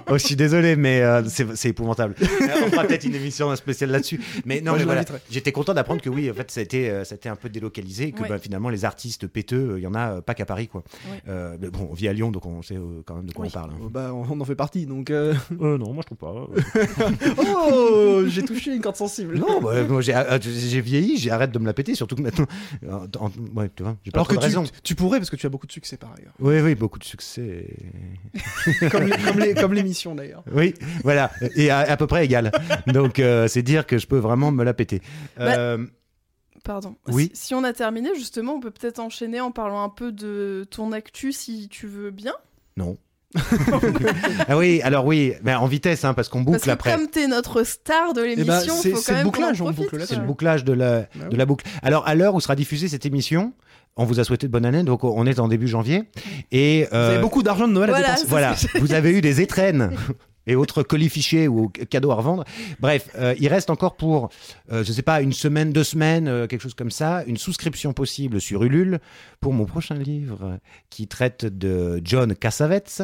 oh, 0.10 0.14
je 0.18 0.26
suis 0.26 0.36
désolé, 0.36 0.76
mais 0.76 1.02
euh, 1.02 1.24
c'est, 1.28 1.70
épouvantable. 1.70 2.16
On 2.22 2.70
fera 2.70 2.84
peut-être 2.84 3.04
une 3.06 3.16
émission 3.16 3.54
spéciale 3.56 3.90
là-dessus. 3.92 4.22
Mais 4.46 4.62
non, 4.62 4.72
Moi, 4.72 4.74
mais 4.74 4.80
je 4.80 4.86
voilà. 4.86 5.02
l'inviterai. 5.02 5.20
J'étais 5.32 5.52
content 5.52 5.74
d'apprendre 5.74 6.02
que 6.02 6.10
oui, 6.14 6.30
en 6.32 6.34
fait, 6.34 6.50
ça 6.52 6.60
a 6.60 6.64
été, 6.64 6.90
euh, 6.90 7.04
ça 7.04 7.14
a 7.14 7.18
été 7.18 7.30
un 7.30 7.36
peu 7.36 7.50
délocalisé 7.50 8.06
et 8.08 8.12
que 8.12 8.22
Ouais. 8.22 8.30
bah, 8.30 8.40
finalement, 8.40 8.70
les 8.70 8.86
artistes 8.86 9.28
péteux, 9.28 9.72
euh, 9.74 9.80
il 9.80 9.84
y 9.84 9.88
en 9.88 9.94
a 9.96 10.18
euh, 10.18 10.22
pas 10.22 10.34
qu'à 10.34 10.46
Paris, 10.46 10.68
quoi. 10.68 10.84
Ouais. 11.12 11.22
Euh, 11.28 11.58
mais 11.60 11.70
bon, 11.70 11.88
on 11.92 11.94
vit 11.94 12.08
à 12.08 12.14
Lyon, 12.14 12.32
donc 12.32 12.46
on 12.46 12.62
sait 12.62 12.78
quand 13.06 13.16
même 13.16 13.26
de 13.26 13.34
quoi 13.34 13.44
Oui. 13.46 13.52
on 13.52 13.60
parle. 13.60 13.72
hein. 13.72 13.78
Oh, 13.84 13.90
bah, 13.90 14.12
on 14.14 14.40
en 14.40 14.46
fait 14.46 14.56
partie 14.56 14.86
donc. 14.86 15.10
euh, 15.12 15.34
non, 15.60 15.94
moi 15.94 16.04
je 16.10 16.16
trouve 16.16 16.18
pas. 16.18 16.34
Oh, 17.38 18.24
j'ai 18.28 18.44
touché 18.44 18.74
une 18.76 18.82
corde 18.82 18.96
sensible. 18.96 19.38
Non, 19.38 19.62
bah, 19.62 19.84
moi 19.84 20.02
j'ai 20.02 20.14
j'ai 20.42 20.82
vieilli, 20.82 21.18
j'ai 21.18 21.32
arrête 21.32 21.52
de 21.52 21.60
me 21.60 21.66
la 21.66 21.74
péter, 21.74 21.96
surtout 21.96 22.16
que 22.16 22.22
maintenant. 22.22 22.46
en- 23.20 23.32
ouais, 23.56 23.70
tu 23.76 23.84
vois, 23.84 23.96
j'ai 24.04 24.12
pas 24.12 24.20
Alors 24.20 24.28
que 24.28 24.34
de 24.36 24.40
tu, 24.40 24.46
raison. 24.46 24.64
tu 24.84 24.96
pourrais 24.96 25.20
parce 25.20 25.30
que 25.30 25.36
tu 25.36 25.46
as 25.46 25.50
beaucoup 25.50 25.68
de 25.68 25.72
succès 25.72 25.98
par 25.98 26.14
ailleurs. 26.18 26.34
Oui, 26.40 26.60
oui, 26.62 26.76
beaucoup 26.76 27.00
de 27.00 27.04
succès. 27.04 27.68
Comme 29.60 29.74
l'émission 29.74 30.16
d'ailleurs. 30.16 30.44
Oui, 30.54 30.74
voilà, 31.04 31.32
et 31.56 31.70
à, 31.70 31.80
à 31.80 31.98
peu 31.98 32.08
près 32.08 32.26
égal. 32.26 32.52
Donc 32.88 33.20
euh, 33.20 33.48
c'est 33.48 33.62
dire 33.64 33.86
que 33.86 33.98
je 33.98 34.08
peux 34.08 34.18
vraiment 34.18 34.52
me 34.52 34.64
la 34.64 34.74
péter. 34.74 35.02
Bah, 35.38 35.78
Pardon. 36.64 36.96
Oui. 37.08 37.30
Si, 37.34 37.48
si 37.48 37.54
on 37.56 37.64
a 37.64 37.74
terminé, 37.74 38.10
justement, 38.16 38.54
on 38.54 38.60
peut 38.60 38.72
peut-être 38.72 39.00
enchaîner 39.00 39.42
en 39.42 39.52
parlant 39.52 39.84
un 39.84 39.90
peu 39.90 40.12
de 40.12 40.66
ton 40.70 40.92
actu, 40.94 41.32
si 41.32 41.68
tu 41.70 41.88
veux 41.88 42.12
bien. 42.12 42.34
non. 42.78 42.98
ah 44.48 44.58
oui, 44.58 44.80
alors 44.84 45.08
oui, 45.08 45.34
mais 45.42 45.56
en 45.56 45.66
vitesse, 45.66 46.06
hein, 46.06 46.14
parce 46.14 46.30
qu'on 46.30 46.42
boucle 46.42 46.58
Parce 46.58 46.66
que 46.66 46.70
après. 46.70 46.94
comme 46.96 47.08
t'es 47.08 47.26
notre 47.28 47.64
star 47.64 48.14
de 48.14 48.22
ben, 48.22 48.36
l'émission, 48.38 48.76
c'est- 48.76 48.92
le 49.18 49.24
bouclage, 49.24 49.60
on 49.60 49.72
boucle. 49.72 50.06
C'est 50.06 50.18
le 50.18 50.22
bouclage 50.22 50.64
de 50.64 50.74
la, 50.74 51.08
Bah 51.16 51.30
de 51.32 51.36
la 51.36 51.46
boucle. 51.48 51.66
Alors, 51.82 52.08
à 52.08 52.14
l'heure 52.14 52.36
où 52.36 52.40
sera 52.42 52.56
diffusée 52.56 52.88
cette 52.88 53.08
émission, 53.08 53.54
on 53.98 54.06
vous 54.06 54.20
a 54.20 54.24
souhaité 54.24 54.46
de 54.46 54.52
bonne 54.52 54.66
année, 54.66 54.84
donc 54.84 55.04
on 55.04 55.26
est 55.26 55.40
en 55.40 55.48
début 55.48 55.68
janvier. 55.68 56.04
Et 56.52 56.88
Vous 56.92 56.96
avez 56.96 57.18
euh, 57.18 57.22
beaucoup 57.22 57.42
d'argent 57.42 57.68
de 57.68 57.74
Noël 57.74 57.90
à 57.90 57.94
voilà, 57.94 58.08
dépenser. 58.10 58.28
Voilà, 58.28 58.56
vous 58.76 58.94
avez 58.94 59.12
eu 59.18 59.22
des 59.22 59.42
étrennes 59.42 59.92
et 60.48 60.56
autres 60.56 60.84
colis 60.84 61.10
fichiers 61.10 61.48
ou 61.48 61.70
cadeaux 61.70 62.12
à 62.12 62.16
revendre. 62.16 62.44
Bref, 62.80 63.10
euh, 63.16 63.36
il 63.40 63.48
reste 63.48 63.70
encore 63.70 63.96
pour, 63.96 64.30
euh, 64.72 64.84
je 64.84 64.92
sais 64.92 65.02
pas, 65.02 65.22
une 65.22 65.34
semaine, 65.34 65.72
deux 65.72 65.84
semaines, 65.84 66.28
euh, 66.28 66.48
quelque 66.48 66.62
chose 66.62 66.74
comme 66.74 66.92
ça, 66.92 67.24
une 67.28 67.38
souscription 67.38 67.94
possible 67.94 68.42
sur 68.42 68.64
Ulule 68.64 69.00
pour 69.40 69.54
mon 69.54 69.66
prochain 69.66 69.96
livre 69.96 70.60
qui 70.90 71.08
traite 71.08 71.46
de 71.46 72.02
John 72.04 72.36
Cassavetes. 72.36 73.04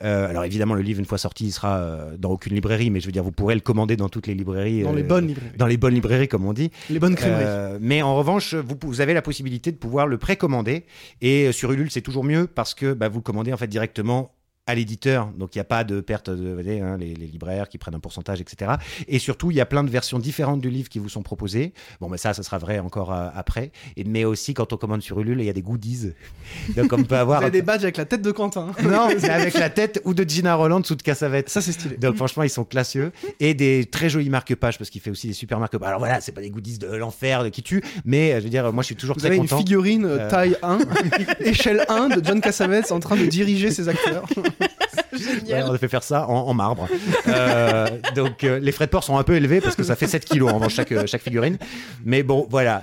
Alors 0.00 0.44
évidemment, 0.44 0.74
le 0.74 0.82
livre, 0.82 1.00
une 1.00 1.06
fois 1.06 1.18
sorti, 1.18 1.46
il 1.46 1.52
sera 1.52 2.12
dans 2.18 2.30
aucune 2.30 2.54
librairie, 2.54 2.90
mais 2.90 3.00
je 3.00 3.06
veux 3.06 3.12
dire, 3.12 3.24
vous 3.24 3.32
pourrez 3.32 3.54
le 3.54 3.60
commander 3.60 3.96
dans 3.96 4.08
toutes 4.08 4.26
les 4.26 4.34
librairies. 4.34 4.82
Dans 4.82 4.92
les 4.92 5.02
bonnes 5.02 5.28
librairies. 5.28 5.56
Dans 5.56 5.66
les 5.66 5.76
bonnes 5.76 5.94
librairies, 5.94 6.28
comme 6.28 6.46
on 6.46 6.52
dit. 6.52 6.70
Les 6.90 6.98
bonnes 6.98 7.14
crèmeries. 7.14 7.78
Mais 7.80 8.02
en 8.02 8.16
revanche, 8.16 8.54
vous, 8.54 8.76
vous 8.82 9.00
avez 9.00 9.14
la 9.14 9.22
possibilité 9.22 9.72
de 9.72 9.76
pouvoir 9.76 10.06
le 10.06 10.18
précommander. 10.18 10.84
Et 11.20 11.52
sur 11.52 11.72
Ulule, 11.72 11.90
c'est 11.90 12.02
toujours 12.02 12.24
mieux 12.24 12.46
parce 12.46 12.74
que 12.74 12.92
bah, 12.92 13.08
vous 13.08 13.18
le 13.18 13.22
commandez 13.22 13.52
en 13.52 13.56
fait 13.56 13.66
directement 13.66 14.32
à 14.68 14.74
l'éditeur, 14.76 15.28
donc 15.36 15.54
il 15.54 15.58
n'y 15.58 15.62
a 15.62 15.64
pas 15.64 15.82
de 15.82 16.00
perte 16.00 16.30
de 16.30 16.48
vous 16.50 16.54
voyez, 16.54 16.80
hein, 16.80 16.96
les, 16.98 17.14
les 17.14 17.26
libraires 17.26 17.68
qui 17.68 17.78
prennent 17.78 17.94
un 17.94 18.00
pourcentage, 18.00 18.40
etc. 18.40 18.72
Et 19.08 19.18
surtout, 19.18 19.50
il 19.50 19.56
y 19.56 19.60
a 19.60 19.66
plein 19.66 19.82
de 19.82 19.90
versions 19.90 20.18
différentes 20.20 20.60
du 20.60 20.70
livre 20.70 20.88
qui 20.88 20.98
vous 21.00 21.08
sont 21.08 21.22
proposées. 21.22 21.72
Bon, 22.00 22.08
mais 22.08 22.18
ça, 22.18 22.34
ça 22.34 22.42
sera 22.42 22.58
vrai 22.58 22.78
encore 22.78 23.12
euh, 23.12 23.28
après. 23.34 23.72
Et, 23.96 24.04
mais 24.04 24.24
aussi, 24.24 24.52
quand 24.54 24.72
on 24.72 24.76
commande 24.76 25.00
sur 25.02 25.18
Ulule, 25.18 25.40
il 25.40 25.46
y 25.46 25.50
a 25.50 25.52
des 25.54 25.62
goodies. 25.62 26.12
Donc 26.76 26.92
on 26.92 26.98
peut 27.02 27.14
Vous 27.14 27.14
avoir. 27.14 27.40
avez 27.42 27.50
des 27.50 27.62
badges 27.62 27.82
avec 27.84 27.96
la 27.96 28.04
tête 28.04 28.22
de 28.22 28.30
Quentin. 28.30 28.68
Non, 28.82 29.08
mais 29.08 29.28
avec 29.30 29.54
la 29.54 29.70
tête 29.70 30.00
ou 30.04 30.12
de 30.14 30.22
Gina 30.28 30.54
Roland 30.54 30.82
ou 30.90 30.94
de 30.94 31.02
Cassavetes. 31.02 31.48
Ça 31.48 31.60
c'est 31.62 31.72
stylé. 31.72 31.96
Donc 31.96 32.16
franchement, 32.16 32.42
ils 32.42 32.50
sont 32.50 32.64
classieux 32.64 33.10
et 33.40 33.54
des 33.54 33.86
très 33.86 34.08
jolis 34.10 34.28
marque-pages 34.30 34.76
parce 34.78 34.90
qu'il 34.90 35.00
fait 35.00 35.10
aussi 35.10 35.28
des 35.28 35.32
super 35.32 35.58
marque-pages. 35.58 35.88
Alors 35.88 35.98
voilà, 35.98 36.20
c'est 36.20 36.32
pas 36.32 36.42
des 36.42 36.50
goodies 36.50 36.78
de 36.78 36.88
l'enfer 36.88 37.42
de 37.44 37.48
qui 37.48 37.62
tue, 37.62 37.82
mais 38.04 38.32
euh, 38.32 38.38
je 38.40 38.44
veux 38.44 38.50
dire, 38.50 38.70
moi 38.72 38.82
je 38.82 38.86
suis 38.86 38.96
toujours 38.96 39.14
Vous 39.14 39.20
très 39.20 39.28
avez 39.28 39.36
une 39.36 39.42
content. 39.44 39.58
figurine 39.58 40.04
euh, 40.04 40.18
Euh. 40.18 40.28
taille 40.30 40.56
1, 40.62 40.78
échelle 41.40 41.84
1 41.88 42.08
de 42.10 42.24
John 42.24 42.40
Cassavetes 42.42 42.92
en 42.92 43.00
train 43.00 43.16
de 43.16 43.24
diriger 43.26 43.70
ses 43.70 43.88
acteurs. 43.88 44.24
On 45.50 45.72
a 45.72 45.78
fait 45.78 45.88
faire 45.88 46.02
ça 46.02 46.28
en, 46.28 46.54
marbre. 46.54 46.88
Euh, 47.26 47.86
donc 48.14 48.44
euh, 48.44 48.58
les 48.58 48.72
frais 48.72 48.86
de 48.86 48.90
port 48.90 49.04
sont 49.04 49.18
un 49.18 49.22
peu 49.22 49.34
élevés 49.34 49.60
parce 49.60 49.76
que 49.76 49.82
ça 49.82 49.96
fait 49.96 50.06
7 50.06 50.24
kilos 50.24 50.50
en 50.50 50.56
revanche 50.56 50.74
chaque, 50.74 50.92
euh, 50.92 51.06
chaque 51.06 51.22
figurine. 51.22 51.58
Mais 52.04 52.22
bon, 52.22 52.46
voilà. 52.50 52.82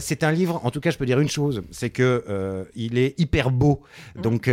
C'est 0.00 0.24
un 0.24 0.32
livre, 0.32 0.60
en 0.64 0.70
tout 0.70 0.80
cas 0.80 0.90
je 0.90 0.98
peux 0.98 1.06
dire 1.06 1.20
une 1.20 1.28
chose, 1.28 1.62
c'est 1.70 1.90
que 1.90 2.66
il 2.74 2.98
est 2.98 3.18
hyper 3.18 3.50
beau. 3.50 3.82
Donc 4.16 4.50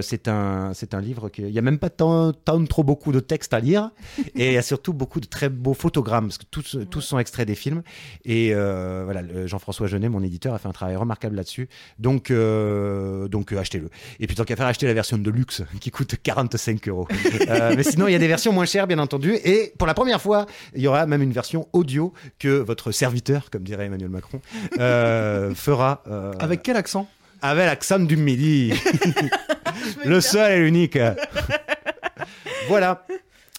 c'est 0.00 0.28
un, 0.28 0.72
un 0.92 1.00
livre 1.00 1.28
qu'il 1.28 1.46
n'y 1.46 1.58
a 1.58 1.62
même 1.62 1.78
pas 1.78 1.90
tant, 1.90 2.32
tant 2.32 2.64
trop 2.64 2.82
beaucoup 2.82 3.12
de 3.12 3.20
textes 3.20 3.54
à 3.54 3.60
lire. 3.60 3.90
Et 4.34 4.48
il 4.48 4.52
y 4.52 4.58
a 4.58 4.62
surtout 4.62 4.92
beaucoup 4.92 5.20
de 5.20 5.26
très 5.26 5.48
beaux 5.48 5.74
photogrammes 5.74 6.26
parce 6.26 6.38
que 6.38 6.46
tous, 6.50 6.78
tous 6.90 7.00
sont 7.00 7.18
extraits 7.18 7.46
des 7.46 7.54
films. 7.54 7.82
Et 8.24 8.52
voilà, 8.54 9.22
Jean-François 9.46 9.86
Genet, 9.86 10.08
mon 10.08 10.22
éditeur, 10.22 10.54
a 10.54 10.58
fait 10.58 10.68
un 10.68 10.72
travail 10.72 10.96
remarquable 10.96 11.36
là-dessus. 11.36 11.68
Donc, 11.98 12.32
donc 12.32 13.52
achetez-le. 13.52 13.90
Et 14.20 14.26
puis 14.26 14.36
tant 14.36 14.44
qu'à 14.44 14.56
faire, 14.56 14.66
achetez 14.66 14.86
la 14.86 14.94
version 14.94 15.18
de 15.18 15.30
luxe 15.30 15.62
qui 15.80 15.87
coûte 15.90 16.14
45 16.22 16.88
euros. 16.88 17.06
Euh, 17.48 17.74
mais 17.76 17.82
sinon, 17.82 18.06
il 18.08 18.12
y 18.12 18.14
a 18.14 18.18
des 18.18 18.28
versions 18.28 18.52
moins 18.52 18.64
chères, 18.64 18.86
bien 18.86 18.98
entendu. 18.98 19.34
Et 19.44 19.72
pour 19.78 19.86
la 19.86 19.94
première 19.94 20.20
fois, 20.20 20.46
il 20.74 20.82
y 20.82 20.86
aura 20.88 21.06
même 21.06 21.22
une 21.22 21.32
version 21.32 21.68
audio 21.72 22.12
que 22.38 22.48
votre 22.58 22.92
serviteur, 22.92 23.50
comme 23.50 23.62
dirait 23.62 23.86
Emmanuel 23.86 24.08
Macron, 24.10 24.40
euh, 24.78 25.54
fera 25.54 26.02
euh, 26.08 26.32
Avec 26.40 26.62
quel 26.62 26.76
accent? 26.76 27.08
avec 27.40 27.66
l'accent 27.66 28.00
du 28.00 28.16
midi. 28.16 28.72
Le 30.04 30.20
seul 30.20 30.52
et 30.52 30.58
l'unique. 30.64 30.98
voilà. 32.68 33.06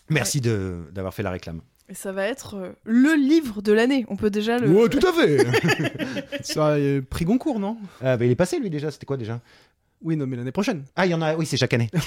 Merci 0.10 0.42
de- 0.42 0.78
d'avoir 0.92 1.14
fait 1.14 1.24
la 1.24 1.32
réclame. 1.32 1.62
Et 1.88 1.94
ça 1.96 2.12
va 2.12 2.26
être 2.26 2.74
le 2.84 3.16
livre 3.16 3.62
de 3.64 3.72
l'année. 3.74 4.06
On 4.10 4.16
peut 4.16 4.30
déjà 4.30 4.60
le. 4.60 4.68
Ouais, 4.70 4.90
tout 4.90 5.00
à 5.08 5.12
fait. 5.14 5.48
Ça 6.44 6.74
a 6.76 6.78
pris 7.10 7.26
Goncourt, 7.26 7.60
non? 7.60 7.78
Ah, 8.04 8.16
bah, 8.16 8.26
il 8.26 8.32
est 8.32 8.36
passé 8.36 8.60
lui 8.60 8.70
déjà. 8.70 8.92
C'était 8.92 9.06
quoi 9.08 9.18
déjà? 9.18 9.40
Oui, 10.02 10.16
non, 10.16 10.26
mais 10.28 10.38
l'année 10.38 10.52
prochaine. 10.52 10.86
Ah, 10.96 11.06
il 11.06 11.12
y 11.12 11.14
en 11.14 11.22
a. 11.22 11.36
Oui, 11.36 11.46
c'est 11.46 11.58
chaque 11.58 11.74
année. 11.74 11.90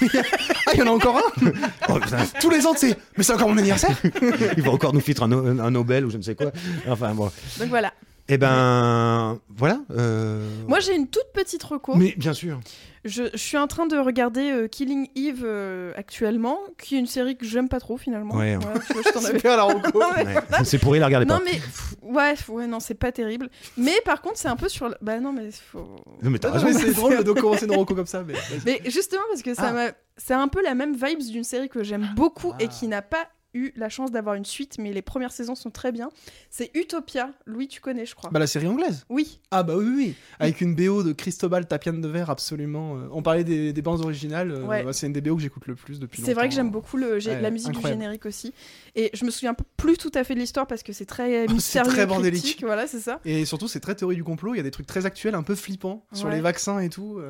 Ah, 0.67 0.71
il 0.75 0.79
y 0.79 0.83
en 0.83 0.87
a 0.87 0.91
encore 0.91 1.19
un 1.19 1.51
Oh, 1.91 1.99
Tous 2.41 2.49
les 2.49 2.65
ans, 2.67 2.73
c'est. 2.77 2.97
Mais 3.19 3.25
c'est 3.25 3.35
encore 3.35 3.49
mon 3.49 3.59
anniversaire 3.59 3.95
il 4.57 4.63
va 4.63 4.71
encore 4.71 4.95
nous 4.95 5.01
fitre 5.01 5.25
un, 5.25 5.59
un 5.59 5.71
Nobel 5.71 6.07
ou 6.07 6.11
je 6.11 6.17
ne 6.17 6.23
sais 6.23 6.35
quoi. 6.35 6.53
Enfin 6.89 7.13
bon. 7.15 7.31
Donc 7.59 7.69
voilà. 7.69 7.93
Eh 8.29 8.39
ben, 8.39 9.39
voilà. 9.55 9.81
euh, 9.91 10.49
Moi, 10.69 10.79
j'ai 10.81 10.95
une 10.95 11.09
toute 11.09 11.27
petite 11.35 11.63
reco. 11.65 11.97
Mais 11.97 12.15
bien 12.17 12.33
sûr. 12.33 12.61
Je, 13.05 13.25
je 13.33 13.37
suis 13.37 13.57
en 13.57 13.67
train 13.67 13.87
de 13.87 13.97
regarder 13.97 14.53
euh, 14.53 14.69
Killing 14.69 15.09
Eve 15.17 15.43
euh, 15.45 15.93
actuellement, 15.97 16.59
qui 16.81 16.95
est 16.95 16.99
une 17.01 17.07
série 17.07 17.37
que 17.37 17.45
j'aime 17.45 17.69
pas 17.69 17.81
trop 17.81 17.97
finalement. 17.97 18.37
Ouais. 18.37 18.57
Voilà, 18.57 18.79
tu 18.79 18.93
vois, 18.93 19.03
je 19.05 19.11
t'en 19.11 19.25
avais- 19.25 19.43
Ouais. 20.55 20.65
C'est 20.65 20.79
pourri, 20.79 21.01
la 21.01 21.07
regardez 21.07 21.27
Non 21.27 21.39
pas. 21.39 21.45
mais 21.45 21.53
pff, 21.59 21.95
ouais, 22.03 22.35
ouais 22.49 22.67
non 22.69 22.79
c'est 22.81 22.95
pas 22.95 23.11
terrible. 23.11 23.49
Mais 23.77 23.95
par 24.05 24.23
contre 24.23 24.37
c'est 24.39 24.49
un 24.49 24.55
peu 24.57 24.69
sur 24.69 24.95
bah 25.01 25.19
non 25.19 25.33
mais 25.33 25.51
faut. 25.51 25.97
Non, 26.23 26.31
mais 26.31 26.39
t'as 26.39 26.51
raison. 26.53 26.67
mais 26.67 26.73
c'est 26.75 26.93
drôle 26.95 27.25
de 27.25 27.33
commencer 27.33 27.67
nos 27.67 27.75
recos 27.79 27.97
comme 27.97 28.07
ça. 28.07 28.23
Mais... 28.23 28.35
Mais 28.67 28.81
justement 28.91 29.23
parce 29.31 29.43
que 29.43 29.55
ça 29.55 29.69
Ah. 29.69 29.73
m'a, 29.73 29.87
c'est 30.17 30.35
un 30.35 30.47
peu 30.49 30.63
la 30.63 30.75
même 30.75 30.95
vibes 30.95 31.23
d'une 31.31 31.45
série 31.45 31.69
que 31.69 31.83
j'aime 31.83 32.09
beaucoup 32.15 32.53
et 32.61 32.65
Ah. 32.67 32.69
qui 32.69 32.87
n'a 32.87 33.03
pas 33.03 33.27
eu 33.55 33.73
la 33.77 33.89
chance 33.89 34.11
d'avoir 34.11 34.35
une 34.35 34.45
suite, 34.45 34.77
mais 34.79 34.93
les 34.93 35.03
premières 35.03 35.33
saisons 35.33 35.55
sont 35.55 35.71
très 35.71 35.93
bien. 35.93 36.09
C'est 36.51 36.71
Utopia. 36.75 37.31
Louis, 37.47 37.69
tu 37.69 37.81
connais, 37.81 38.07
je 38.07 38.15
crois. 38.15 38.31
Bah 38.31 38.39
la 38.39 38.47
série 38.47 38.67
anglaise. 38.67 39.05
Oui. 39.09 39.41
Ah 39.51 39.63
bah 39.63 39.75
oui, 39.77 39.85
oui, 39.87 39.95
oui. 39.97 40.15
Avec 40.39 40.61
une 40.61 40.75
BO 40.75 41.03
de 41.03 41.13
Cristobal 41.13 41.67
Tapian 41.67 41.93
de 41.95 42.09
Verre 42.09 42.31
absolument. 42.31 42.97
euh, 42.97 43.09
On 43.13 43.23
parlait 43.23 43.45
des, 43.45 43.73
des 43.73 43.83
bandes 43.83 44.01
originales. 44.01 44.51
euh, 44.53 44.63
Ouais. 44.63 44.83
bah, 44.85 44.93
c'est 44.93 45.07
une 45.07 45.13
des 45.13 45.21
BO 45.21 45.37
que 45.37 45.43
j'écoute 45.43 45.67
le 45.67 45.75
plus 45.75 46.01
depuis 46.01 46.23
C'est 46.23 46.35
vrai 46.35 46.49
que 46.49 46.55
j'aime 46.55 46.71
beaucoup 46.71 46.97
le, 46.97 47.15
Ouais, 47.19 47.41
la 47.41 47.51
musique 47.51 47.69
incroyable. 47.71 47.99
du 47.99 48.03
générique 48.05 48.27
aussi. 48.27 48.53
Et 48.95 49.11
je 49.15 49.25
me 49.25 49.31
souviens 49.31 49.55
plus 49.77 49.97
tout 49.99 50.13
à 50.15 50.25
fait 50.25 50.35
de 50.35 50.41
l'histoire 50.41 50.67
parce 50.67 50.83
que 50.83 50.93
c'est 50.93 51.07
très 51.07 51.47
c'est 51.49 51.53
mystérieux, 51.53 51.91
très 51.93 52.03
et 52.03 52.07
bordélique. 52.07 52.63
Voilà, 52.65 52.87
c'est 52.87 53.01
ça. 53.01 53.21
Et 53.25 53.45
surtout, 53.45 53.69
c'est 53.69 53.81
très 53.81 53.95
théorie 53.95 54.17
du 54.17 54.25
complot. 54.25 54.55
Il 54.55 54.59
y 54.59 54.61
a 54.61 54.65
des 54.65 54.71
trucs 54.71 54.87
très 54.87 55.05
actuels, 55.07 55.35
un 55.35 55.43
peu 55.43 55.55
flippants 55.55 56.05
sur 56.13 56.29
les 56.29 56.41
vaccins 56.41 56.79
et 56.81 56.89
tout. 56.89 57.19
euh, 57.19 57.29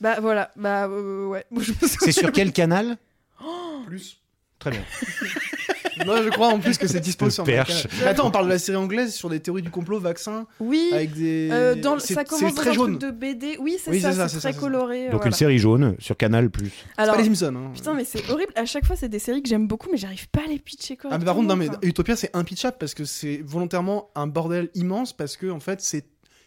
Bah 0.00 0.18
voilà, 0.20 0.50
bah 0.56 0.86
euh, 0.88 1.26
ouais. 1.26 1.44
C'est 1.82 2.12
sur 2.12 2.32
quel 2.32 2.52
canal? 2.52 2.96
Plus. 3.86 4.20
Très 4.60 4.70
bien. 4.70 4.80
Moi, 6.06 6.22
je 6.22 6.30
crois 6.30 6.48
en 6.48 6.58
plus 6.60 6.78
que 6.78 6.86
c'est 6.86 7.00
dispo 7.00 7.28
sur 7.28 7.44
perche. 7.44 7.86
Canal. 7.88 8.08
Attends, 8.08 8.28
on 8.28 8.30
parle 8.30 8.46
de 8.46 8.50
la 8.52 8.58
série 8.58 8.76
anglaise 8.78 9.12
sur 9.14 9.28
des 9.28 9.40
théories 9.40 9.60
du 9.60 9.70
complot, 9.70 10.00
vaccins, 10.00 10.46
Oui. 10.58 10.88
avec 10.94 11.12
des. 11.12 11.50
euh, 11.52 11.74
dans 11.74 11.92
le- 11.94 12.00
c'est- 12.00 12.14
ça 12.14 12.24
commence 12.24 12.54
dans 12.54 12.62
très 12.62 12.70
un 12.70 12.72
jaune. 12.72 12.98
truc 12.98 13.10
de 13.12 13.14
BD. 13.14 13.56
Oui, 13.60 13.76
c'est 13.82 13.90
Oui, 13.90 14.00
ça, 14.00 14.12
c'est 14.12 14.18
très 14.18 14.28
ça, 14.28 14.40
c'est 14.40 14.40
ça. 14.40 14.52
coloré. 14.54 15.04
Donc 15.06 15.12
voilà. 15.16 15.26
une 15.26 15.32
série 15.34 15.58
jaune 15.58 15.96
sur 15.98 16.16
Canal+. 16.16 16.48
C'est 16.58 16.70
Alors, 16.96 17.16
pas 17.16 17.20
les 17.20 17.26
Simpsons. 17.26 17.54
hein. 17.54 17.70
putain, 17.74 17.92
mais 17.92 18.04
c'est 18.04 18.30
horrible. 18.30 18.52
À 18.56 18.64
chaque 18.64 18.86
fois, 18.86 18.96
c'est 18.96 19.10
des 19.10 19.18
séries 19.18 19.42
que 19.42 19.48
j'aime 19.50 19.66
beaucoup, 19.66 19.88
mais 19.92 19.98
j'arrive 19.98 20.26
pas 20.30 20.40
à 20.44 20.46
les 20.48 20.58
pitcher 20.58 20.94
Ah 20.98 21.02
correctement. 21.02 21.18
mais 21.18 21.24
par 21.26 21.34
contre 21.34 21.48
non 21.48 21.56
mais 21.56 21.66
quoi. 21.68 21.78
Utopia 21.82 22.16
c'est 22.16 22.34
impitchable 22.34 22.76
parce 22.80 22.94
que 22.94 23.04
c'est 23.04 23.42
volontairement 23.44 24.10
un 24.14 24.26
bordel 24.26 24.70
immense 24.74 25.12
parce 25.12 25.36
que 25.36 25.50
en 25.50 25.60
fait 25.60 25.82
c'est 25.82 26.06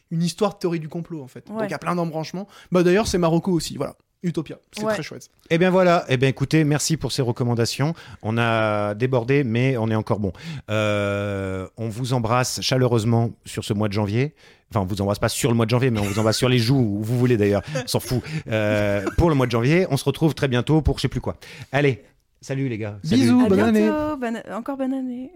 une 0.10 0.24
histoire 0.24 0.54
de 0.56 0.60
théorie 0.60 0.80
du 0.80 0.90
complot 0.90 1.22
en 1.22 1.28
fait. 1.28 1.48
Ouais. 1.50 1.56
Donc 1.60 1.64
il 1.68 1.72
y 1.72 1.76
a 1.76 1.80
plein 1.80 1.96
d'embranchements. 1.96 2.48
Bah 2.72 2.82
d'ailleurs 2.82 3.08
c'est 3.08 3.18
Marocco 3.20 3.52
aussi 3.52 3.78
voilà. 3.78 3.96
Utopia, 4.24 4.58
c'est 4.72 4.84
Ouais. 4.86 4.94
très 4.94 5.04
chouette. 5.04 5.30
Eh 5.50 5.58
bien 5.58 5.70
voilà, 5.70 6.06
eh 6.08 6.18
bien 6.18 6.30
écoutez, 6.30 6.64
merci 6.64 6.96
pour 6.98 7.12
ces 7.12 7.22
recommandations. 7.22 7.94
On 8.22 8.38
a 8.38 8.94
débordé, 8.96 9.44
mais 9.44 9.76
on 9.78 9.90
est 9.92 9.96
encore 9.96 10.20
bon. 10.20 10.32
Euh, 10.72 11.68
on 11.78 11.90
vous 11.90 12.14
embrasse 12.14 12.62
chaleureusement 12.62 13.32
sur 13.46 13.64
ce 13.66 13.74
mois 13.74 13.88
de 13.90 13.94
janvier. 13.94 14.34
Enfin, 14.72 14.80
on 14.82 14.86
vous 14.86 15.02
embrasse 15.02 15.20
pas 15.20 15.30
sur 15.30 15.50
le 15.52 15.56
mois 15.56 15.66
de 15.66 15.70
janvier, 15.72 15.92
mais 15.92 16.00
on 16.00 16.04
vous 16.04 16.18
embrasse 16.20 16.38
sur 16.38 16.50
les 16.50 16.58
joues 16.58 16.80
où 16.80 17.04
vous 17.04 17.20
voulez 17.20 17.38
d'ailleurs. 17.38 17.62
On 17.76 17.86
s'en 17.88 18.00
fout. 18.00 18.24
Euh, 18.48 19.06
pour 19.18 19.30
le 19.30 19.36
mois 19.36 19.46
de 19.46 19.52
janvier, 19.52 19.86
on 19.92 19.98
se 19.98 20.06
retrouve 20.06 20.34
très 20.34 20.48
bientôt 20.48 20.82
pour 20.82 20.98
je 20.98 21.04
sais 21.04 21.08
plus 21.10 21.22
quoi. 21.22 21.36
Allez, 21.72 22.04
salut 22.42 22.70
les 22.70 22.78
gars. 22.78 22.98
Salut. 23.04 23.22
Bisous. 23.24 23.42
À 23.46 23.50
bonne 23.50 23.60
année. 23.60 23.82
bientôt, 23.82 24.18
bonne- 24.18 24.44
encore 24.52 24.78
bonne 24.78 24.94
année. 24.94 25.32